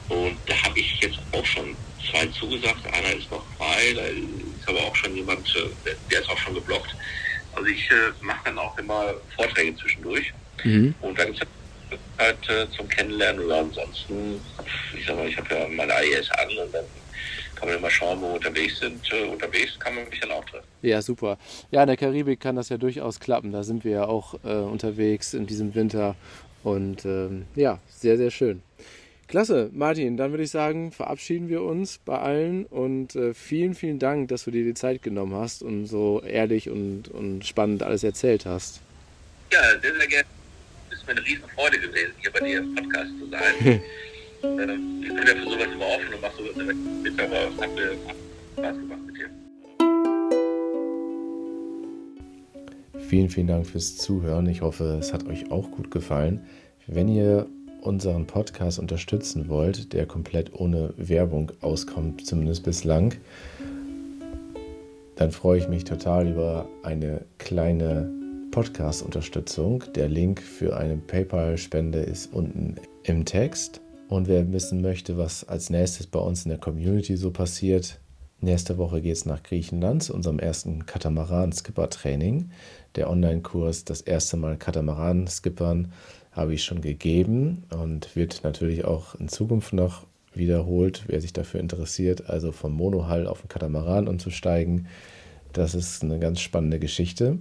Und 0.10 0.38
da 0.48 0.56
habe 0.64 0.80
ich 0.80 1.00
jetzt 1.02 1.20
auch 1.32 1.46
schon 1.46 1.76
zwei 2.10 2.26
zugesagt. 2.28 2.86
Einer 2.94 3.14
ist 3.14 3.30
noch 3.30 3.46
frei, 3.58 3.94
da 3.94 4.02
ist 4.02 4.68
aber 4.68 4.80
auch 4.80 4.96
schon 4.96 5.16
jemand, 5.16 5.48
äh, 5.56 5.92
der 6.10 6.22
ist 6.22 6.30
auch 6.30 6.38
schon 6.38 6.56
geblockt. 6.56 6.96
Also 7.54 7.68
ich 7.68 7.90
äh, 7.92 8.12
mache 8.22 8.46
dann 8.46 8.58
auch 8.58 8.78
immer 8.78 9.14
Vorträge 9.36 9.76
zwischendurch. 9.78 10.34
Mhm. 10.64 10.96
Und 11.02 11.20
dann 11.20 11.28
gibt 11.28 11.44
es 11.44 11.48
halt 12.18 12.50
äh, 12.50 12.68
zum 12.76 12.88
Kennenlernen 12.88 13.46
oder 13.46 13.60
ansonsten, 13.60 14.40
ich 14.98 15.06
sag 15.06 15.16
mal, 15.16 15.28
ich 15.28 15.38
habe 15.38 15.54
ja 15.54 15.68
meine 15.68 15.94
AES 15.94 16.30
an 16.32 16.50
und 16.58 16.74
dann 16.74 16.86
kann 17.56 17.70
man 17.70 17.78
immer 17.78 17.90
schauen, 17.90 18.22
wo 18.22 18.28
wir 18.28 18.36
unterwegs 18.36 18.80
sind. 18.80 19.02
Äh, 19.12 19.28
unterwegs 19.28 19.80
kann 19.80 19.96
man 19.96 20.08
mich 20.10 20.20
dann 20.20 20.32
auch 20.32 20.46
treffen. 20.46 20.66
Ja, 20.82 21.02
super. 21.02 21.38
Ja, 21.72 21.82
in 21.82 21.88
der 21.88 21.98
Karibik 21.98 22.40
kann 22.40 22.56
das 22.56 22.70
ja 22.70 22.78
durchaus 22.78 23.20
klappen. 23.20 23.52
Da 23.52 23.64
sind 23.64 23.84
wir 23.84 23.92
ja 23.92 24.06
auch 24.06 24.36
äh, 24.44 24.50
unterwegs 24.50 25.34
in 25.34 25.48
diesem 25.48 25.74
Winter. 25.76 26.16
Und 26.64 27.06
ähm, 27.06 27.46
ja, 27.56 27.80
sehr, 27.90 28.18
sehr 28.18 28.32
schön. 28.32 28.62
Klasse, 29.28 29.72
Martin, 29.74 30.18
dann 30.18 30.32
würde 30.32 30.44
ich 30.44 30.52
sagen, 30.52 30.92
verabschieden 30.92 31.50
wir 31.50 31.64
uns 31.64 31.98
bei 31.98 32.20
allen 32.20 32.66
und 32.66 33.16
äh, 33.16 33.34
vielen, 33.34 33.74
vielen 33.74 33.98
Dank, 33.98 34.28
dass 34.28 34.44
du 34.44 34.52
dir 34.52 34.64
die 34.64 34.76
Zeit 34.76 35.02
genommen 35.02 35.34
hast 35.34 35.64
und 35.64 35.88
so 35.88 36.22
ehrlich 36.22 36.70
und, 36.70 37.08
und 37.08 37.44
spannend 37.44 37.82
alles 37.82 38.04
erzählt 38.04 38.46
hast. 38.46 38.82
Ja, 39.52 39.62
sehr, 39.82 39.96
sehr 39.96 40.08
gerne. 40.08 40.35
Ist 41.06 41.14
mir 41.14 41.18
eine 41.18 41.28
Riesenfreude 41.28 41.80
gewesen, 41.80 42.14
hier 42.20 42.32
bei 42.32 42.40
dir 42.40 42.58
im 42.58 42.74
Podcast 42.74 43.12
zu 43.20 43.30
sein. 43.30 43.54
ähm, 44.44 45.04
ich 45.04 45.10
bin 45.10 45.18
ja 45.18 45.36
für 45.36 45.44
sowas 45.44 45.68
immer 45.72 45.86
offen 45.86 46.14
und 46.16 46.22
mache 46.22 46.36
sowas 46.36 46.54
direkt 46.56 46.80
mit, 47.04 47.22
aber 47.22 47.36
es 47.36 47.62
hat 47.62 47.76
mir 47.76 47.92
Spaß 48.54 48.76
gemacht 48.78 49.00
mit 49.06 49.16
dir. 49.18 49.30
Vielen, 53.08 53.30
vielen 53.30 53.46
Dank 53.46 53.68
fürs 53.68 53.98
Zuhören. 53.98 54.48
Ich 54.48 54.62
hoffe, 54.62 54.98
es 55.00 55.14
hat 55.14 55.28
euch 55.28 55.52
auch 55.52 55.70
gut 55.70 55.92
gefallen. 55.92 56.44
Wenn 56.88 57.08
ihr 57.08 57.46
unseren 57.82 58.26
Podcast 58.26 58.80
unterstützen 58.80 59.48
wollt, 59.48 59.94
der 59.94 60.08
komplett 60.08 60.56
ohne 60.56 60.92
Werbung 60.98 61.52
auskommt, 61.62 62.26
zumindest 62.26 62.64
bislang, 62.64 63.14
dann 65.18 65.30
freue 65.30 65.60
ich 65.60 65.68
mich 65.68 65.84
total 65.84 66.28
über 66.28 66.68
eine 66.82 67.26
kleine 67.38 68.25
Podcast-Unterstützung. 68.56 69.84
Der 69.96 70.08
Link 70.08 70.42
für 70.42 70.78
eine 70.78 70.96
PayPal-Spende 70.96 72.00
ist 72.00 72.32
unten 72.32 72.76
im 73.04 73.26
Text. 73.26 73.82
Und 74.08 74.30
wer 74.30 74.50
wissen 74.54 74.82
möchte, 74.82 75.18
was 75.18 75.44
als 75.46 75.70
nächstes 75.70 76.08
bei 76.08 76.20
uns 76.20 76.46
in 76.46 76.52
der 76.52 76.58
Community 76.58 77.18
so 77.18 77.32
passiert, 77.32 78.00
nächste 78.40 78.78
Woche 78.78 79.02
geht 79.02 79.12
es 79.12 79.26
nach 79.26 79.44
Griechenland 79.44 80.04
zu 80.04 80.14
unserem 80.14 80.40
ersten 80.40 80.86
Katamaran-Skipper-Training. 80.86 82.52
Der 82.96 83.10
Online-Kurs, 83.10 83.84
das 83.84 84.00
erste 84.00 84.38
Mal 84.38 84.56
Katamaran-Skippern, 84.56 85.92
habe 86.32 86.54
ich 86.54 86.64
schon 86.64 86.80
gegeben 86.80 87.66
und 87.78 88.16
wird 88.16 88.46
natürlich 88.46 88.86
auch 88.86 89.16
in 89.16 89.28
Zukunft 89.28 89.74
noch 89.74 90.08
wiederholt, 90.34 91.04
wer 91.08 91.20
sich 91.20 91.34
dafür 91.34 91.60
interessiert, 91.60 92.30
also 92.30 92.54
vom 92.54 92.72
Monohull 92.72 93.28
auf 93.28 93.42
den 93.42 93.50
Katamaran 93.50 94.08
umzusteigen. 94.08 94.88
Das 95.52 95.76
ist 95.76 96.04
eine 96.04 96.20
ganz 96.20 96.40
spannende 96.40 96.80
Geschichte. 96.80 97.40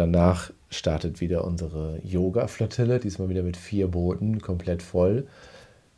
Danach 0.00 0.50
startet 0.70 1.20
wieder 1.20 1.44
unsere 1.44 2.00
Yoga-Flottille, 2.04 3.00
diesmal 3.00 3.28
wieder 3.28 3.42
mit 3.42 3.56
vier 3.56 3.88
Booten, 3.88 4.40
komplett 4.40 4.82
voll. 4.82 5.26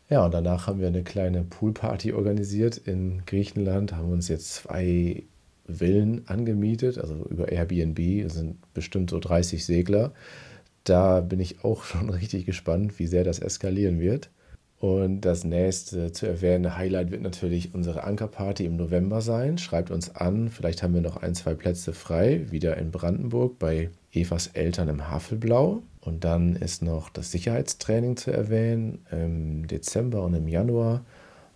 Ja, 0.09 0.25
und 0.25 0.35
danach 0.35 0.67
haben 0.67 0.81
wir 0.81 0.89
eine 0.89 1.05
kleine 1.05 1.43
Poolparty 1.43 2.13
organisiert 2.13 2.77
in 2.77 3.25
Griechenland, 3.27 3.95
haben 3.95 4.11
uns 4.11 4.29
jetzt 4.29 4.55
zwei 4.55 5.23
Villen 5.69 6.27
angemietet, 6.27 6.99
also 6.99 7.25
über 7.31 7.51
Airbnb, 7.51 7.99
es 8.27 8.35
sind 8.35 8.57
bestimmt 8.75 9.11
so 9.11 9.21
30 9.21 9.65
Segler 9.65 10.13
da 10.85 11.21
bin 11.21 11.41
ich 11.41 11.65
auch 11.65 11.85
schon 11.85 12.11
richtig 12.11 12.47
gespannt, 12.47 12.99
wie 12.99 13.07
sehr 13.07 13.25
das 13.25 13.39
eskalieren 13.39 14.01
wird. 14.01 14.31
Und 14.83 15.21
das 15.21 15.45
nächste 15.45 16.11
zu 16.11 16.27
erwähnende 16.27 16.77
Highlight 16.77 17.13
wird 17.13 17.23
natürlich 17.23 17.73
unsere 17.73 18.03
Ankerparty 18.03 18.65
im 18.65 18.75
November 18.75 19.21
sein. 19.21 19.57
Schreibt 19.57 19.93
uns 19.93 20.17
an, 20.17 20.49
vielleicht 20.49 20.83
haben 20.83 20.93
wir 20.93 21.01
noch 21.01 21.19
ein, 21.19 21.37
zwei 21.37 21.55
Plätze 21.55 21.93
frei, 21.93 22.51
wieder 22.51 22.77
in 22.79 22.91
Brandenburg 22.91 23.61
bei 23.61 23.91
Evas 24.13 24.49
Eltern 24.49 24.89
im 24.89 25.09
Havelblau. 25.09 25.85
Und 26.01 26.25
dann 26.25 26.57
ist 26.57 26.83
noch 26.83 27.11
das 27.11 27.31
Sicherheitstraining 27.31 28.17
zu 28.17 28.33
erwähnen. 28.33 29.07
Im 29.13 29.69
Dezember 29.69 30.25
und 30.25 30.35
im 30.35 30.49
Januar 30.49 31.05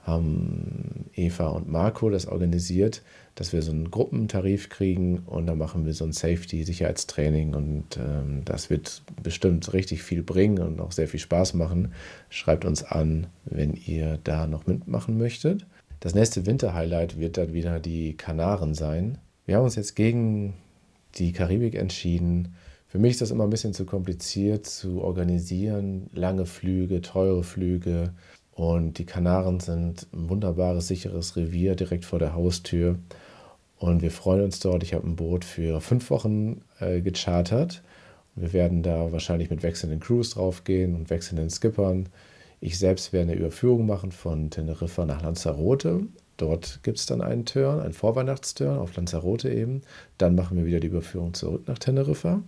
haben 0.06 1.06
Eva 1.14 1.48
und 1.48 1.68
Marco 1.68 2.10
das 2.10 2.26
organisiert 2.26 3.02
dass 3.36 3.52
wir 3.52 3.60
so 3.60 3.70
einen 3.70 3.90
Gruppentarif 3.90 4.70
kriegen 4.70 5.18
und 5.26 5.46
dann 5.46 5.58
machen 5.58 5.84
wir 5.84 5.92
so 5.92 6.04
ein 6.04 6.12
Safety-Sicherheitstraining 6.12 7.54
und 7.54 7.98
ähm, 7.98 8.42
das 8.46 8.70
wird 8.70 9.02
bestimmt 9.22 9.72
richtig 9.74 10.02
viel 10.02 10.22
bringen 10.22 10.58
und 10.58 10.80
auch 10.80 10.90
sehr 10.90 11.06
viel 11.06 11.20
Spaß 11.20 11.52
machen. 11.52 11.92
Schreibt 12.30 12.64
uns 12.64 12.82
an, 12.82 13.26
wenn 13.44 13.74
ihr 13.74 14.18
da 14.24 14.46
noch 14.46 14.66
mitmachen 14.66 15.18
möchtet. 15.18 15.66
Das 16.00 16.14
nächste 16.14 16.46
Winter-Highlight 16.46 17.18
wird 17.18 17.36
dann 17.36 17.52
wieder 17.52 17.78
die 17.78 18.14
Kanaren 18.14 18.72
sein. 18.72 19.18
Wir 19.44 19.56
haben 19.56 19.64
uns 19.64 19.76
jetzt 19.76 19.96
gegen 19.96 20.54
die 21.16 21.32
Karibik 21.32 21.74
entschieden. 21.74 22.54
Für 22.88 22.98
mich 22.98 23.12
ist 23.12 23.20
das 23.20 23.30
immer 23.30 23.44
ein 23.44 23.50
bisschen 23.50 23.74
zu 23.74 23.84
kompliziert 23.84 24.64
zu 24.64 25.02
organisieren. 25.02 26.08
Lange 26.14 26.46
Flüge, 26.46 27.02
teure 27.02 27.44
Flüge. 27.44 28.14
Und 28.56 28.96
die 28.96 29.04
Kanaren 29.04 29.60
sind 29.60 30.06
ein 30.14 30.30
wunderbares, 30.30 30.88
sicheres 30.88 31.36
Revier 31.36 31.76
direkt 31.76 32.06
vor 32.06 32.18
der 32.18 32.34
Haustür. 32.34 32.98
Und 33.78 34.00
wir 34.00 34.10
freuen 34.10 34.44
uns 34.44 34.60
dort. 34.60 34.82
Ich 34.82 34.94
habe 34.94 35.06
ein 35.06 35.14
Boot 35.14 35.44
für 35.44 35.82
fünf 35.82 36.08
Wochen 36.08 36.62
äh, 36.80 37.02
gechartert. 37.02 37.82
Wir 38.34 38.54
werden 38.54 38.82
da 38.82 39.12
wahrscheinlich 39.12 39.50
mit 39.50 39.62
wechselnden 39.62 40.00
Crews 40.00 40.30
draufgehen 40.30 40.94
und 40.94 41.10
wechselnden 41.10 41.50
Skippern. 41.50 42.08
Ich 42.60 42.78
selbst 42.78 43.12
werde 43.12 43.32
eine 43.32 43.38
Überführung 43.38 43.84
machen 43.84 44.10
von 44.10 44.48
Teneriffa 44.48 45.04
nach 45.04 45.20
Lanzarote. 45.20 46.06
Dort 46.38 46.80
gibt 46.82 46.98
es 46.98 47.04
dann 47.04 47.20
einen 47.20 47.44
Turn, 47.44 47.80
einen 47.80 47.92
Vorweihnachtsturn 47.92 48.78
auf 48.78 48.96
Lanzarote 48.96 49.50
eben. 49.50 49.82
Dann 50.16 50.34
machen 50.34 50.56
wir 50.56 50.64
wieder 50.64 50.80
die 50.80 50.88
Überführung 50.88 51.34
zurück 51.34 51.64
nach 51.66 51.78
Teneriffa. 51.78 52.42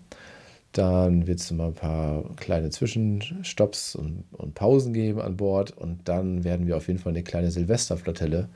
Dann 0.73 1.27
wird 1.27 1.40
es 1.40 1.51
mal 1.51 1.69
ein 1.69 1.74
paar 1.74 2.24
kleine 2.36 2.70
Zwischenstopps 2.70 3.95
und, 3.95 4.24
und, 4.32 4.55
Pausen 4.55 4.93
geben 4.93 5.20
an 5.20 5.36
Bord. 5.36 5.77
Und 5.77 6.09
dann 6.09 6.45
werden 6.45 6.66
wir 6.66 6.77
auf 6.77 6.89
jeden 6.89 7.01
Fall 7.01 7.12
eine 7.12 7.23
kleine 7.23 7.51
Silvesterflotille 7.51 8.49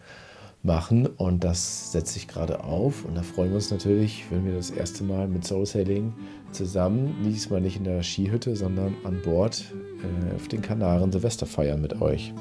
machen. 0.62 1.06
Und 1.06 1.42
das 1.42 1.92
setzt 1.92 2.14
sich 2.14 2.28
gerade 2.28 2.64
auf. 2.64 3.04
Und 3.04 3.16
da 3.16 3.22
freuen 3.22 3.50
wir 3.50 3.56
uns 3.56 3.70
natürlich, 3.70 4.24
wenn 4.30 4.44
wir 4.44 4.54
das 4.54 4.70
erste 4.70 5.04
Mal 5.04 5.26
mit 5.26 5.44
Soul 5.44 5.66
Sailing 5.66 6.12
zusammen, 6.52 7.14
diesmal 7.24 7.60
nicht 7.60 7.78
in 7.78 7.84
der 7.84 8.02
Skihütte, 8.02 8.56
sondern 8.56 8.94
an 9.04 9.20
Bord 9.22 9.64
äh, 10.02 10.34
auf 10.34 10.48
den 10.48 10.60
Kanaren 10.62 11.10
Silvester 11.10 11.46
feiern 11.46 11.80
mit 11.80 12.00
euch. 12.00 12.32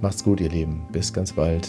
Macht's 0.00 0.24
gut, 0.24 0.40
ihr 0.40 0.50
Lieben. 0.50 0.82
Bis 0.90 1.12
ganz 1.12 1.32
bald. 1.32 1.68